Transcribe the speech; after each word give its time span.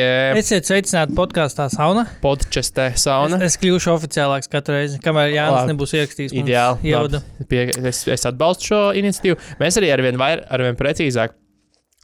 Yeah. 0.00 0.38
Esiet 0.40 0.68
sveicināti 0.68 1.14
podkāstā 1.18 1.68
Sauna. 1.72 2.06
Podčestē 2.24 2.90
Es, 2.94 3.04
sauna. 3.06 3.38
es 3.46 3.56
kļūšu 3.60 3.92
oficiālāks 3.94 4.50
katru 4.52 4.78
reizi, 4.78 5.00
kamēr 5.04 5.32
Jānis 5.34 5.58
Labi. 5.60 5.72
nebūs 5.74 5.94
ierakstījis. 5.98 6.34
Ideāli. 6.42 7.20
Pie, 7.50 7.66
es, 7.90 8.02
es 8.10 8.26
atbalstu 8.28 8.72
šo 8.72 8.80
iniciatīvu. 9.00 9.38
Mēs 9.62 9.78
arī 9.80 9.92
ar 9.94 10.04
vien, 10.04 10.18
vair, 10.20 10.44
ar 10.50 10.64
vien 10.66 10.78
precīzāk 10.80 11.36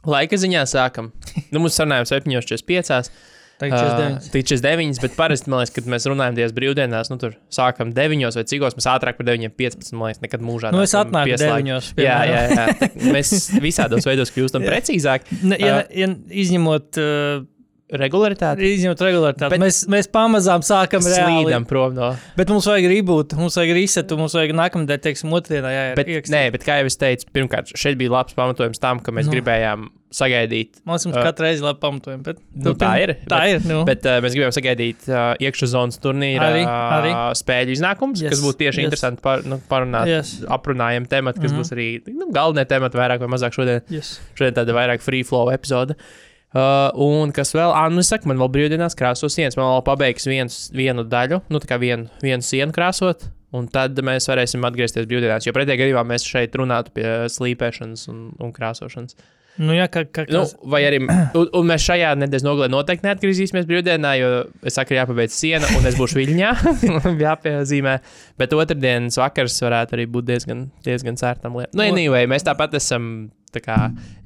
laika 0.07 0.37
ziņā 0.39 0.61
sākam. 0.69 1.09
Nu, 1.51 1.59
mums 1.63 1.75
sarunājām 1.79 2.07
7.45. 2.13 3.09
Tagad 3.57 3.73
49. 3.81 4.27
Tik 4.29 4.45
49, 4.51 4.99
bet 5.01 5.15
parasti, 5.17 5.49
liekas, 5.49 5.71
kad 5.73 5.87
mēs 5.89 6.03
runājam 6.05 6.35
tajās 6.37 6.51
brīvdienās, 6.53 7.07
nu, 7.09 7.15
tur 7.17 7.31
sākam 7.49 7.89
9 7.95 8.35
vai 8.37 8.43
cikos, 8.45 8.75
mēs 8.77 8.85
ātrāk 8.91 9.17
par 9.17 9.25
9.15. 9.31 9.95
Man 9.97 10.11
liekas, 10.11 10.21
nekad 10.21 10.43
mūžā. 10.45 10.69
Nu, 10.75 10.83
es 10.85 10.93
atnāku 10.93 11.31
pieslēgti. 11.33 11.71
9. 11.97 12.05
Jā, 12.05 12.19
jā, 12.29 12.43
jā. 12.53 12.89
Mēs 13.15 13.33
visādos 13.65 14.05
veidos 14.05 14.29
kļūstam 14.35 14.61
precīzāk. 14.69 15.25
Ja, 15.57 15.79
ja 15.89 16.09
izņemot, 16.45 17.01
uh, 17.01 17.47
Regularitāte. 17.87 18.59
izņemot 18.67 18.99
regulāritāti, 18.99 19.53
Bet- 19.53 19.61
mēs, 19.61 19.77
mēs 19.87 20.09
pamazām 20.11 20.59
sākam. 20.59 20.99
Slīdam 20.99 21.65
prom 21.67 21.93
no. 21.95 22.09
Bet 22.35 22.49
mums 22.51 22.65
vajag 22.67 22.87
reboot, 22.91 23.35
mums 23.39 23.55
vajag 23.55 23.77
resetu, 23.77 24.17
mums 24.19 24.33
vajag 24.35 24.51
nākamnedēļ, 24.59 24.99
teiksim, 25.05 25.31
otrdienā 25.31 25.71
jā, 25.71 25.95
Bet, 25.95 26.07
nē, 26.27 26.51
bet 26.51 26.65
kā 26.67 26.81
jau 26.81 26.89
es 26.89 26.99
teicu, 26.99 27.29
pirmkārt, 27.31 27.71
šeit 27.79 27.95
bija 27.97 28.11
labs 28.11 28.35
pamatojums 28.35 28.77
tam, 28.83 28.99
ka 28.99 29.11
mēs 29.15 29.29
Nu. 29.29 29.37
gribējām 29.37 29.87
sagaidīt. 30.11 30.81
Mums 30.83 31.05
mums 31.07 31.15
Ā. 31.15 31.23
katru 31.29 31.47
reizi 31.47 31.63
labi 31.63 31.79
pamatojumi. 31.79 32.23
Bet, 32.23 32.37
Nu, 32.55 32.73
tā 32.73 32.91
ir. 33.03 33.15
Tā 33.27 33.41
ir. 33.55 33.63
Nu. 33.63 33.85
Bet 33.85 34.05
uh, 34.05 34.19
mēs 34.19 34.35
gribējām 34.35 34.55
sagaidīt 34.55 35.07
uh, 35.07 35.35
iekšzonas 35.39 35.99
turnīra 36.03 36.51
Arī, 36.51 36.63
arī. 36.67 37.15
spēļu 37.39 37.75
iznākumus, 37.75 38.21
yes, 38.23 38.35
kas 38.35 38.43
būtu 38.43 38.65
tieši 38.65 38.83
yes. 38.83 38.85
interesanti 38.87 39.21
par, 39.21 39.43
nu, 39.47 39.61
parunāt. 39.69 40.07
Yes. 40.11 40.41
Aprunājam 40.43 41.07
tematu, 41.07 41.39
kas 41.41 41.51
mm 41.51 41.57
-hmm. 41.57 41.63
būs 41.63 41.71
arī 41.75 42.15
nu, 42.19 42.31
galvenie 42.31 42.67
temati, 42.67 42.97
vairāk 42.99 43.19
vai 43.19 43.27
mazāk 43.27 43.55
šodien. 43.55 43.81
yes. 43.89 44.19
Šodien 44.35 44.55
tāda 44.55 44.75
vairāk 44.75 45.01
free 45.01 45.23
flow 45.23 45.51
epizode. 45.51 45.95
Uh, 45.95 46.26
un 46.55 47.33
kas 47.35 47.51
vēl, 47.55 47.71
ah, 47.75 47.87
nu, 47.91 48.03
es 48.03 48.11
saku, 48.11 48.29
man 48.29 48.39
vēl 48.39 48.51
brīvdienās 48.53 48.95
krāso 48.97 49.29
sienas. 49.31 49.57
Man 49.59 49.67
vēl 49.67 49.83
pabeigs 49.87 50.27
viens, 50.29 50.59
vienu 50.75 51.03
daļu, 51.07 51.41
nu, 51.51 51.63
tā 51.63 51.73
kā 51.73 51.79
vienu, 51.81 52.07
vienu 52.23 52.45
sienu 52.45 52.75
krāsot. 52.75 53.27
Un 53.55 53.69
tad 53.71 53.95
mēs 54.03 54.27
varēsim 54.27 54.65
atgriezties 54.67 55.07
brīvdienās. 55.07 55.47
Jo 55.47 55.53
pretējā 55.55 55.79
gadījumā 55.79 56.03
mēs 56.07 56.25
šeit 56.27 56.55
runātu 56.59 56.91
pie 56.97 57.07
slīpēšanas 57.31 58.07
un, 58.11 58.29
un 58.43 58.51
krāsošanas. 58.55 59.15
Nu, 59.57 59.73
jā, 59.73 59.87
kā, 59.89 60.03
kā, 60.13 60.27
Nu, 60.29 60.43
kas, 60.43 60.53
vai 60.69 60.83
arī 60.85 60.99
un, 61.01 61.47
un 61.47 61.65
mēs 61.65 61.85
šajā 61.87 62.11
nedēļas 62.21 62.45
nogalē 62.45 62.67
noteikti 62.69 63.07
neatgriezīsimies 63.07 63.65
brīvdienā, 63.69 64.11
jo 64.19 64.29
es 64.67 64.77
saku, 64.77 64.93
jāpabeidz 64.93 65.33
siena, 65.33 65.69
un 65.79 65.87
es 65.89 65.97
būšu 65.97 66.19
viļņā. 66.19 66.51
jāpiezīmē. 67.25 67.95
Bet 68.37 68.53
otrdienas 68.53 69.17
vakars 69.17 69.57
varētu 69.65 69.97
arī 69.97 70.05
būt 70.13 70.29
diezgan, 70.29 70.67
diezgan 70.85 71.17
sērtam 71.17 71.57
lietam. 71.57 71.73
Nu, 71.79 71.87
anyway, 71.87 72.29
mēs 72.29 72.45
tāpat 72.45 72.77
esam 72.77 73.31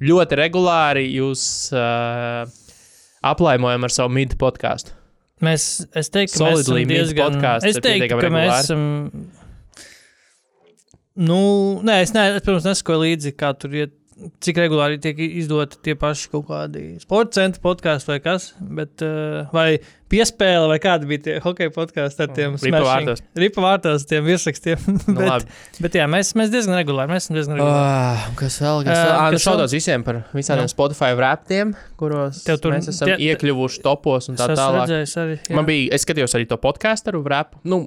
ļoti 0.02 0.38
regulāri 0.38 1.06
jūs 1.14 1.44
uh, 1.76 2.44
aplaimojam 3.22 3.86
ar 3.86 3.94
savu 3.94 4.12
midi 4.14 4.36
podkāstu. 4.40 4.94
mēs, 5.42 5.86
es 5.98 6.10
teiktu, 6.12 6.38
ka 6.38 6.44
mēs 6.44 6.60
esam 6.60 6.74
Solidly 6.74 6.84
diezgan. 6.90 7.38
podcasts 7.38 7.70
Es 7.70 7.80
teiktu, 7.82 8.18
ka 8.20 8.30
mēs 8.30 8.50
regulāri. 8.50 8.60
esam. 8.62 8.82
Nu, 11.12 11.40
nē, 11.84 11.98
es, 12.06 12.14
ne, 12.16 12.28
es 12.38 12.44
pirms 12.46 12.64
nesakoju 12.64 13.02
līdzi, 13.04 13.34
kā 13.36 13.52
tur 13.58 13.74
iet. 13.76 13.98
Cik 14.44 14.58
regulāri 14.60 15.00
tiek 15.02 15.18
izdoti 15.18 15.80
tie 15.82 15.96
paši 15.98 16.28
kaut 16.30 16.44
kādi 16.46 16.82
sporta 17.02 17.40
centra 17.40 17.62
podkāsti 17.64 18.10
vai 18.12 18.18
kas, 18.22 18.52
bet, 18.60 19.02
uh, 19.02 19.48
vai 19.50 19.80
piespēle, 20.12 20.66
vai 20.70 20.76
kādi 20.82 21.08
bija 21.10 21.22
tie 21.24 21.34
hokeja 21.42 21.72
podkāsti 21.74 22.22
ar 22.26 22.30
tiem 22.36 22.54
Ripa 22.58 22.66
smashing- 22.66 22.86
vārtos. 23.08 23.22
Ripa 23.42 23.64
vārtos, 23.64 24.04
tiem 24.10 24.26
virsrakstiem. 24.28 24.78
Nu, 25.12 25.16
bet, 25.18 25.28
labi. 25.28 25.56
bet 25.86 25.96
jā, 25.98 26.04
mēs, 26.12 26.30
mēs 26.38 26.52
diezgan 26.52 26.76
regulāri, 26.78 27.10
mēs 27.14 27.26
diezgan 27.32 27.56
regulāri. 27.58 28.12
Uh, 28.28 28.34
kas 28.38 28.58
vēl? 28.62 28.82
Kas 28.86 28.98
vēl? 29.00 29.12
Uh, 29.16 29.30
nu, 29.34 29.40
šaudos 29.46 29.74
visiem 29.74 30.04
par 30.06 30.20
visādiem 30.36 30.66
Nu. 30.66 30.68
no. 30.68 30.74
Spotify 30.74 31.10
raptiem, 31.18 31.72
kuros 32.00 32.42
Tev 32.46 32.60
tur- 32.62 32.76
mēs 32.76 32.88
esam 32.92 33.10
tie- 33.10 33.18
iekļuvuši 33.32 33.82
topos 33.84 34.28
un 34.30 34.36
tā 34.38 34.50
tālāk. 34.52 34.92
arī. 35.22 35.38
jā. 35.48 35.56
Man 35.56 35.66
bija, 35.68 35.88
es 35.96 36.04
skatījos 36.06 36.36
arī 36.38 36.46
to 36.52 36.60
podkāstu 36.62 37.16
rap. 37.32 37.56
Nu, 37.64 37.80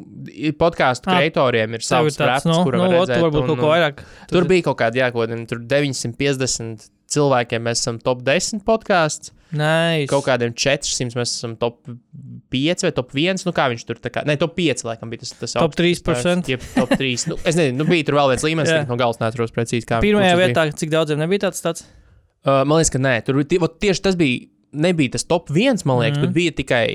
podkāstu 0.60 1.12
kreatoriem 1.14 1.78
ir 1.78 1.86
savs 1.86 2.18
raps, 2.20 2.46
nu, 2.50 2.58
kuru 2.66 2.78
nu, 2.82 2.90
var 2.90 3.00
ot, 3.04 3.10
redzēt. 3.10 3.22
varbūt 3.24 3.42
un, 3.44 3.48
kaut 3.54 3.60
ko 3.60 3.70
un 3.70 3.74
vairāk. 3.76 4.04
Tur 4.32 4.50
bija 4.50 4.68
kaut 4.72 4.80
kādi, 4.82 5.02
jā, 5.04 5.12
kādi 5.16 5.46
tur 5.50 5.60
950 5.60 6.90
cilvēkiem 7.16 7.62
mēs 7.68 7.84
esam 7.84 8.00
top 8.02 8.24
10 8.26 8.64
podkāsts. 8.66 9.32
Nice. 9.54 10.08
Kaut 10.10 10.26
kādiem 10.26 10.56
400 10.58 11.14
mēs 11.20 11.36
esam 11.38 11.54
top 11.60 11.84
5 12.54 12.86
vai 12.88 12.92
top 12.96 13.14
1. 13.14 13.44
Nu, 13.46 13.54
kā 13.56 13.68
viņš 13.72 13.86
tur 13.88 14.00
tā 14.02 14.10
kā, 14.14 14.24
ne, 14.28 14.38
top 14.42 14.56
5 14.58 14.86
laikam 14.88 15.12
bija 15.12 15.22
tas. 15.22 15.36
tas 15.38 15.54
Top 15.54 15.70
augstākais 15.70 16.02
3%. 16.02 16.08
pāris, 16.10 16.50
Jeb, 16.50 16.66
top 16.74 16.96
3. 16.98 17.28
Nu, 17.30 17.38
es 17.44 17.60
nezinu, 17.60 17.78
nu, 17.84 17.88
bija 17.90 18.08
tur 18.08 18.18
vēl 18.20 18.34
viens 18.34 18.48
līmenis, 18.48 18.72
Jā. 18.72 18.82
tagad 18.82 18.94
no 18.94 19.00
galvas 19.00 19.22
neatceros 19.22 19.54
precīzi, 19.56 19.86
kā. 19.90 20.02
Pirmajā 20.04 20.34
tas 20.34 20.42
bija. 20.42 20.50
vietā, 20.50 20.66
cik 20.82 20.94
daudziem 20.94 21.22
nebija 21.22 21.46
tāds 21.48 21.64
tāds? 21.64 21.86
Uh, 22.46 22.64
man 22.66 22.80
liekas, 22.80 22.94
ka 22.94 23.02
nē, 23.02 23.16
tur 23.28 23.42
tie, 23.46 23.62
vot 23.62 23.78
tieši 23.82 24.06
tas 24.10 24.20
bija. 24.20 24.50
Nebija 24.76 25.16
tas 25.16 25.28
top 25.30 25.54
1, 25.54 25.86
man 25.88 26.02
liekas, 26.02 26.18
mm. 26.18 26.24
-hmm. 26.24 26.26
tur 26.26 26.36
bija 26.36 26.56
tikai 26.58 26.86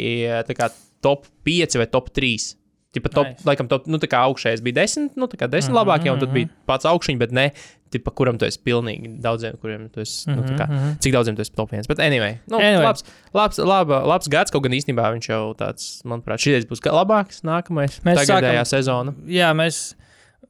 tā 0.51 0.59
kā, 0.59 0.73
top 1.01 1.31
5 1.47 1.79
vai 1.81 1.87
top 1.87 2.11
3. 2.17 2.60
Tipa, 2.93 3.09
top, 3.09 3.27
Nice. 3.29 3.45
laikam, 3.47 3.69
top, 3.71 3.85
nu, 3.87 3.99
tā 4.03 4.09
kā 4.11 4.19
augšējais 4.27 4.63
bija 4.67 4.81
10, 4.83 5.13
nu, 5.15 5.29
tā 5.31 5.37
kā 5.39 5.47
10 5.47 5.69
mm 5.71 5.71
Mhm, 5.71 5.71
-hmm, 5.71 5.77
labākie, 5.79 6.11
un 6.13 6.19
tad 6.19 6.29
mhm. 6.29 6.35
bija 6.35 6.49
pats 6.67 6.85
augšņi, 6.91 7.19
bet 7.19 7.31
ne, 7.33 7.53
tipa, 7.91 8.11
kuram 8.11 8.39
tu 8.39 8.45
esi 8.47 8.59
pilnīgi 8.67 9.21
daudziem, 9.23 9.55
kuriem 9.63 9.89
tu 9.95 10.01
esi, 10.01 10.27
mm 10.31 10.35
-hmm. 10.35 10.37
nu, 10.37 10.43
tā 10.43 10.59
kā, 10.59 10.67
Mhm. 10.69 10.99
cik 10.99 11.13
daudziem 11.13 11.37
tu 11.37 11.43
esi 11.43 11.53
top 11.55 11.71
1. 11.73 11.87
Bet, 11.89 11.99
anyway, 12.01 12.39
nu, 12.51 12.57
Anyway. 12.59 12.83
Labs, 12.85 13.05
labs, 13.35 13.59
laba, 13.59 14.03
labs 14.07 14.29
gads, 14.29 14.51
kaut 14.51 14.63
gan 14.63 14.73
īstenībā 14.73 15.07
viņš 15.15 15.29
jau 15.31 15.55
tāds, 15.55 16.03
manuprāt, 16.05 16.39
šis 16.39 16.67
būs 16.67 16.81
labāks, 16.83 17.43
nākamais, 17.45 18.01
Mēs 18.03 18.27
tagadējā 18.27 18.61
sākam- 18.63 18.65
sezona. 18.67 19.15
Jā, 19.27 19.53
mēs 19.55 19.95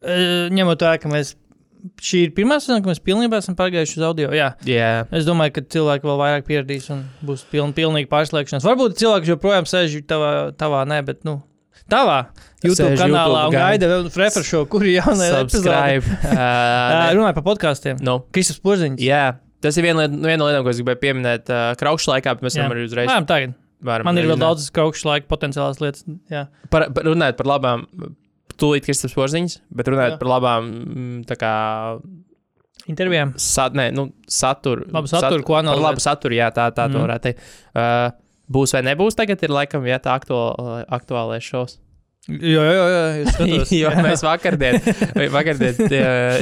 eh, 0.02 0.48
ņemot 0.50 0.78
vērā, 0.80 0.98
ka 1.00 1.08
mēs. 1.08 1.34
Šī 2.00 2.24
ir 2.24 2.30
pirmā 2.30 2.56
sezona, 2.60 2.82
kad 2.84 2.90
mēs 2.92 3.00
pilnībā 3.00 3.36
esam 3.38 3.54
pārgājuši 3.56 3.96
uz 3.96 4.02
audio. 4.02 4.28
Jā, 4.30 4.54
Jā, 4.64 5.06
es 5.12 5.24
domāju, 5.24 5.52
ka 5.52 5.60
cilvēki 5.62 6.02
vēl 6.04 6.18
vairāk 6.18 6.42
pieradīs 6.46 6.90
un 6.90 7.04
būs 7.24 7.44
piln, 7.50 7.72
pilnīgi 7.72 8.06
pārslēgšanās. 8.06 8.64
Varbūt 8.64 8.96
cilvēki 9.00 9.26
joprojām 9.32 9.64
sēž 9.64 10.02
tavā, 10.06 10.52
tavā 10.52 10.84
nē, 10.86 11.02
bet 11.04 11.24
nu, 11.24 11.42
tavā 11.88 12.18
YouTube 12.64 12.90
Sēž 12.92 12.98
kanālā 13.00 13.44
YouTube, 13.46 13.46
un 13.46 13.54
gaida. 13.56 13.86
gaida 13.88 14.24
refresho, 14.24 14.66
kur 14.68 14.84
ir 14.84 14.98
jaunā 15.00 15.30
epizode. 15.40 15.48
subscribe. 15.64 16.04
Uh, 16.28 17.14
Runāju 17.16 17.34
par 17.40 17.46
podkāstiem. 17.46 18.02
nu, 18.04 18.18
Kristaps 18.34 18.60
Porziņš. 18.60 19.00
Jā, 19.00 19.22
tas 19.64 19.76
ir 19.80 19.86
viena 19.88 20.04
lieta, 20.04 20.20
viena 20.20 20.38
no 20.42 20.48
lietām, 20.50 20.64
ko 20.66 20.70
es 20.74 20.80
gribēju 20.82 21.00
pieminēt 21.06 21.48
uh, 21.52 21.72
kraukšā 21.80 22.12
laikā, 22.16 22.36
bet 22.36 22.42
mēs 22.48 22.58
varam 22.60 22.76
arī 22.76 22.84
uzreiz. 22.88 23.08
Nē, 23.08 23.18
tagad. 23.30 23.54
varam 23.82 24.04
Man 24.10 24.18
ir 24.20 24.28
vēl 24.28 24.40
daudz 24.40 24.68
kraukšu 24.76 25.08
laika 25.08 25.26
potenciālās 25.30 25.80
lietas. 25.80 26.04
Jā. 26.28 26.46
Par, 26.68 26.90
par, 26.92 27.08
runājot 27.08 27.38
par 27.40 27.48
labām, 27.48 27.86
tūlīt 28.60 28.84
Kristaps 28.84 29.16
Porziņš, 29.16 29.56
bet 29.72 29.88
runājot 29.88 30.18
Jā. 30.18 30.20
par 30.20 30.28
labām, 30.36 30.66
mm, 30.84 31.20
tā 31.30 31.36
kā, 31.40 31.52
Intervijām. 32.90 33.32
sat, 33.40 33.72
nē, 33.76 33.90
nu, 33.94 34.10
saturu. 34.28 34.84
Labu 34.92 35.08
saturu, 35.08 35.44
ko 35.46 35.54
Par 35.54 35.62
analizēt. 35.64 35.84
labu 35.84 36.00
saturu, 36.04 36.34
jā, 36.36 36.48
tā, 36.52 36.68
tā 36.74 36.88
mm. 36.88 36.92
to 36.92 36.98
Mhm. 36.98 37.06
varētu 37.06 37.22
teikt. 37.28 37.40
Uh, 37.74 38.10
būs 38.52 38.74
vai 38.76 38.82
nebūs 38.90 39.18
tagad, 39.18 39.42
ir 39.46 39.54
laikam, 39.54 39.86
jā, 39.88 40.00
tā 40.02 40.16
aktuāl, 40.18 40.84
aktuālais 40.90 41.46
šovs. 41.46 41.78
Jā, 42.28 42.62
jā, 42.62 42.82
jā. 42.92 43.04
es 43.22 43.30
skatos. 43.34 43.70
jo 43.72 43.90
mēs 44.04 44.22
vakardien, 44.22 44.76
vakardien 45.32 45.78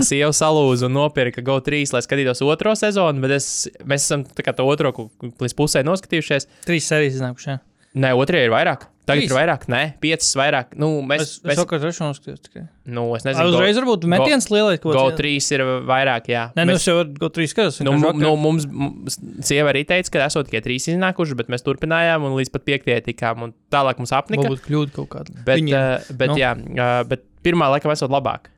sieva 0.04 0.32
salūza 0.34 0.88
un 0.88 0.96
nopirka 0.98 1.44
GO3, 1.44 1.84
lai 1.94 2.02
skatītos 2.04 2.42
otro 2.44 2.74
sezonu, 2.78 3.22
bet 3.24 3.36
es, 3.38 3.48
mēs 3.86 4.08
esam 4.08 4.26
tā 4.26 4.44
kā 4.44 4.56
to 4.58 4.66
otro 4.68 4.92
līdz 5.22 5.54
pusē 5.56 5.84
noskatījušies. 5.86 6.50
Trīs 6.66 6.90
sērijas 6.90 7.20
iznākušas. 7.20 7.62
Nē, 7.98 8.12
otrajā 8.18 8.48
ir 8.48 8.52
vairāk. 8.52 8.88
Tagad 9.08 9.22
Trīs? 9.24 9.30
ir 9.32 9.36
vairāk, 9.38 9.62
nē, 9.72 9.78
piecas 10.04 10.28
vairāk. 10.36 10.74
Nu, 10.76 10.88
mēs, 11.08 11.22
Es, 11.24 11.30
mēs, 11.48 11.56
saku, 11.56 11.70
ka 11.70 11.78
trešo 11.80 12.04
noskatījos 12.10 12.42
tikai. 12.44 12.62
nu, 12.92 13.06
es 13.16 13.24
Ai, 13.24 13.30
nezinu, 13.32 13.54
Uzreiz 13.54 13.78
varbūt 13.80 14.04
metiens 14.12 14.48
lielais, 14.52 14.80
ko 14.82 14.92
GO3 14.92 15.30
ir 15.56 15.64
vairāk, 15.88 16.28
jā. 16.28 16.42
Nē, 16.58 16.66
nu 16.68 16.74
Mēs- 16.74 16.82
es 16.84 16.88
jau 16.90 16.98
go 17.22 17.30
trīs 17.32 17.54
skatos. 17.54 17.80
Nu, 17.80 17.94
nu, 17.96 18.34
mums, 18.36 18.66
mums 18.68 19.16
sieva 19.48 19.72
arī 19.72 19.86
teica, 19.88 20.10
ka 20.12 20.26
esot 20.28 20.50
tikai 20.50 20.60
trīs 20.68 20.90
iznākuši, 20.92 21.38
bet 21.40 21.48
mēs 21.48 21.64
turpinājām 21.64 22.28
un 22.28 22.36
līdz 22.36 22.52
pat 22.52 22.66
piektajai 22.68 23.00
tikām. 23.08 23.42
un 23.48 23.54
Tālāk 23.72 23.96
mums 23.98 24.12
apnika. 24.12 24.44
Varbūt 24.44 24.66
kļūda 24.68 24.92
kaut 25.00 25.08
kāda. 25.16 25.32
Bet, 25.44 25.58
Viņiem. 25.62 25.74
uh, 25.80 26.12
bet, 26.14 26.28
Nu. 26.28 26.34
nu. 26.36 26.40
jā, 26.44 26.52
uh, 26.54 27.02
bet 27.08 27.24
pirmā 27.42 27.72
laikam 27.72 27.90
esot 27.96 28.10
labāk. 28.12 28.52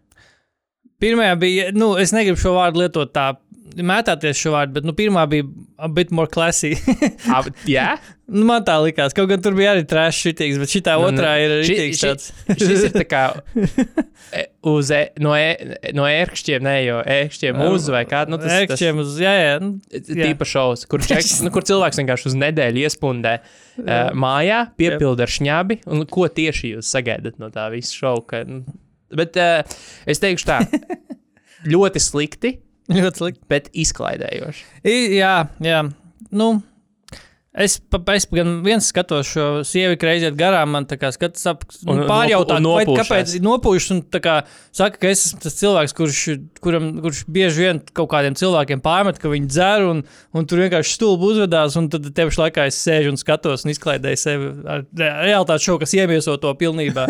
Pirmajā 1.00 1.37
bija, 1.41 1.70
nu, 1.73 1.94
es 1.96 2.11
negribu 2.12 2.37
šo 2.37 2.50
vārdu 2.58 2.82
lietot 2.82 3.08
tā 3.14 3.31
mētāties 3.76 4.38
šo 4.40 4.55
vārdu, 4.55 4.75
bet 4.78 4.87
nu, 4.88 4.94
pirmā 4.96 5.22
bija 5.31 5.46
a 5.81 5.88
bit 5.88 6.11
more 6.14 6.28
classy. 6.31 6.72
Jā, 7.70 7.94
nu, 8.31 8.43
man 8.49 8.64
tā 8.67 8.75
likās, 8.82 9.14
kaut 9.17 9.28
gan 9.31 9.43
tur 9.44 9.55
bija 9.58 9.72
arī 9.75 9.84
trešs 9.88 10.19
šitīgs, 10.26 10.58
bet 10.62 10.72
šī 10.72 10.82
Nu, 10.87 10.96
nu, 11.02 11.06
otrā 11.11 11.31
ir 11.43 11.55
ši- 11.61 11.69
šitīgs 11.70 12.00
ši- 12.00 12.08
tāds. 12.11 12.31
šis 12.61 12.84
ir 12.88 12.94
tā 12.96 13.05
kā 13.08 13.22
e, 14.40 14.44
uz 14.70 14.90
e, 14.94 15.00
no, 15.22 15.32
e, 15.38 15.78
no 15.96 16.05
ērkšķiem, 16.08 16.64
ne 16.67 16.75
jau 16.84 16.99
ērkšķiem 17.17 17.62
uz 17.70 17.88
vai 17.94 18.02
kādu. 18.11 18.34
Nu, 18.34 18.40
tas, 18.43 18.50
tas, 18.52 18.67
Ekšķiem 18.69 19.00
uz, 19.05 19.17
jā, 19.22 19.32
jā. 19.38 19.55
nu, 19.64 19.72
jā. 19.94 20.02
Tīpa 20.20 20.49
šovs, 20.49 20.84
kur, 20.90 21.05
ček, 21.06 21.25
nu, 21.46 21.52
kur 21.55 21.67
cilvēks 21.69 22.00
vienkārši 22.02 22.31
uz 22.32 22.38
nedēļu 22.44 22.84
iespundē 22.87 23.37
uh, 23.40 24.11
mājā, 24.17 24.62
piepilda 24.81 25.26
ar 25.28 25.34
šņabi. 25.38 25.81
Un 25.90 26.05
ko 26.11 26.28
tieši 26.31 26.75
jūs 26.76 26.90
sagaidat 26.96 27.38
no 27.43 27.49
tā 27.55 27.69
visa 27.75 27.94
šova? 27.96 28.44
Nu, 28.49 28.62
bet 29.17 29.37
uh, 29.40 29.78
es 30.11 30.20
teikšu 30.22 30.49
tā, 30.50 30.61
ļoti 31.72 32.00
slikti, 32.02 32.55
Ļoti 32.91 33.17
slikti. 33.23 33.45
bet 33.49 33.69
izklaidējoši. 33.73 34.65
I- 34.85 35.17
Jā, 35.21 35.35
jā. 35.63 35.83
Nu, 36.31 36.63
es, 37.52 37.81
es 38.14 38.26
gan 38.31 38.61
viens 38.62 38.87
skatos 38.93 39.26
šo 39.26 39.44
sievi 39.67 39.97
reizi 40.06 40.29
garām, 40.38 40.70
man 40.70 40.85
tā 40.87 40.94
kā 41.00 41.11
skatas 41.14 41.43
ap, 41.50 41.64
Un- 41.87 42.05
nu, 42.62 42.76
un 42.76 42.87
nopūšās. 42.87 43.08
kāpēc 43.08 43.32
nopūšas, 43.43 43.91
un 43.97 44.02
tā 44.06 44.20
kā 44.23 44.37
saka, 44.70 45.00
ka 45.02 45.11
es 45.11 45.25
esmu 45.26 45.41
tas 45.43 45.56
cilvēks, 45.58 45.94
kurš, 45.99 46.20
kuram, 46.62 46.87
kurš 47.02 47.25
bieži 47.26 47.67
vien 47.67 47.82
kaut 47.93 48.11
kādiem 48.14 48.38
cilvēkiem 48.38 48.82
pārmet, 48.85 49.19
ka 49.19 49.32
viņi 49.32 49.50
dzer, 49.50 49.82
un, 49.91 50.05
un 50.32 50.47
tur 50.47 50.62
vienkārši 50.62 50.94
stulbi 50.94 51.26
uzvedās, 51.32 51.75
un 51.81 51.91
tad 51.91 52.06
tev 52.14 52.31
laikā 52.38 52.69
es 52.70 52.79
sēžu 52.87 53.11
un 53.17 53.19
skatos 53.19 53.67
un 53.67 53.75
izklaidēju 53.75 54.23
sevi 54.23 54.53
ar 54.70 54.87
re- 54.94 55.12
realitātes 55.26 55.67
šovu, 55.67 55.82
kas 55.82 55.96
iemieso 55.99 56.38
to 56.38 56.55
pilnībā. 56.55 57.08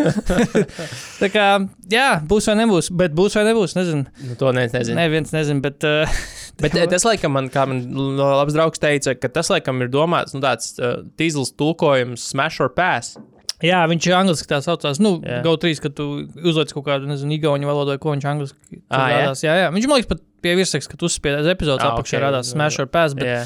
tā 1.21 1.29
kā, 1.29 1.47
jā, 1.93 2.09
būs 2.25 2.49
vai 2.49 2.57
nebūs, 2.63 2.89
bet 2.97 3.13
būs 3.13 3.37
vai 3.37 3.45
nebūs, 3.51 3.77
nezinu. 3.77 4.09
Nu, 4.25 4.37
to 4.41 4.49
neviens 4.57 4.73
nezina. 4.73 5.03
Ne, 5.03 5.09
viens 5.13 5.37
nezinu, 5.37 5.61
bet. 5.61 5.85
Uh, 5.85 6.21
Bet 6.61 6.77
eh, 6.77 6.87
tas, 6.91 7.05
laikam, 7.07 7.33
man, 7.35 7.49
kā 7.53 7.65
man 7.69 7.83
labs 8.19 8.55
draugs 8.55 8.81
teica, 8.81 9.15
ka 9.17 9.31
tas, 9.33 9.49
laikam, 9.53 9.81
ir 9.83 9.91
domāts 9.93 10.35
nu, 10.35 10.41
tāds 10.43 10.75
uh, 10.79 11.01
tīzls 11.19 11.53
tulkojums, 11.59 12.23
smash 12.33 12.61
or 12.63 12.71
pass. 12.73 13.17
Jā, 13.61 13.81
viņš 13.89 14.07
ir 14.09 14.15
angļuiski 14.17 14.49
tā 14.49 14.57
saucās. 14.65 14.99
Nu, 15.01 15.15
Jā. 15.21 15.41
GO3, 15.45 15.73
kad 15.83 15.93
tu 15.97 16.05
uzliec 16.41 16.71
kaut 16.73 16.85
kādu, 16.87 17.09
nezinu, 17.09 17.35
igauņu 17.37 17.69
valodu, 17.69 17.97
ko 18.01 18.15
viņš 18.15 18.29
angliski 18.31 18.79
tur 18.79 18.97
Ā, 18.97 19.01
jā? 19.11 19.17
rādās. 19.19 19.43
Jā, 19.45 19.57
jā. 19.59 19.67
Viņš 19.75 19.89
man 19.89 19.99
liekas, 19.99 20.09
pat 20.09 20.23
pie 20.41 20.55
virsmas, 20.57 20.87
kad 20.89 21.03
uzspiedās 21.05 21.49
epizodes 21.51 21.85
Ā, 21.85 21.91
apakšā 21.93 22.17
ok. 22.17 22.23
rādās 22.25 22.53
Smash 22.55 22.81
or 22.81 22.89
Pass. 22.89 23.13
Bet 23.17 23.29
Jā, 23.29 23.43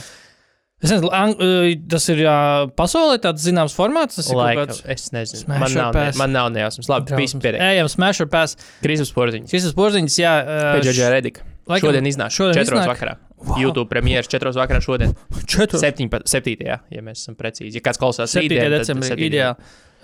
es 0.80 0.94
nezinu, 0.94 1.10
ang, 1.16 1.36
uh, 1.36 1.68
tas 1.92 2.08
ir 2.14 2.22
jā, 2.24 2.36
pasaulē 2.80 3.18
tāds 3.26 3.44
zināms 3.44 3.76
formāts. 3.76 4.22
Tas 4.22 4.30
ir 4.32 4.38
kaut 4.38 4.44
laikam, 4.46 4.72
kāds. 4.72 4.86
es 4.96 5.12
nezinu. 5.16 5.50
Man 5.52 5.76
nav, 5.76 6.00
ne, 6.00 6.06
man 6.22 6.36
nav 6.38 6.54
nejausmas. 6.56 6.88
Labi, 6.94 7.20
viss 7.20 7.36
pietiek. 7.36 7.60
Ejam, 7.60 7.92
Smash 7.92 8.24
or 8.24 8.32
Pass. 8.32 8.56
Krīzes 8.86 9.12
porziņš. 9.16 9.52
Ir 9.52 9.76
porziņš, 9.76 10.22
jā. 10.24 10.38
uh, 10.46 10.72
Pēdējā 10.80 11.12
redika. 11.12 11.44
Laikam- 11.68 11.90
Šodien 11.90 12.06
iznāk. 12.10 12.30
šodien 12.32 12.54
Četros 12.60 12.80
iznāk. 12.82 12.94
vakarā. 12.96 13.16
YouTube 13.60 13.90
premjeras 13.90 14.28
četros 14.28 14.56
vakarā 14.56 14.82
šodien. 14.82 15.14
Četru. 15.46 15.80
7. 15.80 16.80
ja 16.90 17.02
mēs 17.02 17.20
esam 17.26 17.36
precīzi. 17.36 17.76
Ja 17.76 17.82
kāds 17.82 18.00
klausās 18.00 18.32
7. 18.34 18.48
rītdien, 18.50 18.70
tad 18.72 18.82
decembrī. 18.82 19.10
7. 19.10 19.28
Ideāli. 19.30 19.56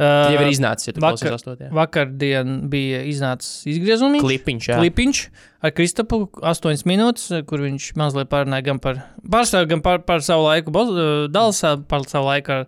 Jau 0.02 0.34
ir 0.42 0.48
Uh, 0.48 0.50
iznācis, 0.50 0.88
ja 0.88 0.94
vakar- 0.98 1.20
klausies 1.30 1.44
8. 1.46 1.70
vakardien 1.72 2.70
bija 2.72 3.04
iznācis 3.06 3.68
izgriezums. 3.70 4.22
Klipiņš, 4.24 4.68
jā. 4.72 4.78
klipiņš 4.80 5.20
ar 5.62 5.72
Kristapu 5.78 6.30
8 6.42 6.86
minūtes, 6.90 7.46
kur 7.46 7.60
viņš 7.60 7.92
mazliet 8.00 8.30
pārunāja 8.32 8.64
gan 8.66 8.80
par, 8.80 9.04
pārstāv, 9.30 9.68
gan 9.70 9.82
par, 9.82 10.00
par 10.00 10.20
savu 10.26 10.48
laiku 10.48 10.72
Dalsā, 11.30 11.76
par 11.88 12.02
savu 12.08 12.26
laiku 12.32 12.50
ar 12.52 12.66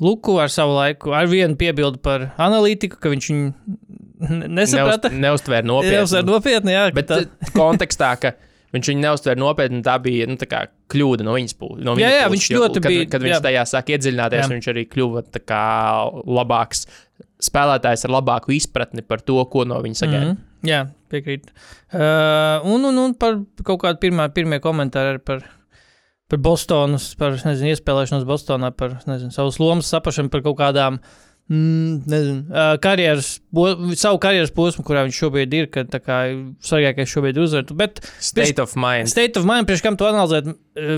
Luku, 0.00 0.38
ar 0.40 0.48
savu 0.48 0.72
laiku, 0.74 1.12
ar 1.14 1.26
vienu 1.26 1.54
piebildu 1.54 2.00
par 2.02 2.32
analītiku, 2.38 2.98
ka 2.98 3.08
viņš 3.12 3.28
viņu 3.30 3.52
nesaprata. 4.30 5.10
Neuz, 5.12 5.22
neuztvēr 5.26 5.64
nopietni. 5.68 5.96
Neuzsver 5.98 6.26
nopietni, 6.28 6.74
jā. 6.76 6.84
Bet 6.96 7.08
tā- 7.10 7.22
tā... 7.28 7.50
kontekstā, 7.56 8.10
ka 8.20 8.34
viņš 8.74 8.88
viņu 8.90 9.02
neuztvēra 9.04 9.38
nopietni, 9.38 9.82
tā 9.86 9.94
bija 10.02 10.26
nu, 10.30 10.34
tā 10.40 10.48
kā 10.50 10.64
kļūda 10.90 11.26
no 11.26 11.34
viņas 11.36 11.56
puses. 11.60 11.84
No 11.86 11.94
Jā, 11.94 12.08
viņa 12.08 12.14
jā, 12.14 12.22
puses, 12.28 12.34
viņš 12.36 12.48
jo, 12.50 12.62
ļoti 12.62 12.80
kad, 12.82 12.90
bija- 12.92 13.10
Kad 13.12 13.22
viņš 13.26 13.34
jā. 13.36 13.42
tajā 13.48 13.62
sāk 13.70 13.92
iedziļināties, 13.94 14.42
Jā. 14.44 14.50
viņš 14.54 14.70
arī 14.74 14.86
kļuva 14.90 15.22
kā 15.46 15.62
labāks 16.26 16.86
spēlētājs 17.44 18.04
ar 18.08 18.14
labāku 18.16 18.54
izpratni 18.56 19.02
par 19.06 19.20
to, 19.20 19.36
ko 19.52 19.64
no 19.68 19.80
viņa 19.84 20.00
sagaida. 20.04 20.32
Mm 20.32 20.34
Mhm, 20.34 20.50
Jā, 20.64 20.78
piekrīt. 21.12 21.50
Uh, 21.92 22.62
un, 22.72 22.86
un, 22.88 22.96
un 23.02 23.12
par 23.20 23.34
kaut 23.68 23.82
kādu 23.82 23.98
pirmā, 24.00 24.30
pirmie 24.32 24.56
komentāri 24.64 25.20
par, 25.20 25.42
par 26.32 26.40
Bostonas, 26.40 27.10
par 27.20 27.36
nezinu, 27.36 27.74
iespēlēšanos 27.74 28.24
Bostonā, 28.24 28.70
par 28.72 28.94
nezinu, 29.04 29.28
savas 29.34 29.58
lomas 29.60 29.90
saprašanu, 29.92 30.32
par 30.32 30.40
kaut 30.46 30.56
kādām. 30.62 30.96
Mm, 31.44 31.98
nezinu, 32.08 32.44
karjeras, 32.80 33.34
savu 34.00 34.16
karjeras 34.16 34.48
posmu, 34.56 34.80
kurā 34.86 35.02
viņš 35.04 35.16
šobrīd 35.20 35.56
ir, 35.58 35.66
ka 35.68 35.82
tā 35.84 35.98
kā 36.00 36.20
svarīgākais 36.64 37.10
šobrīd 37.10 37.36
ir 37.36 37.44
uzvarēt. 37.44 37.72
Bet 37.76 38.00
State 38.16 38.62
of 38.64 38.72
mind. 38.80 39.10
state 39.12 39.36
of 39.36 39.44
mind, 39.44 39.68
priekš 39.68 39.82
kam 39.84 39.98
to 40.00 40.08
analizēt, 40.08 40.48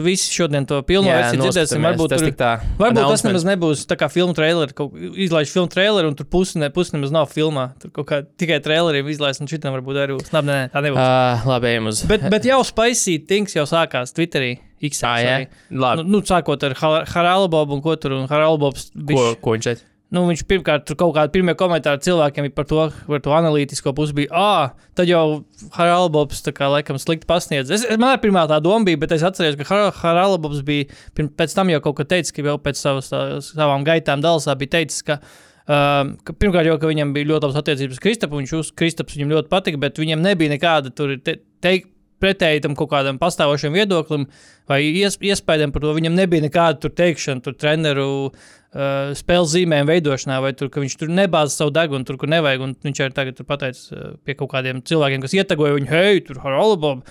visi 0.05 0.31
šodien 0.31 0.69
to 0.71 0.79
pilno 0.87 1.11
versiju 1.11 1.43
dzirdēsim. 1.43 1.83
Varbūt, 1.89 2.15
tas 2.15 2.23
tur, 2.23 2.37
tā. 2.39 2.53
varbūt 2.79 3.11
tas 3.11 3.27
nemaz 3.27 3.47
nebūs 3.49 3.83
tā 3.91 3.97
kā 3.99 4.07
filmu 4.13 4.37
traileri, 4.39 4.77
kaut 4.79 4.95
izlaiž 4.95 5.51
filmu 5.51 5.73
traileri, 5.73 6.13
un 6.13 6.15
tur 6.21 6.31
pusi, 6.31 6.61
ne, 6.63 6.71
pusi 6.71 6.95
nemaz 6.95 7.11
nav 7.17 7.27
filmā. 7.33 7.67
Tur 7.83 7.91
kaut 7.99 8.09
kā 8.13 8.21
tikai 8.39 8.61
traileriem 8.63 9.11
izlaist, 9.11 9.43
un 9.43 9.51
šitam 9.51 9.75
varbūt 9.75 9.99
arī 10.05 10.21
būs. 10.21 10.31
Labi, 10.31 10.53
nē, 10.53 10.61
tā 10.71 10.85
nebūs. 10.87 11.03
Uh, 11.03 11.51
labi, 11.51 11.73
ejam 11.75 11.91
uz. 11.91 12.05
Bet, 12.07 12.29
bet 12.31 12.47
jau 12.47 12.61
Spicy 12.71 13.19
Things 13.27 13.59
jau 13.59 13.67
sākās 13.67 14.15
Twitterī. 14.15 14.61
X, 14.87 15.01
Tā, 15.01 15.17
jā. 15.25 15.37
Labi. 15.73 16.05
Nu, 16.05 16.19
nu, 16.19 16.23
sākot 16.29 16.63
ar 16.69 16.77
Haraldu 16.79 17.49
Bobu 17.51 17.79
un 17.79 17.83
ko 17.83 17.99
tur, 17.99 18.15
un 18.15 18.27
Haraldu 18.31 18.67
Bobs. 18.67 18.91
Ko, 18.95 19.31
ko 19.41 19.55
viņš 19.57 19.71
teica? 19.73 19.87
Nu, 20.15 20.23
viņš 20.29 20.45
pirmkārt 20.47 20.85
tur 20.87 20.99
kaut 21.01 21.15
kādi 21.17 21.33
pirmie 21.35 21.55
komentāri 21.59 22.03
cilvēkiem 22.07 22.51
par 22.55 22.69
to, 22.71 22.85
par 23.09 23.23
to 23.25 23.33
analītisko 23.35 23.95
pusi 23.97 24.15
bija, 24.15 24.31
ah, 24.31 24.91
tad 24.99 25.11
jau 25.11 25.43
tā 25.75 26.55
kā 26.55 26.69
laikam 26.71 27.01
slikti 27.03 27.27
pasniedz. 27.27 27.73
Es, 27.75 27.87
man 27.97 28.13
arī 28.13 28.23
pirmā 28.29 28.47
tā 28.51 28.61
doma 28.63 28.87
bija, 28.87 29.01
bet 29.03 29.17
es 29.17 29.27
atceros, 29.27 29.59
ka 29.59 29.67
Har- 29.71 29.99
Haraldu 30.03 30.39
Bobs 30.47 30.63
bija, 30.67 30.87
pirm, 31.17 31.29
pēc 31.29 31.57
tam 31.59 31.73
jau 31.75 31.83
kaut 31.83 31.99
ko 31.99 32.07
teicis, 32.07 32.35
ka 32.37 32.47
jau 32.47 32.59
pēc 32.63 32.79
savas, 32.79 33.11
tā, 33.11 33.25
savām 33.43 33.85
gaitām 33.87 34.23
Dalsā 34.25 34.57
bija 34.59 34.79
teicis, 34.79 35.03
ka 35.07 35.21
Um, 35.67 36.13
ka 36.23 36.31
pirmkārt, 36.31 36.69
jau 36.69 36.77
ka 36.79 36.87
viņam 36.87 37.11
bija 37.11 37.27
ļoti 37.27 37.43
labas 37.43 37.57
attiecības 37.59 37.97
ar 37.99 38.03
Kristapu, 38.05 38.39
viņš 38.39 38.51
uz 38.55 38.69
Kristaps 38.79 39.17
viņam 39.17 39.33
ļoti 39.33 39.51
patika, 39.51 39.81
bet 39.83 39.97
viņam 39.99 40.21
nebija 40.23 40.53
nekāda 40.53 40.93
tur 40.95 41.17
te, 41.19 41.41
teikt 41.59 41.89
pretēji 42.23 42.63
tam 42.65 42.77
kaut 42.79 42.91
kādam 42.93 43.21
pastāvošam 43.21 43.75
viedoklim 43.77 44.27
vai 44.71 44.81
ies, 44.89 45.19
iespējām 45.21 45.73
par 45.75 45.85
to. 45.85 45.93
Viņam 45.97 46.17
nebija 46.17 46.45
nekāda 46.47 46.81
tur 46.83 46.95
teikšana, 46.97 47.45
tur 47.45 47.57
treneru 47.59 48.09
uh, 48.27 49.15
spēles 49.19 49.53
zīmēm 49.55 49.89
veidošanā, 49.91 50.41
vai 50.45 50.53
tur, 50.57 50.71
ka 50.73 50.83
viņš 50.83 50.99
tur 51.03 51.13
nebāza 51.13 51.55
savu 51.55 51.75
degunu, 51.77 52.07
tur, 52.09 52.19
kur 52.21 52.33
nevajag. 52.33 52.67
Un 52.67 52.75
viņš 52.89 53.05
arī 53.05 53.17
tagad 53.17 53.39
tur 53.39 53.49
pateicis 53.49 53.89
uh, 53.95 54.13
pie 54.27 54.37
kaut 54.39 54.53
kādiem 54.55 54.83
cilvēkiem, 54.87 55.25
kas 55.25 55.37
ietegoja 55.39 55.79
viņu, 55.79 55.91
hei, 55.93 56.21
tur 56.27 56.43
Haralabob. 56.45 57.07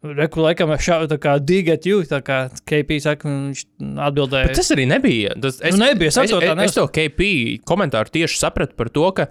Reku 0.00 0.40
laikam 0.40 0.70
šādi 0.80 1.10
tā 1.10 1.18
kā 1.20 1.34
dig 1.44 1.66
at 1.68 1.84
you, 1.84 2.00
tā 2.08 2.22
kā 2.24 2.46
KP 2.64 2.96
saka, 3.04 3.28
un 3.28 3.50
viņš 3.50 3.66
atbildēja. 4.06 4.48
Bet 4.48 4.56
tas 4.56 4.72
arī 4.72 4.86
nebija. 4.88 5.34
Tas, 5.36 5.58
es, 5.60 5.76
Nu, 5.76 5.84
nebija, 5.84 6.08
es 6.08 6.16
es, 6.16 6.30
saprotu, 6.30 6.48
tā 6.48 6.64
es, 6.64 6.72
es 6.72 6.78
to 6.78 6.86
KP 6.88 7.26
komentāru 7.68 8.14
tieši 8.14 8.40
sapratu 8.40 8.78
par 8.80 8.88
to, 8.94 9.04
ka 9.18 9.28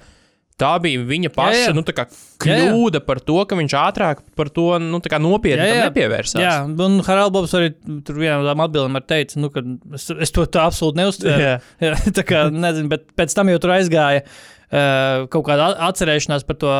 tā 0.60 0.72
bija 0.84 1.02
viņa 1.08 1.32
paša 1.36 1.58
Jā, 1.58 1.70
jā. 1.70 1.76
nu, 1.78 1.84
kā 1.86 2.06
Jā, 2.06 2.58
jā. 2.60 2.68
kļūda 2.70 3.02
par 3.08 3.22
to, 3.26 3.38
ka 3.48 3.58
viņš 3.60 3.76
ātrāk 3.80 4.22
par 4.38 4.52
to 4.54 4.68
nu, 4.84 5.00
nopietni 5.00 5.66
Jā, 5.66 5.80
jā. 5.80 5.88
nepievērsās. 5.90 6.44
Jā, 6.44 6.54
un 6.68 7.00
Haralds 7.08 7.34
Bobs 7.36 7.56
arī 7.58 7.74
tur 8.06 8.20
vienā 8.22 8.38
no 8.40 8.48
tām 8.48 8.64
atbildēm 8.66 9.02
teica, 9.10 9.42
nu, 9.42 9.52
ka 9.54 9.64
es, 9.98 10.10
es 10.28 10.36
to 10.36 10.46
tā 10.52 10.68
absolūti 10.70 11.02
neuztvēru. 11.02 11.44
Jā. 11.48 11.58
Jā, 11.90 11.98
tā 12.16 12.26
kā 12.28 12.46
nezinu, 12.54 12.92
bet 12.92 13.10
pēc 13.18 13.36
tam 13.36 13.52
jau 13.54 13.60
tur 13.64 13.76
aizgāja. 13.80 14.24
Uh, 14.70 15.24
kaut 15.34 15.48
kāda 15.48 15.72
atcerēšanās 15.88 16.44
par 16.46 16.60
to 16.62 16.72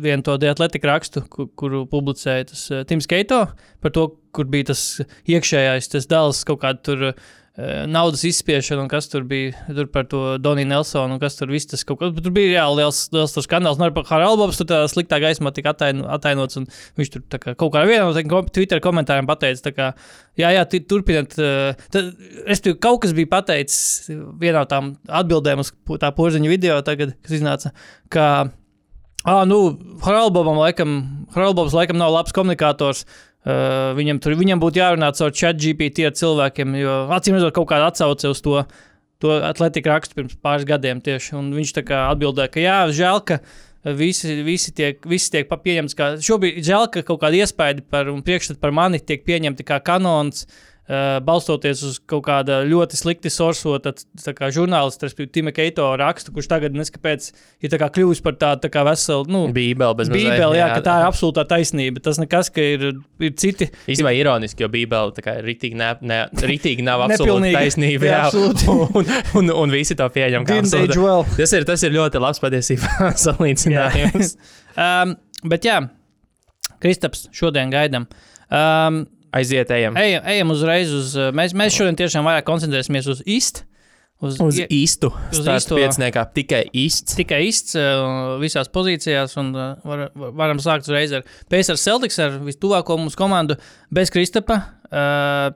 vienu 0.00 0.24
to 0.24 0.38
diatletiku 0.40 0.88
rakstu, 0.88 1.20
kur, 1.28 1.50
kuru 1.60 1.82
publicēja 1.92 2.46
tas 2.48 2.62
uh, 2.72 2.86
Tims 2.88 3.04
Keito, 3.04 3.42
par 3.84 3.92
to, 3.92 4.06
kur 4.32 4.48
bija 4.48 4.70
tas 4.70 4.80
iekšējais, 5.28 5.90
tas 5.92 6.08
dēls 6.08 6.40
kaut 6.48 6.62
kāda 6.62 6.80
tur 6.88 7.04
uh, 7.10 7.26
naudas 7.86 8.24
izspiešana, 8.26 8.82
un 8.82 8.88
kas 8.90 9.06
tur 9.06 9.22
bija 9.30 9.54
tur 9.68 9.86
par 9.94 10.08
to 10.10 10.22
Doniju 10.42 10.66
Nelsonu, 10.66 11.14
un 11.14 11.20
kas 11.22 11.36
tur 11.38 11.52
viss 11.54 11.68
tas 11.70 11.84
kaut 11.86 12.00
kas. 12.00 12.14
Tur 12.18 12.32
bija 12.34 12.50
reāli 12.56 12.80
liels, 12.80 13.04
liels 13.14 13.36
skandāls. 13.46 13.78
Nu, 13.78 13.86
Haraldu 14.08 14.42
Bobs 14.42 14.58
tur 14.58 14.66
tādā 14.66 14.88
sliktā 14.90 15.20
gaismā 15.22 15.52
tika 15.54 15.70
ataino, 15.70 16.08
atainots, 16.16 16.58
un 16.58 16.66
viņš 16.98 17.12
tur 17.14 17.22
tā 17.30 17.38
kā, 17.38 17.54
kaut 17.54 17.70
kādā 17.76 17.86
vienā 17.86 18.08
no 18.10 18.42
Twitter 18.50 18.82
komentāriem 18.82 19.28
pateica, 19.30 19.62
tā 19.68 19.74
kā, 19.76 19.92
jā, 20.40 20.50
jā, 20.56 20.64
turpiniet. 20.90 21.38
Uh, 21.38 21.86
tad, 21.94 22.10
es 22.50 22.64
tur 22.64 22.74
kaut 22.82 23.04
kas 23.04 23.14
bija 23.14 23.30
pateicis 23.36 24.10
vienā 24.10 24.64
no 24.64 24.70
tām 24.70 24.90
atbildēm 25.22 25.62
uz 25.62 25.70
tā 26.02 26.10
porziņa 26.16 26.50
video, 26.50 26.80
tagad, 26.86 27.14
kas 27.22 27.38
iznāca, 27.38 27.74
ka 28.10 28.28
Ah, 29.24 29.46
nu, 29.48 29.56
Haraldbobam 30.04 30.58
laikam, 30.60 30.90
Haraldbobs 31.32 31.72
laikam 31.72 31.96
nav 31.96 32.10
labs 32.12 32.34
komunikators. 32.36 33.06
Uh, 33.06 33.33
viņam, 33.44 34.20
tur, 34.24 34.36
viņam 34.40 34.62
būtu 34.62 34.80
jārunā 34.80 35.12
caur 35.16 35.34
chat 35.36 35.60
GPT 35.60 36.08
ar 36.08 36.16
cilvēkiem, 36.16 36.74
jo 36.80 36.96
acīm 37.14 37.38
redzot, 37.38 37.54
kaut 37.56 37.68
kāda 37.72 37.90
atsauce 37.92 38.32
uz 38.32 38.42
to, 38.44 38.64
to 39.20 39.38
atletiku 39.44 39.92
rakstu 39.92 40.20
pirms 40.20 40.36
pāris 40.40 40.66
gadiem 40.68 41.04
tieši. 41.04 41.36
Un 41.40 41.52
viņš 41.56 41.76
atbildēja, 41.84 42.52
ka 42.52 42.64
jā, 42.64 42.78
žēl, 42.96 43.24
ka 43.28 43.40
visi, 43.96 44.38
visi 44.46 44.72
tiek, 44.76 45.00
visi 45.04 45.32
tiek 45.34 45.50
pieņemts 45.50 45.98
kā. 45.98 46.14
Šobrīd 46.24 46.62
žēl, 46.64 46.88
ka 46.92 47.04
kaut 47.04 47.20
kāda 47.24 47.44
iespēja 47.44 47.84
par 47.90 48.08
un 48.12 48.24
priekšstati 48.24 48.62
par 48.62 48.72
mani 48.72 49.02
tiek 49.02 49.26
pieņemti 49.26 49.66
kā 49.68 49.82
kanons. 49.84 50.46
Uh, 50.48 50.73
balstoties 51.24 51.80
uz 51.86 51.94
kaut 52.04 52.26
kāda 52.26 52.58
ļoti 52.68 52.98
slikti 52.98 53.30
sorsota 53.32 53.94
žurnālista, 54.52 55.06
respektīvi, 55.08 55.30
Tima 55.32 55.52
Keito 55.56 55.86
rakstu, 55.96 56.34
kurš 56.34 56.48
tagad 56.50 56.76
neskapēc 56.76 57.30
ir 57.64 57.72
kļuvis 57.94 58.20
par 58.24 58.36
tādu 58.36 58.66
tā 58.66 58.82
veselu, 58.84 59.24
nu, 59.32 59.46
Bībeli 59.54 59.96
Bībeli, 60.12 60.58
jā, 60.58 60.66
ka 60.74 60.82
tā 60.84 60.98
ir 61.00 61.08
absolūtā 61.08 61.46
taisnība. 61.48 62.02
Tas 62.04 62.20
nekas, 62.20 62.50
ka 62.52 62.60
ir, 62.60 62.84
ir 63.16 63.32
citi. 63.40 63.70
Īstenībā 63.88 64.12
ironiski, 64.18 64.66
jo 64.66 64.68
Bībele 64.72 65.16
tā 65.16 65.24
kā 65.24 65.38
ritīgi, 65.44 65.78
ne, 65.80 65.94
ne, 66.04 66.20
ritīgi 66.44 66.84
nav 66.84 67.06
Nepilnīga. 67.14 67.64
taisnība. 67.64 68.10
Jā, 68.10 68.18
Jā, 68.18 68.28
absolūti. 68.28 68.68
un, 69.00 69.10
un, 69.40 69.54
un 69.64 69.74
visi 69.74 69.96
to 69.96 70.10
pieņem. 70.12 70.44
well. 71.00 71.24
Tas 71.38 71.56
ir, 71.56 71.64
tas 71.68 71.86
ir 71.86 71.96
ļoti 71.96 72.20
labs 72.20 72.44
patiesībā 72.44 73.08
salīdzinājums. 73.24 74.36
Um, 74.76 75.16
bet 75.48 75.64
jā, 75.64 75.80
Kristaps, 76.84 77.30
šodien 77.32 77.72
gaidām. 77.72 78.04
Um, 78.52 79.06
Aiziet, 79.34 79.70
ejam. 79.74 79.96
ejam, 79.98 80.22
ejam 80.30 80.50
uzreiz 80.54 80.92
uz. 80.94 81.14
uh, 81.18 81.30
Mēs, 81.34 81.54
mēs 81.58 81.74
šodien 81.74 81.96
tiešām 81.98 82.26
vairāk 82.28 82.46
koncentrēsimies 82.46 83.08
uz 83.10 83.22
īstu. 83.26 83.64
Uz, 84.24 84.36
Uz 84.40 84.56
ie- 84.62 84.68
īstu. 84.70 85.10
uz 85.34 85.40
īstu 85.50 85.74
pieciniekā 85.76 86.22
tikai 86.36 86.62
īsts. 86.70 87.16
tikai 87.18 87.40
īsts 87.48 87.74
uh, 87.76 88.38
visās 88.40 88.70
pozīcijās, 88.72 89.34
un 89.42 89.50
uh, 89.58 89.72
var, 89.84 90.04
var, 90.14 90.30
varam 90.38 90.60
sākt 90.62 90.86
uzreiz 90.86 91.12
ar 91.18 91.26
Pēcēru 91.50 91.82
Celtics, 91.82 92.20
ar 92.22 92.38
vistuvāko 92.46 92.96
mūsu 93.02 93.18
komandu, 93.18 93.58
bez 93.92 94.14
Kristapa. 94.14 94.60
Uh, 94.88 95.50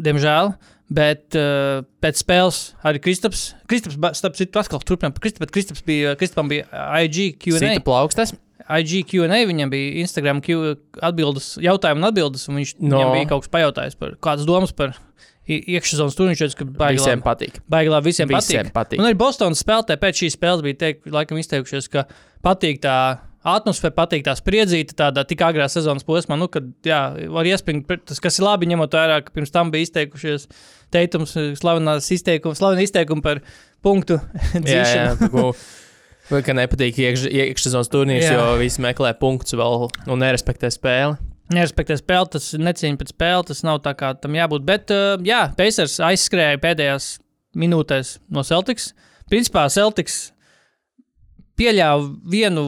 diemžēl. 0.00 0.54
Bet 0.92 1.36
uh, 1.40 1.84
pēc 2.04 2.18
spēles 2.20 2.56
arī 2.84 3.00
Kristaps, 3.00 3.46
Kristaps 3.70 3.96
starp 4.18 4.34
citu, 4.36 4.58
atkal 4.60 4.82
turpinām 4.84 5.14
par 5.16 5.22
Kristapu, 5.24 5.46
bet 5.46 5.52
Kristaps 5.54 5.84
bija, 5.86 6.16
Kristapam 6.20 6.50
bija 6.52 6.66
IG 7.00 7.38
Q&A. 7.40 7.60
Sita 7.62 7.84
plaukstas. 7.86 8.34
IG 8.68 9.04
Q&A, 9.10 9.42
viņam 9.48 9.70
bija 9.72 9.94
Instagram 10.02 10.40
Q 10.44 10.76
atbildes, 11.02 11.56
jautājumu 11.62 12.02
un 12.04 12.08
atbildes, 12.10 12.48
un 12.48 12.56
viņš 12.60 12.74
no. 12.80 13.00
Bija 13.12 13.28
kaut 13.32 13.42
kas 13.46 13.50
pajautājis 13.50 13.98
par 13.98 14.14
kādas 14.22 14.46
domas 14.46 14.72
par 14.72 14.94
i- 15.48 15.62
iekšsezonas 15.74 16.14
turnīru, 16.14 16.36
viņš 16.36 16.44
teica, 16.44 16.58
ka 16.60 16.64
baigi 16.64 17.00
Visiem 17.00 17.22
patīk. 17.24 17.58
baigi 17.68 17.90
labi 17.90 18.10
visiem, 18.12 18.28
Visiem 18.30 18.66
patīk. 18.70 18.72
patīk. 18.72 18.98
Un 19.02 19.06
arī 19.10 19.16
Bostonas 19.18 19.62
spēlētāji 19.62 19.98
pēc 19.98 20.22
šīs 20.22 20.36
spēles 20.38 20.62
bija 20.62 20.78
teikt, 20.86 21.06
laikam 21.10 21.38
izteikušies, 21.42 21.88
ka 21.90 22.04
patīk 22.44 22.78
tā 22.80 23.18
atmosfēra, 23.44 23.90
patīk 23.96 24.22
tā 24.22 24.36
spriedzīte 24.38 24.94
tādā 24.94 25.24
tik 25.26 25.40
agrā 25.42 25.66
sezonas 25.68 26.04
posmā, 26.06 26.38
nu, 26.38 26.46
kad, 26.46 26.62
jā, 26.86 27.28
var 27.28 27.42
iespringt, 27.44 27.88
tas, 28.06 28.20
kas 28.22 28.38
ir 28.38 28.44
labi, 28.46 28.68
ņemot 28.70 28.90
vērā, 28.94 29.24
ka 29.24 29.32
pirms 29.34 29.50
tam 29.50 29.72
bija 29.72 29.82
izteikušies 29.88 30.46
teitums, 30.94 31.32
slavenās 31.58 32.06
izteikums, 32.14 32.58
slaveni 32.62 32.84
izteikumi 32.86 33.20
par 33.24 33.40
punktu 33.82 34.20
Jā, 34.54 34.60
jā, 34.62 34.62
dzīšanu. 34.62 35.16
tā 35.18 35.28
kā- 35.32 35.54
Vai 36.32 36.40
ka 36.40 36.54
nepatīk 36.56 36.96
iekš, 36.96 37.26
iekšsezonas 37.28 37.90
turnīrs, 37.92 38.24
Jā. 38.24 38.38
jo 38.38 38.56
visi 38.60 38.80
meklē 38.80 39.10
punktus 39.20 39.52
vēl 39.58 39.90
un 40.08 40.22
nerespektē 40.22 40.70
spēli. 40.72 41.18
Nerespektē 41.52 41.98
spēli, 42.00 42.30
tas 42.32 42.46
necīņa 42.56 43.00
pēc 43.00 43.10
spēles, 43.12 43.48
tas 43.50 43.60
nav 43.68 43.82
tā 43.84 43.92
kā 43.98 44.14
tam 44.16 44.38
jābūt. 44.38 44.64
Bet, 44.64 44.92
uh, 44.94 45.20
jā, 45.26 45.42
Pacers 45.58 45.98
aizskrēja 46.00 46.60
pēdējās 46.62 47.10
minūtēs 47.60 48.14
no 48.32 48.44
Celtics. 48.48 48.94
Principā 49.28 49.66
Celtics 49.72 50.30
pieļāva 51.60 52.08
vienu. 52.32 52.66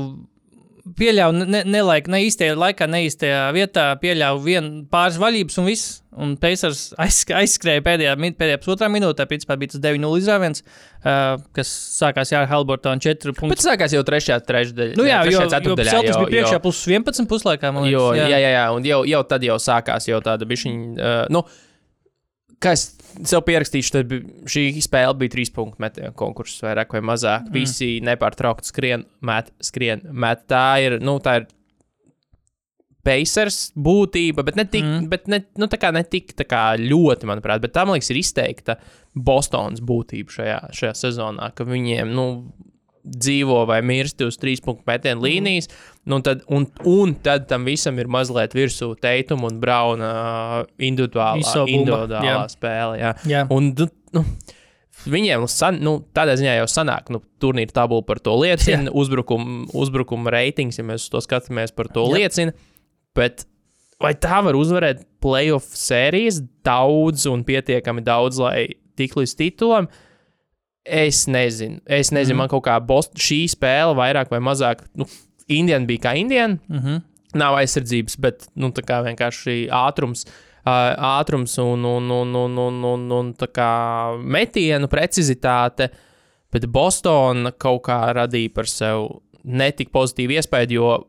Pieļāva 0.85 1.33
ne, 1.49 1.63
nelaik, 1.65 2.11
ne 2.13 2.19
īstajā 2.27 2.59
laikā, 2.61 2.85
ne 2.93 2.99
īstajā 3.07 3.47
vietā, 3.57 3.87
pieļāva 4.03 4.37
vienu 4.45 4.83
pāris 4.93 5.17
vaļības 5.23 5.57
un 5.63 5.69
viss. 5.71 5.95
Un 6.15 6.35
Pacers 6.39 6.83
aizsk 7.01 7.33
aizskrēja 7.35 7.83
pēdējā, 7.83 8.13
pēdējā 8.21 8.59
pusotrā 8.61 8.91
minūtē. 8.93 9.25
Principā 9.31 9.57
bija 9.59 9.73
tas 9.73 9.81
9-0 9.83 10.21
izrāviens, 10.21 10.61
uh, 10.63 11.41
kas 11.57 11.73
sākās 11.97 12.31
jā, 12.31 12.45
ar 12.45 12.51
Halbortonu 12.53 13.03
4 13.03 13.33
Bet 13.33 13.41
punktu. 13.41 13.57
tas 13.57 13.71
sākās 13.73 13.97
jau 13.97 14.05
trešajā 14.07 14.39
trešdaļā. 14.45 14.95
Nu 15.01 15.09
jā, 15.09 15.25
jo, 15.25 15.41
jo 15.41 15.49
ceturdaļā. 15.57 15.97
Celtics 15.97 16.21
bija 16.21 16.33
priekšā 16.37 16.61
plus 16.63 16.85
11 16.87 17.31
puslaikā. 17.33 17.73
man 17.75 17.89
Jo, 17.89 18.11
liekas, 18.13 18.31
jā, 18.31 18.45
jā, 18.45 18.53
jā, 18.55 18.67
un 18.77 18.87
jau, 18.93 19.01
jau 19.09 19.23
tad 19.33 19.49
jau 19.49 19.57
sākās 19.57 20.07
jau 20.13 20.21
tāda 20.23 20.47
bišķiņa. 20.53 20.85
Uh, 20.95 21.25
nu, 21.35 21.43
kā 22.65 22.75
es 22.77 22.89
sev 23.23 23.45
pierakstīšu, 23.47 23.93
tad 23.95 24.15
šī 24.51 24.65
spēle 24.85 25.15
bija 25.21 25.35
trīs 25.37 25.53
punktu 25.55 25.83
metienu 25.85 26.15
konkurss, 26.19 26.63
vairāk 26.65 26.97
vai 26.97 27.03
mazāk. 27.13 27.49
Mm. 27.49 27.55
Visi 27.55 27.91
nepārtraukti 28.05 28.71
skrien, 28.73 29.05
met, 29.25 29.53
skrien, 29.65 30.03
met. 30.11 30.47
Tā 30.51 30.67
ir, 30.85 30.99
nu, 31.05 31.19
tā 31.23 31.41
ir 31.43 31.49
Pacers 33.05 33.69
būtība, 33.77 34.45
bet 34.47 34.57
ne 34.57 34.65
tik, 34.65 34.85
mm. 34.85 35.09
bet 35.13 35.27
ne, 35.29 35.43
nu, 35.61 35.69
tā 35.71 35.79
kā 35.81 35.91
ne 35.93 36.01
tik 36.09 36.33
tā 36.39 36.47
kā 36.49 36.63
ļoti, 36.81 37.29
manuprāt, 37.29 37.61
bet 37.61 37.75
tā, 37.77 37.85
man 37.85 37.99
liekas, 37.99 38.11
ir 38.15 38.21
izteikta 38.23 38.79
Bostonas 39.15 39.83
būtība 39.85 40.33
šajā, 40.33 40.61
šajā 40.75 40.95
sezonā, 41.03 41.51
ka 41.57 41.67
viņiem, 41.69 42.15
nu, 42.17 42.27
dzīvo 43.05 43.61
vai 43.69 43.81
mirst 43.85 44.23
uz 44.25 44.39
trīs 44.41 44.63
punktu 44.65 44.87
metienu 44.89 45.27
līnijas, 45.27 45.69
nu, 46.09 46.21
tad, 46.25 46.43
un, 46.49 46.67
un 46.89 47.15
tad 47.25 47.47
tam 47.51 47.67
visam 47.69 47.99
ir 48.01 48.09
mazliet 48.11 48.57
virsū 48.57 48.95
teituma 49.01 49.51
un 49.51 49.61
brauna 49.61 50.11
uh, 50.11 50.59
individuālā, 50.81 51.65
individuālā 51.69 52.25
jā. 52.25 52.37
spēle. 52.53 53.01
Jā. 53.01 53.15
Jā. 53.29 53.47
Un, 53.53 53.73
nu, 53.79 53.89
nu, 54.17 54.25
viņiem 55.11 55.45
san, 55.51 55.81
nu, 55.85 55.99
tādā 56.17 56.37
ziņā 56.41 56.59
jau 56.61 56.69
sanāk, 56.71 57.11
nu, 57.13 57.21
turnīra 57.43 57.77
tabula 57.77 58.05
par 58.07 58.23
to 58.25 58.37
liecina, 58.41 58.93
uzbrukuma 59.03 59.67
uzbrukum 59.77 60.31
reitings, 60.33 60.81
ja 60.81 60.87
mēs 60.87 61.11
to 61.13 61.21
skatāmies, 61.25 61.75
par 61.77 61.91
to 61.93 62.07
Jā. 62.09 62.21
liecina. 62.21 62.57
Bet 63.15 63.45
vai 64.03 64.15
tā 64.19 64.41
var 64.45 64.57
uzvarēt 64.59 65.05
playoff 65.23 65.77
sērijas 65.79 66.41
daudz 66.67 67.29
un 67.31 67.45
pietiekami 67.47 68.05
daudz, 68.05 68.41
lai 68.43 68.75
tik 68.99 69.17
līdz 69.19 69.37
titulam? 69.39 69.91
Es 70.85 71.25
nezinu. 71.27 71.81
Es 71.87 72.11
nezinu, 72.13 72.37
mm. 72.37 72.43
man 72.45 72.51
kaut 72.53 72.67
kā 72.67 72.77
Bost 72.85 73.17
šī 73.17 73.45
spēle 73.49 73.97
vairāk 73.97 74.33
vai 74.33 74.41
mazāk. 74.45 74.85
Nu, 74.99 75.07
Indiana 75.49 75.89
bija 75.89 76.11
kā 76.11 76.17
Indiana. 76.21 76.59
Mm 76.69 76.79
-hmm. 76.79 77.03
Nav 77.35 77.57
aizsardzības, 77.59 78.17
bet 78.21 78.49
nu, 78.55 78.69
tā 78.69 78.83
kā 78.85 79.03
vienkārši 79.03 79.69
ātrums. 79.71 80.27
Uh, 80.65 80.95
ātrums 81.21 81.59
un, 81.59 81.85
un, 81.85 82.11
un, 82.11 82.35
un, 82.35 82.59
un, 82.59 82.85
un, 82.85 83.11
un 83.13 83.35
tā 83.35 83.49
kā 83.53 84.17
metienu 84.17 84.89
precizitāte, 84.89 85.91
bet 86.53 86.65
Bostonā 86.65 87.53
kaut 87.59 87.83
kā 87.83 88.13
radīja 88.17 88.53
par 88.55 88.67
sevi 88.67 89.09
netik 89.45 89.91
pozitīvu 89.91 90.33
iespēju, 90.33 90.73
jo 90.73 91.07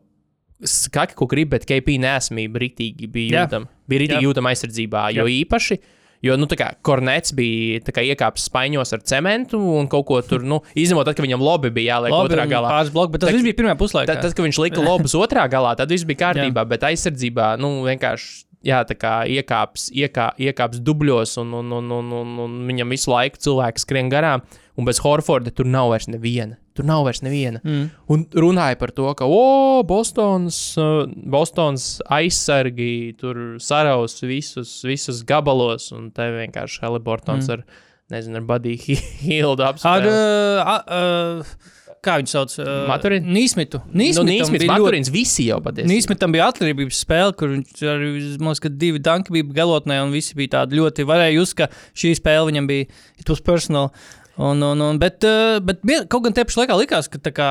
skaki, 0.64 1.14
ko 1.16 1.26
grib, 1.26 1.48
bet 1.54 1.64
KP 1.68 1.96
nesamība 2.00 2.60
rītīgi 2.62 3.08
bija 3.12 3.44
jūtama. 3.44 3.68
Bija 3.88 4.04
rītīgi 4.04 4.28
jūtama 4.28 4.52
aizsardzībā, 4.52 5.06
jo 5.16 5.24
Jā. 5.24 5.34
īpaši. 5.44 5.78
Jo, 6.26 6.36
nu, 6.40 6.48
tā 6.50 6.58
kā 6.58 6.70
Kornets 6.86 7.34
bija 7.36 7.80
kā 7.94 8.02
iekāpis 8.04 8.48
spaiņos 8.50 8.94
ar 8.96 9.04
cementu 9.06 9.60
un 9.78 9.86
kaut 9.92 10.06
ko 10.08 10.20
tur, 10.26 10.42
nu, 10.46 10.60
izņemot, 10.78 11.06
tad, 11.08 11.18
ka 11.18 11.24
viņam 11.24 11.44
lobi 11.44 11.70
bija 11.74 11.96
jāliek 11.96 12.14
Labi, 12.14 12.32
otrā 12.32 12.48
galā. 12.50 12.72
Bloki, 12.92 13.14
bet 13.14 13.22
tas 13.24 13.30
Tā- 13.30 13.36
viss 13.36 13.46
bija 13.46 13.58
pirmajā 13.60 13.78
puslaikā. 13.80 14.10
Tad, 14.10 14.22
tad, 14.24 14.34
kad 14.36 14.46
viņš 14.46 14.60
lika 14.64 14.82
lobus 14.84 15.14
otrā 15.18 15.46
galā, 15.52 15.76
tad 15.78 15.92
viss 15.92 16.06
bija 16.08 16.24
kārtībā, 16.26 16.66
bet 16.68 16.86
aizsardzībā, 16.90 17.54
nu, 17.62 17.78
vienkārši. 17.86 18.44
Jā, 18.66 18.80
tā 18.82 18.96
kā 18.98 19.22
iekāps, 19.30 19.90
iekā, 19.94 20.32
iekāps 20.42 20.80
dubļos, 20.82 21.36
un, 21.38 21.52
un, 21.54 21.68
un, 21.76 21.90
un, 22.00 22.12
un, 22.18 22.30
un 22.42 22.54
viņam 22.66 22.90
visu 22.90 23.12
laiku 23.12 23.38
cilvēks 23.38 23.84
skrien 23.86 24.08
garām, 24.10 24.42
un 24.74 24.88
bez 24.88 24.98
Horforda 25.04 25.52
tur 25.54 25.68
nav 25.70 25.92
vairs 25.92 26.08
neviena. 26.10 26.56
Tur 26.76 26.84
nav 26.88 27.06
vairs 27.06 27.22
neviena. 27.24 27.62
Mm. 27.64 27.86
Un 28.12 28.24
runāja 28.36 28.76
par 28.80 28.92
to, 28.96 29.08
ka, 29.16 29.24
o, 29.24 29.82
Bostonas, 29.88 30.58
uh, 30.80 31.06
Bostonas 31.08 31.86
aizsargi 32.12 33.14
tur 33.20 33.56
saraus 33.62 34.18
visus, 34.22 34.78
visus 34.86 35.22
gabalos, 35.26 35.88
un 35.96 36.10
te 36.14 36.28
vienkārši 36.36 36.82
Helibortons 36.84 37.48
mm. 37.48 37.56
ar, 37.56 37.64
nezinu, 38.12 38.42
ar 38.42 38.44
Buddy 38.52 38.76
Hildu 39.24 39.64
Ar, 39.64 39.72
apspēlēt. 39.72 40.12
uh, 40.12 41.40
uh, 41.40 41.72
kā 42.06 42.18
viņu 42.20 42.30
sauc? 42.30 42.52
Uh, 42.60 42.84
Maturin? 42.90 43.24
Nīsmitu. 43.34 43.80
Nu, 43.88 44.00
Nīsmitam 44.02 44.28
Nīsmits, 44.30 44.62
bija 44.62 44.70
ļoti- 44.70 44.84
Maturins, 44.84 45.10
visi 45.14 45.48
jau 45.48 45.58
patiesībā. 45.64 45.90
Nīsmitam 45.90 46.34
bija 46.36 46.50
atkarības 46.52 47.00
spēle, 47.02 47.34
kur 47.38 47.50
viņš 47.54 47.82
arī, 47.94 48.12
man 48.36 48.52
liekas, 48.52 48.62
ka 48.66 48.72
divi 48.84 49.02
danki 49.02 49.34
bija 49.34 49.48
galotnē, 49.62 49.98
un 50.04 50.14
visi 50.14 50.36
bija 50.38 50.58
tādi 50.60 50.78
ļoti, 50.78 51.08
varēja 51.08 51.34
just, 51.40 51.56
ka 51.58 51.70
šī 51.96 52.14
spēle 52.20 52.52
viņam 52.52 52.70
bija, 52.70 52.86
it 53.18 53.32
was 53.32 53.42
personal. 53.42 53.90
Un, 54.36 54.60
un, 54.60 54.84
un, 54.84 54.98
bet, 55.00 55.24
uh, 55.24 55.56
bet 55.64 55.80
kaut 56.12 56.26
gan 56.26 56.36
te 56.36 56.44
pašā 56.44 56.64
laikā 56.64 56.76
likās, 56.76 57.08
ka 57.08 57.32
kā 57.32 57.50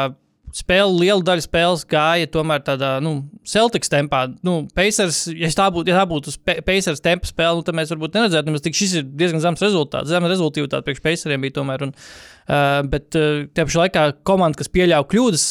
spēle, 0.56 0.94
liela 1.01 1.24
daļa 1.25 1.44
spēles 1.44 1.84
gāja 1.89 2.30
tomēr 2.32 2.62
tādā, 2.63 2.96
nu, 3.04 3.18
Celtics 3.48 3.92
tempā. 3.92 4.22
Nu, 4.46 4.58
Pacers, 4.75 5.25
ja 5.36 5.50
tā 5.56 5.68
būtu, 5.74 5.92
ja 5.92 6.00
tā 6.00 6.06
būtu 6.10 6.34
Pacers 6.65 7.04
tempa 7.04 7.27
spēle, 7.27 7.60
nu, 7.60 7.65
tad 7.68 7.77
mēs 7.77 7.92
varbūt 7.92 8.15
neredzētu, 8.15 8.50
nemaz 8.50 8.63
tik 8.63 8.77
šis 8.77 8.96
ir 9.01 9.10
diezgan 9.20 9.44
zems 9.44 9.65
rezultāts. 9.65 10.12
Zema 10.12 10.32
rezultātivitāte 10.32 10.88
priekš 10.88 11.04
Paceriem 11.04 11.44
bija 11.44 11.58
tomēr. 11.60 11.88
Un, 11.88 11.94
uh, 11.98 12.80
bet 12.92 13.20
uh, 13.20 13.44
te 13.51 13.68
pašā 13.68 13.84
laikā 13.86 14.08
komanda, 14.27 14.62
kas 14.62 14.72
pieļāva 14.72 15.10
kļūdas 15.12 15.46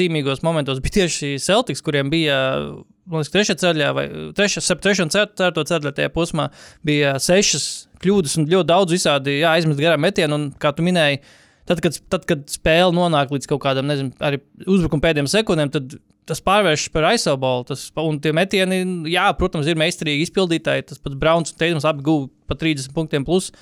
zīmīgos 0.00 0.42
momentos, 0.46 0.82
bija 0.84 1.02
tieši 1.02 1.36
Celtics, 1.42 1.84
kuriem 1.86 2.12
bija. 2.12 2.40
Man 2.66 2.95
liekas, 3.12 3.32
trešā 3.34 3.56
ceļā, 3.62 3.90
vai 3.96 4.06
trešā, 4.36 4.62
sep- 4.64 4.82
trešā 4.84 5.06
un 5.06 5.12
ceturtā 5.14 5.64
ceļā 5.70 5.92
tajā 5.96 6.12
posmā 6.14 6.48
bija 6.86 7.16
sešas 7.22 7.66
kļūdas 8.02 8.38
un 8.40 8.48
ļoti 8.50 8.70
daudz 8.72 8.96
visādi 8.96 9.38
jā, 9.40 9.54
aizmest 9.56 9.80
garām 9.82 10.02
metienu. 10.04 10.38
Un, 10.38 10.48
kā 10.60 10.72
tu 10.76 10.84
minēji, 10.86 11.22
tad, 11.68 11.80
kad, 11.84 11.98
tad, 12.12 12.26
kad 12.28 12.44
spēle 12.50 12.94
nonāk 12.96 13.32
līdz 13.34 13.50
kaut 13.52 13.62
kādam, 13.64 13.88
nezinu, 13.90 14.14
arī 14.24 14.42
uzbrukuma 14.66 15.08
pēdējiem 15.08 15.30
sekundēm, 15.32 15.72
tad 15.74 15.98
tas 16.26 16.42
pārvēršas 16.42 16.92
par 16.94 17.08
aizsābalu. 17.12 17.78
Un 18.02 18.20
tie 18.22 18.32
metieni, 18.36 18.82
jā, 19.12 19.26
protams, 19.38 19.68
ir 19.70 19.78
meistarīgi 19.78 20.26
izpildītāji. 20.26 20.88
Tas 20.90 21.02
pats 21.02 21.18
Browns 21.18 21.54
un 21.54 21.60
Teisms 21.60 21.86
guva 22.02 22.28
pa 22.50 22.58
30 22.58 22.94
punktiem. 22.96 23.26
Plus. 23.26 23.52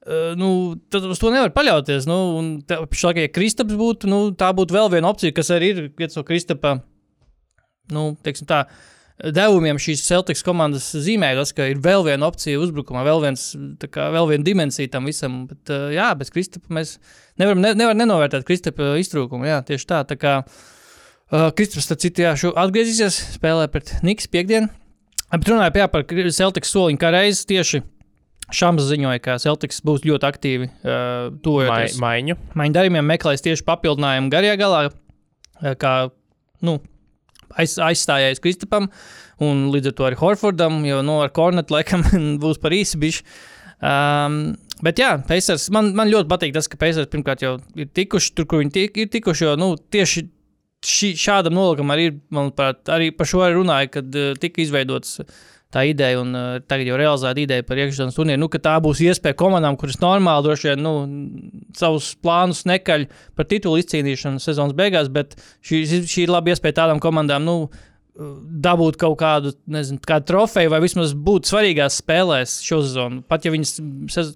Uh, 0.00 0.32
nu, 0.36 0.50
tad 0.92 1.04
uz 1.08 1.20
to 1.20 1.32
nevar 1.32 1.52
paļauties. 1.56 2.06
Nu, 2.08 2.20
pašlaik, 2.68 3.24
ja 3.24 3.32
Kristaps 3.32 3.76
būtu, 3.76 4.08
nu, 4.08 4.20
tā 4.36 4.48
būtu 4.56 4.76
vēl 4.76 4.92
viena 4.94 5.12
opcija, 5.12 5.34
kas 5.36 5.52
arī 5.52 5.72
ir 5.74 5.82
viens 5.96 6.16
no 6.16 6.24
Kristapa. 6.28 6.78
Nu, 7.94 8.10
teiksim 8.24 8.48
tā, 8.50 8.64
devumiem 9.20 9.78
šīs 9.80 10.02
Celtics 10.06 10.44
komandas 10.46 10.88
zīmē, 10.94 11.32
tas, 11.38 11.52
ka 11.56 11.68
ir 11.70 11.80
vēl 11.84 12.06
viena 12.06 12.28
opcija 12.30 12.60
uzbrukumā, 12.62 13.04
vēl, 13.06 13.22
viens, 13.26 13.50
tā 13.82 13.90
kā, 13.92 14.08
vēl 14.14 14.30
viena 14.32 14.46
dimensija 14.46 14.92
tam 14.92 15.08
visam. 15.10 15.44
Bet, 15.50 15.62
uh, 15.72 15.88
jā, 15.94 16.10
bez 16.18 16.32
Kristapa 16.34 16.72
mēs 16.80 16.96
nevaram 17.40 17.62
ne, 17.64 17.74
nevar 17.78 17.98
nenovērtēt 17.98 18.46
Kristapa 18.48 18.94
iztrūkumu. 19.02 19.48
Jā, 19.48 19.60
tieši 19.66 19.88
tā. 19.90 20.02
tā 20.08 20.18
kā, 20.20 20.40
uh, 20.46 21.48
Kristaps, 21.56 21.88
starp 21.88 22.04
citu, 22.06 22.26
jā, 22.26 22.34
atgriezīsies, 22.64 23.22
spēlē 23.36 23.70
pret 23.72 23.98
Niks 24.06 24.30
piekdienu. 24.30 24.70
Bet 25.30 25.46
runāju 25.46 25.78
jā, 25.78 25.86
par 25.90 26.06
Celtics 26.34 26.72
soliņu, 26.74 26.98
kā 26.98 27.12
reizes 27.14 27.46
tieši. 27.46 27.84
Šāms 28.50 28.82
ziņoja, 28.82 29.20
ka 29.22 29.36
Celtics 29.38 29.78
būs 29.86 30.02
ļoti 30.02 30.26
aktīvi 30.26 30.66
uh, 30.66 30.80
Mai, 30.82 31.36
tuvojoties 31.44 32.00
maiņu. 32.02 32.36
maiņu 32.58 32.74
darījumiem, 32.74 33.06
meklēs 33.12 33.44
tieši 33.44 33.62
papildinājumu 33.68 34.32
garajā 34.32 34.56
galā, 34.58 34.80
eh, 35.62 35.76
kā 35.78 35.92
nu, 36.66 36.80
aiz, 37.58 37.76
aizstājējis 37.82 38.42
Kristapam, 38.44 38.90
un 39.42 39.68
līdz 39.74 39.92
ar 39.92 39.96
to 39.96 40.08
arī 40.08 40.18
Horfordam, 40.20 40.82
jo 40.86 41.00
nu, 41.06 41.20
ar 41.24 41.32
Kornetu 41.34 41.76
laikam 41.76 42.04
būs 42.42 42.60
par 42.62 42.76
īsi 42.76 43.00
bišķi. 43.00 43.38
Um, 43.80 44.42
bet 44.84 45.00
jā, 45.00 45.14
Pacers, 45.28 45.70
man, 45.72 45.94
man 45.96 46.10
ļoti 46.12 46.28
patīk 46.28 46.52
tas, 46.56 46.68
ka 46.68 46.80
Pacers 46.80 47.08
pirmkārt 47.12 47.44
jau 47.46 47.54
ir 47.80 47.88
tikuši 47.96 48.34
tur, 48.36 48.48
kur 48.50 48.60
viņi 48.60 48.74
tik, 48.76 49.00
ir 49.00 49.08
tikuši, 49.12 49.46
jo 49.46 49.54
nu, 49.60 49.70
tieši 49.92 50.26
šī, 50.84 51.14
šādam 51.20 51.56
nolūkam 51.56 51.92
arī, 51.94 52.10
manuprāt, 52.34 52.82
arī 52.92 53.08
par 53.16 53.28
šo 53.28 53.40
arī 53.46 53.56
runāja, 53.56 53.94
kad 53.96 54.20
uh, 54.20 54.34
tika 54.40 54.62
izveidots 54.64 55.20
tā 55.74 55.84
ideja, 55.86 56.20
un 56.20 56.34
uh, 56.34 56.48
tagad 56.66 56.88
jau 56.90 56.98
realizēta 56.98 57.42
ideja 57.42 57.66
par 57.66 57.78
iekšzemes 57.78 58.16
turnīru, 58.16 58.42
nu, 58.42 58.48
ka 58.50 58.60
tā 58.62 58.74
būs 58.82 59.02
iespēja 59.06 59.38
komandām, 59.38 59.78
kuras 59.80 60.00
normāli 60.02 60.46
droši 60.48 60.72
vien 60.72 60.82
nu, 60.82 60.94
savus 61.78 62.12
plānus 62.22 62.64
nekaļ 62.70 63.06
par 63.38 63.48
titulu 63.50 63.78
izcīnīšanu 63.82 64.42
sezonas 64.42 64.74
beigās, 64.78 65.12
bet 65.14 65.38
šī, 65.66 65.84
šī 66.10 66.26
ir 66.26 66.34
laba 66.34 66.50
iespēja 66.52 66.82
tādām 66.82 67.02
komandām. 67.02 67.46
Nu, 67.46 67.56
Dabūt 68.20 68.98
kaut 69.00 69.14
kādu, 69.20 69.50
nezinu, 69.70 69.96
kādu 70.04 70.26
trofeju, 70.28 70.68
vai 70.72 70.80
vismaz 70.84 71.14
būt 71.16 71.48
svarīgās 71.48 71.96
spēlēs 72.02 72.58
šo 72.66 72.82
sezonu. 72.84 73.22
Pat 73.30 73.46
ja 73.48 73.52
viņas, 73.54 73.72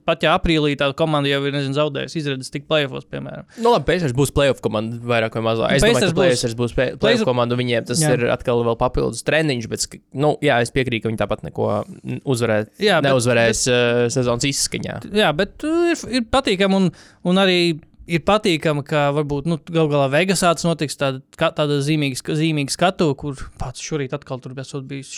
pat 0.08 0.24
ja 0.24 0.32
aprīlī 0.38 0.72
tā 0.80 0.88
komanda 0.96 1.28
jau 1.28 1.42
ir 1.44 1.52
nezinu, 1.52 1.76
zaudējusi 1.76 2.16
izredzes 2.22 2.52
tik 2.54 2.64
plēfos, 2.70 3.04
piemēram. 3.12 3.44
Nu, 3.60 3.74
labi, 3.74 3.84
Pacers 3.90 4.14
būs 4.16 4.32
playoff 4.32 4.62
komanda 4.64 4.96
vairāk 5.04 5.36
vai 5.36 5.44
mazāk. 5.50 5.74
Es 5.76 5.84
domāju, 5.84 5.98
Pacers 6.00 6.14
ka 6.14 6.18
būs- 6.20 6.32
Pacers 6.32 6.56
būs 6.62 6.76
Pacers- 6.78 6.98
playoff 7.04 7.28
komanda, 7.28 7.52
un 7.58 7.60
viņiem 7.60 7.86
tas 7.92 8.00
Jā. 8.00 8.14
ir 8.16 8.26
atkal 8.32 8.64
vēl 8.64 8.78
papildus 8.80 9.20
treniņš, 9.28 9.68
bet, 9.68 9.86
nu, 10.14 10.34
jā, 10.40 10.60
es 10.64 10.72
piekrītu, 10.72 11.02
ka 11.04 11.12
viņi 11.12 11.20
tāpat 11.20 11.44
neko 11.50 11.68
uzvarēt, 12.24 12.72
Jā, 12.80 13.02
bet- 13.02 13.10
neuzvarēs 13.12 13.66
bet, 13.68 13.74
uh, 13.74 14.08
sezonas 14.16 14.48
izskaņā. 14.48 15.00
Jā, 15.12 15.34
bet 15.36 15.60
uh, 15.68 15.90
ir, 15.92 16.00
ir 16.20 16.22
patīkami 16.32 16.74
un, 16.80 16.90
un 17.28 17.36
arī 17.44 17.58
ir 18.06 18.23
patīkami, 18.26 18.84
ka 18.87 19.08
varbūt 19.16 19.49
nu, 19.49 19.58
gal 19.73 19.88
galā 19.92 20.08
Vegasā 20.12 20.52
tas 20.56 20.66
notiks 20.66 20.99
tāda, 21.00 21.23
tāda 21.40 21.80
zīmīga, 21.84 22.20
zīmīga 22.37 22.75
skatu, 22.75 23.11
kur 23.18 23.40
pats 23.61 23.82
šorīt 23.84 24.14
atkal 24.16 24.42
tur 24.44 24.54
bijis 24.56 25.12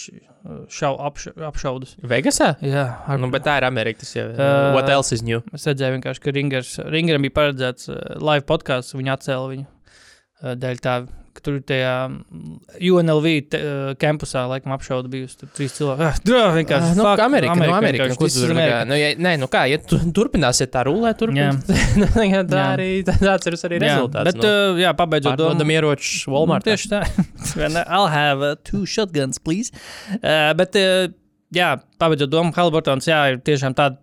šau, 0.71 0.95
apša, 1.09 1.35
apšaudus. 1.49 1.97
Vegasā? 2.07 2.55
Jā, 2.65 2.87
ar, 3.07 3.21
Nu, 3.21 3.31
bet 3.33 3.47
tā 3.47 3.59
ir 3.61 3.67
Amerika. 3.69 4.03
Tas 4.05 4.15
jau 4.15 4.27
ir. 4.31 4.39
Uh, 4.39 4.73
What 4.77 4.91
else 4.93 5.15
is 5.17 5.25
new? 5.27 5.43
Es 5.57 5.67
redzēju, 5.67 6.03
ka 6.05 6.35
Ringers, 6.35 6.77
Ringeram 6.87 7.27
bija 7.27 7.37
paredzēts 7.41 7.91
uh, 7.91 8.01
live 8.23 8.47
podkāsts, 8.49 8.95
viņi 8.97 9.15
atcēla 9.17 9.53
viņu 9.55 9.67
uh, 9.67 10.55
dēļ 10.63 10.83
tā, 10.85 10.99
tur 11.45 11.59
tajā 11.67 11.93
mm, 12.09 12.55
UNLV 12.91 13.27
te, 13.53 13.61
uh, 13.61 13.91
kampusā 14.01 14.45
laikam 14.51 14.75
apšauda 14.77 15.11
bijusi 15.13 15.41
tur 15.41 15.51
trīs 15.57 15.75
cilvēki. 15.77 16.07
Ah, 16.07 16.21
drā, 16.27 16.43
vienkārši. 16.57 16.95
nu, 16.99 17.05
fuck, 17.07 17.23
Amerika, 17.25 17.53
Amerika, 17.57 17.73
nu, 17.73 17.77
Amerika, 17.79 18.09
vienkārši, 18.11 18.43
nu, 18.47 18.55
America. 18.57 18.77
kā, 18.77 18.89
nu, 18.91 18.99
ja, 19.01 19.11
nē, 19.27 19.35
nu 19.43 19.49
kā, 19.53 19.65
ja 19.71 19.81
tu 19.83 19.99
turpināsiet 20.17 20.73
tā 20.75 20.87
rulē, 20.89 21.13
Jā. 21.41 21.51
turpināt, 21.61 22.49
tā 22.53 22.63
Jā. 22.63 22.69
arī 22.77 22.89
tāds 23.09 23.51
ir 23.51 23.59
arī 23.59 23.81
Jā, 23.81 23.85
rezultāts. 23.87 24.31
bet, 24.31 24.43
uh, 24.47 24.81
jā, 24.81 24.95
pabeidzot 24.97 25.39
domu. 25.41 25.69
Ieročus 25.77 26.25
Walmart. 26.33 26.67
Nu, 26.67 26.73
tieši 26.73 26.93
tā. 26.93 27.05
I'll 27.87 28.09
have 28.13 28.43
uh, 28.43 28.57
two 28.65 28.87
shotguns, 28.87 29.39
please. 29.43 29.75
Uh, 30.23 30.53
bet, 30.59 30.77
uh, 30.81 31.11
jā, 31.55 31.75
pabeidzot 32.01 32.33
domu, 32.33 32.55
Haliburtons, 32.57 33.09
jā, 33.11 33.21
ir 33.35 33.41
tiešām 33.45 33.77
tāda 33.77 34.01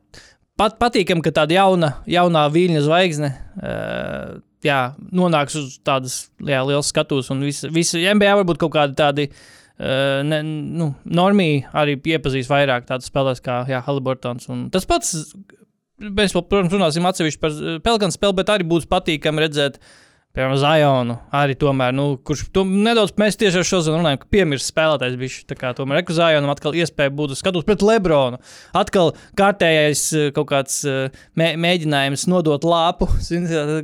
pat, 0.60 0.78
patīkami, 0.82 1.24
ka 1.26 1.34
tāda 1.42 1.58
jauna, 1.58 1.94
jaunā 2.10 2.48
viļņa 2.54 2.84
zvaigzne. 2.86 3.32
Uh, 3.58 4.42
Jā, 4.64 4.94
nonāks 5.12 5.58
uz 5.60 5.76
tādas 5.84 6.18
jā, 6.40 6.62
lielas 6.64 6.92
skatuves, 6.94 7.30
un 7.34 7.44
visi, 7.44 7.68
visi 7.74 8.04
MBA 8.14 8.38
varbūt 8.40 8.62
kaut 8.62 8.72
kādi 8.78 8.96
tādi 9.00 9.26
uh, 9.28 10.22
ne, 10.24 10.40
nu, 10.44 10.94
normīgi 11.04 11.66
arī 11.76 11.98
iepazīs 12.14 12.48
vairāk 12.52 12.88
tādu 12.88 13.08
spēlēs 13.08 13.44
kā 13.44 13.64
jā, 13.68 13.82
Haliburtons. 13.84 14.48
Tas 14.72 14.88
pats, 14.88 15.12
mēs, 16.00 16.36
protams, 16.36 16.72
runāsim 16.72 17.10
atsevišķi 17.10 17.42
par 17.44 17.60
Pelganu 17.84 18.16
spēli, 18.16 18.38
bet 18.40 18.54
arī 18.56 18.68
būs 18.72 18.88
patīkami 18.92 19.44
redzēt, 19.44 19.82
piemēram, 20.34 20.56
Zajonu. 20.58 21.16
Arī 21.38 21.54
tomēr, 21.62 21.92
nu, 21.94 22.06
kurš 22.26 22.48
to 22.56 22.64
nedaudz 22.66 23.12
mēs 23.22 23.36
tieši 23.38 23.60
ar 23.62 23.68
šo 23.70 23.80
zonu 23.86 24.00
runājam, 24.02 24.20
ka 24.24 24.30
piemirst 24.34 24.72
spēlētājs 24.72 25.18
bija. 25.20 25.58
Kā 25.60 25.70
tomēr 25.78 26.00
Eku 26.02 26.16
Zajonam 26.18 26.50
atkal 26.50 26.74
iespēja 26.78 27.12
būt 27.14 27.36
uz 27.36 27.42
skatuves 27.44 27.68
pret 27.68 27.84
Lebronu. 27.86 28.40
Atkal 28.76 29.12
kārtējais 29.40 30.02
eh, 30.18 30.26
kaut 30.36 30.50
kāds 30.50 30.80
eh, 30.90 31.14
mē, 31.40 31.52
mēģinājums 31.62 32.26
nodot 32.34 32.66
lāpu. 32.68 33.10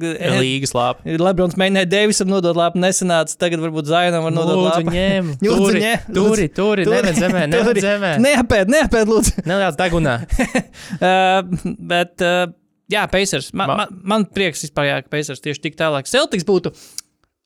Eh, 0.10 0.36
Līgas 0.40 0.72
lāpa. 0.76 1.04
Lebrons 1.20 1.56
mēģināja 1.60 1.88
Deivisam 1.92 2.30
nodot 2.32 2.58
lāpu, 2.58 2.80
nesanāca. 2.82 3.36
Tagad 3.40 3.62
varbūt 3.64 3.90
Zajonam 3.90 4.26
var 4.26 4.34
nodot 4.36 4.58
Lūdzu, 4.58 4.84
lāpu. 4.84 4.94
ņem, 4.96 5.30
Lūdzu, 5.46 5.60
turi, 5.70 5.82
ņem, 5.84 6.06
turi, 6.10 6.48
lūdzu. 6.48 6.56
turi, 6.58 6.86
neved 6.90 7.20
zemē, 7.20 7.44
Turi. 7.54 7.84
zemē. 7.84 8.12
Neapēd, 8.24 8.72
neapēd, 8.74 9.12
lūdzu. 9.14 9.46
Neliec 9.50 9.78
degunā. 9.80 10.16
Uh, 11.00 11.74
bet, 11.92 12.16
uh, 12.26 12.52
jā, 12.92 13.04
Pacers. 13.12 13.52
Man, 13.54 13.70
Ma- 13.70 13.78
man, 13.84 14.00
man 14.14 14.26
prieks 14.36 14.66
vispār, 14.66 14.90
jā, 14.90 14.98
ka 15.06 15.14
Pacers 15.14 15.44
tieši 15.44 15.64
tik 15.68 15.78
tālāk. 15.80 16.10
Celtics 16.10 16.48
būtu, 16.48 16.74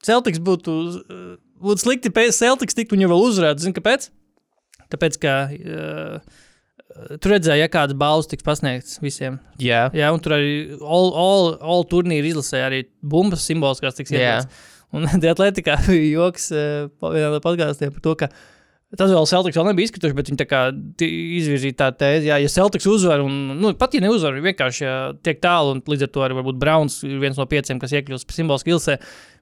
Celtics 0.04 0.42
būtu, 0.44 0.78
uh, 1.04 1.36
būtu 1.64 1.86
slikti, 1.86 2.12
ja 2.16 2.34
Celtics 2.36 2.78
tiktu 2.78 2.98
viņu 2.98 3.12
vēl 3.12 3.28
uzvarēt. 3.30 3.62
Zini, 3.64 3.76
kāpēc? 3.78 4.10
Tāpēc, 4.94 5.20
ka 5.24 5.36
uh, 5.54 6.42
tur 7.22 7.34
redzēja, 7.34 7.66
ja 7.66 7.72
kādas 7.72 7.98
balvas 7.98 8.30
tiks 8.30 8.46
pasniegtas 8.46 9.00
visiem. 9.04 9.40
Jā, 9.62 9.88
Jā, 9.96 10.12
un 10.14 10.22
tur 10.24 10.36
arī 10.38 10.54
all, 10.80 11.10
all, 11.18 11.54
all 11.62 11.88
turnīri 11.90 12.34
izlasē 12.34 12.64
arī 12.68 12.84
bumbas 13.02 13.46
simbols, 13.48 13.82
kas 13.84 13.98
tiks 13.98 14.14
Jā. 14.14 14.38
iedots. 14.44 14.70
Un 14.94 15.08
Atlētikā 15.34 15.80
bija 15.88 16.10
joks 16.20 16.52
uh, 16.54 16.90
vienā 17.02 17.32
no 17.34 17.42
podkāstiem 17.44 17.94
par 17.96 18.06
to, 18.06 18.16
ka 18.24 18.30
tas 18.98 19.12
vēl 19.12 19.28
Celtics 19.30 19.58
vēl 19.58 19.70
nebija 19.70 19.90
izkrituši, 19.90 20.18
bet 20.18 20.30
viņi 20.30 20.42
tā 20.42 20.48
kā 20.50 20.60
izvirzīja 21.04 21.78
tā 21.80 21.90
tēzi, 22.04 22.30
jā, 22.30 22.40
ja 22.44 22.52
Celtics 22.52 22.90
uzvar, 22.90 23.24
un 23.26 23.56
nu, 23.60 23.72
pat 23.80 23.96
ja 23.98 24.04
neuzvar, 24.04 24.38
vienkārši 24.44 24.86
ja 24.86 24.98
tiek 25.26 25.42
tālu, 25.44 25.78
un 25.78 25.82
līdz 25.90 26.08
ar 26.08 26.14
to 26.14 26.26
arī 26.26 26.38
varbūt 26.40 26.60
Browns 26.62 27.00
ir 27.08 27.18
viens 27.22 27.40
no 27.40 27.48
pieciem, 27.50 27.82
kas 27.82 27.96
iekļūst 27.98 28.36
simboliski 28.36 28.76
ilsē, 28.76 29.00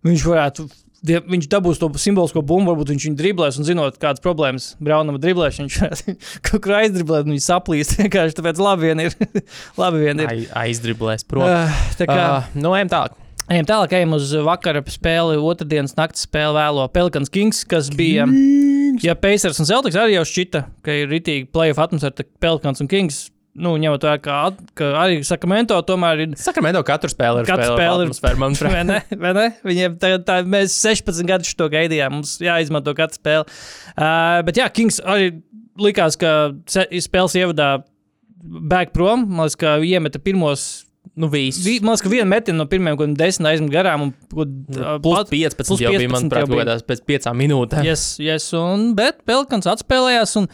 viņš 0.07 0.31
varētu. 0.31 0.69
Viņš 1.01 1.47
dabūs 1.49 1.79
to 1.81 1.87
simbolisko 1.97 2.43
bumbu, 2.45 2.75
varbūt 2.75 2.91
viņš 2.91 3.05
viņu 3.07 3.17
driblēs, 3.17 3.55
un 3.57 3.65
zinot, 3.65 3.95
kādas 3.97 4.21
problēmas 4.21 4.67
Braunam 4.77 5.15
ar 5.17 5.23
driblēšanu, 5.23 5.71
viņš 5.71 6.19
kaut 6.45 6.61
kur 6.61 6.75
aizdriblēt, 6.77 7.25
un 7.25 7.33
viņš 7.33 7.47
saplīst. 7.47 7.95
Vienkārši 8.03 8.37
tāpēc 8.37 8.61
labi 8.61 8.91
vien 8.91 9.01
ir. 9.07 9.15
labi 9.81 10.03
vien 10.03 10.21
ir. 10.21 10.29
Ai, 10.29 10.43
aizdriblēs 10.67 11.25
prom. 11.25 11.47
Uh, 11.49 11.81
tā 11.97 12.05
kā 12.05 12.19
Uh, 12.21 12.53
nu, 12.53 12.75
ejam 12.77 12.93
tālāk. 12.93 13.17
Ejam 13.49 13.65
tālāk, 13.67 13.97
ejam 13.97 14.13
uz 14.15 14.29
vakara 14.45 14.85
spēli, 14.93 15.41
otrdienas 15.41 15.97
naktas 15.97 16.29
spēli 16.29 16.53
vēlo 16.55 16.85
Pelikans 16.93 17.33
Kings, 17.33 17.65
kas 17.65 17.89
bija. 17.91 18.29
Ja 19.03 19.13
Pacers 19.15 19.59
un 19.61 19.67
Celtics 19.69 19.97
arī 19.99 20.15
jau 20.17 20.23
šķita, 20.27 20.61
ka 20.85 20.95
ir 21.03 21.07
ritīgi 21.11 21.47
playoff 21.53 21.79
atmosfēra, 21.83 22.15
tad 22.21 22.27
Pelikans 22.43 22.81
un 22.83 22.89
Kings, 22.91 23.19
nu, 23.61 23.73
ņemot 23.81 24.03
vērā, 24.07 24.19
ka, 24.23 24.35
at- 24.51 24.59
ka 24.79 24.91
arī 25.01 25.19
Sakramento 25.27 25.75
tomēr 25.87 26.21
ir. 26.25 26.35
Sakramento 26.39 26.81
katru 26.87 27.09
spēli 27.11 27.41
ir 27.43 27.49
Katru 27.49 27.65
spēle, 27.71 27.77
spēli 27.79 28.05
ir- 28.05 28.11
atmosfēra, 28.11 28.39
manuprāt. 28.43 28.73
Vai 28.77 28.83
ne? 28.87 28.99
Vai 29.25 29.33
ne? 29.37 29.45
Viņiem 29.67 29.97
tagad, 29.99 30.25
tā, 30.27 30.37
mēs 30.47 30.75
16 30.83 31.27
gadus 31.27 31.55
to 31.59 31.67
gaidījām. 31.73 32.19
Mums 32.19 32.37
jāizmanto 32.43 32.93
katra 32.97 33.17
spēle. 33.19 33.47
Uh, 33.97 34.39
bet 34.47 34.59
jā, 34.61 34.69
Kings 34.71 35.01
arī 35.03 35.33
likās, 35.81 36.15
ka 36.21 36.51
spēles 36.67 37.35
ievadā 37.41 37.71
bēg 38.41 38.93
prom. 38.95 39.27
Man 39.29 39.45
liekas, 39.47 39.59
ka 39.61 39.75
iemeta 39.83 40.19
pirmos. 40.23 40.69
Nu, 41.17 41.27
viss. 41.27 41.59
Vi, 41.65 41.79
man 41.83 41.91
liekas, 41.91 42.03
ka 42.05 42.09
viena 42.11 42.27
metina 42.29 42.61
no 42.61 42.65
pirmajiem, 42.71 42.97
ko 42.99 43.05
desmit 43.19 43.49
aizmet 43.49 43.71
garām. 43.73 44.05
Un, 44.05 44.11
ko, 44.31 44.45
uh, 44.45 44.93
Plus 45.03 45.17
pat- 45.17 45.31
15 45.33 45.57
plus 45.67 45.81
jau 45.81 45.89
bija, 45.91 46.05
15 46.05 46.13
manuprāt, 46.15 46.45
kaut 46.47 46.61
kādās 46.61 46.85
pēc 46.87 47.01
piecām 47.09 47.35
minūtēm. 47.41 47.83
Yes, 47.85 48.03
yes, 48.21 48.45
un, 48.55 48.91
bet 48.95 49.19
Pelkans 49.27 49.67
atspēlējās 49.67 50.37
un 50.39 50.47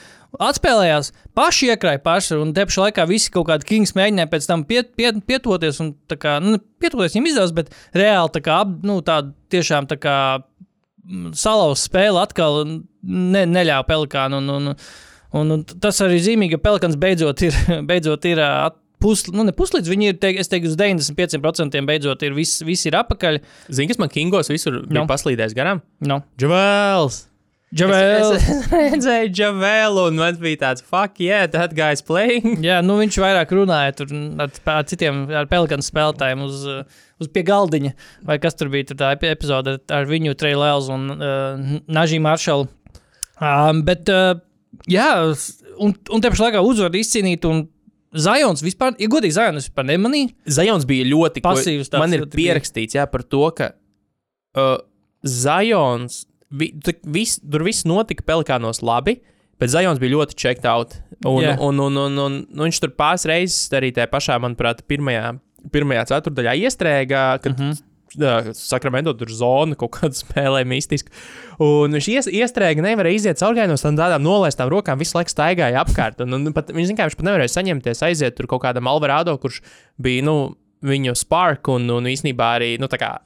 atspēlējās 0.47 1.11
paši 1.37 1.69
iekrāja 1.73 2.01
paši. 2.03 2.39
Un 2.41 2.55
te 2.57 2.65
pašā 2.67 2.87
laikā 2.87 3.05
visi 3.09 3.31
kaut 3.35 3.47
kādi 3.51 3.67
kings 3.69 3.93
mēģināja 3.97 4.31
pēc 4.33 4.47
tam 4.49 4.63
piet, 4.69 4.95
piet, 4.97 5.19
pietoties. 5.29 5.81
Un, 5.83 5.93
tā 6.09 6.17
kā, 6.21 6.37
nu, 6.43 6.57
pietoties 6.81 7.15
viņam 7.15 7.29
izdevās, 7.31 7.53
bet 7.59 7.69
reāli 7.97 8.33
tā 8.39 8.43
kā, 8.47 8.57
nu, 8.87 8.97
tā 9.05 9.19
tiešām 9.53 9.87
tā 9.91 9.99
kā 10.01 10.17
mm, 10.41 11.35
salauzt 11.37 11.85
spēli 11.91 12.23
atkal 12.23 12.63
ne, 13.03 13.45
neļāva 13.45 13.85
Pelkānu. 13.91 14.41
Un, 14.41 14.49
un, 14.57 14.73
un, 15.37 15.55
un 15.59 15.63
tas 15.69 16.01
arī 16.07 16.17
zīmīgi, 16.23 16.57
ka 16.57 16.65
Pelkans 16.71 16.97
beidzot 16.99 17.45
ir, 17.45 17.61
beidzot 17.89 18.25
ir 18.31 18.41
ā, 18.41 18.51
Pus, 19.03 19.27
nu, 19.29 19.43
ne 19.45 19.53
puslīdz 19.53 19.91
viņi 19.91 20.07
ir, 20.09 20.15
teik, 20.17 20.39
es 20.41 20.49
teiktu, 20.49 20.71
uz 20.71 20.77
95% 20.79 21.81
beidzot 21.85 22.23
ir 22.25 22.33
viss, 22.33 22.63
viss 22.65 22.87
ir 22.89 22.95
apakaļ. 22.97 23.37
Zini, 23.69 23.91
kas 23.91 23.99
man 24.01 24.09
Kingos 24.09 24.49
visur 24.49 24.79
Nu. 24.81 24.87
bija 24.89 25.03
paslīdējis 25.11 25.53
garām? 25.57 25.83
No. 26.01 26.23
Džavels! 26.41 27.25
Džavēl. 27.75 28.29
Es, 28.37 28.45
es 28.47 28.67
redzēju 28.71 29.29
Džavelu, 29.35 30.05
un 30.07 30.15
man 30.21 30.37
bija 30.39 30.61
tāds, 30.61 30.81
fuck, 30.87 31.17
yeah, 31.19 31.43
that 31.51 31.73
guy's 31.75 31.99
playing. 32.07 32.61
Jā, 32.63 32.77
nu 32.85 32.95
viņš 33.01 33.17
vairāk 33.19 33.51
runāja 33.51 33.91
tur 33.99 34.13
ar, 34.39 34.53
ar 34.71 34.85
citiem, 34.87 35.25
ar 35.35 35.49
pelikānu 35.51 35.83
spēlētājiem 35.83 36.45
uz, 36.47 36.61
uz 37.19 37.29
pie 37.35 37.43
galdiņa. 37.49 37.91
Vai 38.29 38.37
kas 38.39 38.55
tur 38.55 38.71
bija 38.71 38.87
tur 38.93 39.01
tā 39.03 39.09
epi- 39.17 39.33
epizode 39.35 39.77
ar- 39.91 40.07
viņu, 40.07 40.37
Treilēls 40.39 40.87
un 40.95 41.09
uh, 41.17 41.75
Nažī 41.91 42.21
Maršalu. 42.23 42.69
Um, 43.43 43.83
bet, 43.85 44.07
uh, 44.15 44.39
jā, 44.89 45.09
un, 45.77 45.91
un 46.07 46.23
te 46.23 46.31
pašā 46.31 46.47
laikā 46.47 46.63
uzvaru 46.65 47.03
izcīnīt, 47.03 47.43
un 47.51 47.65
Zajons 48.17 48.63
vispār, 48.65 48.95
ja 49.01 49.09
godīgi, 49.11 49.35
Zajons 49.37 49.69
vispār 49.69 49.87
nemanīja. 49.91 50.33
Zajons 50.57 50.85
bija 50.89 51.07
ļoti 51.07 51.43
Pasīvs 51.45 51.91
Man 51.97 52.15
ir 52.17 52.25
pierakstīts 52.33 52.97
jā, 52.97 53.05
par 53.09 53.23
to, 53.27 53.43
ka 53.57 53.71
uh, 54.57 54.77
Zajons, 55.27 56.25
vi, 56.49 56.71
vis, 57.13 57.37
tur 57.43 57.65
viss 57.67 57.87
notika 57.89 58.25
Pelikānos 58.27 58.83
labi, 58.85 59.19
bet 59.61 59.73
Zajons 59.73 60.01
bija 60.01 60.15
ļoti 60.15 60.37
checked 60.37 60.67
out. 60.69 60.97
Un, 61.25 61.41
Jā. 61.41 61.55
un, 61.63 61.79
un, 61.81 61.97
un, 61.97 62.17
un, 62.21 62.39
un 62.45 62.67
viņš 62.67 62.81
tur 62.83 62.93
pāris 62.93 63.25
reizes 63.29 63.73
arī 63.73 63.89
tajā 63.95 64.09
pašā, 64.11 64.37
manuprāt, 64.43 64.83
pirmajā, 64.89 65.31
pirmajā 65.73 66.03
ceturdaļā 66.11 66.53
iestrēgā, 66.67 67.25
kad 67.41 67.55
mm. 67.55 67.63
-hmm. 67.63 67.86
Sakramento 68.57 69.13
tur 69.17 69.27
zona 69.33 69.75
kaut 69.75 69.91
kāda 69.97 70.15
spēlē 70.15 70.63
mistiski. 70.65 71.11
Un 71.59 71.91
viņš 71.97 72.07
ies, 72.13 72.27
iestrēga, 72.31 72.81
nevarēja 72.85 73.19
iziet 73.19 73.39
caurgājienos 73.41 73.81
tam 73.83 73.97
tādām 73.99 74.21
nolaistām 74.23 74.69
rokām, 74.69 74.99
visu 75.01 75.17
laiku 75.17 75.33
staigāja 75.33 75.81
apkārt. 75.83 76.21
Un, 76.23 76.33
un 76.33 76.53
pat, 76.53 76.71
viņš, 76.71 76.93
kā, 76.95 77.07
viņš 77.09 77.17
pat 77.19 77.25
nevarēja 77.29 77.53
saņemties, 77.55 78.03
aiziet 78.07 78.35
tur 78.37 78.47
kaut 78.47 78.63
kādam 78.63 78.87
Alvarado, 78.87 79.37
kurš 79.37 79.61
bija 80.01 80.23
nu, 80.23 80.55
viņu 80.85 81.15
spark 81.17 81.67
un, 81.73 81.89
un 81.89 82.05
īsnībā 82.05 82.51
arī 82.59 82.75
nu, 82.79 82.87
kā, 82.87 83.17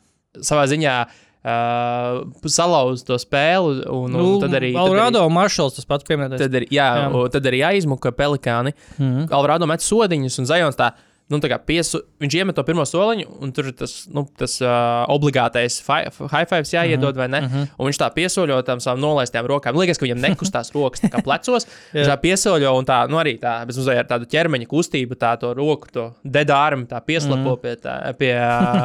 savā 0.42 0.66
ziņā. 0.72 0.96
Uh, 1.42 2.20
salauzt 2.54 3.08
to 3.08 3.16
spēli, 3.18 3.80
un, 3.90 4.14
un 4.14 4.14
Nu, 4.14 4.34
tad 4.44 4.52
arī. 4.54 4.76
tad 4.76 4.84
arī- 4.84 4.84
Alvarado 4.84 5.24
Maršals 5.34 5.74
tas 5.74 5.88
pats 5.90 6.06
pieminētais. 6.06 6.38
Tad, 6.38 6.54
ir, 6.60 6.68
jā, 6.70 6.86
Jā. 7.10 7.24
tad 7.34 7.48
arī 7.50 7.64
aizmuka 7.66 8.12
pelikāni. 8.14 8.76
Mm. 9.00 9.08
-hmm. 9.10 9.32
Alvarado 9.34 9.66
met 9.66 9.82
sodiņus, 9.82 10.38
un 10.38 10.46
Zajons 10.46 10.78
tā, 10.78 10.92
nu, 11.32 11.40
piesu, 11.66 12.02
viņš 12.22 12.36
iemet 12.38 12.58
to 12.58 12.64
pirmo 12.68 12.84
soliņu, 12.88 13.28
un 13.44 13.54
tur 13.56 13.70
ir 13.72 13.76
tas, 13.80 13.94
nu, 14.12 14.26
tas 14.38 14.58
uh, 14.64 15.04
obligātais 15.12 15.80
high 15.88 16.48
five 16.50 16.68
jāiedod, 16.68 17.18
vai 17.18 17.28
ne? 17.32 17.42
Mm 17.42 17.48
-hmm. 17.48 17.68
Un 17.78 17.90
viņš 17.90 18.00
tā 18.02 18.10
piesoļo 18.14 18.62
tam 18.68 18.80
savām 18.80 19.00
nolaistām 19.00 19.46
rokām. 19.46 19.78
Liekas, 19.78 19.98
ka 19.98 20.06
viņam 20.06 20.22
nekustās 20.22 20.72
rokas 20.74 21.02
kā 21.02 21.24
plecos. 21.24 21.68
viņš 21.94 22.08
tā 22.08 22.18
piesoļo, 22.18 22.78
un 22.78 22.86
tā, 22.86 23.08
nu, 23.10 23.18
arī 23.18 23.38
tā, 23.40 23.66
bez 23.66 23.88
ar 23.88 24.06
tādu 24.06 24.26
ķermeņa 24.26 24.68
kustību, 24.68 25.16
tā 25.16 25.38
to 25.40 25.54
roku, 25.54 25.88
to 25.92 26.14
dedārmu, 26.24 26.86
tā 26.86 27.02
pieslapo 27.02 27.58
pie, 27.58 27.76
tā, 27.76 28.14
pie, 28.14 28.36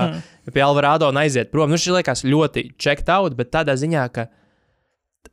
pie 0.54 0.62
Alvarado 0.62 1.08
un 1.08 1.16
aiziet 1.16 1.50
prom. 1.50 1.70
Nu, 1.70 1.76
šis 1.76 1.92
liekas 1.92 2.24
ļoti 2.24 2.72
checked 2.78 3.08
out, 3.08 3.34
bet 3.34 3.50
tādā 3.50 3.76
ziņā, 3.76 4.08
ka 4.12 4.26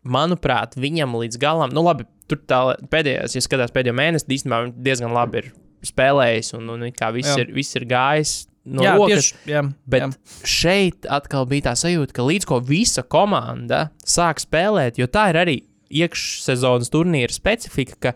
manuprāt, 0.04 0.76
viņam 0.76 1.15
līdz 1.21 1.38
galam, 1.38 1.69
nu, 1.73 1.84
labi, 1.86 2.06
tur 2.28 2.39
tā 2.47 2.76
pēdējais, 2.91 3.36
ja 3.36 3.41
skatās 3.41 3.71
pēdējo 3.71 3.95
mēnesi, 3.95 4.28
īstenībā 4.28 4.73
diezgan 4.76 5.13
labi 5.15 5.43
ir 5.43 5.52
spēlējis, 5.88 6.54
un, 6.58 6.69
un 6.76 6.88
viss 6.88 7.34
Jā. 7.34 7.39
ir, 7.43 7.54
viss 7.56 7.76
ir 7.80 7.88
gājis 7.89 8.34
no 8.63 8.84
jā, 8.86 8.93
rokas. 8.98 9.13
tieši, 9.13 9.52
jā, 9.52 9.63
Bet 9.89 10.06
jā. 10.06 10.10
šeit 10.48 11.08
atkal 11.12 11.48
bija 11.50 11.69
tā 11.69 11.76
sajūta, 11.80 12.15
ka 12.15 12.28
līdz 12.28 12.48
ko 12.50 12.60
visa 12.63 13.04
komanda 13.04 13.88
sāk 14.08 14.41
spēlēt, 14.43 15.00
jo 15.02 15.10
tā 15.12 15.30
ir 15.34 15.41
arī 15.41 15.58
iekšsezonas 15.93 16.91
turnīra 16.93 17.34
specifika, 17.34 18.00
ka 18.00 18.13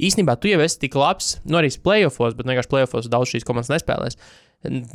īstenībā 0.00 0.38
tu 0.40 0.50
jau 0.50 0.62
esi 0.64 0.80
tik 0.86 0.96
labs, 0.98 1.36
nu 1.46 1.60
arī 1.60 1.70
playoffs, 1.84 2.38
bet 2.38 2.48
vienkārši 2.48 2.72
playoffs 2.72 3.12
daudz 3.12 3.34
šīs 3.34 3.46
komandas 3.46 3.72
nespēlēs. 3.74 4.18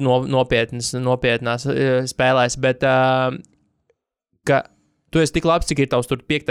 No, 0.01 0.23
nopietnas, 0.25 0.95
nopietnās 0.97 1.67
eh, 1.69 2.01
spēlēs, 2.09 2.55
bet 2.57 2.81
uh, 2.89 3.35
ka 4.49 4.63
tu 5.13 5.21
esi 5.21 5.35
tik 5.35 5.45
labs, 5.45 5.69
cik 5.69 5.83
ir 5.83 5.91
tavs 5.91 6.09
tur 6.09 6.23
5 6.25 6.49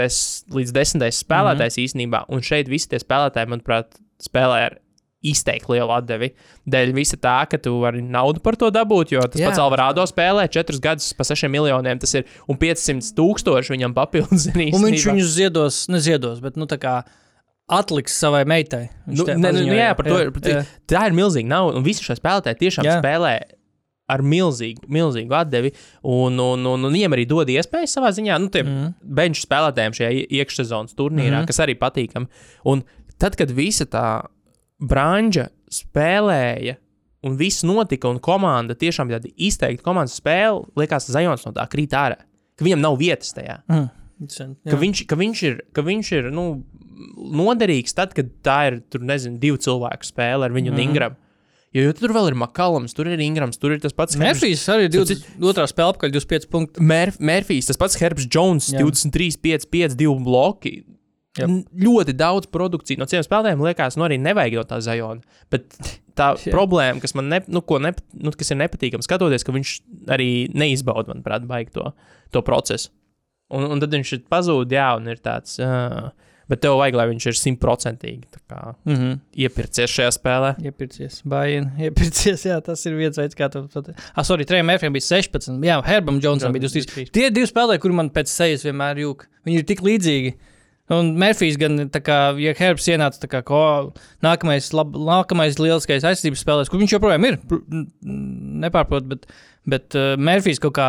līdz 0.55 0.71
10 0.75 1.03
spēlētājs 1.17 1.75
mm 1.75 1.81
-hmm. 1.81 1.85
īstenībā, 1.85 2.23
un 2.31 2.43
šeit 2.45 2.71
visi 2.71 2.89
tie 2.91 2.99
spēlētāji, 3.03 3.51
manuprāt, 3.51 3.99
spēlē 4.23 4.61
ar 4.69 4.79
izteikti 5.25 5.73
lielu 5.73 5.91
atdevi. 5.91 6.29
Dēļ 6.69 6.93
visa 6.95 7.17
tā, 7.19 7.37
ka 7.51 7.59
tu 7.59 7.73
vari 7.81 8.01
naudu 8.05 8.39
par 8.43 8.55
to 8.59 8.69
dabūt, 8.71 9.11
jo 9.11 9.23
tas 9.25 9.35
Jā. 9.39 9.47
Jā. 9.47 9.51
pats 9.51 9.59
Alvarado 9.63 10.05
spēlē 10.07 10.45
4 10.51 10.79
gadus 10.83 11.09
pa 11.17 11.27
6 11.27 11.49
miljoniem, 11.51 11.99
tas 11.99 12.13
ir 12.15 12.27
un 12.47 12.59
500 12.61 13.11
tūkstoši 13.17 13.75
viņam 13.75 13.95
papildus. 13.97 14.47
Un 14.55 14.85
viņš 14.87 15.07
viņus 15.11 15.33
ziedos, 15.35 15.81
neziedos, 15.91 16.39
bet, 16.43 16.55
nu, 16.59 16.69
tā 16.71 16.79
kā 16.79 17.01
atliks 17.69 18.15
savai 18.17 18.45
meitai. 18.49 18.87
Viņš 19.05 19.19
Nu, 19.19 19.25
ne, 19.27 19.35
nu, 19.37 19.47
paziņoja. 19.51 19.79
jā, 19.83 19.93
par 19.99 20.07
to 20.09 20.19
ir. 20.23 20.31
jā. 20.55 20.63
Tā 20.89 21.03
ir 21.09 21.13
milzīga 21.19 21.51
nauda, 21.51 21.77
un 21.77 21.85
visi 21.85 22.05
šie 22.07 22.15
spēlētāji 22.17 22.61
tiešām 22.63 22.87
Jā. 22.87 22.95
jā. 22.97 23.01
spēlē 23.03 23.33
ar 24.09 24.23
milzīgu, 24.25 24.87
milzīgu 24.89 25.35
atdevi, 25.37 25.69
un, 26.01 26.39
un, 26.41 26.63
un, 26.65 26.87
un 26.87 26.95
viņiem 26.95 27.13
arī 27.13 27.27
dod 27.29 27.51
iespēju 27.53 27.91
savā 27.91 28.09
ziņā, 28.15 28.39
nu, 28.41 28.49
tiem 28.49 28.65
mm. 28.65 28.87
benču 29.19 29.43
spēlētājiem 29.45 29.93
šajā 29.99 30.09
ie- 30.17 30.25
iekšsezonas 30.39 30.95
turnīrā, 30.97 31.43
mm. 31.43 31.45
kas 31.51 31.61
arī 31.61 31.75
patīkami. 31.77 32.25
Un 32.73 32.81
tad, 33.21 33.37
kad 33.37 33.53
visa 33.53 33.85
tā 33.85 34.07
branža 34.79 35.49
spēlēja, 35.73 36.77
un 37.27 37.35
viss 37.39 37.65
notika, 37.67 38.09
un 38.09 38.19
komanda 38.23 38.77
tiešām 38.79 39.09
bija 39.09 39.19
tāda 39.19 39.31
izteikta 39.35 39.85
komandas 39.85 40.17
spēle, 40.19 40.63
liekas, 40.79 41.09
Zajons 41.11 41.45
no 41.47 41.53
tā 41.55 41.65
krīt 41.71 41.95
ārā. 41.97 42.21
Ka 42.59 42.67
viņam 42.67 42.83
nav 42.83 42.99
vietas 42.99 43.31
tajā. 43.35 43.61
Mm. 43.71 43.87
Ka 44.67 44.77
viņš, 44.79 45.05
ka 45.07 45.15
viņš 45.19 45.41
ir, 45.47 45.57
ka 45.75 45.83
viņš 45.85 46.11
ir 46.17 46.29
nu, 46.35 46.45
noderīgs 47.39 47.95
tad, 47.95 48.13
kad 48.15 48.31
tā 48.43 48.59
ir 48.69 48.79
tur, 48.91 49.03
nezinu, 49.07 49.39
divu 49.39 49.59
cilvēku 49.63 50.07
spēle 50.07 50.47
ar 50.47 50.55
viņu 50.55 50.73
mm. 50.73 50.75
un 50.75 50.87
Ingramu. 50.87 51.19
Jo, 51.69 51.83
jo 51.85 51.93
tur 51.93 52.11
vēl 52.15 52.31
ir 52.31 52.37
Makalams, 52.39 52.95
tur 52.97 53.07
ir 53.11 53.21
Ingrams, 53.21 53.59
tur 53.61 53.75
ir 53.75 53.81
tas 53.83 53.93
pats 53.93 54.17
Merfijs 54.17 54.63
arī 54.73 54.87
22. 54.89 55.67
spēlē 55.69 55.93
apkaļ 55.93 56.13
25 56.15 56.49
punktus. 56.49 56.81
Merf, 56.81 57.19
Merfijs, 57.21 57.69
tas 57.69 57.77
pats 57.77 57.99
Herbs 58.01 58.25
Jones, 58.25 58.71
Jā. 58.73 58.81
23, 58.81 59.37
5, 59.43 59.67
5, 59.69 59.97
2 59.99 60.15
bloki. 60.25 60.73
Ļoti 61.47 62.15
daudz 62.19 62.49
produkciju 62.51 62.99
no 62.99 63.07
citiem 63.09 63.25
spēlētājiem 63.25 63.63
liekas, 63.63 63.97
nu 63.99 64.07
arī 64.07 64.19
nevajag 64.21 64.59
no 64.59 64.63
tā 64.67 64.79
zajona. 64.83 65.39
Bet 65.53 65.67
tā 66.19 66.31
Jā. 66.43 66.53
problēma, 66.53 67.01
kas 67.03 67.15
man 67.15 67.29
ne, 67.31 67.41
nu, 67.47 67.63
ne, 67.85 67.93
nu, 68.19 68.33
kas 68.35 68.51
ir 68.51 68.61
nepatīkama, 68.61 69.05
skatoties, 69.05 69.45
ka 69.47 69.55
viņš 69.55 69.75
arī 70.15 70.31
neizbauda, 70.53 71.13
manuprāt, 71.13 71.47
baigi 71.49 71.75
to, 71.77 71.91
to 72.35 72.43
procesu. 72.45 72.91
Un, 73.49 73.65
un 73.65 73.79
tad 73.81 73.93
viņš 73.95 74.11
ir 74.13 74.25
pazudis, 74.29 74.77
jā, 74.77 74.89
un 74.99 75.07
ir 75.09 75.21
tāds. 75.25 75.55
Uh, 75.57 76.11
bet 76.49 76.61
tev 76.63 76.79
vajag, 76.79 76.97
lai 76.97 77.07
viņš 77.11 77.29
ir 77.29 77.37
simtprocentīgi 77.37 78.27
Mm 78.49 78.95
-hmm. 78.95 79.17
iepircies 79.37 79.91
šajā 79.93 80.11
spēlē. 80.15 80.55
Iepircies, 80.65 81.21
Baina. 81.23 81.71
Iepircies, 81.85 82.45
jā, 82.45 82.61
tas 82.65 82.85
ir 82.85 82.95
viens 82.97 83.17
veids, 83.17 83.35
kā 83.37 83.49
to 83.49 83.67
pateikt. 83.73 83.99
Ah, 84.15 84.23
sorry, 84.23 84.45
Trejam 84.45 84.65
Mērfijam 84.65 84.93
bija 84.93 85.05
16. 85.05 85.63
Jā, 85.63 85.81
Herbam 85.85 86.19
Džonsam 86.19 86.51
bija 86.53 86.67
23. 86.67 87.11
Tie 87.11 87.25
ir 87.27 87.31
divi 87.31 87.45
spēlētāji, 87.45 87.79
kuri 87.79 87.93
man 87.93 88.09
pēc 88.09 88.25
sejas 88.25 88.65
vienmēr 88.65 88.97
jūg. 88.97 89.25
Viņi 89.45 89.57
ir 89.57 89.65
tik 89.65 89.81
līdzīgi. 89.81 90.33
Un 90.93 91.11
Mērfijs 91.21 91.57
gan, 91.61 91.83
kā, 92.01 92.17
ja 92.41 92.55
Herbs 92.57 92.87
ienāca, 92.89 93.29
kā, 93.29 93.43
ko 93.45 93.61
nākamais, 94.25 94.71
lab, 94.73 94.95
nākamais 94.97 95.59
lieliskais 95.61 96.01
aizsardzības 96.01 96.41
spēlētājs, 96.41 96.71
kur 96.73 96.81
viņš 96.81 96.95
joprojām 96.95 97.27
ir, 97.29 97.37
nepārprot, 98.65 99.05
bet, 99.11 99.27
bet 99.69 99.97
uh, 99.99 100.15
Mērfijs 100.17 100.61
kaut 100.63 100.73
kā 100.79 100.87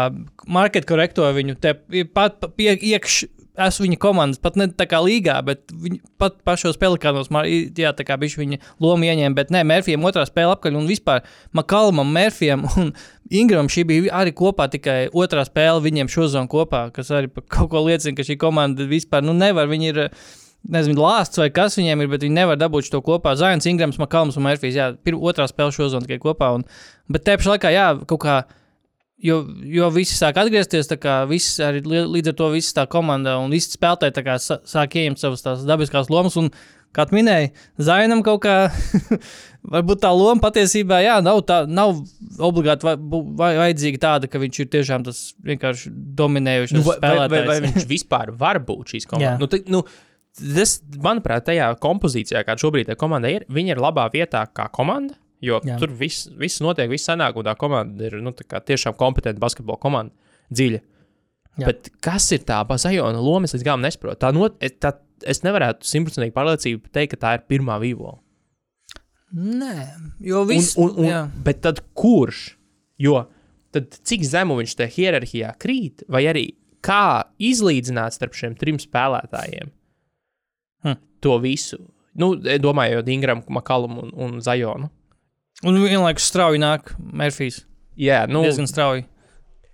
market 0.48 0.88
korektoja 0.88 1.36
viņu, 1.36 1.58
te 1.60 1.74
pat 2.16 2.48
iekš, 2.56 3.26
esmu 3.66 3.86
viņa 3.86 3.98
komandas, 4.00 4.40
pat 4.42 4.56
ne 4.60 4.66
tā 4.72 4.86
kā 4.90 5.00
līgā, 5.04 5.36
bet 5.46 5.72
viņi 5.72 6.00
pat 6.20 6.38
pašos 6.46 6.78
pelikānos, 6.80 7.30
jā, 7.30 7.92
tā 7.96 8.06
kā 8.06 8.16
viņš 8.20 8.36
viņa 8.40 8.58
lomu 8.82 9.08
ieņēma, 9.08 9.36
bet 9.36 9.52
nē, 9.54 9.62
Mērfijam 9.68 10.04
otrā 10.08 10.26
spēle 10.28 10.54
apkaļ 10.56 10.78
un 10.80 10.90
vispār 10.90 11.24
Makalmam, 11.56 12.12
Mērfijam 12.14 12.66
un 12.80 12.92
Ingram 13.30 13.70
šī 13.70 13.86
bija 13.86 14.14
arī 14.22 14.34
kopā 14.36 14.66
tikai 14.72 14.98
otrā 15.14 15.44
spēle 15.46 15.82
viņiem 15.84 16.10
šozon 16.10 16.50
kopā, 16.50 16.88
kas 16.94 17.12
arī 17.14 17.30
kaut 17.46 17.70
ko 17.72 17.84
liecina, 17.86 18.16
ka 18.18 18.26
šī 18.26 18.38
komanda 18.40 18.86
vispār, 18.90 19.24
nu 19.26 19.36
nevar, 19.36 19.70
viņi 19.70 19.92
ir, 19.92 20.00
nezinu, 20.68 21.00
lāsts 21.00 21.40
vai 21.40 21.48
kas 21.54 21.78
viņiem 21.78 22.04
ir, 22.04 22.10
bet 22.12 22.24
viņi 22.26 22.36
nevar 22.36 22.58
dabūt 22.60 22.90
to 22.92 23.00
kopā. 23.04 23.36
Zājans, 23.38 23.68
Ingrams, 23.70 24.00
Makalms 24.02 24.36
un 24.36 24.48
Mērfijs, 24.48 24.76
jā, 24.76 24.88
pirmā 25.04 25.30
otrā 25.30 25.46
spēle 25.50 25.72
šozon 25.74 26.04
tikai 26.06 26.20
kopā, 26.22 26.50
un, 26.58 26.66
bet 27.08 27.24
te 27.26 27.36
pašā 27.38 27.54
laikā, 27.54 27.72
jā, 27.74 27.86
kaut 28.10 28.22
kā, 28.24 28.40
Jo, 29.20 29.42
jo 29.68 29.88
visi 29.92 30.14
sāk 30.16 30.38
atgriezties, 30.40 30.88
kā 30.96 31.18
viss 31.28 31.58
arī 31.60 31.82
līdz 31.84 32.30
ar 32.32 32.36
to 32.38 32.46
viss 32.54 32.72
tā 32.72 32.86
komanda 32.88 33.34
un 33.42 33.52
visi 33.52 33.74
spēlētāji 33.76 34.14
tā 34.16 34.22
kā 34.24 34.36
sāk 34.40 34.94
ieņemt 34.96 35.20
savas 35.20 35.42
tās 35.44 35.66
dabiskās 35.68 36.08
lomas. 36.08 36.38
Un, 36.40 36.48
kā 36.96 37.04
tu 37.06 37.14
minēji, 37.18 37.50
Zainam 37.78 38.22
kaut 38.26 38.40
kā, 38.46 38.54
varbūt 39.76 40.00
tā 40.02 40.10
loma 40.16 40.40
patiesībā, 40.42 41.02
jā, 41.04 41.18
nav, 41.22 41.42
tā, 41.46 41.60
nav 41.68 42.00
obligāti 42.42 42.88
vai, 42.88 42.96
bu- 42.96 43.22
vai, 43.38 43.52
vajadzīga 43.60 44.00
tāda, 44.02 44.30
ka 44.32 44.40
viņš 44.42 44.60
ir 44.64 44.70
tiešām 44.72 45.04
tas 45.06 45.20
vienkārši 45.46 45.92
dominējošs 46.18 46.74
Nu, 46.78 46.82
vai, 46.88 46.96
vai, 46.96 47.10
vai, 47.12 47.28
spēlētājs. 47.28 47.48
vai 47.52 47.58
viņš 47.68 47.86
vispār 47.92 48.32
var 48.40 48.58
būt 48.66 48.94
šīs 48.96 49.06
komandas? 49.10 49.38
Nu, 49.44 49.50
te- 49.52 49.62
nu, 49.70 49.84
tas, 50.56 50.78
manuprāt, 51.04 51.44
tajā 51.50 51.68
kompozīcijā, 51.82 52.42
kāda 52.48 52.64
šobrīd 52.64 52.90
ir 52.90 52.98
komanda, 53.00 53.30
ir, 53.36 53.44
viņi 53.52 53.76
ir 53.76 53.84
labā 53.84 54.08
vietā 54.16 54.46
kā 54.48 54.66
komanda. 54.74 55.14
Jo 55.40 55.60
Jā. 55.64 55.78
Tur 55.80 55.88
viss, 55.96 56.26
viss 56.36 56.60
notiek, 56.60 56.90
viss 56.92 57.08
sanāk, 57.08 57.36
un 57.40 57.46
tā 57.48 57.54
komanda 57.56 58.04
ir 58.10 58.18
nu, 58.20 58.32
tā 58.36 58.60
tiešām 58.60 58.96
kompetenta 59.00 59.40
basketbola 59.40 59.78
komanda, 59.80 60.12
dziļa. 60.52 60.80
Jā. 61.60 61.66
Bet 61.66 61.88
kas 62.04 62.26
ir 62.36 62.42
tā 62.48 62.58
bazajona 62.68 63.20
loma? 63.20 63.48
Es 63.48 63.54
līdz 63.56 63.64
galam 63.64 63.80
nesaprotu. 63.84 64.20
Tā 64.20 64.32
not, 64.36 64.56
es- 64.60 64.76
tā, 64.80 64.92
es 65.24 65.40
nevarētu 65.42 65.84
simtprocentīgi 65.88 66.32
pārliecību 66.36 66.92
teikt, 66.92 67.14
ka 67.16 67.20
tā 67.24 67.32
ir 67.38 67.46
pirmā 67.48 67.78
vīvola. 67.80 68.18
Nē, 69.32 69.74
jo 70.26 70.44
viss. 70.48 70.76
un, 70.80 71.30
bet 71.44 71.60
tad 71.62 71.80
kurš? 71.94 72.56
Jo 73.00 73.28
tad 73.72 73.92
cik 74.02 74.24
zemu 74.26 74.56
viņš 74.58 74.72
tajā 74.80 74.90
hierarhijā 74.96 75.52
krīt, 75.62 76.02
vai 76.10 76.24
arī 76.26 76.48
kā 76.82 77.22
izlīdzināt 77.38 78.16
starp 78.16 78.34
šiem 78.34 78.56
trim 78.58 78.80
spēlētājiem 78.82 79.70
Hm. 80.82 80.96
to 81.22 81.36
visu? 81.38 81.78
Nu, 82.18 82.32
domājot, 82.36 83.06
Ingram, 83.08 83.42
Makalam 83.48 83.98
un, 84.02 84.10
un 84.16 84.40
Zajonu. 84.42 84.90
Un 85.66 85.76
vienlaikus 85.82 86.28
strauji 86.30 86.60
nāk 86.62 86.94
Mērfijs. 86.98 87.64
Jā, 88.00 88.24
nu, 88.30 88.44
Diezgan 88.46 88.68
strauji. 88.70 89.04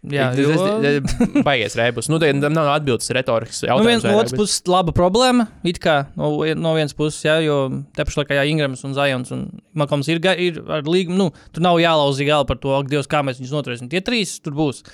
Jā, 0.07 0.29
tas 0.31 0.39
jo- 0.39 0.83
ir 0.87 1.43
baigies 1.47 1.75
rēbus. 1.79 2.07
Nu, 2.11 2.21
tam 2.23 2.53
nav 2.55 2.69
atbildes 2.77 3.11
retorikas 3.15 3.65
Nu, 3.65 3.81
vien, 3.83 3.97
jautājums. 3.99 4.05
no 4.07 4.19
otras 4.21 4.35
puses, 4.39 4.61
laba 4.71 4.93
problēma. 4.95 5.49
It 5.67 5.81
kā 5.83 5.97
no, 6.15 6.31
no 6.55 6.75
vienas 6.77 6.95
puses, 6.95 7.19
jā, 7.27 7.41
jo 7.43 7.57
te 7.97 8.05
pašā 8.07 8.23
laikā 8.23 8.39
jā, 8.39 8.45
Ingrams 8.53 8.85
un 8.87 8.95
Zajons 8.95 9.33
un 9.35 9.43
Makams 9.75 10.07
ir, 10.13 10.21
ir 10.39 10.61
ar 10.71 10.87
līgumu. 10.87 11.17
Nu, 11.19 11.27
tur 11.53 11.65
nav 11.67 11.81
jālauza 11.83 12.27
gala 12.29 12.47
par 12.47 12.61
to, 12.63 12.71
ak, 12.79 12.87
Dievs, 12.93 13.11
kā 13.11 13.25
mēs 13.27 13.41
viņus 13.43 13.55
noturēsim. 13.57 13.91
Tie 13.91 14.03
trīs 14.07 14.37
tur 14.43 14.55
būs. 14.55 14.85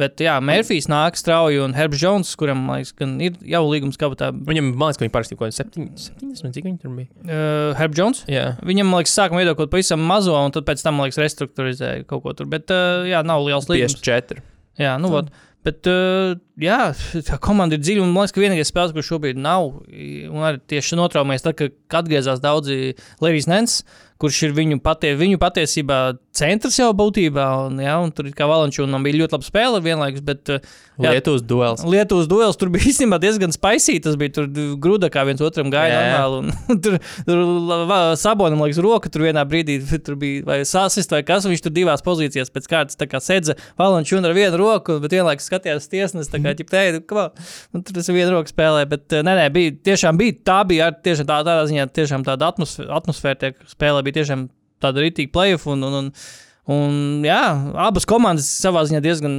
Bet, 0.00 0.20
jā, 0.24 0.36
Mērfijs 0.44 0.88
nāk 0.90 1.18
strauji 1.18 1.60
un 1.60 1.74
Herbs 1.76 2.00
Jones, 2.00 2.30
kuram, 2.40 2.62
liekas, 2.70 2.94
ir 3.20 3.36
jau 3.52 3.60
līgums 3.66 4.00
kabatā. 4.00 4.30
Viņam, 4.32 4.72
man 4.72 4.90
liekas, 4.90 5.00
ka 5.00 5.04
viņi 5.04 5.14
parakstīja 5.16 5.40
kaut 5.40 5.52
ko 5.52 5.58
70, 5.58 6.54
cik 6.56 6.68
viņi 6.68 6.80
tur 6.80 6.94
bija. 6.96 7.10
Uh, 7.26 7.76
Herbs 7.78 8.00
Jones. 8.00 8.22
Jā. 8.30 8.46
Viņam, 8.66 8.94
liekas, 8.96 9.16
sākumā 9.18 9.44
iedod 9.44 9.58
kaut 9.58 9.68
ko 9.68 9.76
pavisam 9.76 10.02
mazo, 10.08 10.36
un 10.38 10.54
tad 10.56 10.68
pēc 10.68 10.84
tam, 10.86 10.96
man 10.96 11.10
liekas, 11.10 11.20
restruktūrizēja 11.20 12.08
kaut 12.08 12.24
ko 12.24 12.34
tur. 12.38 12.48
Bet, 12.50 12.72
uh, 12.72 13.04
jā, 13.10 13.20
nav 13.26 13.44
liels 13.44 13.68
līgums. 13.68 13.98
54. 14.00 14.44
Jā, 14.80 14.96
nu, 15.02 15.12
vot. 15.12 15.28
Bet, 15.66 15.84
uh, 15.92 16.38
jā, 16.60 16.78
tā 17.28 17.36
komanda 17.44 17.76
ir 17.76 17.84
dziļa. 17.84 18.06
Man 18.06 18.22
liekas, 18.22 18.32
ka 18.36 18.44
vienīgais 18.44 18.72
spēlētājs, 18.72 18.96
kurš 18.96 19.10
šobrīd 19.12 19.40
nav, 19.44 19.74
un 19.84 20.46
arī 20.48 20.62
tieši 20.72 20.96
notraumējies, 20.96 21.44
tad, 21.44 21.58
kad 21.60 22.00
atgriezās 22.00 22.40
daudzi 22.40 22.94
Lerijs 23.20 23.50
Nens, 23.50 23.82
kurš 24.20 24.42
ir 24.48 24.54
viņu, 24.56 24.80
patie, 24.84 25.14
viņu 25.18 25.40
patiesībā 25.40 26.00
centrs 26.36 26.78
jau 26.80 26.90
būtībā. 26.96 27.46
Un, 27.66 27.80
jā, 27.82 27.96
un 28.04 28.12
tur 28.14 28.30
kā 28.36 28.48
Valančūnam 28.50 29.04
bija 29.06 29.22
ļoti 29.22 29.36
laba 29.36 29.48
spēle 29.48 29.82
vienlaikus, 29.84 30.24
bet 30.26 30.52
uh, 30.52 30.60
Jā. 31.00 31.14
Lietuvas 31.16 31.42
duels. 31.48 31.82
Lietuvas 31.88 32.28
duels 32.28 32.58
tur 32.60 32.68
bija 32.72 32.90
īstenībā 32.90 33.16
diezgan 33.22 33.54
spaisīgs. 33.54 34.04
Tas 34.04 34.16
bija 34.20 34.34
tur 34.36 34.48
grūda, 34.82 35.08
kā 35.12 35.24
viens 35.28 35.40
otram 35.44 35.70
gāja 35.72 35.96
normāli. 35.96 36.52
Un, 36.52 36.80
tur 36.84 36.98
tur 37.26 37.40
va- 37.88 38.16
sabonam, 38.20 38.60
liekas, 38.66 38.80
roka 38.84 39.12
tur 39.12 39.24
vienā 39.24 39.44
brīdī 39.48 39.78
tur 40.06 40.18
bija 40.20 40.44
vai 40.48 40.58
sasist 40.68 41.12
vai 41.14 41.22
kas. 41.26 41.46
un 41.46 41.54
Viņš 41.54 41.64
tur 41.66 41.74
divās 41.74 42.04
pozīcijās 42.06 42.52
pēc 42.52 42.68
kārtas 42.70 43.00
tā 43.00 43.08
kā 43.10 43.20
sedza 43.24 43.56
Valančūnu 43.80 44.28
ar 44.28 44.36
vienu 44.36 44.60
roku, 44.60 44.98
bet 45.02 45.16
vienlaikus 45.16 45.48
skatījās 45.50 45.88
tiesnes. 45.90 46.30
Tā 46.30 46.42
kā 46.44 46.52
ķip 46.58 46.70
teikt, 46.72 47.14
un 47.74 47.84
tur 47.84 47.96
tas 47.96 48.10
ir 48.10 48.18
viena 48.18 48.34
roka 48.34 48.52
spēlē. 48.52 48.84
Bet 48.90 49.16
eh, 49.16 49.24
nē, 49.26 49.36
nē, 49.40 49.48
bija 49.54 49.74
tiešām 49.90 50.20
bija, 50.20 50.36
tā 50.46 50.60
bija 50.68 50.90
ar, 50.90 50.98
tiešām 51.00 51.28
tā, 51.30 51.40
tādā 51.48 51.64
ziņā 51.70 51.88
tiešām 51.96 52.26
tāda 52.28 52.52
atmosfēra, 52.52 52.92
atmosfēra 53.00 53.40
tie 53.40 53.52
spēlē 53.72 54.04
bija 54.10 54.20
tiešām 54.20 54.46
tāda 54.82 55.06
rītīga 55.06 55.32
playoff. 55.38 55.70
Un, 55.70 55.86
un, 55.88 56.00
un, 56.04 56.14
Un, 56.70 57.24
jā, 57.24 57.38
abas 57.82 58.04
komandas 58.06 58.46
savā 58.60 58.84
ziņā 58.86 59.00
diezgan 59.02 59.32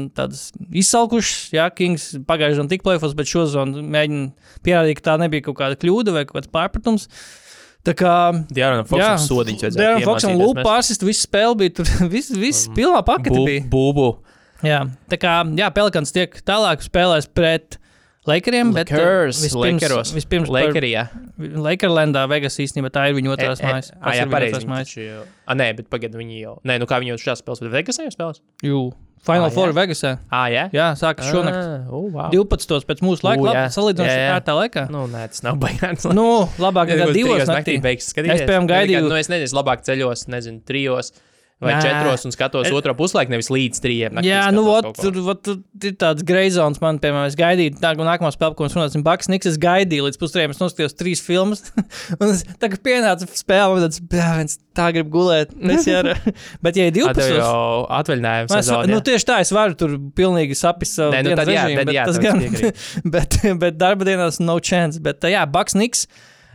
izsalkušas. 0.81 1.51
Jā, 1.55 1.69
Kings 1.71 2.09
pagājušajā 2.27 2.57
gadā 2.65 2.71
tika 2.73 2.87
plēfos, 2.89 3.13
bet 3.15 3.29
šo 3.29 3.45
zonu 3.47 3.83
mēģina 3.85 4.57
pierādīt, 4.65 4.99
ka 4.99 5.05
tā 5.05 5.15
nebija 5.21 5.45
kaut 5.45 5.59
kāda 5.61 5.77
kļūda 5.79 6.15
vai 6.17 6.25
kaut 6.25 6.41
kāds 6.41 6.51
pārpratums. 6.51 7.07
Tā 7.87 7.95
kā 7.97 8.15
Dārām 8.51 8.83
Foksam 8.89 9.21
sodiņš. 9.23 9.63
Dārām 9.77 10.03
Foksam 10.05 10.35
lūpa 10.37 10.65
pārsist, 10.65 11.05
visu 11.07 11.23
spēli 11.23 11.61
bija 11.63 11.77
tur, 11.79 11.93
viss, 12.13 12.33
viss 12.35 12.67
pilnā 12.75 12.99
pakete 13.05 13.37
bija. 13.37 13.63
Būbu. 13.71 14.09
Jā, 14.67 14.83
tā 15.09 15.17
kā, 15.21 15.39
jā, 15.57 15.71
Pelikans 15.73 16.13
tiek 16.13 16.35
tālāk 16.45 16.83
spēlēs 16.85 17.29
pret 17.31 17.79
Lakeriem, 18.29 18.69
bet 18.75 18.91
uh, 18.93 18.97
Lakers, 18.99 19.39
vispirms, 19.41 19.81
Lakeros. 19.81 20.11
vispirms 20.13 20.49
Lakerijā. 20.53 21.07
Lakerlandā, 21.41 22.27
Vegas 22.29 22.57
īstenībā 22.61 22.91
tā 22.93 23.07
ir 23.09 23.15
viņa 23.17 23.31
otrās 23.33 23.61
mājas. 23.65 23.89
Ah, 23.97 24.13
jā, 24.13 24.27
pareizi. 24.29 24.61
jau- 25.01 25.23
Ah, 25.47 25.55
nē, 25.57 25.71
bet 25.77 25.89
pagaidi, 25.89 26.13
viņi 26.21 26.41
jau. 26.43 26.59
Nē, 26.63 26.77
nu 26.79 26.85
kā 26.85 26.99
viņi 27.01 27.15
jau 27.15 27.21
šajā 27.23 27.41
spēlēs, 27.41 27.63
bet 27.65 27.71
Vegasā 27.79 28.05
jau 28.05 28.13
spēlēs? 28.13 28.41
Jū, 28.61 28.91
Final 29.25 29.45
Ah, 29.45 29.49
Four 29.53 29.69
jā. 29.69 29.73
Vegasā. 29.77 30.11
Ah, 30.33 30.45
jā. 30.49 30.63
Jā, 30.73 30.85
sākas 30.97 31.27
šonakt. 31.29 31.57
Ah, 31.57 31.89
oh, 31.93 32.07
wow. 32.09 32.29
12. 32.33 32.85
pēc 32.89 33.01
mūsu 33.05 33.21
laika, 33.25 33.41
U, 33.41 33.45
labi, 33.45 33.65
salīdzinot 33.73 34.31
ar 34.35 34.41
tā 34.41 34.53
laikā. 34.57 34.85
Nu, 34.89 35.03
nē, 35.07 35.27
tas 35.29 35.43
nav 35.45 35.57
baigts. 35.61 36.05
Nu, 36.13 36.45
labāk 36.57 36.89
nekā 36.93 37.13
divos 37.13 37.45
naktī. 37.49 37.75
beigas 37.81 38.09
skatīties. 38.13 38.41
Es, 38.41 38.47
piemēram, 38.49 38.69
gaidīju- 38.69 39.09
Nu, 39.09 39.15
es 39.21 39.29
nezinu, 39.29 39.53
labāk 39.61 39.81
ceļos, 39.85 40.25
nezinu, 40.27 40.61
trijos 40.65 41.11
vai 41.61 41.75
Nē. 41.75 41.81
četros 41.85 42.25
un 42.25 42.33
skatos 42.33 42.65
Es- 42.67 42.73
otro 42.73 42.95
puslaiku, 42.97 43.29
nevis 43.35 43.51
līdz 43.53 43.81
trijiem. 43.83 44.15
naktī 44.17 44.31
Jā, 44.31 44.47
nu, 44.53 44.63
ot, 44.73 44.87
tur, 44.97 45.13
ot, 45.29 45.43
tur 45.45 45.59
ir 45.85 45.93
tāds 46.01 46.23
greizons, 46.25 46.81
man, 46.81 46.97
piemēram, 46.99 47.27
es 47.29 47.35
gaidīju, 47.37 47.75
tā, 47.79 47.93
nākamā 47.95 48.31
spēle, 48.33 48.55
ko 48.57 48.65
mēs 48.65 48.73
runāsim, 48.77 49.03
Baks, 49.05 49.29
Niks, 49.29 49.45
es 49.51 49.59
gaidīju 49.61 50.07
līdz 50.07 50.17
pustrījiem, 50.21 50.55
es 50.55 50.61
noskatījos 50.61 50.97
trīs 50.97 51.21
filmas, 51.21 51.61
un 52.19 52.31
es, 52.33 52.41
tā 52.59 52.71
kā 52.73 52.79
pienāca 52.81 53.29
spēle, 53.29 53.75
man 53.77 53.85
tāds, 53.85 54.01
bļāviens, 54.11 54.57
tā 54.75 54.89
grib 54.95 55.11
gulēt, 55.13 55.53
es 55.77 55.85
jau, 55.85 56.01
bet, 56.65 56.75
ja 56.81 56.89
ir 56.89 56.97
Ah, 57.05 57.13
tev 57.13 57.29
12. 57.29 57.37
jau 57.37 57.85
atvaļinājums. 58.01 58.55
Es, 58.57 58.65
sezona, 58.65 58.89
nu, 58.89 58.97
jā. 58.97 59.05
tieši 59.11 59.29
tā, 59.29 59.39
es 59.45 59.51
varu 59.53 59.77
tur 59.77 59.95
pilnīgi 60.17 60.57
saprast 60.57 60.97
savu 60.97 61.13
Nē, 61.13 61.21
nu, 61.29 61.35
tad 61.37 61.47
jā, 61.47 61.67
režīmu, 61.67 61.77
tad 61.77 61.85
bet 61.85 61.95
jā, 61.95 62.05
tas 62.09 62.19
gan, 62.25 62.41
bet, 63.13 63.37
bet 63.61 63.77
darba 63.77 64.07
dienās 64.07 64.41
no 64.41 64.57
chance. 64.59 64.97
Bet, 64.99 65.21
jā, 65.29 65.45
Baks 65.45 65.75
Niks, 65.77 66.07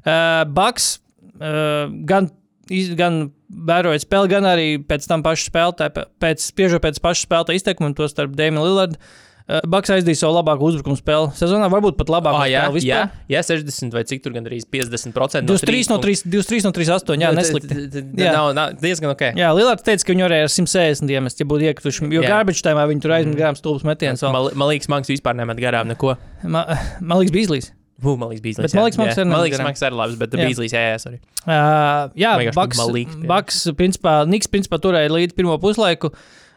uh, 0.02 0.42
Baks 0.50 0.98
uh, 1.40 1.86
gan, 2.08 2.30
iz, 2.70 2.90
gan 2.98 3.30
vērojot 3.50 4.06
spēli, 4.06 4.32
gan 4.32 4.48
arī 4.48 4.66
pēc 4.82 5.06
tam 5.10 5.22
pašu 5.26 5.50
spēlētāju, 5.50 6.08
pēc, 6.22 6.48
spiežot 6.50 6.82
pēc 6.82 6.98
pašu 7.04 7.28
spēlētāju 7.28 7.60
izteikumiem, 7.62 7.94
to 7.96 8.08
starp 8.10 8.34
Dēmiju 8.38 8.66
Lillardu. 8.66 8.98
Uh, 9.46 9.60
Baks 9.62 9.92
aizdīja 9.94 10.18
savu 10.18 10.34
labāko 10.40 10.66
uzbrukumu 10.66 10.98
spēli 10.98 11.28
sezonā, 11.38 11.68
varbūt 11.70 11.94
pat 11.94 12.08
labāko 12.10 12.40
Ah, 12.42 12.48
jā, 12.50 12.64
spēli 12.64 12.80
jā, 12.82 12.96
vispār. 13.06 13.20
jā, 13.30 13.42
60 13.46 13.94
vai 13.94 14.02
cik 14.02 14.24
tur 14.24 14.32
gandrīz 14.34 14.64
50%. 14.66 15.46
23 15.46 15.90
no 15.92 15.98
3, 16.02 16.24
23 16.26 16.66
no 16.66 16.72
3, 16.74 16.88
jā, 17.22 17.30
Nu, 17.30 17.38
neslikti. 17.38 17.76
Jā. 18.18 18.32
Nav, 18.34 18.48
nav 18.58 18.74
diezgan 18.82 19.12
ok. 19.14 19.22
Jā, 19.38 19.52
Lillards 19.54 19.86
teica, 19.86 20.02
ka 20.02 20.16
viņi 20.16 20.26
varēja 20.26 20.48
ar 20.48 20.50
160 20.50 21.14
iemest, 21.14 21.38
ja 21.38 21.46
būtu 21.46 21.62
iekrituši. 21.70 22.10
Jo 22.10 22.24
Jā. 22.26 22.32
garbage 22.34 22.58
time 22.66 22.82
viņi 22.90 23.06
tur 23.06 23.14
aizmet 23.20 23.38
garām 23.38 23.54
stulbus 23.54 23.86
metienus. 23.86 24.26
Man, 24.26 24.66
liekas, 24.66 24.90
Maks 24.90 25.14
vispār 25.14 25.38
nemet 25.38 25.62
garām 25.62 25.86
neko. 25.94 26.16
Ma- 26.42 26.66
Man 26.98 27.22
liekas, 27.22 27.30
Bīslīs. 27.38 27.70
Bū, 28.02 28.12
man 28.20 28.28
liekas, 28.32 28.42
Bīslīs. 28.44 28.66
Bet 28.66 28.74
Maliks 28.76 28.98
Maks 29.00 29.16
Man 29.22 29.40
liekas, 29.40 29.56
garām. 29.56 29.68
Maks 29.70 29.84
arī 29.88 29.96
labs, 29.96 30.16
bet 30.20 30.34
Jā. 30.36 30.42
Bīslīs, 30.44 30.74
jā, 30.76 30.82
jā, 30.90 30.96
sorry. 31.00 31.20
Uh, 31.46 32.10
jā, 32.20 32.32
Baks, 32.56 32.80
Maliks, 32.82 33.14
jā. 33.16 33.28
Baks, 33.30 33.60
principā, 33.78 34.16
Niks, 34.28 34.50
principā, 34.52 34.80
turēja 34.82 35.12
līdz 35.14 35.36
pirmo 35.38 35.56
puslaiku. 35.62 36.10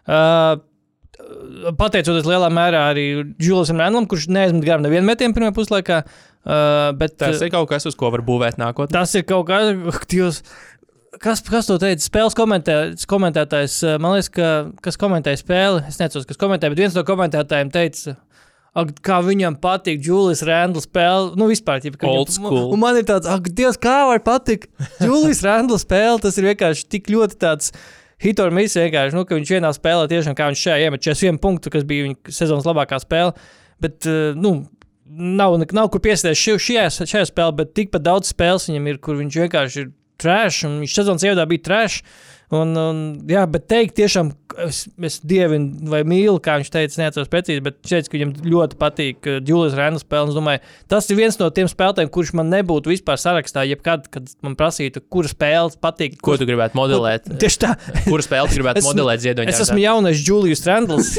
Uh, 0.10 0.60
pateicoties 1.80 2.28
lielā 2.28 2.50
mērā 2.54 2.86
arī 2.94 3.06
Juliusam 3.44 3.80
Randlam, 3.82 4.08
kurš 4.10 4.28
neaizmet 4.32 4.66
garām 4.68 4.84
nevienu 4.86 5.08
metienu 5.08 5.36
pirmajā 5.36 5.56
puslaikā. 5.58 6.02
Uh, 6.40 6.90
bet, 6.98 7.18
Tas 7.20 7.42
ir 7.44 7.52
kaut 7.54 7.70
kas, 7.72 7.86
uz 7.90 7.96
ko 8.00 8.10
var 8.14 8.24
būvēt 8.26 8.60
nākotnē. 8.60 8.96
tas 8.96 9.14
ir 9.20 9.26
kaut 9.28 9.48
kas, 9.50 9.74
Dievs, 10.12 10.40
kas, 11.22 11.44
kas 11.46 11.68
to 11.70 11.76
teica? 11.82 12.02
Spēles 12.04 12.38
komentē, 12.38 12.78
komentētājs, 13.12 13.76
uh, 13.86 13.98
man 14.02 14.16
liekas, 14.16 14.32
ka, 14.34 14.50
kas 14.86 14.98
komentēja 15.02 15.42
spēli, 15.42 15.84
es 15.92 16.00
nezinu, 16.00 16.24
kas 16.30 16.40
komentēja, 16.42 16.74
bet 16.74 16.84
viens 16.86 16.98
no 16.98 17.04
komentētājiem 17.08 17.72
teica, 17.76 18.16
ak, 18.78 18.92
kā 19.06 19.20
viņam 19.26 19.58
patīk 19.62 20.04
Julijas 20.06 20.44
Randla 20.46 20.82
spēle. 20.84 21.36
Nu, 21.40 21.48
vispār, 21.50 21.82
viņam- 21.82 22.36
school. 22.36 22.74
Un 22.74 22.80
man 22.80 22.98
ir 23.00 23.04
tāds, 23.04 23.26
ak, 23.30 23.50
Dievs, 23.50 23.78
kā 23.82 24.06
var 24.10 24.20
patikt 24.20 24.70
Julijas 25.02 25.42
Randla 25.46 25.80
spēle. 25.82 26.20
Tas 26.22 26.38
ir 26.38 26.50
vienkārši 26.52 26.90
tik 26.90 27.08
ļoti 27.08 27.40
tāds. 27.40 27.72
Hitor 28.20 28.52
Mīs 28.52 28.76
vienkārši, 28.76 29.16
nu, 29.16 29.24
ka 29.24 29.38
viņš 29.38 29.48
vienā 29.56 29.70
spēlē 29.72 30.10
tiešām 30.12 30.36
kā 30.36 30.50
viņš 30.52 30.64
šajā 30.66 30.80
iemet 30.84 31.02
41 31.06 31.38
punktu, 31.40 31.72
kas 31.72 31.86
bija 31.88 32.04
viņa 32.04 32.34
sezonas 32.36 32.68
labākā 32.68 33.00
spēle. 33.00 33.32
Bet, 33.80 34.04
uh, 34.12 34.34
nu, 34.36 34.68
nav, 35.08 35.56
nav 35.72 35.88
kur 35.94 36.02
piesties 36.04 36.36
šajā, 36.36 36.90
šajā 37.08 37.30
spēlē, 37.30 37.56
bet 37.62 37.72
tikpat 37.80 38.04
daudz 38.04 38.34
spēles 38.34 38.68
viņam 38.68 38.90
ir, 38.92 39.00
kur 39.00 39.16
viņš 39.16 39.40
vienkārši 39.46 39.86
ir 39.86 39.88
trash, 40.20 40.66
un 40.68 40.82
viņš 40.84 40.98
sezonas 41.00 41.24
ievadā 41.24 41.48
bija 41.48 41.64
trash. 41.70 42.02
Un, 42.50 42.72
un, 42.74 43.00
jā, 43.30 43.44
bet 43.46 43.68
teikt, 43.70 43.94
tiešām, 44.00 44.32
es, 44.66 44.80
es 45.06 45.20
dievinu 45.22 45.86
vai 45.92 46.00
mīlu, 46.08 46.40
kā 46.42 46.56
viņš 46.58 46.72
teica, 46.74 46.98
neatceros 47.04 47.30
precīzi, 47.30 47.62
bet 47.62 47.78
ka 47.86 48.16
viņam 48.16 48.32
ļoti 48.42 48.78
patīk 48.80 49.28
Julius 49.46 49.76
Rēnas 49.78 50.02
spēle. 50.02 50.32
Es 50.32 50.38
domāju, 50.38 50.64
tas 50.90 51.10
ir 51.14 51.20
viens 51.20 51.38
no 51.38 51.52
tiem 51.54 51.70
spēlētājiem, 51.70 52.10
kurš 52.16 52.32
man 52.40 52.50
nebūtu 52.50 52.90
vispār 52.90 53.22
sarakstā, 53.22 53.68
jebkad, 53.70 54.08
kad 54.10 54.32
man 54.46 54.58
prasītu, 54.58 55.04
kura 55.14 55.30
spēle 55.30 55.78
patīk. 55.78 56.18
Ko 56.26 56.40
tu 56.42 56.48
gribētu 56.50 56.80
modelēt? 56.80 57.30
Tieši 57.44 57.62
tā. 57.62 57.76
Kuru 58.08 58.26
spēli 58.26 58.50
tu 58.50 58.58
gribētu 58.58 58.82
Esmu- 58.82 58.96
modelēt 58.96 59.22
ziedoņā? 59.28 59.54
Es 59.54 59.62
esmu 59.68 59.84
jaunais 59.84 60.26
Julius 60.26 60.66
Randls. 60.66 61.14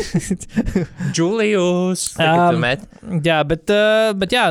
Julius. 1.17 2.09
Um, 2.19 2.67
jā, 3.23 3.39
bet, 3.47 3.71
uh, 3.71 4.11
bet 4.19 4.35
jā, 4.35 4.49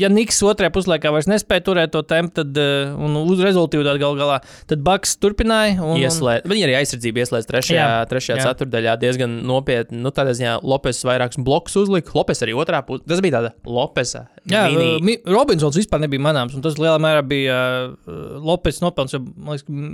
ja 0.00 0.12
Niks 0.12 0.40
otrajā 0.48 0.72
puslaikā 0.72 1.12
vairs 1.12 1.28
nespēja 1.28 1.68
turēt 1.68 1.92
to 1.92 2.00
tempu, 2.08 2.38
tad 2.40 2.56
uh, 2.56 2.96
un 2.96 3.20
uz 3.26 3.44
rezultātu 3.44 3.84
gal 4.00 4.16
galā, 4.16 4.40
tad 4.70 4.80
Baks 4.86 5.18
turpināja. 5.20 5.73
Un, 5.80 5.96
Ieslēdz. 6.00 6.46
Viņi 6.50 6.64
arī 6.66 6.74
aizsardzību 6.80 7.22
ieslēdz 7.22 7.48
trešajā, 7.48 7.78
Jā, 7.80 8.02
trešajā 8.10 8.36
jā. 8.38 8.44
ceturdaļā 8.50 8.94
diezgan 9.02 9.34
nopietni. 9.48 9.98
Nu, 10.04 10.12
tādā 10.14 10.34
ziņā 10.38 10.58
Lopes 10.62 11.00
vairākus 11.06 11.40
blokus 11.46 11.76
uzlika. 11.80 12.12
Lopes 12.16 12.42
arī 12.46 12.54
otrā 12.58 12.80
pusē. 12.86 13.04
Tas 13.10 13.22
bija 13.24 13.38
tāda 13.38 13.52
Lopesa. 13.66 14.26
Jā, 14.50 14.66
mini... 14.72 14.98
Mi- 15.04 15.18
Robinsons 15.30 15.78
vispār 15.80 16.02
nebija 16.04 16.22
manāms, 16.26 16.54
un 16.58 16.64
tas 16.64 16.76
lielā 16.80 16.96
mērā 17.02 17.24
bija 17.26 17.58
uh, 17.90 18.38
Lopes 18.44 18.82
nopelns. 18.84 19.16
jo, 19.16 19.22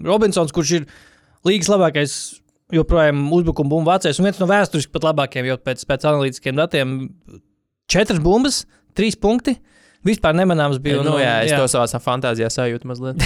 Robinsons, 0.08 0.52
kurš 0.56 0.74
ir 0.80 0.86
līgas 1.46 1.70
labākais, 1.72 2.16
joprojām 2.74 3.24
uzbrukuma 3.34 3.70
bumbu 3.72 3.90
vācējs, 3.90 4.18
un 4.20 4.28
viens 4.28 4.38
no 4.42 4.46
vēsturiski 4.50 4.92
pat 4.94 5.06
labākajiem, 5.08 5.48
jau 5.50 5.58
pēc, 5.70 5.86
pēc 5.88 6.04
analītiskiem 6.10 6.58
datiem, 6.58 6.96
četras 7.90 8.20
bumbas, 8.22 8.64
trīs 8.98 9.16
punkti. 9.18 9.56
Vispār 10.06 10.36
nemanāms 10.36 10.78
bija. 10.80 11.02
Nu, 11.04 11.16
un, 11.16 11.20
jā, 11.20 11.32
es 11.44 11.52
jā. 11.52 11.58
to 11.60 11.66
savā 11.68 12.00
fantāzijā 12.00 12.48
sajūtu 12.52 12.88
mazliet. 12.88 13.20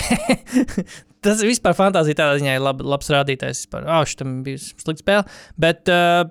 Tas 1.24 1.42
vispār 1.46 1.76
fantāzija 1.78 2.18
tādā 2.18 2.40
ziņā, 2.40 2.56
ir 2.58 2.64
lab, 2.64 2.82
labs 2.82 3.10
rādītājs. 3.14 3.64
Vispār. 3.64 3.86
Oh, 3.86 4.02
šitam 4.08 4.40
bija 4.46 4.58
slikta 4.60 4.98
spēle. 5.04 5.36
Bet, 5.60 5.86
uh, 5.92 6.26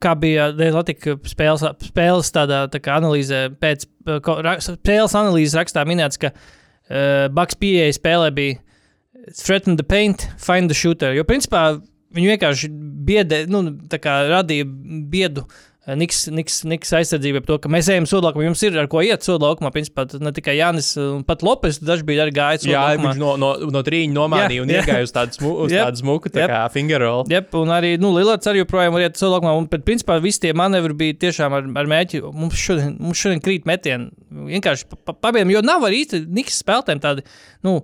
kā 0.00 0.14
bija 0.20 0.48
Latvijas 0.54 1.32
spēles, 1.32 1.66
spēles 1.90 2.30
tādā, 2.34 2.62
tā 2.72 2.80
kā 2.82 2.96
analīzē, 3.02 3.48
pēc 3.60 3.88
uh, 4.06 4.52
spēles 4.64 5.16
analīzes 5.18 5.58
rakstā 5.58 5.84
minēts, 5.88 6.20
ka 6.22 6.30
uh, 6.32 7.26
Baks 7.34 7.58
pieeja 7.60 7.90
spēlē 7.98 8.30
bija 8.36 8.60
threaten 9.36 9.76
the 9.76 9.84
paint, 9.84 10.28
find 10.38 10.70
the 10.70 10.76
shooter. 10.76 11.12
Jo, 11.18 11.26
principā, 11.28 11.80
viņi 12.14 12.32
vienkārši 12.34 12.70
biedē, 13.06 13.42
nu, 13.50 13.64
radīja 13.90 14.70
biedu. 15.10 15.44
eh, 15.50 15.69
Niks, 15.98 16.26
Niks, 16.30 16.60
Niks 16.68 16.92
aizsardzība 16.96 17.40
par 17.40 17.48
to, 17.52 17.56
ka 17.64 17.70
mēs 17.72 17.88
ejam 17.92 18.06
sodlaukumā. 18.10 18.44
Jums 18.48 18.62
ir 18.66 18.76
ar 18.82 18.88
ko 18.92 19.00
iet 19.06 19.24
sodlaukumā. 19.26 19.70
Principā 19.74 20.04
ne 20.20 20.32
tikai 20.36 20.54
Jānis, 20.58 20.92
un 21.00 21.22
pat 21.26 21.42
Lopes, 21.46 21.78
daži 21.82 22.04
bija 22.08 22.26
arī 22.26 22.34
gājis. 22.36 22.66
Jā, 22.68 22.82
viņš 23.00 23.20
no, 23.20 23.32
no, 23.40 23.50
no 23.72 23.82
trījuma 23.86 24.14
nomānīja 24.18 24.60
Jā, 24.60 24.64
un 24.66 24.72
jā. 24.74 24.82
iegāja 24.84 25.06
uz 25.08 25.14
tādu, 25.16 25.38
smu, 25.38 25.52
uz 25.66 25.72
Jep, 25.74 25.86
tādu 25.88 26.02
smuku, 26.02 26.32
tā 26.34 26.44
jep. 26.44 26.52
kā 26.52 26.60
fingerroll. 26.74 27.24
Jep, 27.32 27.54
un 27.60 27.72
arī 27.74 27.94
nu, 28.02 28.12
Lielāts 28.16 28.50
arī 28.50 28.62
joprojām 28.64 28.92
var 28.98 29.06
iet 29.08 29.16
sodlaukumā. 29.20 29.54
Un, 29.60 29.66
bet, 29.72 29.86
principā, 29.88 30.18
visi 30.22 30.42
tie 30.46 30.52
manevri 30.56 30.96
bija 31.04 31.18
tiešām 31.26 31.56
ar, 31.58 31.66
ar 31.82 31.90
mērķi. 31.94 32.22
Mums 32.34 32.60
šodien, 32.60 32.94
mums 33.00 33.18
šodien 33.24 33.40
krīt 33.44 33.66
metieni. 33.70 34.10
Vienkārši 34.30 34.86
pa- 34.90 35.00
pa- 35.10 35.18
pabiem, 35.28 35.50
jo 35.56 35.64
nav 35.66 35.82
arī 35.88 36.04
īsti 36.04 36.24
Niks 36.30 36.60
spēlētājiem 36.62 37.00
tādi. 37.02 37.24
Nu, 37.66 37.80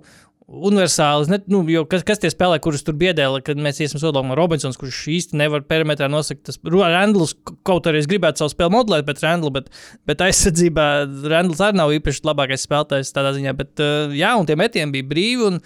Universāli, 0.47 1.27
ne, 1.27 1.37
nu, 1.51 1.59
kas, 1.91 2.05
kas 2.07 2.21
tie 2.23 2.29
spēlē, 2.31 2.55
kurus 2.63 2.85
tur 2.87 2.95
biedēja, 2.95 3.41
kad 3.43 3.59
mēs 3.59 3.81
iesim 3.83 3.99
sodāmā 3.99 4.37
Robinsons, 4.39 4.77
kurš 4.79 5.01
īsti 5.11 5.35
nevar 5.41 5.65
perimetrā 5.67 6.07
nosakt. 6.11 6.45
Tas 6.47 6.55
Randls, 6.63 7.33
kaut 7.67 7.89
arī 7.91 7.99
es 7.99 8.07
gribētu 8.07 8.39
savu 8.45 8.53
spēli 8.53 8.71
modelēt 8.77 9.09
pēc 9.09 9.25
Randla, 9.25 9.51
bet, 9.57 9.67
bet 10.07 10.23
aizsardzībā 10.23 10.87
Randls 11.27 11.59
arī 11.67 11.81
nav 11.81 11.91
īpaši 11.97 12.23
labākais 12.29 12.63
spēlētājs 12.63 13.11
tādā 13.17 13.35
ziņā. 13.35 13.53
Bet, 13.59 13.73
uh, 13.83 14.15
jā, 14.15 14.31
un 14.39 14.47
tie 14.47 14.55
metieni 14.59 14.95
bija 14.95 15.09
brīvi. 15.11 15.51
Un, 15.51 15.61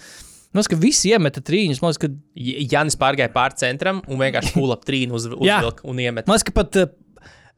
Man 0.52 0.60
liekas, 0.60 0.68
ka 0.68 0.76
visi 0.82 1.08
iemeta 1.08 1.40
trīņus. 1.40 1.78
Man 1.80 1.94
liekas, 1.94 2.00
ka 2.02 2.08
J- 2.36 2.64
Janis 2.74 2.98
pārgāja 3.00 3.30
pāri 3.32 3.56
centram 3.56 4.02
un 4.04 4.18
vienkārši 4.20 4.60
ap 4.74 4.82
trīnu 4.84 5.16
uz, 5.16 5.24
uzvilka 5.46 5.86
un 5.88 6.02
iemet. 6.02 6.26
Man 6.28 6.36
liekas, 6.36 6.44
ka 6.50 6.52
pat, 6.58 6.76
uh, 6.82 6.90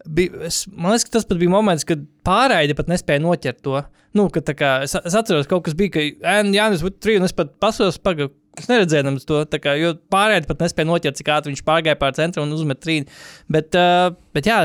bija, 0.06 0.44
es, 0.48 0.64
man 0.70 0.92
liekas, 0.92 1.08
ka 1.08 1.16
tas 1.18 1.28
pat 1.28 1.40
bija 1.40 1.52
moments, 1.52 1.86
kad 1.88 2.04
pārraide 2.26 2.76
pat 2.78 2.90
nespēja 2.92 3.22
noķert 3.24 3.60
to. 3.64 3.82
Nu, 4.14 4.28
ka, 4.30 4.44
tā 4.46 4.54
kā, 4.54 4.76
es, 4.86 4.94
es 4.94 5.16
atceros, 5.18 5.48
kaut 5.50 5.64
kas 5.66 5.74
bija, 5.78 5.96
ka 5.96 6.38
Jānis 6.54 6.84
būtu 6.86 7.00
trīs, 7.02 7.20
un 7.20 7.26
es 7.26 7.36
pat 7.36 7.56
pasos, 7.62 7.98
pagaidu. 8.02 8.34
Es 8.54 8.68
neredzēju 8.70 9.16
to, 9.26 9.40
kā, 9.58 9.72
jo 9.80 9.96
pārējais 10.14 10.46
pat 10.46 10.60
nespēja 10.62 10.86
noķert, 10.86 11.16
cik 11.18 11.30
ātri 11.34 11.50
viņš 11.50 11.64
pārgāja 11.66 11.98
pāri 11.98 12.14
centram 12.20 12.44
un 12.46 12.54
uzmet 12.54 12.78
trīni. 12.78 13.08
Bet, 13.50 13.74
uh, 13.74 14.12
bet 14.30 14.46
jā, 14.46 14.60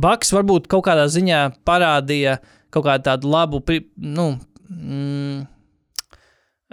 Baks 0.00 0.32
varbūt 0.32 0.70
kaut 0.72 0.86
kādā 0.86 1.04
ziņā 1.12 1.42
parādīja 1.68 2.38
kaut 2.72 2.86
kādu 2.86 3.04
tādu 3.10 3.28
labu, 3.28 3.60
nu, 4.00 4.26
mm, 4.72 5.42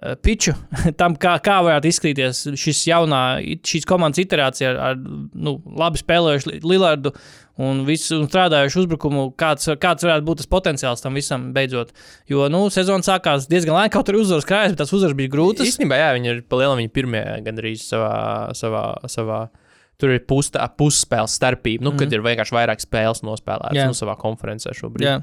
eh, 0.04 0.16
piču 0.24 0.56
tam, 1.00 1.18
kā, 1.20 1.36
kā 1.44 1.60
varētu 1.66 1.92
izskatīties 1.92 2.46
šis 2.60 2.86
jaunā, 2.88 3.24
šīs 3.68 3.88
komandas 3.90 4.24
iterācija 4.24 4.72
ar, 4.72 4.80
ar 4.90 5.04
nu, 5.36 5.58
labi 5.80 6.02
spēlējušu 6.02 6.62
Lillardu 6.64 7.14
un, 7.60 7.84
visu, 7.88 8.18
un 8.22 8.28
strādājušu 8.30 8.86
uzbrukumu, 8.86 9.30
kāds, 9.40 9.68
kāds 9.82 10.06
varētu 10.08 10.28
būt 10.28 10.42
tas 10.42 10.52
potenciāls 10.52 11.04
tam 11.04 11.18
visam 11.20 11.50
beidzot. 11.56 11.92
Jo 12.32 12.48
nu, 12.52 12.66
sezona 12.74 13.06
sākās 13.06 13.50
diezgan 13.52 13.76
lēni, 13.76 13.94
kaut 13.94 14.12
arī 14.12 14.22
uzvaras 14.24 14.48
krājas, 14.48 14.76
bet 14.76 14.84
tās 14.84 14.94
uzvaras 14.96 15.18
bija 15.20 15.34
grūtas. 15.34 15.68
Īstenībā, 15.68 16.00
jā, 16.00 16.12
viņi 16.18 16.32
ir 16.34 16.44
palielinājumi 16.48 16.88
viņa 16.88 16.96
pirmie 16.96 17.26
gandrīz 17.48 17.88
savā. 17.90 18.14
savā, 18.58 18.86
savā 19.12 19.48
Tur 20.00 20.14
ir 20.14 20.22
pustā, 20.24 20.64
pusspēles 20.80 21.34
starpība, 21.36 21.84
nu, 21.84 21.92
mm 21.92 21.98
-hmm. 21.98 22.00
kad 22.00 22.14
ir 22.16 22.22
vienkārši 22.24 22.56
vairāk 22.56 22.80
spēles 22.80 23.20
nospēlētas 23.20 23.76
Jā. 23.76 23.88
nu, 23.92 23.98
savā 23.98 24.14
konferencē 24.16 24.72
šobrīd. 24.72 25.04
Jā. 25.04 25.18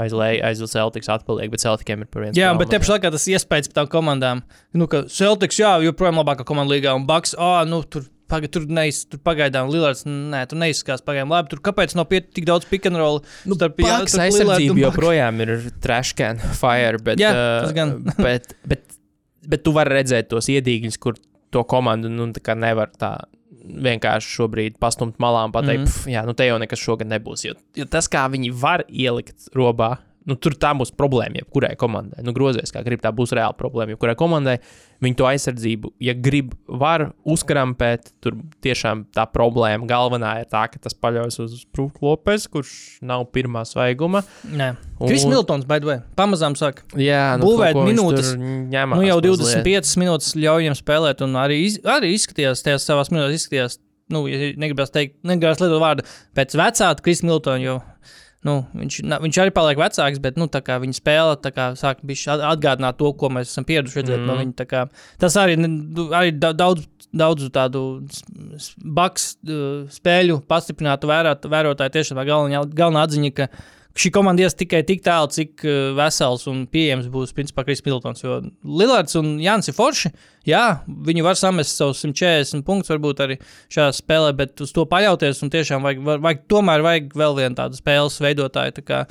Aiz 0.00 0.14
Lē- 0.16 0.40
aiz 0.40 0.62
Celtics 0.72 1.10
atpaliek, 1.12 1.50
bet 1.52 1.60
Celticiem 1.60 2.00
ir 2.00 2.08
par 2.08 2.22
vienu. 2.22 2.32
Jā, 2.38 2.54
bet 2.56 2.72
pašā 2.72 2.96
laikā 2.96 3.10
tas 3.12 3.28
iespējas 3.28 3.68
par 3.68 3.82
tām 3.82 3.90
komandām. 3.92 4.42
Nu, 4.72 4.86
ka 4.86 5.02
Celtics, 5.04 5.60
jā, 5.60 5.74
joprojām 5.84 6.16
labākā 6.16 6.46
komanda 6.48 6.72
līgā, 6.72 6.94
un 6.96 7.04
Baks, 7.06 7.34
ah, 7.38 7.66
nu, 7.68 7.82
tur, 7.82 8.08
paga, 8.32 8.48
tur, 8.52 8.64
neiz, 8.72 9.02
tur 9.10 9.20
pagaidām 9.24 9.70
Lillards, 9.72 10.06
nē, 10.08 10.44
tur 10.50 10.60
neizskatās 10.62 11.04
pagaidām 11.04 11.34
labi. 11.34 11.52
Tur 11.52 11.62
kāpēc 11.68 11.96
nav 11.98 12.08
pietiek 12.10 12.32
tik 12.38 12.48
daudz 12.48 12.68
pick 12.70 12.88
and 12.88 13.00
roll? 13.00 13.20
Nu, 13.48 13.58
starp, 13.58 13.76
Baks 13.80 14.14
starp 14.14 14.26
aizsardzība 14.28 14.86
joprojām 14.86 15.44
ir 15.44 15.54
trash 15.84 16.16
can, 16.18 16.40
fire. 16.58 17.00
Bet, 17.04 17.20
Jā, 17.22 17.34
tas 17.66 17.76
gan. 17.76 17.98
bet, 18.26 18.56
bet, 18.68 18.98
bet 19.48 19.66
tu 19.66 19.74
vari 19.76 19.98
redzēt 20.00 20.32
tos 20.32 20.48
iedīgļus, 20.52 20.98
kur 21.02 21.20
to 21.52 21.64
komandu 21.68 22.10
nu, 22.12 22.30
tā 22.36 22.56
nevar 22.58 22.92
tā 22.96 23.16
vienkārši 23.62 24.32
šobrīd 24.38 24.78
pastumt 24.82 25.20
malā 25.22 25.44
un 25.46 25.52
pateikt, 25.54 25.84
mm. 25.84 25.90
pf, 25.90 26.08
jā, 26.10 26.24
nu 26.26 26.34
te 26.36 26.46
jau 26.48 26.56
nekas 26.62 26.82
šogad 26.82 27.10
nebūs. 27.10 27.44
Jo, 27.46 27.54
jo 27.78 27.86
tas, 27.90 28.08
kā 28.10 28.24
viņi 28.32 28.50
var 28.58 28.84
ielikt 28.88 29.52
robā, 29.56 29.94
nu, 30.28 30.36
tur 30.38 30.54
tā 30.58 30.70
būs 30.78 30.92
problēma 30.94 31.40
jebkurai 31.42 31.72
komandai. 31.80 32.22
Nu, 32.26 32.32
grozies, 32.36 32.70
kā 32.74 32.82
grib, 32.86 33.00
tā 33.02 33.10
būs 33.14 33.32
reāla 33.36 33.56
problēma 33.58 33.94
jebkurai 33.94 34.14
komandai. 34.18 34.56
Viņi 35.02 35.16
to 35.18 35.26
aizsardzību, 35.26 35.90
ja 36.06 36.14
grib, 36.14 36.52
var 36.68 37.08
uzkrampēt. 37.26 38.12
Tur 38.22 38.36
tiešām 38.62 39.04
tā 39.14 39.24
problēma 39.30 39.88
galvenā 39.90 40.36
ir 40.44 40.48
tā, 40.52 40.64
ka 40.70 40.78
tas 40.82 40.94
paļaujas 40.94 41.40
uz 41.42 41.64
Brūku 41.74 42.06
Lopes, 42.06 42.46
kurš 42.52 42.72
nav 43.02 43.26
pirmā 43.34 43.64
svaiguma. 43.66 44.22
Nē, 44.46 44.72
Un- 45.02 45.08
Kris 45.10 45.24
Miltons, 45.26 45.66
by 45.66 45.80
the 45.82 45.88
way, 45.90 46.00
pamazām 46.18 46.54
sāk. 46.58 46.84
Jā, 46.94 47.34
nu, 47.40 47.48
Būvēt 47.50 47.74
minūtes. 47.82 48.34
Nu, 48.38 48.68
jau 48.70 48.86
mazliet. 49.18 49.64
25 49.66 49.96
minūtes 50.04 50.34
ļauj 50.38 50.62
viņam 50.62 50.78
spēlēt, 50.78 51.24
un 51.26 51.34
arī, 51.42 51.64
iz, 51.66 51.80
arī 51.82 52.12
izskatījās, 52.14 52.62
tajās 52.62 52.86
savās 52.86 53.10
minūtēs 53.10 53.40
izskatījās, 53.42 53.80
nu, 54.14 54.26
ja 54.30 54.52
negribas 54.60 54.92
teikt, 54.94 55.18
negribas 55.26 55.58
lietot 55.62 55.82
vārdu 55.82 56.06
pēc 56.38 56.54
vecāka 56.60 57.02
Kris 57.02 57.24
Miltona, 57.26 57.58
jo 57.64 57.80
nu, 58.46 58.56
viņš, 58.74 58.98
viņš 59.22 59.38
arī 59.42 59.52
paliek 59.54 59.80
vecāks, 59.80 60.20
bet 60.22 60.38
nu, 60.40 60.48
viņa 60.82 60.96
spēle 60.98 61.52
kā 61.54 61.68
sāk 61.78 62.02
atgādināt 62.50 62.98
to, 62.98 63.12
ko 63.18 63.30
mēs 63.32 63.52
esam 63.52 63.66
pieraduši 63.68 64.00
redzēt 64.00 64.18
mm. 64.18 64.26
no 64.30 64.38
viņa. 64.40 64.66
kā 64.70 64.86
Tas 65.22 65.36
arī, 65.38 65.58
da- 66.42 66.54
daudz, 66.58 66.88
daudz 67.12 67.50
tādu 67.54 67.84
baks 68.98 69.28
spēļu 69.98 70.40
pastiprinātu 70.50 71.10
vērāt, 71.10 71.46
vērotāju 71.54 71.96
tiešām 71.98 72.22
galvenā, 72.26 72.64
galvenā 72.74 73.06
atziņa, 73.06 73.48
šī 73.98 74.12
komanda 74.14 74.44
ies 74.44 74.56
tikai 74.56 74.82
tik 74.88 75.02
tālu, 75.04 75.30
cik 75.32 75.64
uh, 75.66 75.92
vesels 75.98 76.46
un 76.50 76.64
pieejams 76.70 77.08
būs 77.12 77.34
principā 77.36 77.64
Kris 77.66 77.82
Miltons. 77.86 78.24
Jo 78.24 78.40
Lillards 78.64 79.18
un 79.20 79.34
Jānis 79.42 79.70
ir 79.70 79.76
forši. 79.76 80.12
Jā, 80.48 80.62
viņi 81.06 81.24
var 81.26 81.38
samest 81.38 81.78
savus 81.78 82.02
140 82.02 82.64
punktus, 82.66 82.90
varbūt 82.92 83.22
arī 83.22 83.38
šajā 83.72 83.90
spēlē, 84.00 84.32
bet 84.38 84.64
uz 84.64 84.72
to 84.74 84.86
paļauties 84.90 85.42
un 85.44 85.52
tiešām 85.52 85.84
vajag, 85.86 86.04
vajag, 86.24 86.46
tomēr 86.50 86.84
vajag 86.86 87.12
vēl 87.18 87.38
vienu 87.38 87.58
tādu 87.58 87.78
spēles 87.78 88.18
veidotāju. 88.24 88.78
Tā 88.80 88.86
kā, 88.86 89.02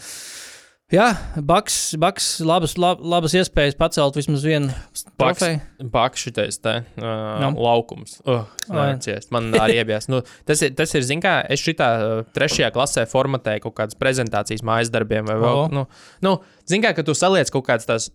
jā, 0.93 1.07
Baks, 1.47 1.77
Baks 2.01 2.27
labas, 2.45 2.75
lab, 2.81 3.01
labas 3.03 3.35
iespējas 3.37 3.77
pacelt 3.79 4.19
vismaz 4.19 4.45
vienu 4.45 4.71
trofeju. 5.19 5.61
Baks 5.93 6.27
šitais 6.27 6.59
te 6.61 6.77
uh, 6.81 7.41
Nu. 7.41 7.51
laukums. 7.57 8.19
Uh, 8.25 8.45
Vai. 8.67 8.91
ciest. 9.03 9.31
Man 9.33 9.51
arī 9.57 9.79
iebjās. 9.81 10.09
Nu, 10.11 10.21
tas 10.47 10.61
ir, 10.65 10.75
tas 10.77 10.93
ir 10.97 11.05
zin 11.07 11.23
kā, 11.23 11.39
es 11.51 11.63
šitā 11.63 11.89
trešajā 12.35 12.71
klasē 12.75 13.07
formatēju 13.09 13.65
kaut 13.67 13.77
kādas 13.81 13.99
prezentācijas 13.99 14.65
mājas 14.67 14.93
darbiem 14.93 15.27
vai 15.29 15.39
vēl. 15.41 15.65
O. 15.65 15.67
Nu, 15.73 15.87
nu, 16.25 16.37
zin 16.69 16.83
kā, 16.85 16.93
ka 16.97 17.05
tu 17.07 17.17
saliec 17.17 17.51
kaut 17.53 17.67
kādas 17.67 17.89
tās, 17.89 18.09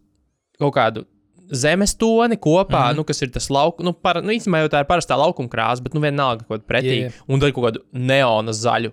kaut 0.61 0.75
kādu 0.77 1.07
zemes 1.53 1.95
toni 1.95 2.37
kopā, 2.37 2.69
mm. 2.69 2.91
-hmm. 2.91 2.97
nu, 2.97 3.05
kas 3.05 3.23
ir 3.23 3.31
tas 3.31 3.51
laukums. 3.51 3.85
Nu, 3.85 3.93
par, 3.93 4.23
nu, 4.23 4.35
īstenībā 4.35 4.65
jau 4.65 4.71
tā 4.73 4.83
ir 4.83 4.89
parastā 4.91 5.19
laukuma 5.19 5.49
krāsa, 5.49 5.83
bet 5.83 5.95
nu, 5.95 6.01
vienalga 6.01 6.45
kaut 6.45 6.61
kāda 6.61 6.67
pretī. 6.67 6.97
Jā, 7.01 7.11
jā. 7.11 7.25
Un 7.29 7.41
tad 7.41 7.53
kaut 7.55 7.69
kādu 7.69 7.85
neona 7.93 8.53
zaļu. 8.53 8.93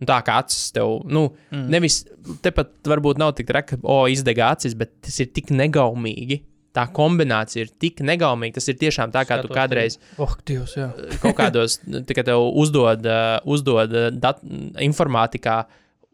Nu, 0.00 0.06
tā 0.08 0.16
kā 0.24 0.38
acis 0.40 0.70
tev, 0.72 1.02
nu, 1.12 1.26
mm. 1.52 1.66
nevis 1.72 1.98
tepat 2.44 2.72
varbūt 2.88 3.20
nav 3.20 3.34
tik 3.36 3.50
traki, 3.50 3.76
ka, 3.76 3.80
o, 3.84 4.06
izdega 4.08 4.54
acis, 4.54 4.76
bet 4.78 4.94
tas 5.04 5.18
ir 5.20 5.28
tik 5.36 5.52
negaumīgi. 5.52 6.40
Tā 6.76 6.84
kombinācija 6.94 7.66
ir 7.66 7.70
tik 7.82 7.98
negaumīga. 8.06 8.56
Tas 8.60 8.70
ir 8.70 8.78
tiešām 8.78 9.10
tā, 9.12 9.24
kā 9.26 9.40
tu 9.40 9.48
Skatos 9.48 9.58
kādreiz 9.58 9.96
Oh, 10.22 10.36
Dievs, 10.46 10.76
jā. 10.78 10.86
kaut 11.20 11.34
kādos, 11.40 11.80
kā 12.16 12.24
tev 12.24 12.46
uzdod, 12.62 13.04
uh, 13.10 13.40
uzdod 13.44 13.96
uh, 13.96 14.06
dat, 14.14 14.38
informātikā, 14.80 15.64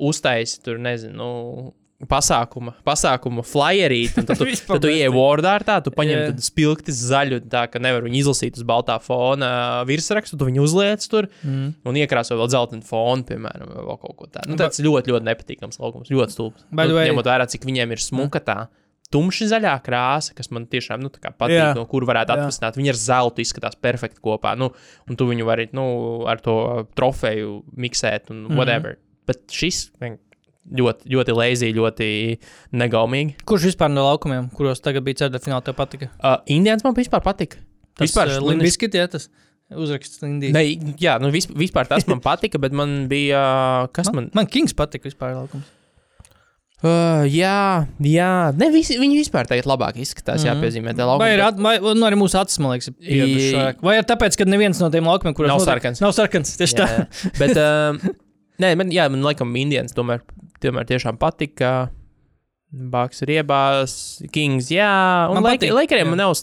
uztaisi 0.09 0.63
tur, 0.65 0.81
nezinu, 0.83 1.15
nu, 1.21 1.75
pasākuma, 2.05 2.75
pasākuma 2.85 3.41
flyerīt, 3.47 4.19
un 4.21 4.27
tad 4.29 4.37
tu, 4.41 4.45
tad 4.69 4.83
tu 4.85 4.91
ieej. 4.93 5.09
Wordā 5.15 5.55
ar 5.57 5.65
tā, 5.65 5.79
tu 5.85 5.93
paņem 5.97 6.19
yeah. 6.19 6.39
spilgti 6.45 6.93
zaļu, 6.93 7.41
tā 7.53 7.65
ka 7.73 7.81
nevar 7.81 8.05
viņu 8.05 8.21
izlasīt 8.21 8.59
uz 8.61 8.67
baltā 8.69 8.99
fona 9.01 9.49
uh, 9.81 9.87
virsrakstu, 9.89 10.37
tu 10.37 10.49
viņu 10.51 10.65
uzliec 10.67 11.07
tur 11.09 11.29
Mm. 11.47 11.75
un 11.87 11.97
iekrāso 11.99 12.37
vēl 12.39 12.49
zeltainu 12.51 12.85
fonu, 12.87 13.25
piemēram, 13.29 13.69
vai 13.71 13.85
vēl 13.87 13.99
kaut 14.03 14.17
ko 14.19 14.27
tādu. 14.27 14.51
Nu, 14.51 14.57
tas 14.59 14.79
ļoti, 14.83 15.13
ļoti 15.13 15.27
nepatīkams 15.27 15.79
laukums, 15.81 16.11
ļoti 16.11 16.35
stulbs. 16.35 16.65
Nu, 16.71 16.97
ņemot 16.97 17.29
vērā, 17.29 17.47
cik 17.51 17.65
viņiem 17.69 17.93
ir 17.95 18.03
smuka 18.03 18.41
tā. 18.45 18.57
Tumši 19.15 19.47
zaļā 19.53 19.77
krāsa, 19.87 20.35
kas 20.35 20.51
man 20.51 20.67
tiešām 20.67 21.05
nu, 21.05 21.11
patīk, 21.15 21.55
Jā. 21.55 21.69
no 21.79 21.85
kur 21.87 22.03
varētu 22.09 22.35
atvesināt. 22.35 22.79
Viņa 22.81 22.91
ar 22.91 22.99
zeltu 22.99 23.45
izskatās 23.45 23.77
perfekti 23.79 24.19
kopā. 24.25 24.57
Nu, 24.59 24.73
un 25.07 25.19
tu 25.19 25.29
viņu 25.29 25.47
vari 25.47 25.69
nu, 25.77 25.87
ar 26.27 26.43
to 26.43 26.87
trofeju 26.99 27.61
miksēt 27.79 28.33
un 28.35 28.47
Mhm. 28.49 28.57
whatever. 28.59 28.97
Mm 28.97 28.97
-hmm. 28.97 29.27
Bet 29.27 29.43
šis 29.51 29.91
ļoti, 30.73 31.11
ļoti 31.15 31.35
lazy, 31.37 31.73
ļoti 31.77 32.09
negaumīgi. 32.73 33.37
Kurš 33.47 33.69
vispār 33.73 33.91
no 33.93 34.05
laukumiem, 34.09 34.49
kuros 34.57 34.81
tagad 34.83 35.05
bija 35.07 35.23
ceturtajā 35.25 35.45
finālā, 35.47 35.63
tev 35.65 35.75
patika? 35.79 36.11
Uh, 36.23 36.39
Indians 36.47 36.83
man 36.85 36.95
vispār 36.95 37.23
patika. 37.23 37.57
Tas 37.97 38.09
vispār 38.11 38.29
uh, 38.29 38.41
Linis- 38.41 38.51
Limbiskit, 38.59 38.95
jā, 38.99 39.07
tas 39.09 39.29
uzraksts 39.71 40.23
Indijā. 40.27 40.53
Ne, 40.53 40.65
jā, 41.01 41.17
nu, 41.23 41.31
vis, 41.35 41.47
vispār 41.49 41.87
tas 41.91 42.07
man 42.11 42.21
patika, 42.21 42.59
bet 42.59 42.73
man 42.77 43.07
bija. 43.09 43.89
Kas 43.93 44.11
man? 44.13 44.27
Man, 44.27 44.31
man 44.43 44.47
Kings 44.53 44.75
patika 44.77 45.09
vispār 45.09 45.35
laukums. 45.39 45.73
Uh, 46.85 47.25
jā, 47.33 47.87
jā. 48.05 48.31
Ne, 48.61 48.67
visi, 48.75 48.99
viņi 49.01 49.17
vispār 49.23 49.49
tagad 49.49 49.65
labāk 49.67 49.97
izskatās. 49.97 50.43
Mm. 50.43 50.45
-hmm. 50.45 50.51
Jāpiezīmē, 50.61 50.93
tā 50.93 51.07
Vai, 51.19 51.31
ir 51.33 51.41
laukuma. 51.41 51.73
at, 51.73 51.81
vai 51.83 51.95
nu, 51.97 52.05
arī 52.07 52.19
mūsu 52.21 52.37
acis, 52.39 52.59
man 52.61 52.75
liekas, 52.75 52.91
ir 53.01 53.25
vairāk? 53.57 53.81
Vai 53.83 53.95
ir 53.99 54.05
tāpēc, 54.05 54.37
ka 54.37 54.45
neviens 54.45 54.81
no 54.81 54.91
tiem 54.93 55.05
laukumiem, 55.09 55.35
kuros 55.35 55.49
Nav 55.49 55.59
notiek- 55.59 55.73
sarkans. 55.73 56.01
Nav 56.05 56.13
sarkans, 56.13 56.53
tieši 56.61 56.77
tā. 56.77 56.87
Jā, 56.87 57.07
jā. 57.25 57.31
Bet, 57.39 57.57
um, 57.65 57.99
nē, 58.61 58.75
man, 58.77 58.91
jā, 58.93 59.09
man 59.09 59.23
laikam, 59.25 59.57
Indians 59.57 59.97
tomēr, 59.97 60.21
tomēr 60.63 60.89
tiešām 60.89 61.21
patika. 61.21 61.91
Baks 62.77 63.23
ir 63.23 63.31
iebās, 63.39 63.93
Kings, 64.35 64.73
jā, 64.75 64.91
un 65.31 65.39
Lakeriem 65.47 66.17
nav, 66.19 66.35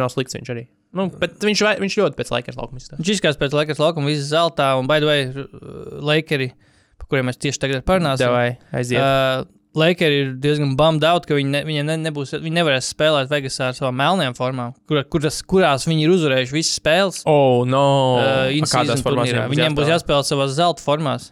nav 0.00 0.10
slikts 0.10 0.34
viņš 0.38 0.48
arī. 0.54 0.64
Nu, 0.96 1.06
bet 1.20 1.40
viņš, 1.40 1.62
viņš 1.80 1.96
ļoti 2.00 2.18
pēc 2.18 2.30
Lakers 2.34 2.58
laukuma 2.58 2.80
izskatās. 2.80 3.00
Viņš 3.00 3.10
izskatās 3.14 3.40
pēc 3.40 3.54
Lakers 3.56 3.80
laukuma, 3.80 4.10
visas 4.12 4.28
zeltā, 4.32 4.72
un, 4.80 4.88
by 4.90 5.00
the 5.00 5.08
way, 5.08 5.26
Lakeri, 6.04 6.50
par 7.00 7.08
kuriem 7.08 7.28
mēs 7.30 7.40
tieši 7.40 7.62
tagad 7.62 7.84
parunāsim. 7.88 8.26
Davai, 8.26 8.58
aiziet. 8.76 9.00
Uh, 9.00 9.46
Lakers 9.78 10.16
ir 10.18 10.32
diezgan 10.42 10.74
bummed 10.76 11.04
out, 11.08 11.24
ka 11.28 11.36
viņi, 11.38 11.48
ne, 11.54 11.62
viņi 11.64 11.84
ne, 11.88 11.96
nebūs, 12.08 12.34
viņi 12.36 12.58
nevarēs 12.58 12.90
spēlēt 12.92 13.30
Vegasā 13.32 13.70
ar 13.70 13.78
savām 13.78 13.96
melnajām 14.02 14.36
formām, 14.36 14.74
kur, 14.88 15.00
kuras, 15.14 15.40
kurās 15.48 15.88
viņi 15.88 16.04
ir 16.04 16.12
uzvarējuši 16.12 16.56
visas 16.58 16.76
spēles. 16.76 17.22
oh, 17.30 17.62
no. 17.68 17.86
Uh, 18.20 18.50
A 18.52 18.68
Kādās 18.68 19.04
formās. 19.04 19.32
Viņiem 19.52 19.78
būs 19.78 19.88
jāspēlē 19.94 20.26
savās 20.28 20.52
zelta 20.58 20.84
formās. 20.84 21.30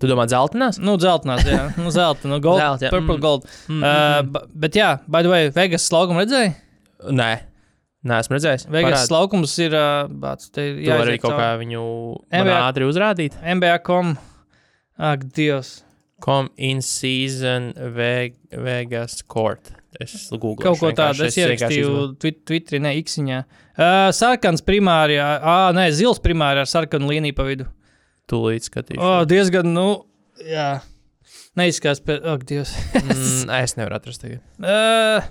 Tu 0.00 0.08
domā, 0.10 0.26
dzeltenās? 0.28 0.76
Nu, 0.82 0.98
zeltainās, 1.00 1.44
jā, 1.48 1.62
nu, 1.80 1.88
zelta, 1.94 2.28
nu, 2.28 2.36
gold, 2.44 2.60
Zelta, 2.60 2.84
jā, 2.84 2.90
purple 2.92 3.16
mm. 3.16 3.22
gold. 3.24 3.46
Mm, 3.70 3.82
Uh, 3.86 4.18
b- 4.34 4.42
bet, 4.66 4.76
jā, 4.76 4.90
by 5.08 5.22
the 5.24 5.30
way, 5.32 5.48
Vegas 5.56 5.86
laukumu 5.94 6.20
redzēji? 6.20 6.50
Nē, 7.16 7.30
neesmu 8.06 8.36
redzējis. 8.36 8.66
Vegas 8.68 9.06
Parādi. 9.06 9.14
laukums 9.16 9.54
ir, 9.64 9.76
uh, 9.76 10.04
bāc, 10.22 10.44
te 10.52 10.66
ir 10.68 10.76
Tu 10.82 10.90
jāiziet 10.90 11.22
kaut 11.24 11.32
kā 11.32 11.46
cauri. 11.46 11.62
viņu 11.64 11.84
NBA. 12.42 12.58
ātri 12.66 12.88
uzrādīt. 12.90 13.38
NBA.com. 13.56 14.12
Ak, 14.98 15.24
Dievs. 15.36 15.82
Com 16.24 16.48
in 16.56 16.80
season 16.80 17.72
Veg 17.96 18.36
Vegas 18.52 19.18
court. 19.28 19.72
Es 20.00 20.14
googlēšu. 20.32 20.62
Kaut 20.64 20.80
ko 20.80 20.90
tādu 20.96 21.24
es 21.26 21.36
ierakstīju 21.40 22.16
twit 22.20 22.42
Twitterī, 22.48 22.80
ne 22.84 22.92
Iksiņā. 23.00 23.40
Uh, 23.76 24.10
sarkans 24.16 24.60
primāri, 24.64 25.16
ah, 25.20 25.70
nē, 25.76 25.88
zils 25.92 26.20
primāri 26.24 26.60
ar 26.64 26.68
sarkanu 26.68 27.08
līniju 27.08 27.36
pa 27.36 27.44
vidu. 27.48 27.66
Tūlīt 28.30 28.66
skatīšu. 28.66 29.00
Oh, 29.02 29.22
diezgan, 29.28 29.68
nu, 29.76 29.86
jā. 30.42 30.80
Neizskatās 31.56 32.00
pēc, 32.04 32.24
ak, 32.34 32.42
Dievs. 32.48 32.72
mm, 32.98 33.50
es 33.62 33.76
nevaru 33.78 33.96
atrast 33.98 34.22
tagad. 34.24 34.40
Uh, 34.60 35.24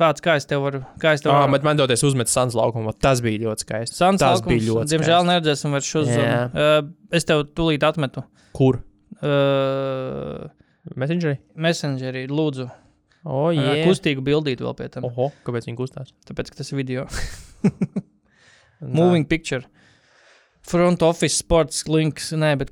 Bāc, 0.00 0.20
kā 0.24 0.36
es 0.40 0.46
tev 0.48 0.62
varu, 0.64 0.78
kā 1.02 1.10
es 1.16 1.20
tev 1.24 1.32
Oh, 1.32 1.42
varu. 1.42 1.52
bet 1.52 1.64
man 1.66 1.76
doties 1.76 2.00
uzmet 2.06 2.30
Sans 2.32 2.54
laukumu. 2.56 2.92
Tas 2.96 3.20
bija 3.24 3.42
ļoti 3.42 3.66
skaisti. 3.66 3.96
Sans 3.98 4.16
tas 4.20 4.38
laukums, 4.38 4.48
bija 4.54 4.66
ļoti 4.68 4.94
Diemžēl 4.94 5.18
skaisti. 5.18 5.28
neredzēsim 5.32 5.74
vairs 5.76 5.88
šo 5.90 6.04
zonu. 6.08 6.38
Uh, 6.54 6.92
es 7.18 7.26
tev 7.28 7.42
tūlīt 7.58 7.84
atmetu. 7.84 8.22
Kur? 8.56 8.78
Uh, 9.20 10.46
Messengerī? 10.96 11.36
messengerī, 11.56 12.22
lūdzu. 12.32 12.68
O, 13.24 13.34
oh, 13.34 13.50
Yeah. 13.52 13.82
Kustīgu 13.84 14.22
bildīti 14.24 14.64
vēl 14.64 14.72
pie 14.78 14.88
tam. 14.88 15.04
Oh. 15.04 15.12
Oho, 15.12 15.32
kāpēc 15.44 15.66
viņi 15.68 15.76
kustās? 15.76 16.14
Tāpēc, 16.30 16.48
ka 16.54 16.62
tas 16.62 16.72
ir 16.72 16.80
video. 16.80 17.04
Moving 18.80 19.26
picture. 19.28 19.60
Front 20.62 21.02
office 21.02 21.34
sports 21.34 21.86
links, 21.88 22.30
nē, 22.36 22.52
bet 22.60 22.70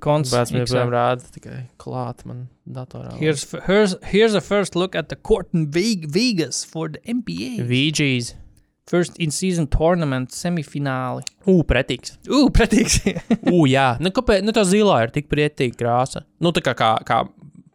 man 0.52 0.62
Xā. 0.66 0.74
joprojām 0.84 0.90
rāda 0.92 1.30
tikai 1.34 1.56
klāt 1.80 2.24
man 2.28 2.48
datorā. 2.68 3.14
Here's, 3.18 3.46
here's, 3.66 3.96
here's 4.04 4.34
a 4.34 4.42
first 4.44 4.76
look 4.76 4.94
at 4.94 5.08
the 5.08 5.16
court 5.16 5.48
in 5.54 5.70
Ve- 5.70 6.04
Vegas 6.06 6.64
for 6.64 6.88
the 6.88 7.00
NBA. 7.08 7.64
VGs. 7.66 8.34
First 8.88 9.18
in 9.18 9.30
season 9.30 9.66
tournament 9.66 10.30
semifināli. 10.32 11.24
Ugh, 11.46 11.64
pretīgs. 11.68 12.14
Ugh, 12.28 12.52
pretīgs. 12.52 13.00
Ugh, 13.52 13.66
jā. 13.68 13.88
Nu, 14.00 14.12
kāpēc? 14.14 14.44
Nu, 14.44 14.52
tā 14.56 14.62
zilā 14.68 15.02
ir 15.06 15.10
tik 15.12 15.28
pretīga 15.28 15.76
krāsa. 15.80 16.22
Nu, 16.40 16.52
tā 16.56 16.62
kā, 16.64 16.76
kā, 16.78 16.94
kā 17.08 17.18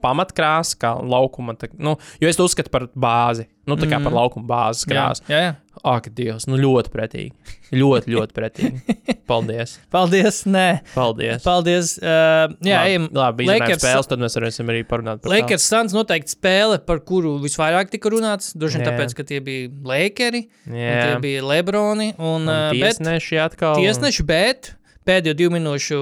pamatkrāsa, 0.03 0.75
kā 0.83 0.93
laukuma. 0.99 1.55
Tā, 1.57 1.71
nu, 1.79 1.95
jo 2.21 2.29
es 2.29 2.37
to 2.39 2.45
uzskatu 2.49 2.69
par 2.73 2.89
bāzi. 2.93 3.47
Nu, 3.65 3.77
tā 3.79 3.87
kā 3.87 3.95
Mhm. 3.95 4.03
par 4.03 4.11
laukuma 4.17 4.43
bāzes 4.49 4.83
jā, 4.83 4.91
krāsu. 4.91 5.23
jā, 5.31 5.37
jā. 5.39 5.51
Ak, 5.87 6.09
Dievs, 6.13 6.45
nu 6.51 6.57
ļoti 6.59 6.91
pretīgi. 6.91 7.31
Ļoti, 7.73 8.11
ļoti 8.13 8.33
pretīgi. 8.35 8.97
Paldies. 9.31 9.77
Paldies. 9.89 10.41
Nē, 10.45 10.81
Paldies. 10.93 11.41
paldies. 11.47 11.93
Uh, 11.97 12.51
jā, 12.61 12.75
labi, 12.83 12.91
ejam. 12.91 13.07
labi 13.15 13.47
Lakers- 13.47 13.79
spēles, 13.81 14.07
tad 14.11 14.19
mēs 14.21 14.35
varēsim 14.37 14.67
arī 14.69 14.83
parunāt 14.85 15.23
par 15.23 15.31
Lakers 15.31 15.63
Suns 15.71 15.95
noteikti 15.95 16.35
spēle, 16.35 16.77
par 16.85 16.99
kuru 16.99 17.37
visvairāk 17.41 17.89
tika 17.89 18.11
runāts. 18.13 18.51
Droši 18.53 18.77
vien 18.81 18.85
Jā. 18.85 18.91
tāpēc, 18.91 19.15
ka 19.15 19.23
tie 19.31 19.39
bija 19.39 19.71
Lakeri, 19.83 20.43
Jā, 20.67 20.99
tie 21.07 21.17
bija 21.23 21.41
Lebroni 21.47 22.11
un, 22.19 22.43
un 22.43 22.47
uh, 22.51 22.69
bet, 22.75 22.99
tiesneši 22.99 23.39
atkal. 23.47 23.79
tiesneši, 23.79 24.25
bet 24.27 24.73
pēdējo 25.07 25.35
divu 25.39 25.55
minūšu 25.55 25.97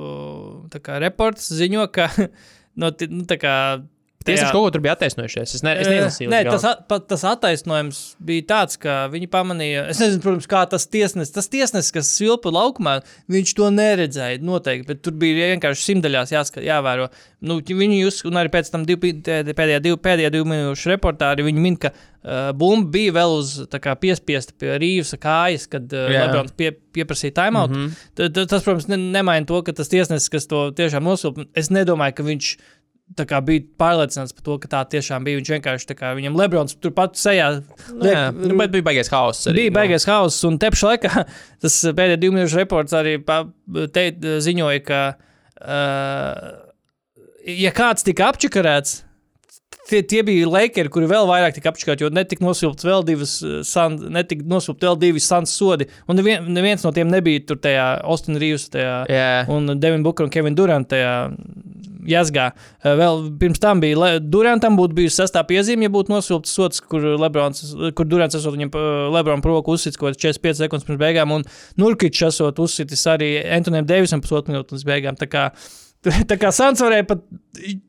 uh, 0.00 0.98
reports 1.00 1.50
ziņo, 1.52 1.88
ka 1.92 2.06
no, 2.76 2.90
ti- 2.92 3.08
nu, 3.12 3.24
tā 3.28 3.38
kā. 3.40 3.54
Tiesneši 4.26 4.44
tajā- 4.44 4.52
kaut 4.52 4.66
ko 4.66 4.70
tur 4.74 4.82
bija 4.84 4.94
attaisnojušies. 4.96 5.54
Es, 5.58 5.62
ne, 5.62 5.74
es 5.80 5.90
neizlasīju. 5.90 6.30
Nē, 6.32 6.40
tas, 6.50 6.64
at, 6.68 7.06
tas 7.08 7.24
attaisnojums 7.30 8.00
bija 8.28 8.46
tāds, 8.52 8.80
ka 8.82 8.96
viņi 9.12 9.30
pamanīja, 9.32 9.86
es 9.92 10.02
nezinu, 10.02 10.22
protams, 10.24 10.48
kā 10.50 10.64
tas 10.70 10.86
tiesnesis, 10.90 11.34
tas 11.34 11.48
tiesnesis, 11.52 11.92
kas 11.94 12.10
svilpa 12.16 12.52
laukumā, 12.54 12.98
viņš 13.32 13.54
to 13.58 13.70
neredzēja 13.74 14.42
noteikti, 14.42 14.88
bet 14.90 15.02
tur 15.06 15.16
bija 15.20 15.52
vienkārši 15.54 15.88
simtaļās 15.92 16.34
jāskat, 16.34 16.66
jāvēro. 16.66 17.08
Nu, 17.46 17.60
viņi 17.60 18.00
jūs, 18.00 18.22
un 18.26 18.38
arī 18.40 18.50
pēc 18.54 18.70
tam 18.72 18.84
div, 18.88 18.98
pēdējā, 19.02 19.80
div, 19.84 19.98
pēdējā 20.02 20.32
divu 20.34 20.48
minūšu 20.50 20.94
reportāri, 20.94 21.44
viņi 21.46 21.62
min, 21.62 21.76
ka 21.80 21.92
uh, 21.92 22.50
bumba 22.56 22.90
bija 22.96 23.14
vēl 23.18 23.36
uz 23.38 23.52
kā 23.82 23.94
piespiesta 24.00 24.56
pie 24.58 24.74
Rīvsa 24.80 25.18
kājas, 25.22 25.68
kad 25.70 25.92
uh. 25.92 26.08
Lebrons 26.10 26.54
pie, 26.56 26.72
pieprasīja 26.96 27.36
timeout. 27.36 27.70
Mm. 27.70 27.92
-hmm. 27.92 28.46
Tas, 28.48 28.64
protams, 28.64 28.88
ne, 28.88 28.96
nemaina 28.96 29.46
to, 29.46 29.60
ka 29.62 29.72
tas 29.76 29.92
tiesnesis, 29.92 30.32
kas 30.32 30.48
to 30.50 30.70
tiešām 30.76 31.04
nosvilpa, 31.04 31.46
es 31.54 31.70
nedomāju, 31.70 32.16
ka 32.16 32.26
viņš 32.26 32.50
kā 32.56 32.64
bija 33.14 33.62
pārliecināts 33.78 34.34
par 34.34 34.44
to, 34.44 34.56
ka 34.62 34.70
tā 34.72 34.82
tiešām 34.96 35.24
bija. 35.26 35.38
Viņš 35.38 35.52
vienkārši 35.54 35.96
kā 35.96 36.12
viņam 36.18 36.36
Lebrons 36.36 36.76
turpat 36.82 37.16
sejā. 37.20 37.62
Nu, 37.92 38.08
jā, 38.08 38.26
nu, 38.34 38.56
bet 38.58 38.74
bija 38.74 38.86
baigais 38.90 39.10
hauss. 39.12 39.46
arī, 39.46 39.66
Bija 39.66 39.72
nu. 39.72 39.78
baigais 39.78 40.06
hauss, 40.10 40.42
un 40.48 40.58
tepšu 40.58 40.90
laikā 40.90 41.12
tas 41.62 41.80
pēdējais 41.86 42.22
divu 42.22 42.36
minūšu 42.36 42.62
reports 42.62 42.96
arī 42.96 43.16
te, 43.94 44.08
ziņoja, 44.44 44.84
ka, 44.86 45.02
uh, 45.62 46.46
ja 47.46 47.74
kāds 47.76 48.06
tika 48.06 48.32
apčakarēts, 48.32 49.04
tie, 49.88 50.02
tie 50.02 50.22
bija 50.26 50.48
Lakers, 50.50 50.90
kuri 50.92 51.08
vēl 51.10 51.28
vairāk 51.30 51.56
tika 51.56 51.70
apčakarēti, 51.70 52.06
jo 52.06 52.12
netika 52.14 52.44
nosilpts 52.44 52.86
vēl 52.86 53.06
divas, 53.06 53.38
san, 53.68 53.96
nosilpt 54.50 54.82
vēl 54.82 54.98
divi 55.00 55.22
sans 55.22 55.50
sodi, 55.50 55.86
un 56.10 56.18
nevien, 56.18 56.46
neviens 56.52 56.82
no 56.86 56.92
tiem 56.96 57.10
nebija 57.12 57.44
tur 57.46 57.60
tajā 57.62 57.86
Austin 58.02 58.38
Reeves 58.42 58.68
tajā 58.74 58.98
Jā, 59.12 59.30
un 59.52 59.76
Devin 59.78 60.04
Booker 60.06 60.26
un 60.26 60.34
Kevin 60.34 60.58
Durant 60.58 60.90
tajā 60.90 61.14
jāsgā. 62.10 62.50
Vēl 62.84 63.22
pirms 63.40 63.60
tam 63.62 63.80
bija 63.82 64.16
Durantam 64.22 64.78
būtu 64.78 64.96
bijusi 64.96 65.20
sestā 65.20 65.42
piezīme, 65.48 65.86
ja 65.88 65.92
būtu 65.92 66.12
nosilpts 66.14 66.54
sots, 66.56 66.82
kur, 66.84 67.04
Lebrons, 67.20 67.62
kur 67.98 68.08
Durants 68.08 68.38
esot 68.38 68.54
viņam 68.56 68.72
uh, 68.74 68.86
Lebron 69.14 69.42
provoku 69.44 69.74
uzsits 69.76 69.98
kaut 70.00 70.14
kāds 70.14 70.22
45 70.22 70.62
sekundes 70.64 70.86
pirms 70.88 71.02
beigām, 71.02 71.34
un 71.36 71.44
Nurkičs 71.80 72.28
esot 72.30 72.62
uzsitis 72.62 73.04
arī 73.10 73.34
Antonijam 73.58 73.88
Davisam 73.88 74.22
pusotru 74.24 74.54
minūtu 74.54 74.74
pirms 74.74 74.86
beigām. 74.88 75.18
Tā 75.20 75.28
kā, 75.30 75.48
tā 76.30 76.40
kā 76.40 76.54
Sans 76.54 76.80
varēja 76.86 77.08
pat, 77.10 77.26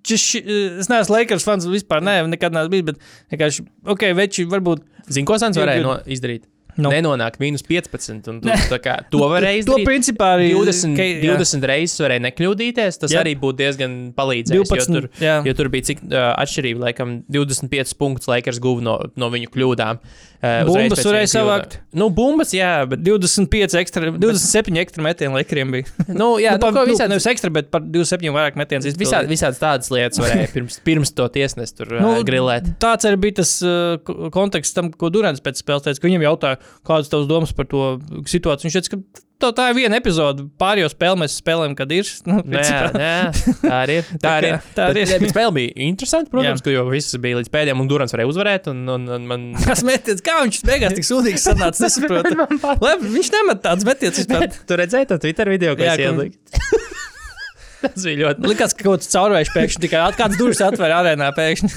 či- 0.04 0.44
es 0.82 0.92
neesmu 0.92 1.20
Lakers 1.20 1.46
fans 1.48 1.70
vispār, 1.70 2.04
ne, 2.06 2.20
nekad 2.34 2.56
neesmu 2.58 2.74
bijis, 2.74 2.90
bet 2.92 3.02
vienkārši, 3.34 3.68
ok, 3.96 4.10
veči, 4.18 4.48
varbūt. 4.50 4.86
Zini, 5.08 5.28
ko 5.30 5.40
Sans 5.40 5.56
varēja 5.58 5.86
no, 5.86 5.98
izdarīt? 6.12 6.48
Nu. 6.78 6.92
Nenonāk 6.94 7.40
mīnus 7.42 7.64
15. 7.66 8.28
Un 8.30 8.40
tu, 8.44 8.50
tā 8.70 8.78
kā, 8.84 8.96
to 9.10 9.18
varēja 9.32 9.64
To 9.68 9.76
izdarīt. 9.78 9.88
principā 9.90 10.28
arī 10.38 10.52
20, 10.54 10.96
ka- 10.98 11.08
jā. 11.10 11.38
20 11.38 11.66
reizes 11.72 11.98
varēja 12.04 12.24
nekļūdīties. 12.28 13.00
Tas 13.02 13.12
Jā. 13.16 13.24
arī 13.24 13.34
būtu 13.42 13.58
diezgan 13.64 13.96
palīdzējis. 14.18 14.70
12, 14.70 14.94
Jo 14.94 15.02
tur, 15.02 15.10
jā. 15.24 15.36
jo 15.50 15.54
tur 15.58 15.70
bija 15.74 15.88
cik 15.90 16.04
uh, 16.06 16.18
atšķirība, 16.44 16.84
laikam, 16.88 17.16
25 17.34 17.98
punktus 17.98 18.30
Lakers 18.30 18.60
guva 18.62 18.86
no, 18.86 18.96
no 19.18 19.30
viņu 19.34 19.50
kļūdām. 19.56 20.02
Uh, 20.38 20.68
Bumbas 20.70 21.02
varēja 21.02 21.32
savākt? 21.34 21.80
Nu, 21.98 22.08
bumbas, 22.14 22.52
jā, 22.56 22.70
bet. 22.90 23.02
25 23.06 23.76
ekstra, 23.82 24.12
27 24.14 24.78
ekstra 24.84 25.04
metienu 25.06 25.38
Lakeriem 25.38 25.74
bija. 25.74 25.90
Nu, 26.20 26.30
jā, 26.42 26.54
nu, 26.56 26.62
nu, 26.62 26.64
pa, 26.64 26.72
nu, 26.76 26.84
visādi, 26.90 27.12
nevis 27.16 27.28
ekstra, 27.32 27.52
bet 27.54 27.72
par 27.74 27.84
27 27.84 28.32
vairāk 28.36 28.60
metienus 28.60 28.98
visādi, 29.00 29.32
visādas 29.32 29.60
tādas 29.62 29.92
lietas 29.94 30.22
varēja 30.22 30.50
pirms, 30.56 30.80
pirms 30.86 31.14
to 31.18 31.28
tiesnes 31.34 31.74
tur 31.78 31.92
nu, 31.98 32.04
Nu, 32.06 32.26
grilēt. 32.28 32.70
Tāds 32.84 33.08
arī 33.10 33.20
bija 33.28 33.40
tas 33.42 33.54
uh, 33.66 33.98
ko- 34.08 34.30
konteksts 34.34 34.78
tam, 34.78 34.92
ko 34.94 35.10
Durants 35.14 35.42
pēc 35.44 35.64
spēles 35.64 35.86
teica, 35.88 36.02
ka 36.04 36.10
viņam 36.12 36.28
jautāja, 36.30 36.62
kādas 36.88 37.10
tavas 37.12 37.28
domas 37.30 37.54
par 37.58 37.68
to 37.72 37.88
situāciju. 38.30 38.70
Viņš 38.70 38.78
teica, 38.80 38.94
ka 38.98 39.26
tā, 39.42 39.50
tā 39.56 39.68
ir 39.72 39.78
viena 39.78 39.98
epizode, 40.00 40.46
pārējo 40.62 40.90
spēli 40.92 41.22
mēs 41.22 41.38
spēlējam, 41.42 41.76
kad 41.78 41.92
ir. 41.96 42.10
Nu, 42.28 42.40
jā, 42.54 42.80
jā, 42.94 43.14
tā 43.62 43.74
arī 43.84 43.98
ir. 44.02 44.10
Tā 44.24 44.34
arī 44.40 44.52
ir. 44.52 44.68
Tā 44.76 44.88
arī 44.92 45.04
Bet, 45.04 45.14
ir. 45.14 45.24
bet 45.24 45.34
spēle 45.34 45.54
bija 45.58 45.74
interesanta, 45.88 46.32
protams, 46.34 46.64
ka, 46.66 46.74
jo 46.74 46.86
viss 46.90 47.18
bija 47.24 47.40
līdz 47.40 47.52
pēdējiem, 47.54 47.84
un 47.84 47.92
Durants 47.92 48.16
varēja 48.16 48.32
uzvarēt. 48.32 48.70
Un, 48.74 48.84
un, 48.96 49.08
un 49.18 49.28
man... 49.30 49.48
Tas 49.68 49.84
metiens, 49.88 50.24
kā 50.26 50.40
viņš 50.44 50.62
beigās 50.68 50.98
tik 50.98 51.08
sūdīgs 51.08 51.48
sanāca, 51.50 51.82
nesaprotu. 51.86 52.38
Labi, 52.84 53.14
viņš 53.18 53.34
nemet 53.38 53.64
tāds 53.66 53.88
metiens 53.88 54.22
vispār. 54.24 54.48
Tu 54.68 54.80
redzēji 54.82 55.12
to 55.14 55.20
Twitter 55.26 55.54
video, 55.54 55.78
ko 55.78 55.88
es 55.88 56.04
ieliku? 56.04 56.38
Tas 57.84 58.02
bija 58.02 58.18
ļoti. 58.24 58.48
Likās, 58.50 58.74
ka 58.74 58.88
kaut 58.88 59.04
kas 59.04 59.14
caurvējš 59.14 59.54
pēkšņi 59.54 59.84
tikai 59.84 60.02
kāds 60.18 60.40
durvis 60.40 60.64
atvēra 60.66 61.04
arēnā 61.04 61.30
pēkšņi. 61.38 61.70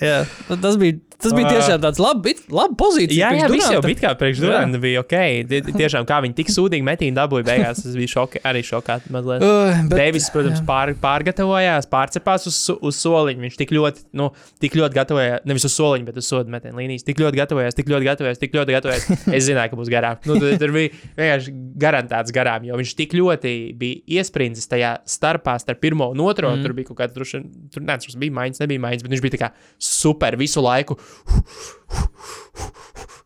jā, 0.00 0.22
tas 0.48 0.78
bija, 0.80 0.96
tas 1.22 1.34
bija 1.36 1.50
tiešām 1.54 1.82
tāds 1.84 2.00
labi, 2.02 2.34
labi 2.54 2.76
pozīcija. 2.80 3.30
Jā, 3.30 3.44
jā, 3.44 3.48
viss 3.52 3.70
jau 3.72 3.82
bija 3.84 4.00
kā 4.04 4.12
priekš. 4.20 4.42
Duranta 4.44 4.80
bija 4.82 5.02
ok. 5.04 5.16
Tie- 5.50 5.62
Tiešām, 5.80 6.06
kā 6.08 6.20
viņi 6.24 6.36
tik 6.40 6.50
sūdīgi 6.52 6.84
metīja 6.86 7.14
dabūja 7.16 7.46
beigās, 7.46 7.82
tas 7.84 7.96
bija 7.96 8.10
šoki, 8.14 8.42
arī 8.46 8.62
mazliet. 9.10 9.44
Uh, 9.44 9.82
Deivis, 9.90 10.28
protams, 10.34 10.60
pār, 10.66 10.92
pārgatavojās, 11.00 11.88
pārcepās 11.90 12.46
uz, 12.50 12.58
uz 12.80 12.98
soliņa. 13.00 13.40
Viņš 13.46 13.58
tik 13.60 13.74
ļoti, 13.76 14.06
nu, 14.20 14.30
tik 14.62 14.76
ļoti 14.78 14.98
gatavojās, 14.98 15.44
nevis 15.48 15.66
uz 15.68 15.76
soliņa, 15.76 16.08
bet 16.08 16.20
uz 16.20 16.28
sodu 16.30 16.52
metienu 16.52 16.80
līnijas. 16.80 17.06
Tik 17.06 17.20
ļoti 17.22 17.40
gatavojās, 17.40 17.76
tik 17.78 17.90
ļoti 17.92 18.08
gatavojās, 18.10 18.40
tik 18.42 18.56
ļoti 18.58 18.76
gatavojās. 18.76 19.08
Es 19.40 19.46
zināju, 19.46 19.72
ka 19.72 19.78
būs 19.78 19.90
garām. 19.92 20.18
Nu, 20.28 20.36
tur, 20.40 20.56
tur 20.60 20.72
bija 20.74 20.90
vienkārši 21.16 21.54
garantēts 21.80 22.34
garām, 22.34 22.66
jo 22.68 22.78
viņš 22.80 22.94
tik 22.98 23.14
ļoti 23.16 23.54
bija 23.80 24.20
iesprindzis 24.20 24.68
tajā 24.70 24.96
starpā, 25.08 25.56
starp 25.62 25.80
pirmo 25.82 26.10
un 26.12 26.22
otro. 26.24 26.50
Mm. 26.52 26.64
Tur 26.66 26.74
bija 26.76 26.90
kaut 26.90 27.00
kāda, 27.00 27.14
droši 27.16 27.38
vien, 27.38 27.46
tur 27.72 27.84
neatceros, 27.86 28.18
bija 28.20 28.34
maiņas, 28.36 28.62
nebija 28.64 28.82
maiņas, 28.84 29.04
bet 29.06 29.14
viņš 29.14 29.24
bija 29.26 29.36
tā 29.36 29.42
kā 29.44 29.50
super 29.90 30.36
visu 30.40 30.62
laiku. 30.64 30.98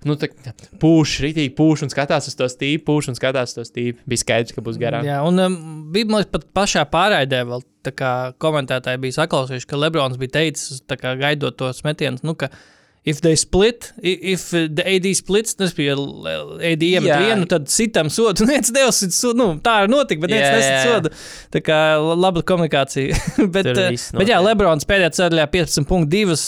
Nu, 0.09 0.17
tā, 0.21 0.29
pūš, 0.83 1.17
rītīgi 1.25 1.53
pūš 1.57 1.87
un 1.87 1.93
skatās 1.93 2.29
uz 2.31 2.37
to 2.39 2.49
stīpu, 2.51 2.85
pūš 2.91 3.11
un 3.13 3.19
skatās 3.19 3.53
uz 3.53 3.59
to 3.59 3.65
stīpu. 3.69 4.05
Bija 4.11 4.23
skaidrs, 4.23 4.55
ka 4.57 4.65
būs 4.65 4.79
garām. 4.81 5.07
Jā, 5.09 5.21
un 5.27 5.41
um, 5.41 5.57
bija 5.95 6.11
liekas, 6.11 6.31
pat 6.33 6.47
pašā 6.57 6.85
pārraidē 6.93 7.43
vēl 7.49 7.65
tā 7.85 7.93
kā 7.97 8.13
komentētāji 8.41 9.03
bija 9.03 9.19
saklausījuši, 9.21 9.69
ka 9.71 9.81
Lebrons 9.81 10.21
bija 10.21 10.39
teicis, 10.41 10.83
kā 10.89 11.17
gaidot 11.21 11.57
to 11.61 11.71
smetienu, 11.77 12.21
nu, 12.25 12.37
ka 12.39 12.51
if 13.05 13.21
they 13.21 13.37
split, 13.37 13.93
if 14.01 14.47
uh, 14.55 14.65
the 14.73 14.85
AD 14.89 15.07
splits, 15.17 15.53
tas 15.59 15.75
bija 15.77 15.93
AD 15.93 16.85
iemet 16.87 17.11
Jā. 17.11 17.19
vienu, 17.21 17.45
tad 17.51 17.67
citam 17.69 18.09
sodu, 18.13 18.47
viens 18.51 18.73
neuzsit 18.73 19.13
sodu, 19.13 19.37
nu, 19.43 19.49
tā 19.65 19.75
arī 19.83 19.93
notika, 19.93 20.23
bet 20.25 20.33
viens 20.33 20.47
Jā, 20.47 20.53
nesit 20.57 20.71
jā, 20.71 20.79
jā. 20.79 20.93
sodu. 20.95 21.13
Tā 21.53 21.63
kā 21.67 21.81
la- 22.01 22.17
laba 22.25 22.41
komunikācija. 22.49 23.19
bet, 23.57 23.69
uh, 23.75 23.91
bet 24.17 24.33
jā. 24.33 24.41
Lebrons 24.45 24.89
pēdējā 24.89 25.13
ceļā 25.21 25.49
15 25.53 25.89
punktu, 25.91 26.11
divas, 26.17 26.47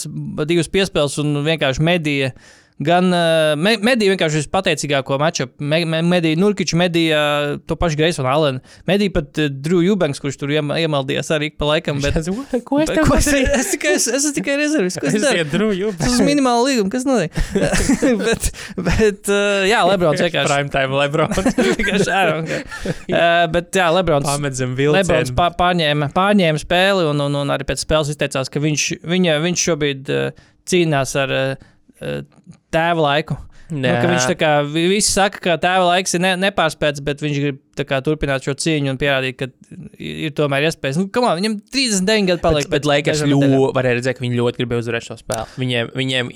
divas 0.49 0.71
piespēles 0.73 1.19
un 1.21 1.43
vienkārši 1.45 1.85
medija. 1.85 2.31
Gan 2.77 3.07
uh, 3.09 3.55
me, 3.57 3.71
medija 3.81 4.11
vienkārši 4.13 4.43
ir 4.43 4.47
pateicīgāko 4.53 5.15
maču. 5.17 5.47
Me, 5.57 5.79
me, 5.89 6.03
medija 6.05 6.37
Nurkiča, 6.37 6.77
medija 6.77 7.21
to 7.65 7.73
pašu 7.79 7.97
Greisonu 7.97 8.29
Alenu. 8.29 8.61
Medija 8.85 9.13
pat 9.15 9.39
uh, 9.41 9.47
Drew 9.49 9.81
Eubanks, 9.81 10.21
kurš 10.21 10.37
tur 10.37 10.51
iema- 10.53 10.77
iemaldījās 10.83 11.31
arī 11.33 11.49
pa 11.57 11.71
laikam. 11.71 11.97
Bet, 12.03 12.19
Ko 12.67 12.81
es 12.83 12.91
tev 12.91 13.07
ko 13.09 13.17
es, 13.17 13.29
es, 13.61 13.71
tikai, 13.73 13.95
es, 13.97 14.05
es 14.05 14.19
esmu 14.19 14.33
tikai 14.37 14.59
rezervis. 14.61 14.99
Ko 15.01 15.09
es 15.09 15.17
Es 15.17 15.25
daru? 15.25 15.47
Tas 15.97 16.19
ir 16.19 16.27
minimāli 16.27 16.75
līgums, 16.75 16.91
kas 16.93 17.07
notiek. 17.07 17.33
bet, 18.27 18.51
bet 18.77 19.31
uh, 19.33 19.65
jā, 19.65 19.81
Lebrons 19.89 20.21
vienkārši. 20.21 20.51
Prime 20.51 20.73
time 20.73 20.99
Lebron. 21.01 21.33
vienkārši 21.81 22.13
ārā, 22.13 22.35
uh, 22.43 23.47
bet 23.57 23.81
jā, 23.81 23.87
Lebrons. 23.97 24.29
Pamet 24.29 24.59
zem 24.59 24.75
Lebrons 24.77 25.01
vilcienu. 25.07 25.33
pār, 25.39 25.57
pārņēma, 25.57 26.11
pārņēma 26.13 26.61
spēli, 26.61 27.09
un, 27.09 27.25
un, 27.25 27.41
un 27.41 27.55
arī 27.57 27.65
pēc 27.71 27.81
spēles 27.87 28.13
izteicās, 28.13 28.53
ka 28.53 28.61
viņš, 28.61 28.85
viņa, 29.01 29.39
viņš 29.47 29.65
šobrīd 29.71 30.13
uh, 30.13 30.45
cīnās 30.69 31.15
ar 31.25 31.33
uh, 31.33 31.67
tēva 32.73 33.03
laiku. 33.11 33.37
Nu, 33.67 33.83
viņš 33.83 34.25
tā 34.29 34.35
kā 34.39 34.49
vi- 34.63 34.85
visi 34.87 35.11
saka, 35.11 35.41
ka 35.43 35.57
tēva 35.59 35.83
laiks 35.89 36.13
ir 36.15 36.21
ne, 36.23 36.29
nepārspēts, 36.39 37.01
bet 37.03 37.19
viņš 37.19 37.39
grib 37.43 37.57
kā, 37.89 37.99
turpināt 37.99 38.45
šo 38.47 38.53
cīņu 38.55 38.93
un 38.93 38.97
pierādīt, 38.97 39.35
ka 39.35 39.47
ir 39.99 40.31
tomēr 40.31 40.69
iespējas. 40.69 40.95
Nu, 41.01 41.09
on, 41.19 41.35
viņam 41.41 41.57
39 41.75 42.29
gadi 42.31 42.41
paliek. 42.45 42.69
Bet, 42.69 42.85
bet 42.85 42.87
Lakers 42.87 43.23
ļoti, 43.27 43.73
varēja 43.75 43.97
redzēt, 43.99 44.15
ka 44.15 44.23
viņi 44.23 44.39
ļoti 44.39 44.61
gribēja 44.61 44.83
uzvarēt 44.85 45.07
šo 45.09 45.17
spēli. 45.19 45.47
Viņiem, 45.59 45.91
viņiem 45.99 46.31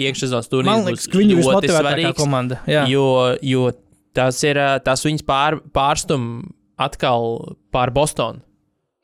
Man 0.52 0.84
turnīrs 0.84 1.08
būs 1.08 1.22
viņi 1.22 1.40
ļoti 1.40 1.72
svarīgs. 1.72 2.20
komanda. 2.20 2.60
Jā. 2.68 2.84
Jo, 2.92 3.38
jo 3.42 3.72
tas 4.14 4.44
ir 4.44 4.60
tas 4.84 5.08
viņus 5.08 5.24
pār, 5.24 5.62
pārstum 5.72 6.52
atkal 6.78 7.56
pār 7.72 7.92
Bostonu. 7.96 8.42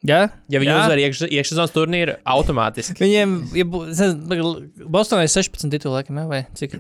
Jā? 0.05 0.29
Ja 0.51 0.59
viņi 0.59 0.75
uzvar 0.75 0.99
iekš, 0.99 1.23
iekšsezonas 1.31 1.71
turnīru, 1.73 2.19
automātiski. 2.27 2.99
Viņiem, 3.01 3.55
ja 3.55 3.63
Bostonā 3.65 5.23
ir 5.23 5.31
16 5.31 5.71
tituli, 5.71 5.95
laikam, 5.95 6.19
vai 6.27 6.43
cik? 6.53 6.77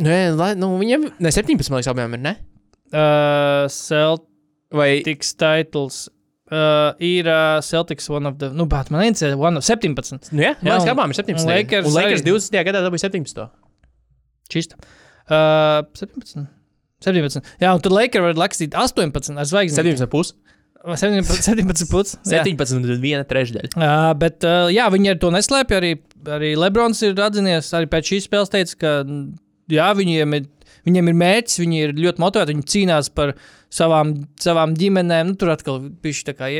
Nē, 0.00 0.18
lai, 0.38 0.54
nu, 0.56 0.70
viņiem 0.80 1.08
ne 1.20 1.30
17, 1.34 1.68
man 1.70 1.82
liekas, 1.82 1.90
abiem 1.92 2.14
ir, 2.16 2.22
ne? 2.24 2.32
Uh, 2.92 3.66
Celtics 3.72 4.28
Vai 4.72 5.02
titles. 5.04 6.06
Uh, 6.52 6.92
ir 7.00 7.28
uh, 7.28 7.60
Celtics 7.64 8.08
one 8.12 8.28
of 8.28 8.38
the, 8.40 8.48
nu, 8.52 8.64
bet 8.68 8.90
man 8.92 9.04
interesē, 9.08 9.36
one 9.40 9.56
of 9.60 9.64
17. 9.64 10.30
Nu, 10.32 10.42
jā, 10.44 10.54
Jā, 10.64 10.78
un- 10.80 10.88
abām 10.92 11.12
ir 11.12 11.16
17. 11.20 11.44
un 11.44 11.48
Lakers 11.52 11.86
un 11.88 11.96
Lakers 11.96 12.20
arī. 12.24 12.32
20. 12.32 12.64
gadā 12.68 12.82
dabūja 12.84 13.06
17. 13.08 13.46
Čista. 14.52 14.76
Uh, 15.28 15.84
17. 15.96 16.46
17. 17.04 17.40
Jā, 17.60 17.72
un 17.76 17.80
tad 17.84 17.92
Lakers 17.96 18.24
var 18.28 18.36
rakstīt 18.46 18.76
18 18.76 19.36
ar 19.40 19.48
zvaigzni. 19.48 19.76
17 19.80 20.08
pusi. 20.12 20.34
17, 20.82 21.24
17 21.46 21.86
puts. 21.92 22.16
jā. 22.26 22.42
17 22.42 22.74
un 22.80 23.00
viena 23.00 23.22
trešdaļa. 23.28 23.70
Uh, 23.78 24.08
bet, 24.18 24.42
uh, 24.44 24.66
jā, 24.72 24.88
viņi 24.90 25.12
ar 25.14 25.20
to 25.22 25.30
neslēpj. 25.30 25.76
Arī, 25.78 25.92
arī 26.36 26.52
Lebrons 26.58 27.00
ir 27.06 27.14
atzinies, 27.22 27.68
arī 27.78 27.86
pēc 27.92 28.08
šīs 28.12 28.26
spēles 28.28 28.50
teica, 28.52 28.76
ka 28.82 28.92
jā, 29.74 29.88
viņiem 29.98 30.38
ir, 30.38 30.46
viņiem 30.88 31.10
ir 31.12 31.18
mērķis, 31.24 31.60
viņi 31.62 31.82
ir 31.86 31.96
ļoti 31.98 32.24
motivēti, 32.24 32.56
viņi 32.56 32.68
cīnās 32.74 33.12
par 33.16 33.34
savām, 33.72 34.14
savām 34.42 34.74
ģimenēm. 34.78 35.32
Nu, 35.32 35.38
tur 35.40 35.52
atkal 35.54 35.80
bija 36.04 36.28
tā 36.30 36.36
kā, 36.38 36.50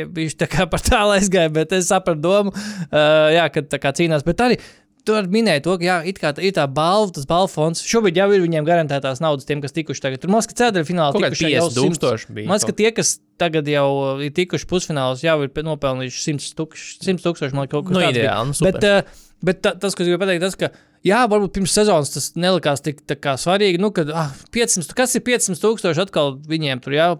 tā 0.43 0.49
kā 0.51 0.67
par 0.73 0.83
tālu 0.85 1.17
aizgāja, 1.17 1.53
bet 1.53 1.75
es 1.77 1.91
sapratu 1.91 2.23
domu, 2.23 2.55
uh, 2.55 3.27
jā, 3.35 3.49
ka 3.53 3.65
tā 3.75 3.81
kā 3.83 3.95
cīnās. 3.95 4.25
Bet 4.27 4.45
arī 4.45 4.59
Tur 5.03 5.25
minēja 5.27 5.59
to, 5.65 5.73
ka 5.81 5.83
jā, 5.83 5.95
it 6.07 6.19
kā 6.21 6.29
tā 6.31 6.43
ir 6.47 6.53
tā 6.55 6.63
balva, 6.71 7.11
tas 7.11 7.25
balvu 7.27 7.49
fonds. 7.51 7.81
Šobrīd 7.83 8.15
jau 8.15 8.27
ir 8.31 8.43
viņiem 8.45 8.63
garantētās 8.63 9.19
naudas 9.23 9.43
tiem, 9.49 9.59
kas 9.63 9.75
tikuši 9.75 9.99
tagad. 10.05 10.21
Tur 10.23 10.31
mazliet 10.31 10.55
ceturtajā 10.55 10.87
finālā 10.87 11.11
tikuši 11.17 11.49
jau 11.51 11.65
50 11.67 11.79
tūkstoši 11.81 12.35
bija. 12.37 12.47
Man 12.47 12.55
liekas, 12.55 12.67
ka 12.69 12.75
tie, 12.77 12.91
kas 12.95 13.11
tagad 13.41 13.67
jau 13.67 13.89
ir 14.23 14.31
tikuši 14.37 14.69
pusfinālos, 14.71 15.25
jau 15.27 15.35
ir 15.43 15.51
pe- 15.51 15.65
nopelnījuši 15.67 16.23
100 16.29 16.55
tūkstoši. 16.55 16.95
100 17.09 17.25
tūkstoši 17.25 17.59
man 17.59 17.67
kaut 17.73 17.89
kas 17.89 17.97
Nu, 17.97 17.99
tāds 18.05 18.15
ideāli, 18.21 18.53
nu. 18.53 18.69
Bet, 18.69 18.87
uh, 18.87 19.27
bet 19.43 19.59
ta, 19.67 19.75
tas, 19.75 19.91
ko 19.91 20.05
es 20.05 20.07
gribēju 20.07 20.23
pateikt, 20.23 20.45
tas, 20.47 20.55
ka, 20.63 20.71
jā, 21.07 21.23
varbūt 21.31 21.55
pirms 21.57 21.75
sezonas 21.75 22.13
tas 22.13 22.31
nelikās 22.39 22.83
tik 22.85 23.03
svarīgi. 23.39 23.81
Nu, 23.81 23.91
kad, 23.95 24.11
ah, 24.13 24.31
500, 24.55 24.95
kas 24.97 25.15
ir 25.19 25.25
500 25.27 25.61
tūkstoši 25.63 26.05
atkal 26.05 26.37
viņiem 26.49 26.83
tur 26.83 26.97
jau. 26.97 27.11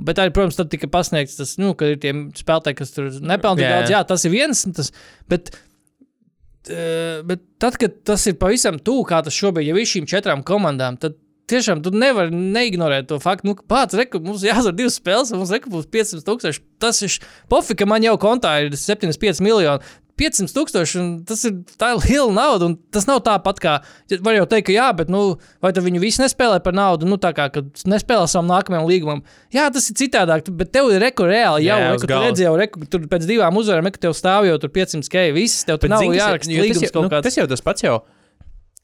Bet 0.00 0.20
arī, 0.22 0.32
protams, 0.32 0.56
tad 0.56 0.70
tika 0.72 0.88
pasniegts 0.88 1.36
tas, 1.36 1.56
nu, 1.60 1.74
ka 1.76 1.90
ir 1.92 1.98
tie 2.00 2.14
spēlētāji, 2.38 2.78
kas 2.78 2.94
tur 2.94 3.10
nepelnīja 3.20 3.66
Jā, 3.66 3.74
daudz. 3.74 3.90
jā. 3.90 3.98
Jā, 3.98 4.04
tas 4.08 4.24
ir 4.24 4.32
viens. 4.32 4.62
Tas, 4.76 4.92
bet, 5.28 5.50
eh, 6.72 7.20
bet 7.28 7.42
tad, 7.60 7.76
kad 7.80 7.98
tas 8.08 8.24
ir 8.30 8.38
pavisam 8.40 8.78
tuvu, 8.80 9.04
kā 9.10 9.20
tas 9.26 9.36
šobrīd 9.36 9.68
ir 9.68 9.90
šīm 9.90 10.08
četrām 10.08 10.44
komandām, 10.46 10.96
tad 11.00 11.18
tiešām 11.50 11.82
tu 11.84 11.92
nevari 11.94 12.32
neignorēt 12.32 13.08
to 13.10 13.18
faktu, 13.22 13.50
nu, 13.50 13.56
ka 13.58 13.66
pats 13.68 13.98
reku, 13.98 14.20
mums 14.24 14.44
jāsver 14.46 14.76
divas 14.78 14.98
spēles, 15.00 15.32
un 15.34 15.42
mums 15.42 15.52
reku 15.54 15.72
būs 15.72 15.88
500 15.90 16.26
tūkstoši. 16.28 16.62
Tas 16.82 17.02
ir 17.06 17.16
pofi, 17.50 17.76
ka 17.78 17.88
man 17.90 18.06
jau 18.06 18.16
kontā 18.22 18.54
ir 18.64 18.76
75 18.78 19.42
miljoni. 19.44 19.82
500 20.20 20.52
tūkstoši, 20.56 20.98
un 21.00 21.06
tas 21.24 21.40
ir 21.48 21.54
tā 21.80 21.88
liela 21.96 22.28
nauda. 22.36 22.68
un 22.68 22.76
Tas 22.92 23.06
nav 23.08 23.22
tāpat 23.26 23.60
kā. 23.62 23.74
Var 24.20 24.36
jau 24.36 24.46
teikt, 24.50 24.66
ka 24.68 24.74
jā, 24.74 24.86
bet 24.98 25.08
nu, 25.12 25.22
vai 25.64 25.70
tad 25.72 25.86
viņi 25.86 26.02
visi 26.02 26.20
nespēlē 26.22 26.58
par 26.64 26.76
naudu? 26.76 27.08
Nu, 27.08 27.16
tā 27.22 27.32
kā 27.36 27.48
nespēlē 27.88 28.26
savam 28.28 28.50
nākamajam 28.52 28.88
līgumam. 28.90 29.22
Jā, 29.54 29.70
tas 29.72 29.88
ir 29.90 29.96
citādāk, 30.02 30.50
bet 30.60 30.72
tev 30.76 30.90
ir 30.92 31.00
reku 31.00 31.24
reāli 31.28 31.64
jau, 31.68 31.78
Jā, 31.80 31.92
reku, 31.94 32.06
tu 32.10 32.20
redzi 32.20 32.44
jau, 32.46 32.54
reku, 32.60 32.84
tur 32.92 33.06
pēc 33.10 33.24
divām 33.30 33.56
uzvarēm, 33.60 33.88
reku 33.90 34.02
tev 34.04 34.12
stāv 34.18 34.48
jau 34.50 34.58
tur 34.60 34.72
500 34.76 35.08
kei, 35.12 35.32
viss 35.32 35.64
tev 35.64 35.78
tur 35.80 35.88
nav 35.94 36.04
ir- 36.04 36.18
jāraksta 36.20 36.50
tas 36.52 36.64
līgums 36.66 36.84
jau- 36.84 36.92
kaut 36.98 37.06
nu, 37.08 37.12
kāds. 37.16 37.22
Tas 37.30 37.40
jau 37.40 37.46
tas 37.54 37.64
pats, 37.70 37.86
jau, 37.88 37.96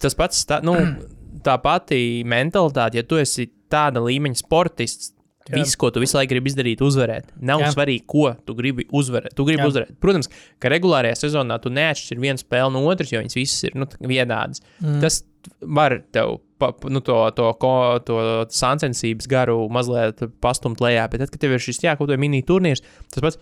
tas 0.01 0.14
pats 0.14 0.45
tā, 0.49 0.62
nu, 0.66 0.76
tā 1.47 1.59
pati 1.62 2.22
mentalitāte, 2.26 2.97
ja 2.99 3.03
tu 3.07 3.20
esi 3.20 3.49
tāda 3.70 4.01
līmeņa 4.03 4.41
sportists. 4.45 5.12
Jā. 5.47 5.61
Viss, 5.61 5.76
ko 5.78 5.92
tu 5.94 6.01
visu 6.03 6.16
laiku 6.18 6.32
gribi 6.34 6.51
izdarīt, 6.51 6.80
uzvarēt. 6.82 7.28
Nav 7.38 7.61
Jā. 7.62 7.68
Svarīgi, 7.74 8.03
ko 8.11 8.32
tu 8.47 8.55
gribi 8.59 8.86
uzvarēt. 8.90 9.34
Tu 9.38 9.44
gribi 9.47 9.62
Jā. 9.62 9.68
Uzvarēt. 9.70 9.92
Protams, 10.03 10.26
ka 10.62 10.72
regulārajā 10.72 11.14
sezonā 11.20 11.61
tu 11.62 11.70
neatšķiri 11.70 12.24
vienu 12.24 12.42
spēli 12.42 12.74
no 12.74 12.82
otras, 12.90 13.12
jo 13.14 13.20
viņas 13.22 13.38
visas 13.38 13.68
ir 13.68 13.76
nu, 13.78 13.86
vienādas. 14.11 14.62
Mm. 14.82 14.99
Tas 15.05 15.20
var 15.62 16.01
tev 16.14 16.40
pa, 16.59 16.72
nu, 16.90 16.99
to, 17.07 17.18
to, 17.38 17.51
ko- 17.62 17.99
to 18.03 18.16
sāncensības 18.51 19.28
garu 19.30 19.61
mazliet 19.70 20.24
pastumt 20.42 20.82
lejā, 20.82 21.07
bet 21.12 21.22
tad, 21.22 21.30
kad 21.34 21.44
tev 21.44 21.55
ir 21.55 21.62
šis 21.62 21.78
jā, 21.84 21.94
kaut 21.94 22.09
kāda 22.11 22.18
mini 22.18 22.42
turnīrs, 22.47 22.82
tas 23.14 23.22
pats 23.22 23.38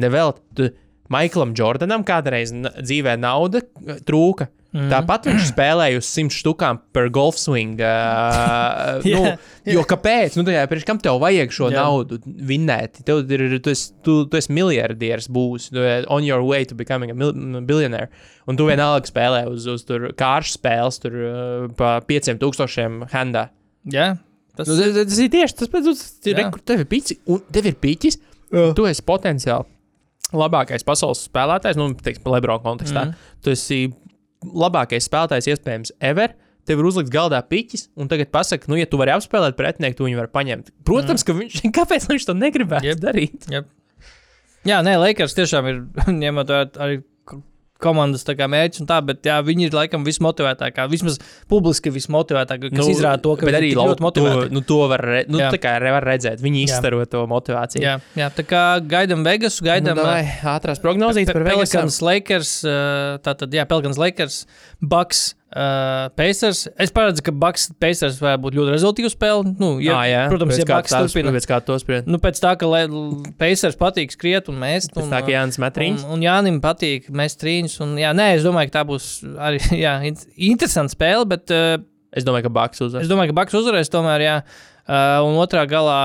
nevēl. 0.00 0.32
Tu, 0.56 0.70
Maiklam 1.12 1.52
Jordanam 1.56 2.04
kādreiz 2.06 2.52
dzīvē 2.54 3.18
nauda 3.20 3.60
eh, 3.60 3.98
trūka. 4.06 4.48
Mm. 4.74 4.88
Tāpat 4.90 5.28
viņš 5.28 5.44
spēlēja 5.52 6.00
uz 6.00 6.06
simt 6.10 6.34
štukām 6.34 6.80
per 6.96 7.06
golf 7.14 7.36
swing. 7.38 7.78
Uh, 7.78 8.96
nu, 9.06 9.20
Jā, 9.28 9.34
jo 9.76 9.84
kāpēc? 9.86 10.34
Nu, 10.34 10.42
tajā, 10.48 10.64
priekš, 10.70 10.86
kam 10.88 10.98
tev 11.02 11.20
vajag 11.22 11.52
šo 11.54 11.68
jā. 11.70 11.78
naudu 11.78 12.18
vinnēt? 12.24 12.98
Tev 13.06 13.22
ir, 13.30 13.44
tu, 13.62 13.70
esi, 13.70 13.92
tu, 14.02 14.16
tu 14.26 14.40
esi 14.40 14.50
miljardieris, 14.56 15.28
būs 15.30 15.68
on 16.10 16.26
your 16.26 16.42
way 16.42 16.66
to 16.66 16.74
becoming 16.74 17.14
a 17.14 17.60
billionaire. 17.62 18.10
Un 18.50 18.58
tu 18.58 18.66
vienalga 18.66 19.06
spēlē 19.06 19.44
uz, 19.52 19.68
uz 19.70 19.86
tur 19.86 20.08
kāršu 20.18 20.56
spēles, 20.56 20.98
tur 21.04 21.20
uh, 21.20 21.68
pa 21.78 22.00
5000 22.08 23.12
handā. 23.14 23.46
Jā, 23.94 24.16
tas 24.58 24.72
Nu, 24.72 24.80
tas, 24.80 24.98
tas 25.12 25.22
ir 25.22 25.30
tieši 25.36 25.60
tas 25.60 25.70
pats, 25.70 25.86
kas 25.92 26.66
tev 26.66 26.82
ir 26.82 26.90
pici, 26.90 27.20
un 27.30 27.46
tev 27.54 27.70
ir 27.70 27.78
piķis. 27.78 28.18
Tu 28.74 28.84
esi 28.86 29.02
potenciāli 29.06 29.73
labākais 30.38 30.86
pasaules 30.86 31.24
spēlētājs, 31.28 31.78
nu, 31.80 31.90
teiksim, 31.98 32.26
Lebron 32.32 32.62
kontekstā. 32.64 33.08
Mm. 33.08 33.30
Tu 33.44 33.54
esi 33.54 33.78
labākais 34.44 35.06
spēlētājs, 35.08 35.50
iespējams, 35.54 35.94
ever. 36.04 36.34
Tev 36.64 36.80
ir 36.80 36.88
uzlikts 36.88 37.12
galdā 37.12 37.42
piķis, 37.44 37.90
un 38.00 38.08
tagad 38.08 38.30
pasaka, 38.32 38.70
nu, 38.72 38.78
ja 38.80 38.88
tu 38.88 38.96
vari 38.96 39.12
apspēlēt 39.12 39.56
pretinieku, 39.58 39.98
tu 39.98 40.06
viņu 40.06 40.22
vari 40.22 40.32
paņemt. 40.32 40.70
Protams, 40.88 41.20
mm. 41.20 41.26
ka 41.28 41.38
viņš, 41.40 41.64
kāpēc 41.78 42.06
viņš 42.08 42.28
to 42.30 42.36
negribētu 42.38 42.88
yep. 42.88 43.02
darīt? 43.02 43.48
Jā, 43.52 43.64
jā 44.70 44.78
nē, 44.86 44.96
Lakers 45.02 45.36
tiešām 45.36 45.68
ir 45.70 45.82
ņemot 46.22 46.54
vērā 46.54 46.70
arī 46.86 47.02
komandas 47.82 48.24
mērķis 48.24 48.82
un 48.82 48.88
tā, 48.88 49.00
bet 49.04 49.26
jā, 49.26 49.38
viņi 49.44 49.68
ir 49.68 49.76
laikam 49.76 50.04
vismotivētākā, 50.06 50.86
vismaz 50.90 51.18
publiski 51.50 51.92
vismotivētākā, 51.94 52.70
kas 52.70 52.78
nu, 52.78 52.86
izrāda 52.92 53.22
to, 53.24 53.34
ka 53.38 53.48
viņi 53.48 53.58
arī 53.58 53.70
ļoti 53.76 54.04
motivēti. 54.04 54.48
To, 54.48 54.54
nu, 54.54 54.62
to 54.68 54.80
var, 54.90 55.04
re, 55.04 55.22
nu, 55.30 55.42
kā 55.60 55.74
var 55.82 56.06
redzēt. 56.06 56.42
Viņi 56.44 56.64
izstaro 56.68 57.02
to 57.10 57.24
motivāciju. 57.30 57.84
Jā, 57.84 57.96
jā, 58.18 58.30
tā 58.34 58.46
kā 58.48 58.64
gaidām 58.80 59.26
Vegas, 59.26 59.58
gaidām 59.64 59.98
nu, 60.00 60.08
ātrās 60.54 60.82
prognozijas 60.82 61.32
par. 61.34 61.46
Pelikans, 61.50 62.00
Lakers, 62.04 62.56
uh, 62.68 63.16
tātad, 63.24 63.54
jā, 63.54 63.66
Pelikans, 63.68 64.00
Lakers, 64.00 64.44
Bucks, 64.80 65.32
uh, 65.54 66.08
Pacers. 66.18 66.64
Es 66.82 66.90
paredzu, 66.94 67.22
ka 67.24 67.32
Bucks, 67.32 67.68
Pacers 67.80 68.18
varētu 68.22 68.42
būt 68.44 68.56
ļoti 68.58 68.74
rezultīva 68.74 69.10
spēle. 69.12 69.54
Nu, 69.60 69.70
ja, 69.82 69.94
Jā, 69.94 70.02
jā. 70.10 70.22
protams, 70.32 70.54
Pēc 70.58 70.62
ja 70.64 70.80
tās- 70.82 70.94
turpina. 71.14 71.32
Pēc 71.36 71.46
kā 71.50 71.60
to 71.64 71.78
spriež. 71.80 72.04
Nu, 72.10 72.18
pēc 72.22 72.40
tā, 72.42 72.52
ka 72.58 72.66
Le- 72.66 73.32
Pacers 73.40 73.78
patīk 73.80 74.12
skriet 74.16 74.50
un. 74.52 74.58
Pēc 74.64 74.90
un, 74.98 75.08
tā, 75.10 75.22
ka 75.22 75.30
uh, 75.30 75.34
Jānis 75.36 75.60
Metrīns. 75.62 76.04
Un, 76.04 76.18
un 76.18 76.26
Jānis 76.26 76.60
patīk 76.64 77.08
mest 77.10 77.40
trīņus. 77.42 77.78
un, 77.86 77.96
Jā, 78.02 78.12
nē, 78.16 78.34
es 78.38 78.44
domāju, 78.46 78.70
ka 78.72 78.80
tā 78.80 78.84
būs 78.90 79.08
arī 79.38 79.62
jā, 79.86 79.96
in- 80.10 80.18
interesanta 80.52 80.92
spēle, 80.94 81.24
bet 81.30 81.50
uh, 81.54 81.78
Es 82.14 82.22
domāju, 82.22 82.44
ka 82.46 82.54
Baks 82.54 82.78
uzvarēs. 82.84 83.02
Es 83.06 83.10
domāju, 83.10 83.32
ka 83.32 83.38
Baks 83.40 83.54
uzvarēs 83.58 83.88
tomēr, 83.90 84.22
jā. 84.22 84.34
Uh, 84.86 85.24
un 85.26 85.34
otrā 85.42 85.64
galā, 85.66 85.96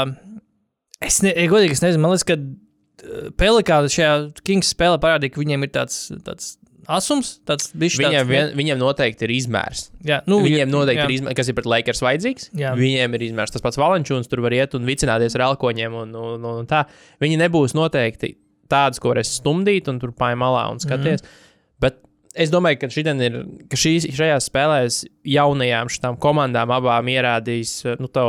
es, 1.05 1.19
ne, 1.21 1.33
godīgi, 1.51 1.75
es 1.77 1.83
nezinu, 1.83 2.01
man 2.01 2.13
liekas, 2.15 2.25
ka 2.25 2.37
uh, 2.39 3.29
Pelikāna 3.37 3.91
šajā 3.93 4.13
Kings 4.47 4.71
spēlē 4.73 4.97
parādīja, 5.03 5.35
ka 5.35 5.41
viņiem 5.43 5.67
ir 5.67 5.71
tāds, 5.75 5.99
tāds 6.25 6.55
asums, 6.89 7.35
nu, 7.45 7.87
vien, 8.29 8.51
viņiem 8.57 8.79
noteikti 8.81 9.27
ir 9.27 9.33
izmērs. 9.35 9.87
jā, 10.05 10.19
nu, 10.29 10.39
Viņiem 10.45 10.71
noteikti 10.71 11.01
jā. 11.03 11.07
ir 11.07 11.15
izmērs, 11.17 11.37
kas 11.37 11.51
ir 11.51 11.57
pret 11.57 11.69
Lakers 11.69 12.03
vajadzīgs. 12.05 12.49
Jā. 12.57 12.73
Viņiem 12.77 13.17
ir 13.17 13.25
izmērs 13.29 13.53
tas 13.53 13.63
pats 13.65 13.79
Valančūns, 13.79 14.29
tur 14.31 14.41
var 14.45 14.55
iet 14.57 14.75
un 14.77 14.87
vicināties 14.89 15.37
ar 15.37 15.45
elkoņiem. 15.51 15.97
Un, 16.01 16.15
un, 16.17 16.37
un, 16.39 16.61
un 16.63 16.69
tā. 16.69 16.83
Viņi 17.21 17.39
nebūs 17.43 17.75
noteikti 17.77 18.33
tādas, 18.69 19.01
ko 19.01 19.13
varēs 19.13 19.35
stumdīt 19.39 19.89
un 19.91 20.01
tur 20.01 20.13
pājā 20.17 20.37
malā 20.39 20.65
un 20.73 20.81
skaties. 20.81 21.23
Mm. 21.25 21.47
Bet 21.85 21.99
es 22.37 22.53
domāju, 22.53 22.81
ka, 22.83 22.89
ir, 23.25 23.37
ka 23.71 23.79
šīs, 23.79 24.09
šajās 24.17 24.49
spēlēs 24.51 25.01
jaunajām 25.29 25.91
šīm 25.93 26.17
komandām 26.21 26.73
abām 26.75 27.11
ierādīs 27.11 27.81
nu, 27.99 28.09
to, 28.13 28.25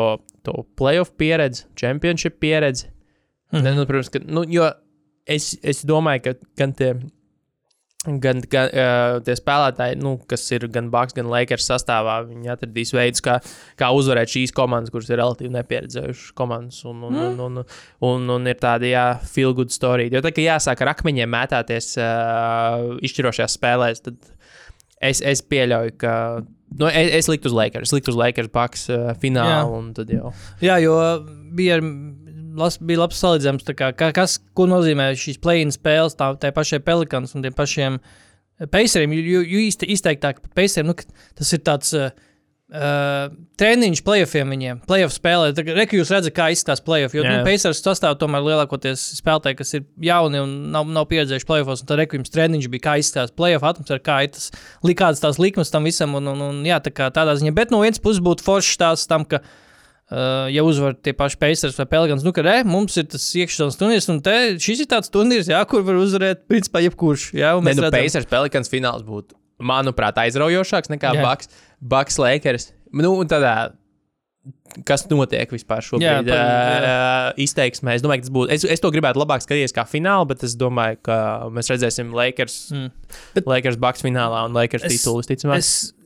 to 0.46 0.64
playoff 0.80 1.12
pieredzi, 1.20 1.66
championship 1.80 2.40
pieredzi. 2.42 2.90
Mm. 3.52 3.62
Mhm. 3.64 3.80
Nu, 3.80 3.86
protams, 3.88 4.12
ka, 4.12 4.22
nu, 4.26 4.44
jo 4.48 4.68
es, 5.26 5.54
es 5.62 5.84
domāju, 5.88 6.28
ka 6.28 6.36
gan 6.60 6.76
tie. 6.76 6.94
Gan, 8.00 8.38
gan 8.48 8.70
uh, 8.72 9.18
tie 9.20 9.34
spēlētāji, 9.36 9.98
nu, 10.00 10.14
kas 10.28 10.46
ir 10.56 10.64
gan 10.72 10.86
Baks, 10.88 11.12
gan 11.12 11.28
Lakers 11.28 11.66
sastāvā, 11.68 12.14
viņi 12.30 12.48
atradīs 12.48 12.94
veidus, 12.96 13.20
kā, 13.20 13.34
kā 13.76 13.90
uzvarēt 13.92 14.32
šīs 14.32 14.54
komandas, 14.56 14.88
kuras 14.94 15.10
ir 15.10 15.20
relatīvi 15.20 15.52
nepieredzējušas 15.58 16.30
komandas. 16.38 16.78
Un, 16.88 17.02
un, 17.10 17.18
un, 17.26 17.42
un, 17.44 17.60
un, 18.08 18.24
un 18.38 18.48
ir 18.48 18.56
tāda, 18.62 18.88
jā, 18.88 19.04
feel 19.28 19.52
good 19.58 19.74
story. 19.74 20.08
Jo 20.08 20.24
tā 20.24 20.32
kā 20.32 20.46
jāsāk 20.46 20.80
ar 20.80 20.94
akmeņiem 20.94 21.28
mētāties 21.36 21.90
uh, 22.00 22.96
izšķirošajās 23.04 23.58
spēlēs, 23.60 24.00
tad 24.08 24.16
es, 24.96 25.20
es 25.20 25.44
pieļauju, 25.44 25.98
ka. 26.00 26.14
Nu, 26.80 26.88
es, 26.88 27.12
es 27.20 27.28
liktu 27.28 27.50
uz 27.50 27.58
Lakers, 27.58 27.90
es 27.90 27.96
liktu 27.98 28.14
uz 28.14 28.18
Lakers 28.20 28.48
Baks 28.54 28.88
uh, 28.94 29.10
finālu, 29.20 29.76
Jā. 29.92 30.08
jau. 30.16 30.32
Jā, 30.64 30.80
jo 30.80 30.96
bija, 31.52 31.82
las, 32.56 32.78
bija 32.78 33.02
labs 33.02 33.20
salīdzinājums, 33.22 33.66
tā 33.68 33.76
kā, 33.78 33.92
ka- 33.96 34.12
kas, 34.16 34.38
ko 34.56 34.66
nozīmē 34.70 35.10
šīs 35.18 35.40
play-in 35.42 35.72
spēles 35.74 36.16
tā, 36.18 36.32
tai 36.40 36.52
pašai 36.56 36.82
Pelikans 36.84 37.34
un 37.36 37.46
tiem 37.46 37.56
pašiem 37.56 38.00
Paceriem. 38.70 39.14
Jo, 39.16 39.40
jo 39.40 39.60
īsti 39.64 39.88
izteiktāk 39.94 40.42
par 40.44 40.50
Paceriem, 40.58 40.90
nu, 40.90 40.94
tas 41.38 41.52
ir 41.56 41.62
tāds 41.64 41.94
uh, 41.96 42.10
treniņš 43.60 44.02
playoffiem 44.04 44.52
viņiem, 44.52 44.82
playoff 44.88 45.14
spēlē. 45.16 45.54
Reku 45.78 45.96
jūs 45.96 46.12
redzat, 46.12 46.34
kā 46.36 46.50
izskatās 46.52 46.82
playoff, 46.84 47.16
jo 47.16 47.24
Jā. 47.24 47.38
nu, 47.38 47.46
Pacers 47.46 47.80
sastāv 47.80 48.18
tomēr 48.20 48.44
lielākoties 48.46 49.06
spēlētāji, 49.22 49.58
kas 49.62 49.74
ir 49.78 49.86
jauni 50.04 50.42
un 50.44 50.52
nav, 50.74 50.92
nav 50.92 51.08
pieredzējuši 51.10 51.48
playoffos, 51.48 51.82
un 51.82 51.90
tad 51.90 52.02
reku 52.02 52.20
jums 52.20 52.34
treniņš 52.34 52.68
bija, 52.74 52.84
kā 52.90 52.98
izskatās 53.00 53.32
playoff 53.32 53.66
atmosfēra, 53.72 54.04
kā 54.04 54.20
ir 54.26 54.34
tas, 54.36 54.52
kādas 54.92 55.24
tās 55.24 55.40
likmes 55.42 55.72
tam 55.72 55.88
visam, 55.88 56.14
un, 56.20 56.30
un, 56.34 56.46
un 56.50 56.62
jā, 56.68 56.78
tā 56.84 56.92
kā 56.94 57.08
tādā 57.14 57.38
ziņā. 57.40 57.56
Bet 57.56 57.72
no 57.74 57.80
vienas 57.82 58.02
puses 58.02 58.22
būtu 58.24 58.44
foršs 58.46 58.76
stāsts 58.76 59.10
tam, 59.10 59.24
ka 59.24 59.40
Uh, 59.40 59.59
ja 60.50 60.62
uzvar 60.66 60.94
tie 60.98 61.12
paši 61.14 61.38
Pacers 61.38 61.76
vai 61.78 61.86
Pelikans, 61.86 62.24
nu, 62.26 62.32
ka 62.34 62.42
re, 62.42 62.56
mums 62.66 62.96
ir 62.98 63.04
tas 63.12 63.28
iekšzemes 63.38 63.76
turnīrs, 63.78 64.08
un 64.10 64.20
te, 64.26 64.36
šis 64.58 64.82
ir 64.84 64.88
tāds 64.90 65.10
turnīrs, 65.14 65.46
jā, 65.52 65.60
kur 65.70 65.82
var 65.86 66.00
uzvarēt, 66.02 66.46
principā, 66.50 66.82
jebkurš. 66.82 67.28
Jā, 67.38 67.52
mēs 67.62 67.78
nu, 67.78 67.84
redzam- 67.86 67.98
Pacers 68.00 68.26
Pelikans 68.30 68.68
fināls 68.72 69.04
būtu, 69.06 69.38
manuprāt, 69.62 70.18
aizraujošāks 70.18 70.90
nekā 70.96 71.14
Jā. 71.14 71.22
Baks, 71.22 71.48
Baks 71.80 72.18
Lakers. 72.18 72.72
Nu, 72.92 73.12
un 73.22 73.28
tādā, 73.30 73.70
kas 74.88 75.04
notiek 75.10 75.50
vispār 75.52 75.82
šobrīd? 75.84 76.06
Jā, 76.06 76.16
Jā, 76.24 76.34
par- 76.34 76.86
uh, 76.88 77.40
izteiksmē. 77.42 77.94
Es 77.98 78.02
domāju, 78.02 78.22
ka 78.22 78.26
tas 78.26 78.34
būtu. 78.34 78.50
Es, 78.54 78.64
es 78.64 78.80
to 78.82 78.90
gribētu 78.94 79.20
labāk 79.20 79.44
skatīties 79.44 79.74
kā 79.76 79.84
finālu, 79.86 80.26
bet 80.30 80.42
es 80.46 80.56
domāju, 80.58 80.98
ka 81.06 81.16
mēs 81.54 81.70
redzēsim 81.70 82.12
Lakers, 82.16 82.56
Mm. 82.74 82.90
Lakers 83.46 83.76
Baks 83.76 84.02
finālā 84.02 84.44
un 84.46 84.54
Lakers 84.56 84.82
titulu 84.88 85.22
visticamāk. 85.22 85.58
Es, 85.58 85.92
eh, 85.92 85.99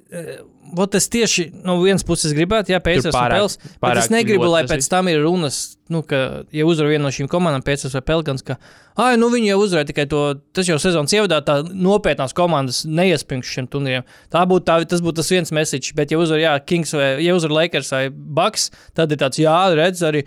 vot 0.75 0.95
es 0.95 1.09
tieši 1.11 1.49
no 1.65 1.77
vienas 1.83 2.05
puses 2.07 2.33
gribētu, 2.37 2.75
Pacers 2.83 3.09
un 3.11 3.15
pārāk- 3.17 3.41
Pels, 3.41 3.57
bet 3.81 3.99
es 3.99 4.11
negribu, 4.13 4.45
lai 4.53 4.63
pēc 4.69 4.89
tam 4.91 5.09
ir 5.09 5.21
runas, 5.25 5.77
nu, 5.91 6.03
ka, 6.03 6.45
ja 6.55 6.67
uzvar 6.67 6.89
viena 6.93 7.05
no 7.07 7.13
šīm 7.15 7.29
komandām, 7.31 7.65
Pacers 7.65 7.95
vai 7.97 8.03
Pelikans, 8.03 8.43
ka, 8.47 8.57
ah, 8.97 9.17
nu, 9.17 9.29
viņi 9.33 9.51
jau 9.51 9.59
uzvarēja 9.65 9.89
tikai 9.91 10.07
to, 10.11 10.23
tas 10.53 10.69
jau 10.71 10.79
sezonas 10.79 11.13
ievadā, 11.17 11.41
tā 11.45 11.59
nopietnās 11.73 12.35
komandas 12.37 12.85
neiespringš 12.87 13.53
šiem 13.57 13.69
turnīriem. 13.73 14.07
Tā 14.31 14.45
būtu, 14.47 14.65
tā, 14.69 14.79
tas 14.89 15.03
būtu 15.05 15.23
tas 15.23 15.31
viens 15.35 15.53
message, 15.53 15.93
bet, 15.95 16.11
ja 16.15 16.19
uzvar, 16.19 16.39
jā, 16.39 16.55
Kings 16.65 16.95
vai, 16.95 17.11
ja 17.25 17.35
uzvar 17.35 17.51
Lakers 17.63 17.93
vai 17.93 18.09
Bucks, 18.11 18.71
tad 18.95 19.13
ir 19.13 19.21
tāds, 19.21 19.39
jā, 19.43 19.59
redz, 19.75 20.03
arī 20.07 20.25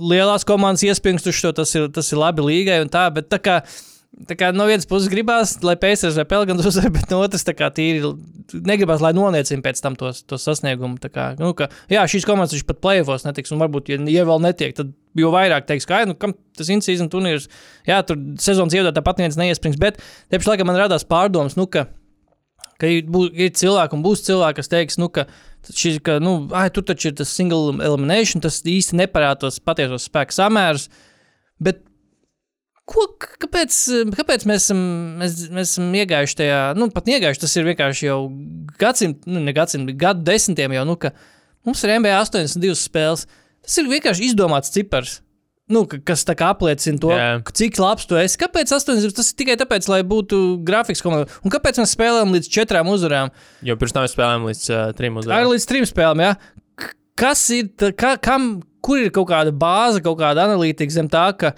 lielās 0.00 0.44
komandas 0.48 0.82
iespringstuši 0.86 1.42
to, 1.48 1.52
tas 1.62 1.74
ir, 1.76 1.88
tas 1.92 2.10
ir 2.12 2.18
labi 2.18 2.42
līgai 2.42 2.80
un 2.84 2.88
tā, 2.92 3.06
bet 3.14 3.28
tā 3.32 3.38
kā, 3.38 3.60
tā 4.28 4.36
kā 4.38 4.50
no 4.54 4.66
vienas 4.68 4.86
puses 4.88 5.10
gribās, 5.12 5.56
lai 5.64 5.74
Pēcers 5.80 6.16
vai 6.20 6.24
Pelgans 6.28 6.66
uzvar, 6.68 6.90
bet 6.94 7.10
no 7.12 7.20
otras 7.24 7.44
kā 7.56 7.70
tīri 7.74 8.12
negribās, 8.54 9.02
lai 9.02 9.12
noniecina 9.16 9.64
pēc 9.64 9.80
tam 9.82 9.96
tos, 9.98 10.22
tos 10.28 10.46
sasniegumu. 10.46 11.00
Tā 11.02 11.10
Kā, 11.14 11.26
nu, 11.38 11.52
ka, 11.54 11.68
jā, 11.92 12.02
šīs 12.10 12.26
komandas 12.26 12.54
viņš 12.56 12.64
pat 12.66 12.80
plēvos 12.82 13.26
netiks, 13.26 13.52
un 13.54 13.62
varbūt, 13.62 13.92
ja, 13.92 13.98
ja 14.10 14.24
vēl 14.26 14.40
netiek, 14.42 14.74
tad 14.74 14.90
jo 15.18 15.30
vairāk 15.34 15.68
teiks, 15.68 15.86
ka, 15.86 16.00
nu, 16.10 16.16
kam 16.18 16.34
tas 16.58 16.70
in-season 16.74 17.10
turnīrs, 17.12 17.46
jā, 17.86 18.00
tur 18.06 18.18
sezonas 18.42 18.74
ievadā 18.74 18.94
tāpat 18.96 19.22
viens 19.22 19.38
neiesprings, 19.38 19.78
bet 19.78 20.00
pašā 20.32 20.54
laikā 20.54 20.66
man 20.66 20.80
radās 20.80 21.06
pārdomas, 21.06 21.54
nu, 21.60 21.68
ka, 21.70 21.86
ka 22.82 22.90
ir, 22.90 23.06
bū, 23.06 23.28
ir 23.30 23.54
cilvēki 23.54 23.94
un 23.94 24.02
būs 24.02 24.26
cilvēki, 24.26 24.58
kas 24.58 24.72
teiks, 24.72 24.98
nu, 24.98 25.06
ka 25.14 25.28
šis, 25.70 26.00
ka, 26.04 26.18
nu, 26.22 26.36
ai, 26.56 26.66
tur 26.74 26.86
taču 26.88 27.12
ir 27.12 27.18
tas 27.20 27.30
single 27.30 27.76
elimination, 27.78 28.42
tas 28.42 28.58
īsti 28.66 28.98
neparāda 29.04 29.44
tos 29.46 29.62
patiesos 29.62 30.10
spēku 30.10 30.34
samērus, 30.34 30.88
bet 31.62 31.84
Ko, 32.84 33.06
kāpēc, 33.40 33.76
kāpēc 34.12 34.42
mēs, 34.50 34.66
esam, 34.66 34.80
mēs, 35.22 35.38
mēs 35.48 35.70
esam 35.72 35.86
iegājuši 35.96 36.36
tajā, 36.42 36.58
nu, 36.76 36.90
pat 36.92 37.06
iegājuši, 37.08 37.40
tas 37.46 37.54
ir 37.56 37.64
vienkārši 37.70 38.08
jau 38.10 38.18
gadsimtu, 38.80 39.30
nu, 39.32 39.40
ne 39.40 39.54
gadsimtu, 39.56 39.94
gadu 39.96 40.20
desmitiem 40.26 40.74
jau, 40.76 40.82
nu, 40.90 40.96
ka 41.00 41.14
mums 41.64 41.80
ir 41.86 41.94
MBA 41.96 42.18
82 42.26 42.76
spēles. 42.76 43.24
Tas 43.64 43.78
ir 43.80 43.88
vienkārši 43.88 44.26
izdomāts 44.28 44.68
cipars. 44.74 45.22
Nu, 45.72 45.86
ka- 45.88 45.96
kas 46.04 46.26
tā 46.28 46.34
kā 46.36 46.50
apliecina 46.52 47.00
to, 47.00 47.08
Jā. 47.08 47.40
cik 47.56 47.78
labs 47.80 48.04
tu 48.04 48.18
esi. 48.20 48.36
Kāpēc 48.36 48.68
80? 48.68 49.14
Tas 49.16 49.30
ir 49.32 49.38
tikai 49.40 49.54
tāpēc, 49.56 49.88
lai 49.88 50.02
būtu 50.04 50.42
grafiks 50.60 51.00
komanda. 51.00 51.24
Un 51.40 51.48
kāpēc 51.54 51.80
mēs 51.80 51.94
spēlējam 51.96 52.34
līdz 52.36 52.50
četrām 52.52 52.90
uzvarām? 52.92 53.32
Jo 53.64 53.78
pirms 53.80 53.96
tam 53.96 54.04
mēs 54.04 54.12
spēlējām 54.12 54.44
līdz 54.50 54.64
uh, 54.76 54.82
trim 54.92 55.16
Arī 55.16 55.24
uzvarām. 55.24 55.48
līdz 55.54 55.66
trim 55.72 55.86
spēlēm, 55.88 56.20
jā. 56.26 56.34
Kas 57.16 57.46
ir, 57.56 57.70
tā, 57.80 57.94
ka, 57.96 58.18
kam, 58.20 58.58
kur 58.84 59.00
ir 59.06 59.08
kaut 59.14 59.30
kāda 59.32 59.56
bāze, 59.56 60.02
kaut 60.04 60.18
kāda 60.20 60.44
analītika 60.50 60.92
zem 60.92 61.08
tā, 61.08 61.30
ka, 61.38 61.54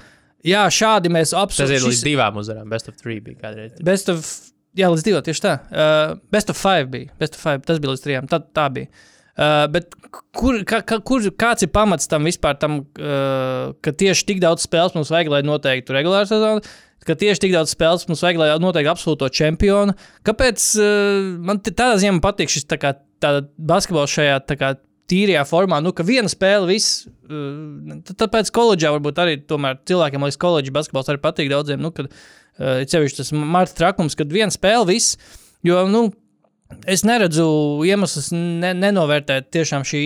jā, 0.47 0.63
šādi 0.73 1.13
mēs 1.13 1.33
Tas 1.35 1.43
absolūti. 1.43 1.77
ir 1.79 1.89
līdz 1.91 2.05
divām 2.07 2.39
uzvarām. 2.43 2.71
Best 2.73 2.91
of 2.93 2.97
three 3.01 3.19
bija 3.25 3.41
kādreiz. 3.43 3.75
Best 3.87 4.09
of, 4.13 4.31
jā, 4.79 4.89
līdz 4.93 5.05
divām, 5.09 5.27
tieši 5.27 5.45
tā. 5.45 5.59
Uh, 5.73 6.17
best 6.33 6.53
of 6.53 6.59
five 6.61 6.89
bija. 6.93 7.11
Best 7.21 7.39
of 7.39 7.43
five, 7.43 7.65
tas 7.67 7.83
bija 7.83 7.95
līdz 7.95 8.07
trijām. 8.07 8.31
Tā, 8.31 8.41
tā 8.57 8.67
bija. 8.75 8.91
Uh, 9.37 9.67
bet 9.69 9.93
kur, 10.33 10.63
ka, 10.65 10.81
kur, 11.05 11.27
kāds 11.37 11.67
ir 11.67 11.69
pamats 11.75 12.09
tam 12.09 12.25
vispār, 12.25 12.57
tam, 12.57 12.81
uh, 12.97 13.75
ka 13.85 13.93
tieši 13.93 14.31
tik 14.31 14.41
daudz 14.41 14.65
spēles 14.65 14.97
mums 14.97 15.13
vajag, 15.13 15.29
lai 15.35 15.43
noteiktu 15.45 15.93
regulāru 15.97 16.31
sezonu? 16.31 16.65
Ka 17.07 17.15
tieši 17.15 17.45
tik 17.45 17.53
daudz 17.53 17.75
spēles 17.75 18.07
mums 18.09 18.25
vajag, 18.25 18.41
lai 18.41 18.49
noteiktu 18.63 18.91
absolūto 18.95 19.29
čempionu. 19.29 19.93
Kāpēc 20.27 20.71
uh, 20.81 21.37
man 21.45 21.61
tādā 21.67 21.99
ziņā 22.01 22.17
patīk 22.25 22.51
šis 22.55 22.65
tā 22.71 22.81
kā, 22.81 22.97
tāda 23.23 23.45
basketbols 23.61 24.17
šajā 24.17 24.41
tā 24.49 24.57
kā, 24.59 24.73
tīrajā 25.11 25.45
formā, 25.47 25.79
nu, 25.85 25.93
ka 25.95 26.07
viena 26.07 26.31
spēle, 26.31 26.67
viss. 26.73 27.05
Tā- 27.27 28.17
tāpēc 28.25 28.51
koledžā 28.55 28.93
varbūt 28.95 29.19
arī 29.23 29.39
cilvēkiem, 29.47 30.27
liekas, 30.27 30.39
koledžas 30.39 30.75
basketbols 30.77 31.11
arī 31.13 31.23
patīk 31.23 31.51
daudziem. 31.51 31.81
Nu, 31.83 31.91
kad, 31.95 32.11
uh, 32.13 32.85
ceļš 32.87 33.17
tas 33.19 33.33
Marta 33.33 33.75
trakums, 33.75 34.17
kad 34.19 34.31
viena 34.33 34.53
spēle, 34.55 34.87
viss. 34.87 35.17
Jo, 35.67 35.87
nu, 35.91 36.13
Es 36.91 37.05
neredzu 37.07 37.45
iemeslus 37.87 38.33
ne, 38.35 38.73
nenovērtēt 38.75 39.53
tiešām 39.55 39.85
šī 39.87 40.01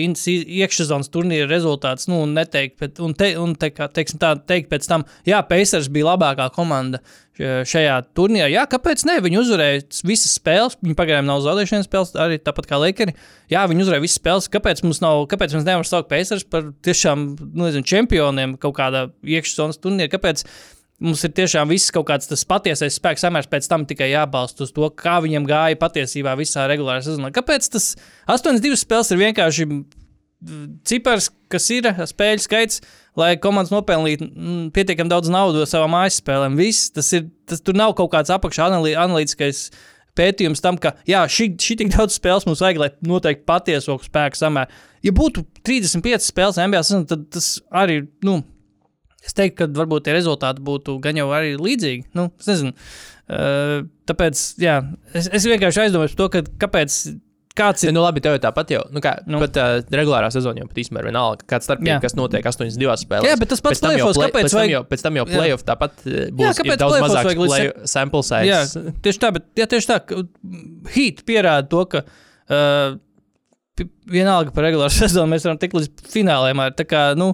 iekšsezonas 0.61 1.09
turnīra 1.13 1.47
rezultātus, 1.49 2.05
nu, 2.09 2.19
un 2.25 2.35
neteikt, 2.37 2.75
bet, 2.81 2.99
un, 3.01 3.15
te, 3.17 3.31
un 3.41 3.55
te, 3.57 3.71
kā, 3.73 3.87
teiksim, 3.89 4.19
tā, 4.21 4.35
teikt 4.49 4.69
pēc 4.69 4.85
tam, 4.89 5.05
jā, 5.25 5.39
Pacers 5.49 5.89
bija 5.93 6.11
labākā 6.11 6.47
komanda 6.53 6.99
š- 7.37 7.63
šajā 7.71 7.95
turnīrā. 8.17 8.49
Jā, 8.53 8.67
kāpēc 8.69 9.05
ne? 9.09 9.17
Viņi 9.25 9.39
uzvarēja 9.41 9.81
visas 10.09 10.35
spēles, 10.37 10.77
viņi 10.85 10.97
pagaidām 10.99 11.29
nav 11.31 11.41
zaudējuši 11.47 11.75
vienas 11.77 11.89
spēles, 11.89 12.13
arī 12.27 12.37
tāpat 12.45 12.69
kā 12.69 12.81
Lakers. 12.81 13.17
Jā, 13.53 13.65
viņi 13.71 13.85
uzvarēja 13.87 14.05
visas 14.05 14.21
spēles. 14.21 14.49
Kāpēc 14.53 14.83
mums 14.85 15.01
nav, 15.01 15.23
kāpēc 15.33 15.57
mēs 15.57 15.65
nevaram 15.65 15.87
saukt 15.89 16.13
Pacers 16.13 16.45
par 16.45 16.69
tiešām, 16.85 17.25
nu, 17.55 17.65
nezinu, 17.65 17.89
čempioniem 17.93 18.53
kaut 18.61 18.77
kādā 18.77 19.07
iekšsezonas 19.25 19.81
turnīrā? 19.81 20.13
Kāpēc? 20.13 20.45
Mums 21.01 21.23
ir 21.25 21.31
tiešām 21.33 21.71
viss 21.71 21.89
kaut 21.93 22.05
kāds 22.11 22.29
tas 22.29 22.43
patiesais 22.45 22.99
spēks 22.99 23.23
samērs, 23.25 23.49
pēc 23.49 23.65
tam 23.69 23.87
tikai 23.89 24.11
jābalsta 24.11 24.67
uz 24.67 24.73
to, 24.75 24.85
kā 24.93 25.15
viņam 25.23 25.47
gāja 25.49 25.79
patiesībā 25.81 26.35
visā 26.37 26.67
regulārā 26.69 27.01
sezonā. 27.01 27.31
Kāpēc 27.33 27.71
tas 27.73 27.95
8-2 28.29 28.77
spēles 28.77 29.09
ir 29.09 29.21
vienkārši 29.23 29.65
cipars, 30.87 31.29
kas 31.51 31.69
ir 31.73 31.87
spēļu 32.09 32.43
skaits, 32.45 32.81
lai 33.17 33.33
komandas 33.41 33.73
nopelnītu 33.73 34.27
pietiekami 34.75 35.11
daudz 35.11 35.29
naudas 35.33 35.73
savām 35.73 35.93
mājas 35.95 36.21
spēlēm. 36.21 36.57
Viss, 36.59 36.91
tas 36.93 37.11
ir, 37.17 37.27
tas 37.49 37.61
tur 37.65 37.77
nav 37.77 37.95
kaut 37.97 38.13
kāds 38.13 38.33
apakšā 38.33 38.69
analī- 38.69 38.95
analītiskais 38.97 39.69
pētījums 40.17 40.63
tam, 40.63 40.79
ka 40.81 40.95
jā, 41.07 41.21
šī, 41.29 41.51
šī 41.61 41.77
tik 41.81 41.91
daudz 41.93 42.17
spēles 42.17 42.47
mums 42.47 42.63
vajag, 42.63 42.81
lai 42.81 42.89
noteikti 43.07 43.47
patieso 43.47 43.97
spēku 44.05 44.39
samēru. 44.39 44.81
Ja 45.05 45.13
būtu 45.17 45.45
35 45.65 46.29
spēles 46.29 46.59
NBA 46.61 46.81
sezonā, 46.85 47.07
tad 47.09 47.29
tas 47.33 47.53
arī, 47.73 48.03
nu, 48.25 48.41
Es 49.21 49.35
teiktu, 49.37 49.57
ka 49.61 49.67
varbūt 49.77 50.07
tie 50.07 50.15
rezultāti 50.17 50.63
būtu 50.65 50.95
gan 51.03 51.17
jau 51.19 51.27
arī 51.35 51.53
līdzīgi. 51.61 52.07
Nu, 52.17 52.29
es 52.41 52.47
nezinu. 52.49 52.71
Uh, 53.31 53.83
tāpēc, 54.09 54.39
jā, 54.59 54.79
es, 55.15 55.27
es 55.31 55.45
vienkārši 55.47 55.85
aizdomājos 55.85 56.15
par 56.15 56.23
to, 56.23 56.29
ka, 56.33 56.41
kāpēc 56.65 56.95
kāds 57.55 57.83
ir. 57.85 57.91
Nu, 57.93 58.01
labi, 58.01 58.19
tev 58.23 58.33
jau 58.37 58.41
tāpat 58.47 58.71
jau. 58.73 58.81
Nu, 58.95 58.99
kā, 59.03 59.11
Nu. 59.29 59.37
Pat 59.43 59.59
uh, 59.61 59.75
regulārā 59.93 60.31
sezonā 60.33 60.63
jau 60.63 60.67
pat 60.71 60.79
īstenībā 60.81 61.03
ir 61.03 61.07
vienalga, 61.11 61.45
kāds 61.45 61.67
Jā. 61.67 61.69
starpība, 61.69 61.99
kas 62.03 62.15
notiek 62.17 62.47
82 62.49 62.97
spēlēs. 63.05 63.27
Jā, 63.29 63.37
bet 63.43 63.51
tas 63.53 63.61
pats 63.63 63.83
playoffs, 63.83 64.17
play- 64.17 64.31
kāpēc 64.31 64.47
pēc 64.49 64.55
tam 64.57 64.71
jau, 64.73 64.81
pēc 64.89 65.05
tam 65.05 65.19
jau 65.21 65.25
Jā. 65.27 65.37
playoff 65.37 65.65
tāpat 65.67 66.01
uh, 66.07 66.17
būs 66.41 66.59
kāpēc 66.63 66.73
ir 66.75 66.81
daudz 66.81 66.95
playoffs 66.97 67.13
mazāks 67.13 67.39
play, 67.43 67.69
sample 67.93 68.23
size. 68.25 68.49
Jā, 68.49 68.91
tieši 69.05 69.21
tā, 69.25 69.31
bet 69.37 69.47
jā, 69.61 69.69
tieši 69.75 69.91
tā, 69.93 69.99
ka 70.09 70.23
Heat 70.95 71.21
pierāda 71.29 71.67
to, 71.71 71.85
ka 71.93 72.03
uh, 72.07 72.97
vienalga 74.11 74.51
par 74.55 74.67
regulāru 74.67 74.93
sezonu 75.01 75.29
mēs 75.31 75.45
varam 75.47 75.59
tikt 75.61 75.77
līdz 75.77 76.07
fināliem. 76.11 76.63
ar 76.65 76.75
Tā 76.77 76.87
kā, 76.89 77.03
nu, 77.19 77.31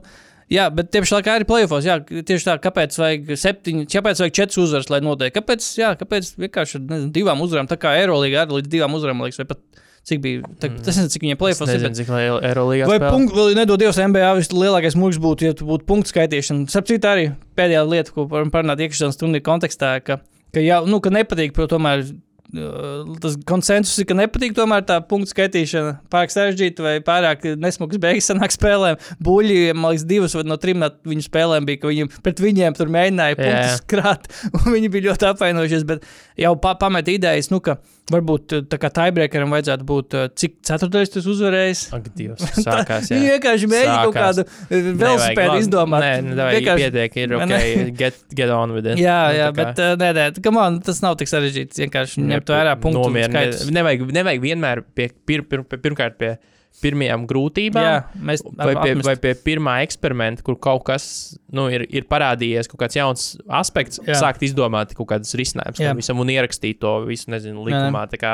jā, 0.54 0.68
bet 0.74 0.92
tieši 0.94 1.16
tā 1.18 1.22
kā 1.26 1.36
arī 1.40 1.48
playoffs, 1.50 1.88
jā, 1.88 1.98
tieši 2.04 2.48
tā, 2.48 2.56
kāpēc 2.64 2.96
vajag 3.02 3.34
septiņi, 3.42 3.88
kāpēc 3.92 4.22
vajag 4.24 4.38
četras 4.40 4.62
uzvaras, 4.64 4.90
lai 4.94 5.02
notiek. 5.06 5.34
Kāpēc, 5.36 5.66
jā, 5.80 5.92
kāpēc 6.00 6.32
vienkārši 6.46 6.82
nezinu, 6.86 7.12
divām 7.16 7.44
uzvarām, 7.44 7.68
tā 7.70 7.78
kā 7.82 7.96
Eirolandā 8.00 8.46
arī 8.46 8.62
līdz 8.62 8.72
divām 8.72 8.96
uzvarām, 8.98 9.26
liekas, 9.26 9.42
vai 9.44 9.50
pat 9.52 9.62
cik 10.08 10.22
bija, 10.24 10.44
tā, 10.62 10.70
tas 10.80 10.96
nezinu, 10.96 11.12
cik 11.12 11.26
viņiem 11.26 11.36
Es 11.36 11.42
playoffs 11.42 11.74
ir. 11.74 11.82
bet- 11.84 11.98
cik 12.00 12.12
Eirolandā 12.16 12.88
Vai 12.88 13.00
punktu, 13.04 13.36
vēl 13.36 13.56
nedod 13.60 13.80
Dievs, 13.82 14.00
NBA 14.00 14.32
vislielākais 14.40 14.96
mūks 14.96 15.20
būtu, 15.20 15.50
ja 15.50 15.54
tu 15.54 15.68
būtu 15.68 15.84
punktu 15.90 16.14
skaitīšana. 16.14 16.70
Sapratu, 16.72 17.02
arī 17.12 17.26
pēdējā 17.60 17.84
lieta, 17.90 18.14
ko 18.16 18.28
varam 18.32 18.52
parunāt 18.54 18.80
iekšzemes 18.80 19.20
turnīra 19.20 19.44
kontekstā, 19.44 19.98
ka, 20.04 20.22
ka, 20.54 20.64
jau, 20.64 20.86
nu, 20.88 21.02
ka 21.04 21.12
nepatīk, 21.12 21.52
protams, 21.52 21.76
tomēr. 21.76 22.06
Tas 22.48 23.36
konsensus 23.48 23.98
ir, 24.00 24.06
ka 24.08 24.16
nepatīk 24.16 24.54
tomēr 24.56 24.86
tā 24.88 25.02
punktu 25.04 25.34
skaitīšana. 25.34 25.98
Pārāk 26.14 26.32
sarežģīta 26.32 26.86
vai 26.86 26.94
pārāk 27.04 27.44
nesmugas 27.60 28.00
beigas 28.00 28.30
sanāk 28.32 28.56
spēlēm. 28.56 28.96
Buļļi, 29.24 29.58
man 29.76 29.92
liekas, 29.92 30.06
divas 30.08 30.38
vai 30.38 30.46
no 30.48 30.56
trim 30.62 30.86
viņu 31.08 31.26
spēlēm 31.28 31.68
bija, 31.68 31.82
ka 31.84 31.92
viņiem 31.92 32.12
pret 32.24 32.40
viņiem 32.44 32.78
tur 32.80 32.94
mēģināja 32.96 33.36
Jā. 33.36 33.42
punktus 33.44 33.84
krāt. 33.92 34.32
un 34.62 34.72
Viņi 34.78 34.94
bija 34.94 35.10
ļoti 35.10 35.28
apvainojušies, 35.34 35.84
bet 35.90 36.08
jau 36.40 36.56
pa, 36.64 36.76
pamet 36.80 37.12
idejas, 37.12 37.52
nu, 37.52 37.60
ka 37.64 37.80
varbūt 38.08 38.54
tā 38.72 38.78
kā 38.80 38.88
tiebreakeram 38.96 39.52
vajadzētu 39.52 39.84
būt, 39.90 40.16
cik 40.40 40.54
ceturtais 40.64 41.12
tas 41.12 41.26
uzvarējis. 41.28 41.82
Ak, 41.98 42.06
Dievs, 42.16 42.46
sākās. 42.64 43.10
Viņi 43.12 43.28
Jā. 43.28 43.34
vienkārši 43.36 43.68
mēģina 43.74 43.98
kaut 44.06 44.16
kādu 44.16 44.46
velosipēdu 44.72 45.58
izdomāt. 45.66 46.06
Nē, 46.06 46.14
nevajag 46.30 46.62
Vienkārši- 46.62 46.86
pietiek, 46.86 47.18
ir 47.26 47.36
ok, 47.42 47.92
get, 48.00 48.22
get 48.40 48.54
on 48.56 48.72
with 48.78 48.88
it. 48.88 49.02
Jā, 49.04 49.18
Nu, 49.28 49.36
jā, 49.42 49.50
bet 49.58 49.82
nē, 50.00 50.10
nē, 50.16 50.26
come 50.46 50.62
on, 50.64 50.80
tas 50.88 51.02
nav 51.04 51.18
tik 51.20 51.28
sarežģīts. 51.28 51.82
Vienkārši 51.84 52.24
ņemt 52.38 52.54
vērā 52.54 52.76
punktu 52.82 53.10
skaitus. 53.28 53.66
Nevajag, 53.74 54.06
nevajag 54.16 54.46
vienmēr 54.46 54.84
pie, 54.96 55.10
pir, 55.28 55.44
pir, 55.50 55.66
pir, 55.68 55.82
pirmkārt 55.84 56.18
pie 56.22 56.36
pirmajām 56.78 57.24
grūtībām. 57.26 57.86
Jā, 57.88 57.94
mēs 58.22 58.44
Vai 58.46 58.76
pie, 58.76 58.92
apmest. 58.94 59.08
vai 59.08 59.16
pie 59.22 59.32
pirmā 59.48 59.78
eksperimenta, 59.86 60.44
kur 60.46 60.60
kaut 60.62 60.84
kas 60.86 61.08
nu, 61.50 61.64
ir, 61.74 61.88
ir 61.90 62.06
parādījies, 62.10 62.70
kaut 62.70 62.84
kāds 62.84 62.98
jauns 63.00 63.24
aspekts, 63.50 63.98
Jā. 64.04 64.12
Jā. 64.14 64.20
sākt 64.22 64.46
izdomāt 64.46 64.94
kaut 64.98 65.10
kādas 65.10 65.34
risinājumus 65.40 65.82
Jā. 65.82 65.90
tam 65.90 65.98
visam 66.04 66.22
un 66.22 66.30
ierakstīt 66.36 66.78
to 66.84 67.00
visu, 67.10 67.32
nezinu, 67.34 67.66
likumā. 67.66 68.04
Tā 68.14 68.20
kā 68.22 68.34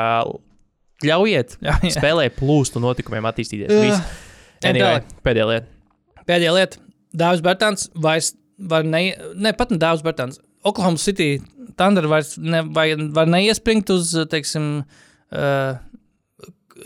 ļaujiet 1.04 1.56
Jā, 1.64 1.78
jā. 1.82 1.94
spēlē 1.96 2.28
plūstu 2.36 2.82
notikumiem 2.84 3.26
attīstīties. 3.32 3.72
Jā. 3.72 3.82
Viss. 3.88 4.22
Anyway, 4.64 5.00
pēdējā 5.24 5.48
lieta. 5.50 5.70
Pēdējā 6.28 6.52
lieta. 6.56 6.82
Dāvis 7.14 7.42
Bērtāns 7.44 7.88
vairs 8.00 8.32
var 8.58 8.84
ne, 8.86 9.06
ne 9.36 9.52
pat 9.56 9.72
ne 9.74 9.78
Dāvis 9.82 10.04
Bērtāns. 10.04 10.40
Oklahoma 10.64 11.00
City 11.00 11.38
Thunder 11.78 12.08
vairs 12.10 12.34
ne, 12.40 12.62
vai, 12.74 12.90
var 13.14 13.30
neiespringt 13.30 13.90
uz, 13.94 14.12
teiksim, 14.30 14.68
uh, 15.34 15.78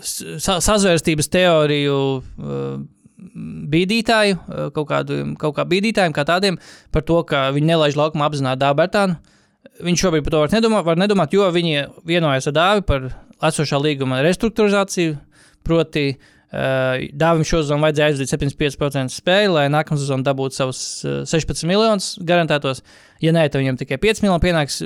sa 0.04 0.58
sazvērstības 0.64 1.30
teoriju 1.34 1.98
uh, 2.18 2.78
bīdītāju, 3.72 4.38
uh, 4.38 4.70
kaut, 4.74 4.88
kādu, 4.92 5.20
kaut 5.40 5.56
kā 5.58 5.66
bīdītājiem, 5.68 6.14
kā 6.16 6.24
tādiem, 6.28 6.60
par 6.94 7.06
to, 7.08 7.20
ka 7.28 7.48
viņi 7.56 7.72
nelaiž 7.72 7.98
laukumā 7.98 8.30
apzināti 8.30 8.62
Dāvu 8.62 8.80
Bērtānu. 8.82 9.18
Viņš 9.84 10.02
šobrīd 10.02 10.24
par 10.26 10.34
to 10.34 10.42
var 10.42 10.54
nedomāt, 10.54 10.86
var 10.86 10.98
nedomāt, 10.98 11.34
jo 11.34 11.46
viņi 11.54 11.86
vienojas 12.06 12.50
ar 12.50 12.56
Dāvi 12.56 12.86
par 12.88 13.10
esošā 13.50 13.78
līguma 13.82 14.22
restruktūrizāciju. 14.26 15.18
Proti, 15.66 16.04
uh, 16.14 16.37
Dāvim 16.48 17.44
šodien 17.44 17.82
vajadzēja 17.84 18.12
aizdot 18.12 18.30
75% 18.32 19.12
spēļu, 19.12 19.56
lai 19.58 19.66
nākamā 19.72 20.00
sezonā 20.00 20.24
dabūtu 20.24 20.56
savus 20.56 20.80
uh, 21.04 21.18
16 21.28 21.68
miljonus 21.68 22.14
garantētos. 22.24 22.80
Ja 23.20 23.34
nē, 23.36 23.48
tad 23.50 23.60
viņam 23.60 23.80
tikai 23.80 23.98
5 24.00 24.22
miljoni 24.24 24.44
pienāks. 24.46 24.78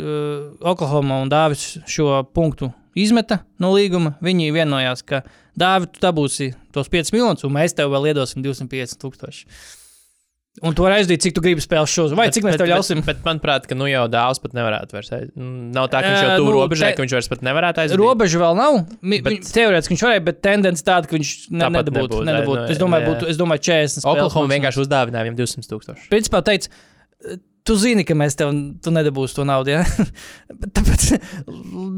Oklahoma 0.58 1.20
un 1.22 1.30
Dāvis 1.30 1.76
šo 1.86 2.22
punktu 2.34 2.72
izmeta 2.98 3.42
no 3.62 3.70
līguma. 3.76 4.16
Viņi 4.24 4.50
vienojās, 4.56 5.04
ka 5.06 5.22
Dāvi, 5.58 5.90
tu 5.92 6.02
dabūsi 6.02 6.52
tos 6.74 6.90
5 6.92 7.12
miljonus, 7.14 7.44
un 7.46 7.54
mēs 7.54 7.76
tev 7.76 7.92
vēl 7.92 8.10
iedosim 8.12 8.42
250 8.44 9.00
tūkstoši. 9.02 9.46
Un 10.60 10.74
tu 10.76 10.84
vari 10.84 10.98
aizdot, 11.00 11.16
cik 11.24 11.32
tu 11.32 11.40
gribi 11.40 11.62
spēlēt 11.64 11.88
šo, 11.88 12.02
vai 12.12 12.26
cik 12.28 12.44
mēs 12.44 12.58
tev 12.60 12.68
ļausim. 12.68 12.98
Bet, 13.00 13.06
bet, 13.08 13.20
bet 13.22 13.24
manuprāt, 13.24 13.64
ka 13.70 13.72
nu 13.78 13.86
jau 13.88 14.02
dāvs 14.12 14.36
pat 14.42 14.52
nevarētu 14.52 14.92
vairs 14.92 15.08
aiziet. 15.16 15.30
Nav 15.40 15.86
tā, 15.88 16.02
ka 16.04 16.10
viņš 16.12 16.24
jau 16.26 16.34
tuvu 16.42 16.50
nu, 16.50 16.56
robežai, 16.58 16.90
te- 16.92 16.98
ka 16.98 17.06
viņš 17.06 17.14
vairs 17.16 17.28
pat 17.32 17.40
nevarētu 17.48 17.80
aiziet. 17.86 17.96
Robeža 18.02 18.42
vēl 18.42 18.58
nav. 18.60 18.76
Bet- 19.00 19.48
Teorētiski 19.48 19.94
viņš 19.96 20.04
varēja, 20.04 20.24
bet 20.28 20.42
tendence 20.44 20.84
tāda, 20.84 21.08
ka 21.08 21.16
viņš 21.16 21.30
ne, 21.56 21.70
nedabūtu. 21.72 21.94
nebūtu, 21.96 22.26
nedabūtu. 22.28 22.66
jā, 22.66 22.74
Es 22.76 22.82
domāju, 22.84 23.06
būtu, 23.08 23.30
es 23.32 23.40
domāju 23.40 23.64
40. 23.64 24.04
spēles 24.04 24.12
Oklahoma 24.28 24.52
vienkārši 24.52 24.84
uzdāvināja 24.84 25.24
viņam 25.30 25.38
200 25.40 25.72
tūkstoši. 25.72 26.04
Principā 26.12 26.42
teica, 26.44 26.68
tu 27.64 27.76
zini, 27.80 28.04
ka 28.04 28.12
mēs 28.12 28.36
tev 28.36 28.52
nedabūsim 28.52 29.40
to 29.40 29.48
naudu. 29.48 29.72
Ja? 29.72 29.86
Bet 30.60 30.74
Tāpēc 30.76 31.08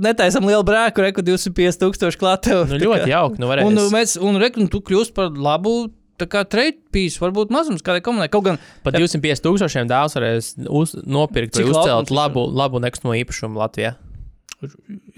netaisam 0.06 0.46
lielu 0.46 0.62
brāku, 0.62 1.02
reku 1.02 1.26
250 1.26 1.82
tūkstoši 1.82 2.20
klāt. 2.22 2.46
tev. 2.46 2.68
Nu, 2.70 2.78
ļoti 2.78 3.10
jauki. 3.10 3.42
Nu. 3.42 3.50
Un, 3.66 3.82
mēs, 3.90 4.14
un 4.20 4.38
reku, 4.38 4.62
un 4.62 4.70
tu 4.70 4.78
kļūsi 4.84 5.14
par 5.16 5.34
labu. 5.34 5.90
Tā 6.18 6.28
kā 6.30 6.44
trade 6.46 6.78
piece, 6.94 7.18
varbūt 7.18 7.50
mazums 7.50 7.82
kādai 7.82 8.02
komunai. 8.06 8.28
Kaut 8.30 8.44
gan 8.46 8.58
Pat 8.86 8.94
250 8.94 9.42
tūkstošiem 9.42 9.88
dāvs 9.90 10.14
varēs 10.14 10.52
uz, 10.70 10.92
nopirkt 11.02 11.56
vai 11.58 11.64
uzcelt 11.72 12.12
labu, 12.14 12.44
labu 12.54 12.78
nekustamo 12.84 13.16
īpašumu 13.18 13.58
Latvijā. 13.58 13.96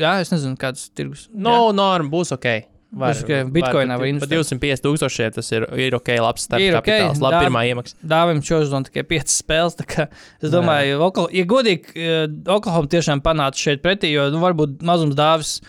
Jā, 0.00 0.16
es 0.24 0.32
nezinu, 0.32 0.56
kāds 0.58 0.88
tirgus. 0.96 1.28
No, 1.34 1.68
norma 1.76 2.10
būs 2.10 2.32
ok. 2.34 2.48
Būs 2.96 3.20
ok. 3.26 3.32
Bitcoinā 3.52 3.96
var 3.98 4.06
Par 4.06 4.08
investēt. 4.08 4.32
250 4.32 4.84
tūkstošiem 4.86 5.34
tas 5.36 5.50
ir, 5.52 5.66
ir 5.84 5.96
ok, 5.98 6.10
labs 6.22 6.46
starta 6.48 6.64
Ir 6.64 6.76
kapitāls, 6.78 7.20
labi 7.22 7.36
dā- 7.36 7.42
pirmā 7.44 7.62
iemaksa. 7.68 7.96
Dāvim 8.14 8.40
šodien 8.46 8.86
tikai 8.88 9.04
5 9.10 9.32
spēles. 9.34 9.76
tā 9.78 9.84
kā 9.90 10.06
Es 10.40 10.50
domāju, 10.54 11.00
Okla, 11.04 11.26
ja 11.36 11.44
godīgi, 11.44 11.92
eh, 11.94 12.26
Oklahoma 12.56 12.88
tiešām 12.88 13.20
panāca 13.26 13.60
šeit 13.60 13.82
pretī, 13.84 14.12
jo 14.14 14.30
nu, 14.32 14.40
varbūt 14.40 14.80
mazums 14.86 15.14
dāvis. 15.18 15.60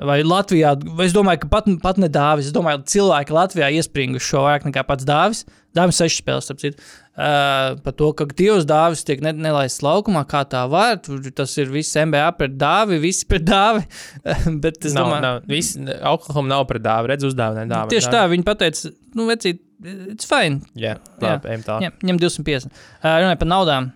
Vai 0.00 0.22
Latvijā, 0.24 0.72
vai 0.96 1.04
es 1.04 1.12
domāju, 1.12 1.42
ka 1.42 1.48
pat, 1.52 1.66
pat 1.82 1.98
ne 2.00 2.08
dāvis. 2.08 2.46
Es 2.48 2.54
domāju, 2.54 2.80
ka 2.80 2.88
cilvēki 2.94 3.34
Latvijā 3.36 3.66
iespringuši 3.76 4.24
šo 4.24 4.46
vairāk 4.46 4.64
nekā 4.64 4.86
pats 4.88 5.04
dāvis. 5.04 5.42
Dāvis 5.76 5.98
seši 6.00 6.22
spēles, 6.22 6.46
starp 6.48 6.62
citu. 6.62 6.80
Uh, 7.12 7.76
par 7.84 7.92
to, 7.98 8.08
ka 8.16 8.24
divas 8.32 8.64
dāvis 8.68 9.04
tiek 9.04 9.20
ne, 9.24 9.34
nelaists 9.36 9.84
laukumā, 9.84 10.24
kā 10.28 10.42
tā 10.48 10.62
var. 10.72 10.96
Tas 11.36 11.52
ir 11.60 11.68
viss 11.72 11.92
MBA 12.00 12.24
pret 12.40 12.56
dāvi, 12.56 12.96
visi 13.04 13.28
pret 13.28 13.44
dāvi. 13.44 13.84
Bet 14.64 14.80
es 14.88 14.96
Nav, 14.96 15.10
domāju, 15.10 15.26
nav, 15.26 15.40
viss, 15.52 15.76
Oklahoma 16.08 16.54
nav 16.54 16.66
pret 16.72 16.86
dāvu, 16.88 17.12
redz 17.12 17.28
uzdāvināja 17.28 17.72
dāvu. 17.76 17.92
tieši 17.92 18.12
tā, 18.16 18.24
viņi 18.32 18.48
pateica, 18.48 18.94
nu, 19.20 19.28
vecīt, 19.28 19.60
it's 20.08 20.28
fine. 20.28 20.64
Jā, 20.72 20.96
labi, 21.20 21.52
ejam 21.52 21.68
tālāk. 21.68 21.84
Ņem, 21.84 21.98
ņem 22.10 22.22
250. 22.24 22.72
Uh, 22.72 23.10
runājot 23.12 23.44
par 23.44 23.52
naudām. 23.52 23.92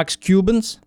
Maks 0.00 0.16
Kubans. 0.24 0.78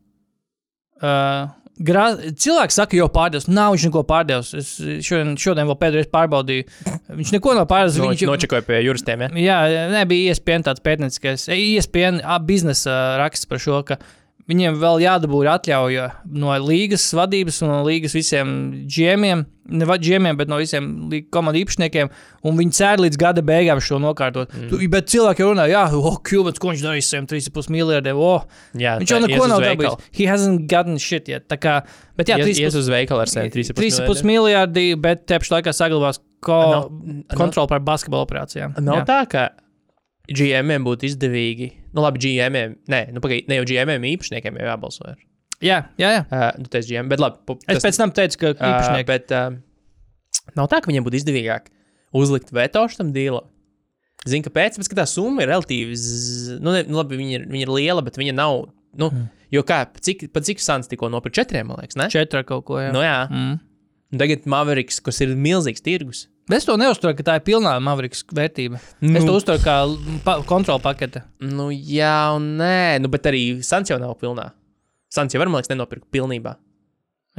Uh, 1.04 1.52
Grā... 1.82 2.04
Cilvēks 2.38 2.76
saka, 2.78 2.98
jau 3.00 3.08
pārdevis. 3.14 3.48
Nav 3.50 3.74
viņš 3.74 3.88
neko 3.88 4.04
pārdevis. 4.06 4.52
Es 4.60 4.74
šodien, 5.08 5.34
šodien 5.42 5.70
vēl 5.70 5.78
pēdējais 5.82 6.12
pārbaudīju. 6.14 6.68
Viņš 7.18 7.32
neko 7.34 7.56
nav 7.58 7.66
pārdevis. 7.72 7.98
No, 7.98 8.12
viņš 8.12 8.26
Nočekoja 8.30 8.66
pie 8.68 8.82
juristiem. 8.86 9.26
Ja? 9.26 9.32
Jā, 9.42 9.88
nebija 9.94 10.34
iespējams 10.36 10.68
tāds 10.70 10.84
pētnieciskais. 10.86 11.48
Ā, 11.50 12.38
biznesa 12.46 13.00
raksts 13.22 13.50
par 13.50 13.64
šo, 13.64 13.82
ka 13.88 13.98
viņiem 14.50 14.78
vēl 14.80 15.02
jādabū 15.04 15.42
atļauja 15.48 16.08
no 16.36 16.54
līgas 16.64 17.06
vadības 17.16 17.62
un 17.64 17.72
no 17.72 17.80
līgas 17.86 18.16
visiem 18.16 18.50
džēmiem, 18.92 19.44
ne 19.74 19.88
džēmiem, 19.88 20.38
bet 20.40 20.52
no 20.52 20.60
visiem 20.60 20.90
komandu 21.34 21.62
īpašniekiem, 21.62 22.12
un 22.44 22.60
viņi 22.60 22.76
cer 22.76 23.04
līdz 23.04 23.20
gada 23.20 23.44
beigām 23.46 23.80
šo 23.84 24.02
nokārtot. 24.04 24.52
Mm. 24.52 24.68
Tu, 24.72 24.90
bet 24.92 25.08
cilvēki 25.14 25.46
jau 25.46 25.54
runā, 25.54 25.70
jā, 25.72 25.86
oh, 25.96 26.20
Kubans, 26.28 26.60
ko 26.60 26.74
viņš 26.74 26.84
darīs 26.84 27.08
ar 27.08 27.24
saviem 27.24 27.30
3,5 27.32 27.72
miljardiem, 27.78 28.20
oh, 28.20 28.44
Jā, 28.80 28.98
viņš 29.00 29.16
jau 29.16 29.22
neko 29.24 29.50
nav 29.52 29.64
dabūjis. 29.64 30.12
He 30.20 30.28
hasn't 30.28 30.68
gotten 30.72 31.00
shit 31.00 31.32
yet. 31.32 31.48
Tā 31.52 31.60
kā, 31.62 31.80
bet 32.20 32.34
jā, 32.34 32.42
Ies, 32.44 32.60
ies 32.60 32.76
3,5 32.76 32.84
uz 32.84 32.94
veikalu 32.98 33.24
ar 33.24 33.32
saviem 33.32 33.56
3,5 33.56 34.28
miljardi, 34.28 34.88
bet 35.00 35.28
te 35.30 35.40
pašā 35.40 35.60
laikā 35.60 35.76
saglabās 35.76 36.20
ko, 36.44 36.60
Nav- 36.76 37.38
kontroli 37.40 37.72
pār 37.72 37.84
basketbola 37.88 38.28
operācijām. 38.28 38.76
Nav 38.84 39.04
Jā. 39.04 39.06
tā, 39.08 39.20
ka 39.32 39.50
GMM 40.32 40.86
būtu 40.88 41.08
izdevīgi. 41.10 41.70
Nu, 41.92 42.04
labi, 42.06 42.22
GMM, 42.24 42.78
nē, 42.90 43.02
nu, 43.16 43.22
pagaidi, 43.24 43.50
ne 43.52 43.58
jau 43.60 43.66
GMM 43.68 44.06
īpašniekiem 44.14 44.60
jau 44.62 44.68
jābalso. 44.70 45.04
Ir. 45.12 45.18
Jā, 45.64 45.78
jā, 46.00 46.10
jā. 46.16 46.22
Uh, 46.32 46.46
nu, 46.64 46.70
tas 46.72 46.88
GMM, 46.88 47.10
bet 47.12 47.20
labi. 47.24 47.42
pu- 47.48 47.58
Es 47.72 47.84
pēc 47.84 48.00
tam 48.00 48.14
teicu, 48.16 48.40
ka 48.40 48.54
uh, 48.54 48.62
īpašnieki. 48.70 49.08
bet 49.10 49.34
uh, 49.36 49.58
nav 50.56 50.70
tā, 50.72 50.80
ka 50.84 50.92
viņiem 50.92 51.04
būtu 51.08 51.20
izdevīgāk 51.20 51.68
uzlikt 52.16 52.54
veto 52.56 52.86
šim 52.94 53.12
dīlam. 53.16 53.50
Zinu, 54.24 54.46
kāpēc? 54.48 54.78
Tāpēc, 54.78 54.88
ka 54.94 55.02
tā 55.02 55.06
summa 55.10 55.44
ir 55.44 55.50
relatīvi. 55.52 55.96
Z... 56.00 56.58
Nu, 56.64 56.72
ne, 56.72 56.86
nu, 56.88 56.96
labi, 57.02 57.18
viņa 57.20 57.40
ir, 57.42 57.46
viņa 57.52 57.66
ir 57.68 57.72
liela, 57.76 58.04
bet 58.06 58.16
viņa 58.20 58.36
nav. 58.38 58.70
Nu, 58.96 59.10
mm. 59.12 59.26
Jo 59.52 59.62
kā, 59.68 59.82
cik, 60.00 60.30
pa 60.34 60.40
cik 60.46 60.62
sants 60.64 60.88
tikko 60.90 61.10
nopirka 61.12 61.42
četriem, 61.42 61.68
man 61.68 61.82
liekas, 61.84 61.98
ne? 62.00 62.08
Četri 62.14 62.40
ar 62.40 62.46
kaut 62.48 62.64
ko. 62.70 62.80
Jā. 62.80 62.94
Nu, 62.96 63.02
jā. 63.04 63.18
Mm. 63.28 63.58
Un 64.14 64.22
tagad 64.22 64.48
Mavericks, 64.50 65.02
kas 65.04 65.20
ir 65.26 65.34
milzīgs 65.36 65.84
tirgus. 65.84 66.24
Es 66.52 66.66
to 66.68 66.76
neuzturu, 66.76 67.16
ka 67.16 67.24
tā 67.24 67.38
ir 67.40 67.46
pilnā 67.48 67.78
Mavriks 67.80 68.26
vērtība. 68.36 68.82
Nu. 69.00 69.14
Es 69.16 69.24
to 69.24 69.38
uzturu 69.38 69.62
kā 69.64 69.78
pa 70.26 70.42
kontrola 70.48 70.82
pakete. 70.84 71.22
Nu, 71.40 71.70
jā, 71.72 72.34
un 72.36 72.58
nē, 72.60 73.00
nu, 73.00 73.08
bet 73.14 73.30
arī 73.32 73.62
Sans 73.64 73.88
jau 73.88 73.96
nav 74.02 74.18
pilnā. 74.20 74.50
Sans 75.14 75.32
jau 75.32 75.40
var, 75.40 75.48
man 75.48 75.62
liekas, 75.62 75.72
nenopirkt 75.72 76.10
pilnībā. 76.12 76.58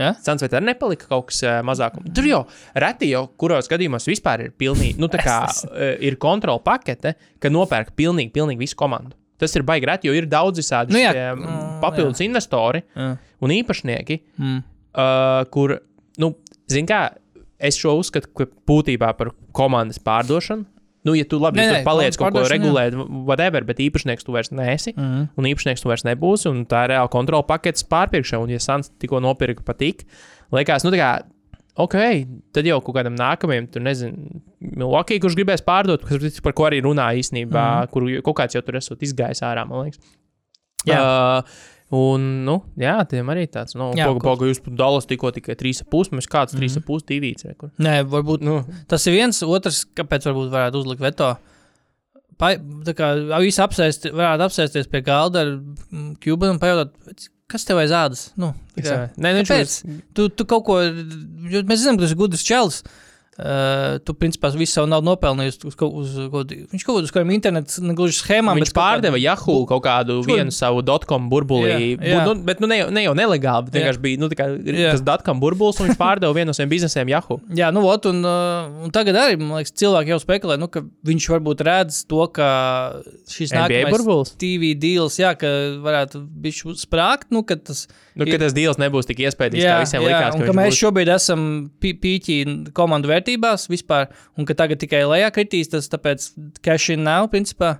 Ja? 0.00 0.14
Sants 0.24 0.42
vai 0.42 0.48
tā 0.50 0.58
nepalika 0.62 1.06
kaut 1.06 1.28
kas 1.30 1.42
uh, 1.46 1.60
mazākums? 1.66 2.08
Tur 2.16 2.26
jau 2.26 2.40
reti 2.82 3.12
jau, 3.12 3.28
kuros 3.38 3.68
gadījumos 3.70 4.08
vispār 4.10 4.46
ir 4.48 4.54
pilnīgi, 4.58 4.96
nu 4.98 5.06
tā 5.12 5.20
kā 5.22 5.36
uh, 5.46 5.84
ir 6.02 6.16
kontrola 6.22 6.58
pakete, 6.64 7.12
ka 7.38 7.50
nopērk 7.52 7.92
pilnīgi, 7.94 8.32
pilnīgi 8.34 8.64
visu 8.64 8.78
komandu. 8.80 9.14
Tas 9.38 9.54
ir 9.58 9.62
baigi 9.66 9.86
reti, 9.86 10.08
jo 10.10 10.14
ir 10.18 10.26
daudz 10.30 10.58
visādi 10.62 10.94
Nu 10.94 10.98
jā, 11.02 11.12
šie, 11.14 11.22
mm, 11.34 11.44
mm, 11.46 11.76
papildus 11.82 12.22
jā. 12.22 12.26
investori 12.26 12.82
Jā. 12.94 13.12
un 13.42 13.54
īpašnieki, 13.54 14.18
Mm. 14.38 14.58
uh, 14.94 15.44
kur, 15.54 15.76
nu, 16.22 16.32
zin 16.70 16.86
kā, 16.90 17.00
es 17.58 17.78
šo 17.80 17.96
uzskatu 18.00 18.30
ka 18.36 18.46
būtībā 18.68 19.12
par 19.18 19.32
komandas 19.56 20.00
pārdošanu. 20.02 20.66
Nu, 21.04 21.12
ja 21.12 21.26
tu 21.28 21.36
labi 21.36 21.60
Nē, 21.60 21.64
nē, 21.68 21.72
nē, 21.76 21.84
paliec 21.84 22.16
kaut 22.16 22.32
ko 22.32 22.46
regulēt, 22.48 22.94
whatever, 23.28 23.60
bet 23.68 23.82
īpašnieks 23.84 24.24
tu 24.24 24.32
vairs 24.32 24.48
neesi, 24.56 24.94
Mm. 24.96 25.26
un 25.36 25.48
īpašnieks 25.50 25.84
tu 25.84 25.90
vairs 25.90 26.04
nebūsi, 26.08 26.48
un 26.48 26.64
tā 26.64 26.86
ir 26.86 26.94
reāla 26.94 27.10
kontrola 27.12 27.44
paketes 27.44 27.84
pārpirkšana. 27.84 28.40
Un, 28.40 28.54
ja 28.54 28.58
Sans 28.58 28.88
tikko 28.88 29.20
nopirka 29.20 29.60
patīk, 29.62 30.06
liekas, 30.50 30.86
nu, 30.86 30.94
tā 30.94 30.96
kā, 31.02 31.10
ok, 31.76 31.96
tad 32.56 32.64
jau 32.64 32.80
kaut 32.80 32.96
kādam 32.96 33.18
nākamajam, 33.20 33.68
tur 33.68 33.84
nezinu, 33.84 34.40
Milwaukee, 34.64 35.20
kurš 35.20 35.36
gribēs 35.36 35.60
pārdot, 35.60 36.08
kas, 36.08 36.40
par 36.40 36.56
ko 36.56 36.70
arī 36.70 36.80
runā 36.80 37.10
īstenībā, 37.20 37.66
mm. 37.84 37.92
kur 37.92 38.08
kaut 38.24 38.40
kāds 38.40 38.56
jau 38.56 38.64
tur 38.64 38.80
esot 38.80 39.04
izgājis 39.04 39.44
ārā, 39.44 39.68
man 39.68 39.84
liekas. 39.84 40.00
Jā. 40.88 41.00
Uh, 41.00 41.60
un, 41.94 42.24
nu, 42.46 42.56
jā, 42.80 42.94
tiem 43.10 43.28
arī 43.32 43.46
tāds, 43.52 43.76
nu, 43.78 43.90
Jā, 43.96 44.08
poga, 44.10 44.22
poga, 44.26 44.48
jūs 44.50 44.60
Dallas 44.78 45.06
tikko 45.10 45.30
tikai 45.36 45.56
3,5, 45.60 46.12
mēs 46.18 46.28
kāds 46.30 46.56
Mhm. 46.56 46.62
3,5 46.64 47.06
divīts, 47.10 47.46
re, 47.48 47.54
kur. 47.58 47.70
Nē, 47.78 48.00
varbūt 48.10 48.44
Nu, 48.44 48.58
tas 48.90 49.06
ir 49.06 49.16
viens, 49.18 49.42
otrs, 49.42 49.84
kāpēc 49.96 50.26
varbūt 50.30 50.50
varētu 50.54 50.82
uzlikt 50.82 51.04
veto. 51.04 51.36
Pa, 52.36 52.56
tā 52.58 52.96
kā 52.98 53.12
visi 53.38 53.62
apsēst, 53.62 54.08
varētu 54.10 54.48
apsēsties 54.48 54.90
pie 54.90 55.04
galda 55.06 55.44
ar 55.44 55.52
mm, 55.54 56.16
Kubanu 56.24 56.56
un 56.56 56.58
pajautāt, 56.58 57.28
kas 57.46 57.64
tev 57.64 57.78
aiz 57.78 57.94
ādas? 57.94 58.32
Nu, 58.36 58.54
Nē, 58.74 59.36
nu, 59.38 59.44
Kāpēc? 59.46 59.76
Tu, 60.14 60.28
tu 60.34 60.44
kaut 60.50 60.64
ko, 60.66 60.80
jo 60.82 61.62
mēs 61.62 61.84
zinām, 61.84 61.96
ka 62.00 62.08
tas 62.08 62.14
ir 62.16 62.18
gudrs 62.18 62.42
čels. 62.42 62.82
Uh, 62.82 63.03
tu, 64.06 64.14
principā, 64.14 64.50
visu 64.54 64.76
savu 64.76 64.86
naudu 64.90 65.08
nopelnījis 65.10 65.56
uz 65.66 65.74
kaut, 65.78 65.94
kaut, 66.30 66.52
viņš 66.70 66.84
kaut 66.86 67.08
kādiem 67.10 67.32
interneta 67.34 67.82
negluži 67.82 68.20
schēmām. 68.20 68.60
Viņš 68.60 68.72
pārdeva 68.76 69.18
Yahoo 69.18 69.64
kaut 69.66 69.82
kādu 69.82 70.20
Šo- 70.22 70.28
vienu 70.36 70.54
savu 70.54 70.82
dotcom 70.86 71.26
burbulī. 71.32 71.72
Jā, 71.72 71.78
jā. 71.98 72.20
Bu- 72.20 72.34
Nu, 72.34 72.34
bet 72.46 72.60
nu, 72.62 72.68
ne, 72.70 72.78
jau- 72.78 72.90
ne 72.94 73.02
jau 73.04 73.14
nelegāli, 73.18 73.66
bet 73.66 73.74
vienkārši 73.80 74.00
bija 74.00 74.18
nu, 74.22 74.28
kā 74.28 74.46
tas 74.92 75.02
dotcom 75.02 75.40
burbulis, 75.42 75.80
un 75.80 75.88
viņš 75.90 75.98
pārdeva 75.98 76.32
vienu 76.34 76.46
no 76.46 76.52
saviem 76.56 76.70
biznesiem 76.70 77.08
Yahoo. 77.10 77.40
Jā, 77.50 77.72
nu, 77.74 77.82
ot, 77.90 78.06
un, 78.06 78.22
uh, 78.24 78.70
un 78.86 78.90
tagad 78.94 79.14
arī 79.18 79.36
liekas, 79.36 79.72
cilvēki 79.74 80.14
jau 80.14 80.20
spekulē, 80.22 80.58
nu, 80.58 80.68
ka 80.68 80.80
viņš 81.04 81.28
varbūt 81.34 81.60
redz 81.66 82.04
to, 82.06 82.26
ka 82.28 83.02
šis 83.28 83.50
NBA 83.52 83.82
nākamais 83.82 83.90
burbulis. 83.98 84.34
TV 84.38 84.74
deals, 84.78 85.18
jā, 85.18 85.34
ka 85.36 85.46
varētu 85.82 86.22
būt 86.24 86.78
sprāgt, 86.80 87.30
nu, 87.34 87.42
ka 87.42 87.56
tas 87.56 87.88
Nu, 88.14 88.26
ka 88.28 88.38
tas 88.38 88.54
deals 88.54 88.78
nebūs 88.78 89.08
tik 89.08 89.24
iespējams, 89.26 89.58
kā 89.58 89.76
visiem 89.82 90.04
likās. 90.06 90.34
un 90.36 90.44
ka 90.44 90.52
viņš 90.52 90.58
mēs 90.60 90.70
būs. 90.70 90.80
šobrīd 90.84 91.08
esam 91.16 91.46
pī- 91.82 91.96
pīķī 91.98 92.36
komandu 92.76 93.10
vērtībās 93.10 93.66
vispār, 93.72 94.12
un 94.38 94.46
ka 94.46 94.54
tagad 94.54 94.78
tikai 94.78 95.00
lejā 95.02 95.32
kritīs, 95.34 95.70
tas 95.72 95.90
tāpēc 95.90 96.28
cash 96.62 96.90
in 96.94 97.02
nav, 97.08 97.26
principā. 97.34 97.78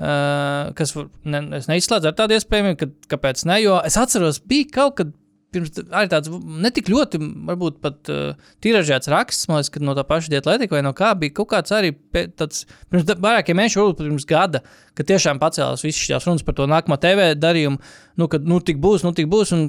Uh, 0.00 0.70
kas 0.78 0.94
ne, 1.28 1.40
es 1.58 1.66
neizslēdzu 1.68 2.08
ar 2.08 2.14
tādu 2.16 2.36
iespēju, 2.38 2.76
ka 2.80 2.86
kāpēc 3.16 3.42
ne, 3.48 3.58
jo 3.60 3.74
es 3.84 3.96
atceros, 4.00 4.38
bija 4.48 4.68
kaut 4.72 4.94
kad 5.00 5.10
pirms 5.54 5.72
arī 5.82 6.10
tāds 6.10 6.30
netik 6.62 6.88
ļoti, 6.90 7.18
varbūt 7.48 7.80
pat 7.82 8.10
uh, 8.12 8.50
tiražēts 8.64 9.10
raksts, 9.10 9.48
man 9.50 9.58
liekas, 9.58 9.72
ka 9.74 9.82
no 9.82 9.94
tā 9.98 10.04
paša 10.06 10.32
dietletika 10.34 10.76
vai 10.76 10.82
no 10.86 10.92
kā 10.96 11.10
bija 11.18 11.34
kaut 11.40 11.50
kāds 11.52 11.74
arī 11.74 11.92
tāds, 12.38 12.64
pirms 12.92 13.10
vairākiem 13.10 13.58
mēnešiem, 13.58 13.82
varbūt 13.82 14.02
pirms 14.04 14.26
gada, 14.30 14.62
ka 14.98 15.06
tiešām 15.10 15.40
pacēlās 15.42 15.84
visas 15.86 16.02
šīs 16.06 16.28
runas 16.28 16.46
par 16.46 16.56
to 16.58 16.68
nākamo 16.70 16.98
TV 17.02 17.32
darījumu, 17.38 17.80
nu, 18.20 18.30
kad 18.30 18.46
nu 18.46 18.60
tik 18.64 18.78
būs, 18.82 19.04
nu 19.06 19.14
tik 19.16 19.30
būs, 19.32 19.54
un 19.56 19.66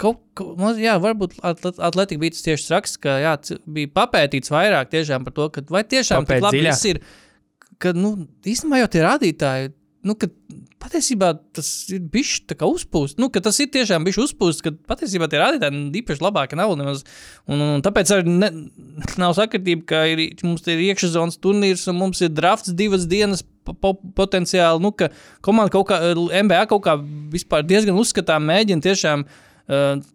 kaut, 0.00 0.22
kaut 0.38 0.80
jā, 0.80 0.96
varbūt 1.02 1.38
atlet- 1.44 1.82
atletika 1.90 2.24
bija 2.24 2.36
tas 2.36 2.46
tieši 2.48 2.72
raksts, 2.72 3.02
ka 3.02 3.18
jā, 3.22 3.36
bija 3.68 3.92
papētīts 4.00 4.52
vairāk 4.54 4.92
tiešām 4.94 5.28
par 5.28 5.36
to, 5.36 5.50
ka 5.52 5.66
vai 5.72 5.84
tiešām 5.84 6.28
viss 6.56 6.88
ir, 6.88 7.02
ka, 7.82 7.92
nu, 7.96 8.16
īstenībā 8.48 8.84
jau 8.84 8.92
tie 8.96 9.04
rādītāji, 9.04 9.72
nu, 10.08 10.16
ka 10.18 10.30
patiesībā 10.82 11.32
tas 11.56 11.68
ir 11.94 12.02
bijis 12.12 12.40
tā 12.50 12.56
kā 12.58 12.68
uzpūsts. 12.68 13.18
Nu, 13.22 13.28
tas 13.32 13.60
ir 13.62 13.70
tiešām 13.74 14.04
bijis 14.06 14.20
uzpūsts, 14.26 14.64
ka 14.64 14.74
patiesībā 14.90 15.28
tie 15.30 15.40
rādītāji 15.42 15.76
nu, 15.76 15.84
īpaši 16.02 16.24
labāki 16.24 16.58
nav. 16.58 16.74
Nemaz, 16.78 17.04
un, 17.46 17.62
un, 17.62 17.84
tāpēc 17.84 18.12
arī 18.16 18.34
ne, 18.42 18.50
nav 19.22 19.36
sakritība, 19.38 19.86
ka 19.94 20.02
ir, 20.12 20.24
mums 20.46 20.66
ir 20.70 20.82
iekšzemes 20.90 21.38
turnīrs 21.42 21.86
un 21.92 22.00
mums 22.02 22.24
ir 22.24 22.34
drafts 22.34 22.74
divas 22.76 23.06
dienas. 23.10 23.44
po- 23.62 23.94
Potenciāli, 24.18 24.82
nu, 24.82 24.90
ka 24.90 25.12
komanda 25.40 25.70
kaut 25.70 25.86
kā, 25.92 26.00
MBA 26.18 26.66
kaut 26.72 26.82
kā 26.82 26.96
vispār 27.30 27.62
diezgan 27.62 27.94
uzskatām, 27.94 28.42
mēģina 28.50 28.82
tiešām 28.82 29.22
uh, 29.22 29.51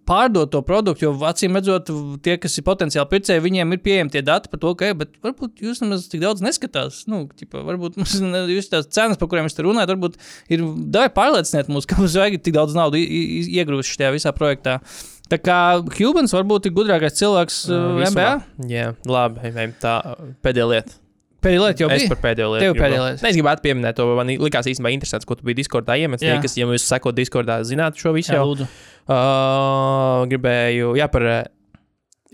pārdot 0.08 0.51
to 0.53 0.62
produktu, 0.66 1.08
jo 1.08 1.14
acīm 1.28 1.58
redzot, 1.58 1.89
tie, 2.26 2.38
kas 2.41 2.58
ir 2.60 2.66
potenciāli 2.68 3.10
pircēji, 3.12 3.43
viņiem 3.43 3.76
ir 3.76 3.82
pieejami 3.86 4.14
tie 4.14 4.24
dati 4.26 4.51
par 4.51 4.62
to, 4.64 4.74
ka, 4.78 4.89
"Ej, 4.89 4.97
bet 5.01 5.18
varbūt 5.24 5.64
jūs 5.64 5.82
nemaz 5.84 6.08
tik 6.12 6.22
daudz 6.22 6.43
neskatās. 6.43 7.05
Nu, 7.08 7.26
ķipa, 7.28 7.64
varbūt 7.68 7.97
mums 7.97 8.18
jūs 8.55 8.70
tās 8.72 8.89
cenas, 8.89 9.18
par 9.18 9.32
kurām 9.32 9.47
jūs 9.49 9.58
te 9.58 9.66
runājat, 9.66 9.93
varbūt 9.95 10.20
ir 10.49 10.66
daļai 10.66 11.14
pārlieciniet 11.16 11.72
mūs, 11.72 11.88
ka 11.89 11.99
mums 11.99 12.16
vajag 12.16 12.41
tik 12.43 12.58
daudz 12.58 12.78
naudas 12.78 13.01
iegrūst 13.01 13.95
šajā 13.95 14.14
visā 14.16 14.34
projektā. 14.36 14.80
Tā 15.28 15.39
kā 15.43 15.58
Hubans 15.97 16.32
varbūt 16.32 16.70
ir 16.70 16.76
gudrākais 16.78 17.20
cilvēks 17.20 17.66
uh, 17.68 17.99
Visumā. 17.99 18.30
MBA. 18.39 18.70
Jā, 18.72 18.93
labi, 19.05 19.51
tā 19.82 19.99
pēdējā 20.45 20.70
lieta. 20.72 21.07
Pēdējā 21.44 21.62
lieta 21.62 21.84
jau 21.84 21.90
Es 21.94 22.02
bija. 22.02 22.10
par 22.16 22.20
pēdējo 22.24 22.48
lietu. 22.56 22.64
Tev 22.66 22.78
pēdējā 22.82 23.02
lieta. 23.04 23.22
Ne, 23.24 23.30
Es 23.30 23.36
gribētu 23.38 23.64
pieminēt 23.68 23.98
to, 24.00 24.06
man 24.18 24.32
likās 24.42 24.66
īstenībā 24.72 24.92
interesants, 24.96 25.28
ko 25.30 25.36
tu 25.38 25.46
biji 25.46 25.60
Discordā 25.62 25.98
iemetis. 26.02 26.26
Tie, 26.26 26.38
kas, 26.42 26.56
ja 26.58 26.66
jūs 26.66 26.88
sekot 26.90 27.16
Discordā, 27.18 27.60
zināt 27.68 28.00
šo 28.02 28.14
visu 28.16 28.34
Jā, 28.34 28.40
jau. 28.42 28.48
lūdzu. 28.54 28.68
Uh, 29.08 30.24
gribēju, 30.32 30.96
jā, 31.00 31.08
par 31.14 31.28
uh, 31.30 31.38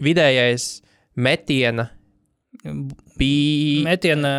vidējais 0.01 0.69
metiena 1.19 1.89
pī... 3.19 3.33
Metiena 3.85 4.31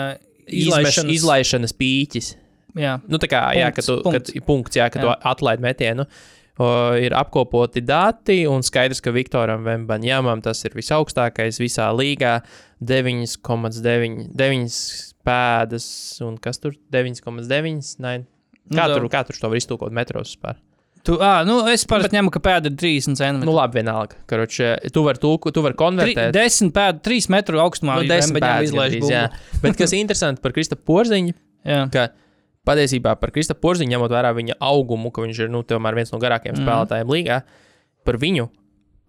izlaišanas. 0.49 1.12
izlaišanas 1.19 1.77
pīķis. 1.79 2.33
Jā, 2.75 2.97
Nu, 3.07 3.21
tā 3.23 3.29
kā, 3.31 3.41
jā, 3.55 3.69
ka 3.71 3.85
Punkts, 3.85 3.87
tu, 3.87 4.01
punkts. 4.03 4.33
Kad, 4.35 4.45
punkts, 4.49 4.79
jā, 4.81 4.89
ka 4.91 4.99
Jā. 4.99 5.05
tu 5.05 5.29
atlaid 5.31 5.61
metienu. 5.62 6.09
O, 6.09 6.34
ir 7.03 7.15
apkopoti 7.19 7.81
dati, 7.83 8.45
un 8.47 8.63
skaidrs, 8.63 9.01
ka 9.03 9.11
Viktoram 9.11 9.65
Vembaņamam 9.67 10.43
tas 10.45 10.61
ir 10.65 10.71
visaugstākais 10.77 11.59
visā 11.59 11.89
līgā- 11.97 12.37
9,9 12.85 14.29
9 14.37 15.15
pēdas, 15.27 15.87
un 16.25 16.37
kas 16.39 16.59
tur 16.63 16.77
9,9? 16.93 17.97
Nē, 18.01 18.25
Nu, 18.71 18.79
kā, 18.79 18.87
tā. 18.89 18.95
tur, 18.97 19.09
kā 19.13 19.21
tur 19.29 19.37
to 19.37 19.49
var 19.53 19.59
iztūkot 19.61 19.93
metros 19.93 20.31
vispār? 20.37 20.57
tu, 21.05 21.19
à, 21.21 21.45
nu, 21.45 21.59
es 21.69 21.83
parasti 21.85 22.17
ņemu, 22.17 22.31
ka 22.33 22.41
pēda 22.41 22.71
ir 22.71 22.77
30 22.81 23.19
centimetri. 23.19 23.45
Nu, 23.45 23.53
labi, 23.53 23.77
vienalga. 23.83 24.17
Karoče, 24.27 24.71
tu 24.91 25.03
vari 25.05 25.75
Tri, 25.75 25.83
konvertēt. 25.83 26.33
desmit 26.33 26.73
pēdas, 26.73 27.03
trīs 27.05 27.29
metru 27.29 27.59
augstumā. 27.61 27.99
Nu, 28.01 28.07
jau 28.07 28.15
desmit 28.15 28.41
Vembaņam 28.41 28.65
pēdas 28.65 28.71
izlaiž. 28.71 29.03
Bet 29.61 29.77
kas 29.77 29.93
interesanti 29.93 30.41
par 30.41 30.53
Krista 30.57 30.77
Porziņu, 30.81 31.35
Jā. 31.67 31.83
ka 31.93 32.09
patiesībā 32.69 33.15
par 33.21 33.33
Krista 33.35 33.57
Porziņu, 33.57 33.95
ņemot 33.95 34.12
vērā 34.12 34.33
viņa 34.37 34.59
augumu, 34.65 35.12
ka 35.15 35.25
viņš 35.25 35.45
ir 35.45 35.53
nu, 35.53 35.65
viens 35.69 36.12
no 36.12 36.21
garākajiem 36.23 36.57
mm. 36.57 36.65
spēlētājiem 36.65 37.12
līgā, 37.15 37.41
par 38.05 38.21
viņu 38.21 38.49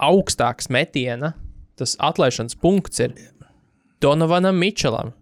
augstāks 0.04 0.70
metiena, 0.74 1.34
tas 1.80 1.96
atlaišanas 2.04 2.58
punkts 2.60 3.04
ir 3.04 3.16
Donovanam 4.04 4.58
Mičelam, 4.60 5.14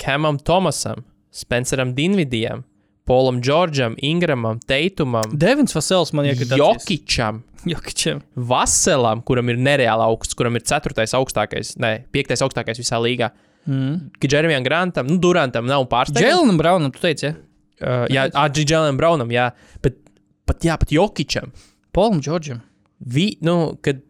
Kemam 0.00 0.38
Tomasam, 0.38 1.04
Spenceram 1.34 1.94
Dinvidijam, 1.96 2.64
Polam 3.04 3.40
Džordžam, 3.42 3.96
Ingramam, 4.00 4.60
Teitumam, 4.64 5.32
Devins 5.32 5.74
Vasels 5.76 6.12
man 6.16 6.28
iekritās. 6.30 6.60
Jokičam. 6.60 7.42
Jokičam. 7.68 8.20
Vaselam, 8.36 9.22
kuram 9.24 9.48
ir 9.52 9.60
nereāli 9.60 10.04
augsts, 10.04 10.36
kuram 10.36 10.56
ir 10.56 10.64
4. 10.68 11.04
augstākais, 11.18 11.74
ne, 11.80 11.96
5. 12.12 12.36
augstākais 12.44 12.80
visā 12.80 13.00
līgā. 13.00 13.32
Mm. 13.64 14.10
Džeremijam 14.20 14.64
Grantam, 14.64 15.08
nu, 15.08 15.16
Durantam 15.20 15.68
nav 15.68 15.86
pārsteigts. 15.88 16.26
Jēlnam 16.26 16.60
Braunam, 16.60 16.92
tu 16.92 17.00
teici, 17.00 17.30
ja? 17.30 17.36
Uh, 17.84 18.04
jā, 18.08 18.28
Adžēlam 18.32 18.96
Braunam, 18.96 19.32
jā, 19.34 19.50
bet 19.84 19.98
pat, 20.48 20.64
jā, 20.64 20.78
pat 20.80 20.92
Jokičam. 20.94 21.52
Polam 21.94 22.22
Džordžam. 22.24 22.62
Vi, 23.04 23.34
nu, 23.44 23.76
kad, 23.84 24.00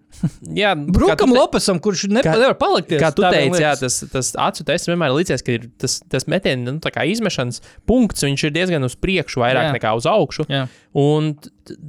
jā, 0.54 0.72
Brukam 0.76 1.30
te- 1.32 1.38
Lopesam, 1.38 1.80
kurš 1.82 2.06
ne, 2.10 2.22
kā- 2.22 2.34
nevar 2.38 2.54
palikties. 2.60 3.00
Kā 3.02 3.10
tu 3.14 3.22
tā 3.22 3.30
teici, 3.34 3.60
jā, 3.62 3.72
tas, 3.80 4.00
tas 4.12 4.32
acu 4.36 4.64
tests 4.64 4.88
vienmēr 4.88 5.14
licies, 5.16 5.42
ka 5.44 5.52
ir 5.56 5.68
tas, 5.78 6.00
tas 6.10 6.24
metiens, 6.30 6.64
nu, 6.66 6.78
tā 6.84 6.92
kā 6.94 7.04
izmešanas 7.10 7.60
punkts, 7.86 8.24
viņš 8.26 8.44
ir 8.48 8.54
diezgan 8.56 8.84
uz 8.86 8.94
priekšu, 8.96 9.42
vairāk 9.44 9.68
Jā. 9.68 9.72
jā. 9.72 9.76
nekā 9.78 9.92
uz 9.96 10.06
augšu. 10.06 10.46
Jā. 10.48 10.66
Un 10.94 11.34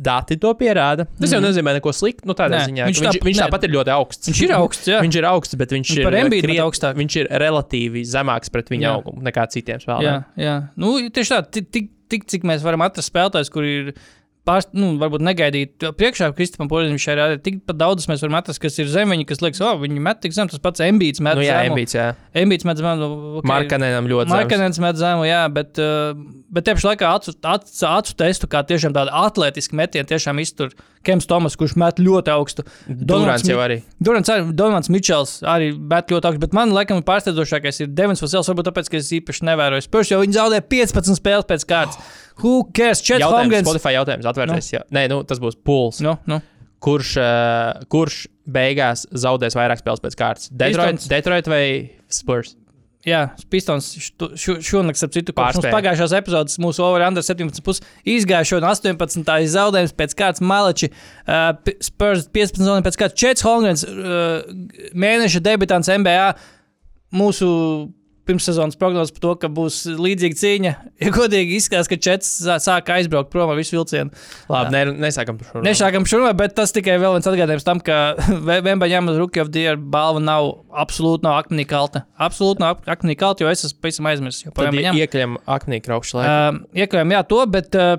dati 0.02 0.38
to 0.42 0.54
pierāda. 0.56 1.06
Tas 1.20 1.30
jau 1.32 1.40
Mhm. 1.42 1.46
nozīmē 1.50 1.74
neko 1.80 1.92
sliktu, 1.94 2.26
nu, 2.26 2.34
tādā 2.34 2.58
Nē, 2.62 2.66
ziņā. 2.70 2.84
viņš 2.88 2.96
Viņš, 2.96 3.02
viņš, 3.06 3.20
tā- 3.20 3.26
viņš 3.28 3.40
nē. 3.40 3.46
tāpat 3.50 3.64
ir 3.68 3.72
ļoti 3.76 3.92
augsts. 3.94 4.28
Viņš 4.32 4.42
ir 4.48 4.52
augsts, 4.56 4.88
jā. 4.88 5.00
Viņš 5.04 5.16
ir 5.20 5.26
augsts, 5.30 5.56
bet 5.56 5.70
viņš 5.70 5.90
Viņš 5.92 6.00
ir 6.00 6.16
Embiidu 6.24 6.42
pat 6.42 6.50
kriet- 6.50 6.64
augstāk. 6.66 6.94
Viņš 6.96 7.16
ir 7.22 7.28
relatīvi 7.44 8.02
zemāks 8.08 8.50
pret 8.52 8.70
viņa 8.70 8.82
Jā. 8.88 8.94
augumu 8.96 9.22
nekā 9.22 9.46
citiem 9.52 9.78
Jā, 9.78 9.84
spēlētājiem. 9.86 10.26
jā. 10.38 10.70
Nu, 10.78 11.10
tieši 11.10 11.30
tā, 11.36 11.52
tik, 11.52 11.72
tik, 11.72 11.90
tik 12.10 12.26
cik 12.26 12.44
mēs 12.44 12.62
varam 12.64 12.82
atrast 12.82 13.12
spēlētājus, 13.12 13.52
kur 13.52 13.64
ir. 13.64 13.94
Pārst, 14.46 14.76
nu, 14.78 14.92
varbūt 15.02 15.24
negaidīt 15.26 15.86
priekšā, 15.98 16.28
Kristupam 16.38 16.70
Poļam 16.70 17.00
šeit 17.02 17.18
ir 17.18 17.40
tik 17.42 17.64
pat 17.66 17.80
daudz, 17.80 18.06
mēs 18.12 18.22
varam 18.22 18.38
atrast, 18.38 18.62
kas 18.62 18.78
ir 18.78 18.90
zem 18.94 19.10
viņa, 19.10 19.26
kas 19.32 19.42
liekas, 19.42 19.62
oh, 19.66 19.80
viņi 19.82 20.04
met 20.06 20.20
tik 20.22 20.36
zem, 20.38 20.52
tas 20.52 20.62
pats 20.62 20.84
Embīts 20.86 21.24
met 21.26 21.40
Nu, 21.40 21.46
jā, 21.46 21.58
zemu. 21.64 21.74
Embīts, 21.74 21.96
jā. 21.98 22.08
Embīts 22.38 22.68
met 22.70 22.78
zemu. 22.78 23.10
Okay. 23.40 23.50
Markanenam 23.50 24.10
ļoti 24.12 24.30
zems. 24.30 24.36
Markanens 24.36 24.82
met 24.86 25.00
zemu, 25.02 25.26
jā, 25.26 25.42
bet, 25.56 25.82
uh, 25.82 26.14
bet 26.54 26.70
tieši 26.70 26.92
laikā 26.92 27.16
acu, 27.18 27.34
acu, 27.42 27.74
acu 27.90 28.18
testu, 28.22 28.52
kā 28.52 28.62
tiešām 28.70 28.94
tāda 28.94 29.18
atletiska 29.26 29.82
metiena, 29.82 30.06
tiešām 30.14 30.44
iztur 30.46 30.78
Kems 31.06 31.28
Tomas, 31.30 31.56
kurš 31.60 31.76
met 31.80 32.00
ļoti 32.02 32.32
augstu. 32.34 32.66
Durants 32.90 33.46
jau 33.48 33.60
arī. 33.62 33.80
Durants, 34.04 34.32
arī- 34.34 34.52
Donovans 34.58 34.90
Mičels 34.94 35.38
arī 35.46 35.72
met 35.78 36.10
ļoti 36.12 36.30
augstu, 36.32 36.42
bet 36.46 36.54
man 36.58 36.74
laikam 36.76 37.04
pārsteidzošākais 37.06 37.82
ir 37.86 37.92
Devins 37.94 38.24
Vasils, 38.26 38.50
varbūt 38.52 38.70
tāpēc, 38.72 38.90
ka 38.92 38.98
es 38.98 39.12
īpaši 39.20 39.46
nevēroju 39.52 39.86
Spurs, 39.88 40.12
jo 40.12 40.20
viņi 40.24 40.38
zaudēja 40.40 40.66
15 40.74 41.20
spēles 41.22 41.48
pēc 41.50 41.66
kārtas. 41.70 42.02
Who 42.42 42.66
cares? 42.76 43.02
Četri 43.06 43.24
Holmgrens. 43.30 43.68
Spotify 43.70 43.96
jautājums 43.96 44.26
atvērties. 44.28 44.74
Nu. 44.74 44.84
Nē, 44.98 45.06
nu, 45.14 45.22
tas 45.24 45.40
būs 45.40 45.56
pools. 45.64 46.02
Nu, 46.04 46.18
nu. 46.28 46.42
Kurš, 46.86 47.16
uh, 47.18 47.86
kurš 47.90 48.26
beigās 48.46 49.06
zaudēs 49.16 49.56
vairāk 49.58 49.80
spēles 49.82 50.04
pēc 50.04 50.18
kārtas? 50.20 50.50
Detroit. 50.52 51.08
Detroit 51.10 51.48
vai 51.50 51.64
Spurs? 52.12 52.56
Jā, 53.06 53.20
Pistons 53.54 53.86
šo- 54.02 54.32
šo- 54.34 54.58
šonakt, 54.66 55.04
ap 55.06 55.12
citu, 55.14 55.34
kopš 55.38 55.60
pagājušās 55.76 56.14
epizodes 56.18 56.58
mūsu 56.58 56.82
over-under 56.82 57.22
17,5 57.22 57.84
izgāja 58.06 58.46
šo 58.50 58.60
no 58.64 58.68
18. 58.74 59.46
zaudējums 59.54 59.94
pēc 59.94 60.16
kārtas 60.18 60.42
Malači, 60.42 60.90
uh, 61.28 61.54
Spurs 61.86 62.26
15 62.34 62.66
zaudējumi 62.66 62.88
pēc 62.88 62.98
kārtas 63.04 63.20
Čets 63.22 63.46
Holmgrens, 63.46 63.84
uh, 63.86 64.42
mēneša 64.98 65.44
debitants 65.46 65.88
NBA. 65.94 66.34
Mūsu 67.14 67.92
pirmssezonas 68.26 68.78
prognozes 68.82 69.14
par 69.16 69.22
to, 69.24 69.32
ka 69.44 69.50
būs 69.54 69.84
līdzīga 69.96 70.38
cīņa. 70.42 70.72
Ja 71.06 71.12
godīgi 71.14 71.58
izskatās, 71.60 71.90
ka 71.92 71.98
Čets 72.02 72.30
sā- 72.46 72.56
sāk 72.64 72.88
aizbraukt 72.96 73.30
prom 73.34 73.52
ar 73.54 73.58
visu 73.60 73.76
vilcienu. 73.78 74.10
Labi, 74.50 74.72
ne, 74.74 74.82
nesākam 75.06 75.38
par 75.40 75.50
šo. 75.52 75.62
Nešākam 75.66 76.08
šo, 76.10 76.22
bet 76.40 76.56
tas 76.58 76.74
tikai 76.76 76.96
vēl 77.02 77.18
viens 77.18 77.28
atgādājums 77.30 77.66
tam, 77.68 77.82
ka 77.84 78.16
Vembaņām 78.50 79.12
Rookie 79.20 79.44
of 79.44 79.52
the 79.54 79.66
Year 79.68 79.78
balva 79.78 80.24
nav 80.24 80.50
absolūti 80.86 81.28
nav 81.28 81.42
akmenī 81.44 81.68
kalta. 81.70 82.06
Absolūti 82.22 82.64
nav 82.64 82.78
ak- 82.80 82.90
akmenī 82.98 83.18
kalta, 83.20 83.46
jo 83.46 83.52
es 83.54 83.66
esmu 83.68 83.84
pavisam 83.86 84.10
aizmirsis. 84.10 84.48
par 84.56 84.72
iekļam 84.74 85.38
aknī 85.58 85.82
kraukšu 85.86 86.20
laiku. 86.22 86.34
Uh, 86.34 86.82
Iekļāvām, 86.86 87.14
jā, 87.18 87.22
to, 87.30 87.44
bet 87.52 87.78
uh, 87.78 87.94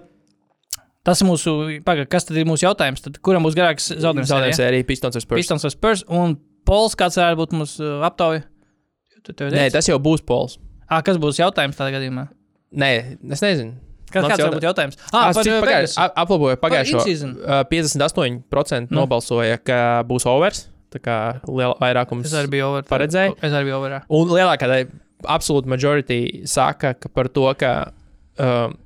tas 1.06 1.22
ir 1.22 1.28
mūsu, 1.28 1.52
pagaid, 1.86 2.08
kas 2.10 2.26
tad 2.26 2.40
ir 2.40 2.48
mūsu 2.48 2.64
jautājums? 2.66 3.04
Tad, 3.04 3.20
kuram 3.22 3.44
būs 3.46 3.54
garāks 3.58 3.92
zaudējums? 3.92 4.32
Zaudējums 4.32 4.62
arī 4.66 4.82
Pistons 4.88 5.14
vai 5.20 5.22
Spurs. 5.22 5.38
Pistons 5.44 5.68
vai 5.68 5.72
Spurs, 5.76 6.02
un 6.08 6.34
Pols, 6.66 6.96
kāds 6.98 7.14
varētu 7.20 7.38
būt 7.44 7.52
mūsu 7.54 7.88
aptauja? 8.02 8.40
Tu 8.40 8.42
tev 8.42 8.55
Nē, 9.32 9.70
tas 9.72 9.88
jau 9.88 9.98
būs 10.02 10.22
pols. 10.26 10.58
Ā, 10.90 11.02
kas 11.02 11.16
būs 11.18 11.40
jautājums 11.40 11.76
tādā 11.78 11.92
gadījumā? 11.96 12.28
Nē, 12.76 12.90
es 13.32 13.42
nezinu. 13.42 13.74
Kas, 14.06 14.22
Mans 14.22 14.32
kāds 14.32 14.38
jautā- 14.38 14.50
var 14.52 14.60
būt 14.60 14.66
jautājums? 14.68 14.96
Ah, 15.12 15.32
cik 15.34 15.50
uh, 15.50 15.62
pagājuši- 15.64 16.12
Aplaboju 16.22 16.56
pagājušo. 16.62 17.00
Uh, 17.42 17.64
58% 17.70 18.90
Nu. 18.90 19.00
nobalsoja, 19.02 19.58
ka 19.64 20.02
būs 20.06 20.26
overs. 20.30 20.68
Tā 20.94 21.00
kā 21.02 21.16
liela 21.50 21.74
vairākums. 21.80 22.24
Es 22.30 22.32
arī 22.38 22.48
biju 22.54 22.68
over. 22.70 22.82
paredzēji? 22.86 23.34
Es 23.42 23.52
arī 23.52 23.64
biju 23.68 23.78
over. 23.80 24.02
Un 24.08 24.28
lielākā 24.30 24.68
daļa, 24.70 24.86
absolūti 25.26 25.66
majority, 25.66 26.20
saka 26.46 26.94
ka 26.94 27.08
par 27.12 27.26
to, 27.28 27.48
ka 27.58 27.72
um, 28.38 28.76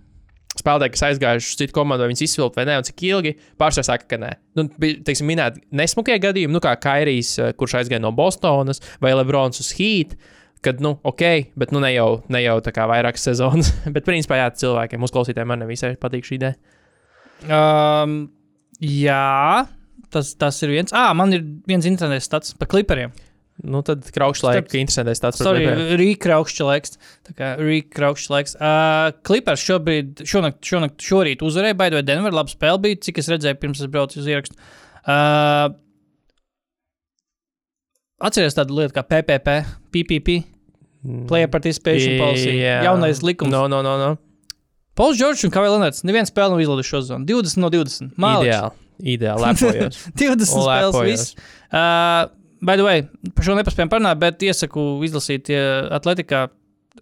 spēlētāji, 0.59 0.95
kas 0.95 1.05
aizgājuši 1.11 1.53
uz 1.53 1.59
citu 1.61 1.77
komandu, 1.77 2.05
vai 2.05 2.11
viņas 2.11 2.25
izsvilpt 2.27 2.59
vai 2.59 2.67
nē, 2.69 2.81
un 2.81 2.87
cik 2.89 3.05
ilgi, 3.07 3.35
pārsvarā 3.61 3.87
saka, 3.87 4.09
ka 4.11 4.19
nē. 4.21 4.33
Nu, 4.59 4.67
bija, 4.83 4.99
teiksim, 5.07 5.29
minēt 5.31 5.61
nesmukie 5.77 6.19
gadījumi, 6.23 6.55
nu, 6.57 6.63
kā 6.65 6.75
Kairijs, 6.83 7.37
uh, 7.39 7.53
kurš 7.57 7.79
aizgāja 7.81 8.03
no 8.03 8.13
Bostonas, 8.17 8.83
vai 9.03 9.15
Lebrons 9.15 9.63
uz 9.63 9.73
Heat. 9.79 10.19
Kad, 10.61 10.83
nu, 10.85 10.99
ok, 11.09 11.23
bet 11.57 11.71
nu 11.73 11.81
ne 11.81 11.95
jau, 11.95 12.19
ne 12.29 12.43
jau 12.43 12.59
tā 12.61 12.75
kā 12.77 12.85
vairākas 12.91 13.23
sezonas. 13.31 13.71
bet, 13.95 14.05
principā, 14.05 14.43
jā, 14.43 14.51
cilvēkiem, 14.65 15.01
mūsu 15.01 15.17
klausītājiem, 15.17 15.49
man 15.55 15.65
nevisai 15.65 15.95
patīk 16.01 16.27
šī 16.29 16.37
ideja. 16.37 16.77
Um, 17.49 18.19
jā, 18.85 19.65
tas, 20.13 20.35
tas 20.37 20.61
ir 20.67 20.75
viens. 20.75 20.93
Ah, 20.93 21.15
man 21.17 21.33
ir 21.33 21.47
viens 21.71 21.89
internets 21.89 22.29
stats 22.29 22.53
par 22.59 22.69
klipriem. 22.75 23.15
Nu, 23.61 23.83
tad 23.85 24.07
kraukšs 24.15 24.41
laiks, 24.47 24.57
Starp- 24.63 24.71
ka 24.73 24.79
interesantais 24.81 25.21
tāds 25.21 25.41
laiks. 26.65 26.95
Tā 27.29 27.35
kā 27.37 27.49
rīkraukšķa 27.61 28.33
laiks. 28.33 28.55
Uh, 28.57 29.11
Klipers 29.27 29.65
šobrīd, 29.67 30.23
šonakt, 30.25 30.63
šonakt, 30.65 30.97
šorīt 31.05 31.45
uzvarēja, 31.45 31.77
baidot 31.77 32.07
Denver. 32.09 32.33
Labi 32.33 32.55
spēle 32.55 32.81
bija, 32.87 33.01
cik 33.05 33.21
es 33.21 33.29
redzēju, 33.29 33.59
pirms 33.61 33.83
es 33.85 33.91
braucu 33.93 34.23
uz 34.23 34.31
ierakstu. 34.31 34.57
Uh, 35.05 35.75
Atcerieties 38.21 38.57
tādu 38.59 38.77
lietu 38.77 38.97
kā 38.97 39.05
PPP, 39.09 39.53
PPP, 39.95 40.35
Player 41.29 41.49
Participation 41.49 42.19
Policy. 42.21 42.51
Jā. 42.61 42.83
Jaunais 42.85 43.23
likums. 43.25 43.53
No, 43.53 43.65
no, 43.73 43.81
no, 43.85 43.95
no. 44.01 44.11
Pols 44.99 45.17
Džordžs 45.17 45.47
un 45.49 45.53
Kavai 45.55 45.71
Lenārds. 45.73 46.03
Neviens 46.05 46.29
spēle 46.29 46.53
nav 46.53 46.61
izlaidis 46.61 46.89
šo 46.91 47.01
zonu. 47.07 47.25
20 47.29 47.63
no 47.63 47.71
20. 47.73 48.11
Māliņš. 48.21 48.51
Ideāli. 48.51 49.15
Ideāli. 49.15 49.47
Lepojos. 49.47 50.03
20 50.21 50.53
Un 50.59 50.67
spēles. 50.67 50.99
viss. 51.09 51.33
Uh, 51.73 52.29
by 52.63 52.77
the 52.81 52.85
way, 52.87 53.05
par 53.37 53.47
šo 53.47 53.57
nepaspējām 53.59 53.91
parunāt, 53.93 54.21
bet 54.23 54.43
iesaku 54.47 54.85
izlasīt 55.07 55.49
uh, 55.55 55.89
atletikā 55.99 56.47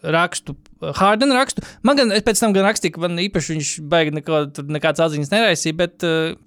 rakstu. 0.02 0.54
Hārdena 1.00 1.38
rakstu. 1.40 1.64
Man 1.86 1.98
gan 1.98 2.12
es 2.14 2.22
pēc 2.26 2.38
tam 2.44 2.54
gan 2.54 2.66
rakstīju, 2.68 2.94
ka 2.98 3.06
man 3.06 3.18
īpaši 3.24 3.54
viņš 3.56 3.72
baigi 3.90 4.14
neko, 4.20 4.44
nekādas 4.70 5.06
atziņas 5.08 5.34
neraisīja, 5.34 5.78
bet. 5.80 6.06
Uh, 6.06 6.38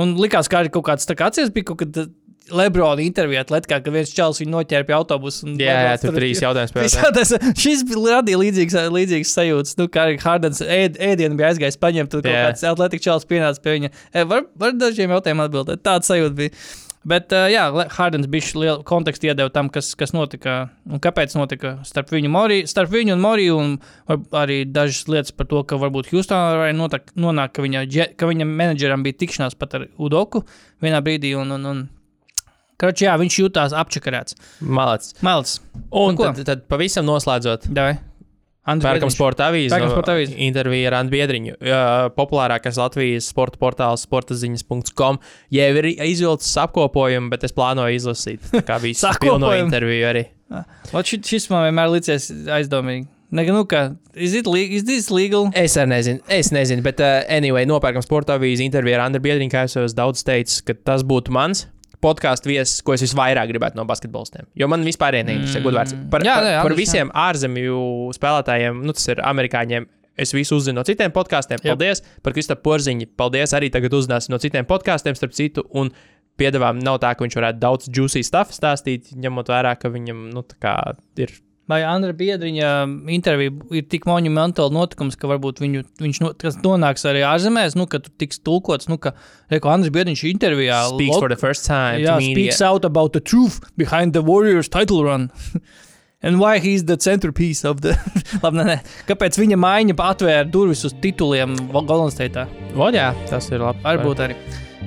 un 0.00 0.16
likās, 0.18 0.48
ka 0.50 0.58
arī 0.64 0.72
kaut 0.74 0.88
kāds 0.88 1.06
tā 1.06 1.14
kā 1.14 1.30
atceries 1.30 1.52
bija 1.54 1.70
kaut 1.72 1.82
kad. 1.84 2.04
uh, 2.06 2.12
Lebrona 2.52 3.00
intervijā 3.00 3.40
atletikā, 3.40 3.78
ka 3.80 3.88
viens 3.88 4.10
čels 4.12 4.36
viņu 4.36 4.50
noķēra 4.52 4.84
pie 4.84 4.92
autobusa. 4.92 5.46
un 5.46 5.54
Jā, 5.56 5.64
jā, 5.64 5.76
Lebrons 5.86 6.02
tur 6.02 6.16
trīs 6.18 6.42
jautājumus 6.44 6.74
pēc. 6.76 6.96
jautājums. 7.00 7.54
Šis 7.56 7.84
radīja 7.88 8.40
līdzīgas, 8.42 8.74
līdzīgas 8.92 9.30
sajūtas. 9.38 9.72
Nu, 9.80 9.86
kā 9.88 10.02
arī 10.10 10.18
Hārdens 10.20 10.60
ēd, 10.60 10.98
ēdienu 11.00 11.38
bija 11.40 11.54
aizgājis 11.54 11.80
paņemt, 11.80 12.10
tur 12.12 12.20
kaut 12.20 12.34
Jā. 12.36 12.42
kāds 12.50 12.66
atletikas 12.68 13.06
čels 13.06 13.24
pienāca 13.30 13.64
pie 13.64 13.78
viņa. 13.78 13.90
E, 14.12 14.26
var, 14.28 14.44
var 14.60 14.76
dažiem 14.76 15.14
jautājumiem 15.16 15.46
atbildēt. 15.46 15.80
Tāds 15.88 16.12
sajūta 16.12 16.36
bija. 16.42 16.52
Bet, 17.08 17.32
uh, 17.36 17.46
jā, 17.52 17.66
Hārdens 17.96 18.28
bija 18.32 18.60
liela 18.60 18.76
konteksta 18.86 19.28
iedeva 19.28 19.52
tam, 19.52 19.68
kas, 19.72 19.90
kas 19.98 20.14
notika 20.16 20.70
un 20.88 21.02
kāpēc 21.04 21.34
notika 21.36 21.74
starp 21.84 22.14
viņu, 22.14 22.30
Mori, 22.32 22.62
starp 22.70 22.94
viņu 22.94 23.16
un 23.16 23.24
Moriju. 23.24 23.58
Un 23.60 23.74
arī 24.40 24.62
dažas 24.68 25.04
lietas 25.12 25.34
par 25.36 25.48
to, 25.50 25.60
ka 25.68 25.78
varbūt 25.80 26.08
Hjūstonā 26.12 26.54
varēja 26.54 26.78
notak, 26.78 27.12
nonākt, 27.20 27.56
ka 27.58 27.66
viņa, 27.66 27.84
ka 28.16 28.30
viņa 28.30 28.48
menedžeram 28.48 29.04
bija 29.04 29.20
tikšanās 29.20 29.58
pat 29.60 29.76
ar 29.76 29.86
Udoku 30.00 30.46
vienā 30.84 31.02
brīdī. 31.04 31.34
Un, 31.36 31.52
un, 31.58 31.68
un, 31.70 31.84
Karoči, 32.80 33.06
jā, 33.06 33.14
viņš 33.20 33.38
jutās 33.38 33.76
apčakarēts. 33.76 34.40
Malāts. 34.64 35.14
Melts. 35.22 35.60
Un 35.94 36.16
Nu 36.16 36.32
tad, 36.32 36.42
tad 36.48 36.66
pavisam 36.70 37.06
noslēdzot. 37.06 37.68
Davai. 37.70 37.98
Pērkam 38.64 39.10
sporta 39.12 39.50
avīzi. 39.50 39.72
Pērkam 39.74 39.92
sporta 39.92 40.14
avīzi. 40.14 40.38
Intervija 40.46 40.88
ar 40.88 40.98
Andu 41.02 41.12
Biedriņu. 41.12 41.56
Uh, 41.58 42.06
populārākais 42.16 42.78
Latvijas 42.80 43.28
sporta 43.28 43.60
portāls 43.60 44.06
sportaziņas.com. 44.08 45.20
Jau 45.52 45.66
ir 45.80 45.90
izvilcis 45.92 46.54
apkopojumu, 46.64 47.28
bet 47.34 47.44
es 47.44 47.52
plānoju 47.56 47.98
izlasīt. 47.98 48.48
Kā 48.64 48.80
visu 48.84 49.12
pilno 49.20 49.52
interviju 49.58 50.08
arī. 50.08 50.24
Ot, 50.94 51.04
šis, 51.04 51.20
šis 51.28 51.50
man 51.52 51.68
vienmēr 51.68 51.92
licies 51.92 52.30
aizdomīgi. 52.56 53.10
Nē, 53.34 53.42
nu 53.50 53.64
kā, 53.66 53.88
is 54.14 54.34
it, 54.38 54.46
is 54.46 54.84
this 54.86 55.10
legal? 55.10 55.48
Es 55.58 55.74
arī 55.80 55.90
nezinu, 55.90 56.20
es 56.30 56.52
nezinu, 56.54 56.84
bet, 56.86 57.00
uh, 57.02 57.24
anyway, 57.32 57.66
nopērkam 57.66 58.04
sporta 58.04 58.36
avīzi 58.38 58.62
interviju 58.68 58.94
ar 58.94 59.08
Andru 59.08 59.24
Biedriņu, 59.24 59.50
kā 59.50 59.64
es 59.66 59.74
jau 59.74 59.82
daudz 59.90 60.22
teicis, 60.22 60.62
ka 60.62 60.76
tas 60.86 61.02
būtu 61.02 61.34
mans 61.34 61.64
podkāstu 62.04 62.52
viesis, 62.52 62.82
ko 62.84 62.94
es 62.94 63.04
visvairāk 63.06 63.50
gribētu 63.50 63.80
no 63.80 63.86
basketbolistiem. 63.88 64.46
Jo 64.60 64.68
man 64.70 64.84
vispār 64.86 65.18
neinteresē, 65.18 65.58
mm. 65.58 65.66
gudvārds. 65.66 65.96
Par, 66.12 66.24
Jā, 66.26 66.38
par, 66.38 66.48
jā, 66.52 66.62
par 66.68 66.76
visiem 66.78 67.12
ārzemju 67.24 67.82
spēlētājiem, 68.16 68.82
nu 68.84 68.96
tas 68.96 69.08
ir 69.12 69.22
amerikāņiem. 69.24 69.88
Es 70.20 70.30
visu 70.30 70.60
uzzinu 70.60 70.78
no 70.78 70.84
citiem 70.86 71.10
podkāstiem. 71.10 71.58
Paldies 71.64 72.04
par 72.22 72.36
Kristofru 72.36 72.62
Porziņu. 72.68 73.08
Paldies 73.18 73.54
arī 73.58 73.72
tagad 73.74 73.96
uzzināsim 73.98 74.30
no 74.30 74.38
citiem 74.38 74.68
podkāstiem, 74.70 75.16
starp 75.18 75.34
citu. 75.34 75.64
Un 75.74 75.90
piedāvājumi 76.38 76.84
nav 76.86 77.00
tā, 77.02 77.10
ka 77.14 77.26
viņš 77.26 77.38
varētu 77.40 77.62
daudz 77.62 77.90
juicy 77.90 78.22
stuff 78.26 78.54
stāstīt, 78.54 79.10
ņemot 79.18 79.50
vērā, 79.50 79.74
ka 79.80 79.90
viņam, 79.94 80.28
nu, 80.34 80.44
tā 80.46 80.60
kā 80.62 80.76
ir 81.18 81.34
Vai 81.70 81.78
Andra 81.88 82.12
Biedriņa 82.12 82.70
intervija 83.14 83.52
ir 83.72 83.86
tik 83.88 84.04
monumentāla 84.08 84.72
notikums, 84.74 85.16
ka 85.16 85.30
varbūt 85.30 85.62
viņu, 85.62 85.84
viņš 86.02 86.20
no, 86.20 86.32
nonāks 86.66 87.06
arī 87.08 87.22
ārzemēs, 87.24 87.76
nu, 87.80 87.86
ka 87.88 88.02
tur 88.04 88.12
tiks 88.20 88.42
tulkots, 88.44 88.90
nu, 88.92 88.98
ka, 89.00 89.14
re, 89.48 89.62
ko 89.64 89.72
Andris 89.72 89.94
Biedriņš 89.94 90.26
intervijā 90.28 90.82
speaks 90.90 91.16
for 91.16 91.32
the 91.32 91.40
first 91.40 91.64
time. 91.64 92.02
yeah, 92.02 92.18
to 92.18 92.20
media. 92.20 92.34
speaks 92.34 92.60
out 92.60 92.84
about 92.84 93.16
the 93.16 93.20
truth 93.20 93.60
behind 93.80 94.12
the 94.12 94.20
Warriors 94.20 94.68
title 94.68 95.04
run. 95.04 95.30
And 96.24 96.40
why 96.40 96.58
he's 96.58 96.86
the 96.86 96.96
centerpiece 96.96 97.64
of 97.64 97.82
the. 97.82 97.90
Labi, 98.42 98.56
nē, 98.56 98.64
nē. 98.64 98.76
Kāpēc 99.10 99.36
viņa 99.36 99.58
maiņa 99.60 99.96
atvēra 100.00 100.46
durvis 100.48 100.86
uz 100.88 100.94
tituliem 101.02 101.52
Golden 101.74 102.08
State? 102.14 102.46
O, 102.72 102.88
jā, 102.88 103.10
tas 103.28 103.50
ir 103.52 103.60
labi. 103.60 103.84
Varbūt 103.84 104.22
arī. 104.24 104.38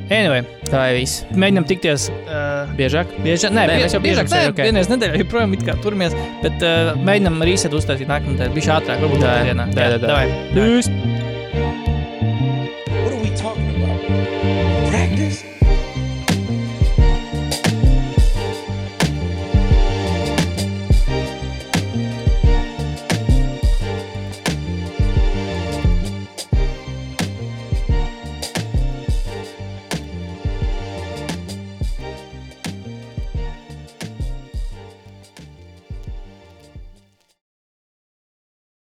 Anyway, 0.08 0.46
Tā 0.72 0.86
ir 0.94 1.02
viss. 1.02 1.26
mēģinam 1.36 1.66
tikties. 1.68 2.08
Uh, 2.28 2.70
Biežāk. 2.80 3.12
Biežāk, 3.26 3.52
nē, 3.52 3.66
Nē, 3.68 3.74
nē 3.74 3.78
mēs 3.84 3.96
jau 3.98 4.02
biežāk, 4.04 4.28
biežāk 4.28 4.32
nē, 4.32 4.40
sēžam, 4.40 4.56
ok. 4.56 4.64
vienreiz 4.70 4.90
nedēļā 4.94 5.22
joprojām 5.24 5.54
it 5.58 5.66
kā 5.68 5.76
turamies, 5.84 6.16
bet 6.46 6.64
uh, 6.64 6.94
mēģinām 7.10 7.44
reset 7.50 7.76
uztaisīt 7.76 8.08
nākamajā 8.08 8.38
nedēļā. 8.38 8.56
Bija 8.56 8.80
ātrāk, 8.80 9.04
varbūt 9.04 9.24
Tā, 9.28 9.38
dienā. 9.52 9.68
tā, 9.76 9.92
tā, 9.98 10.02
tā. 10.08 10.24
Tschüss. 10.56 11.97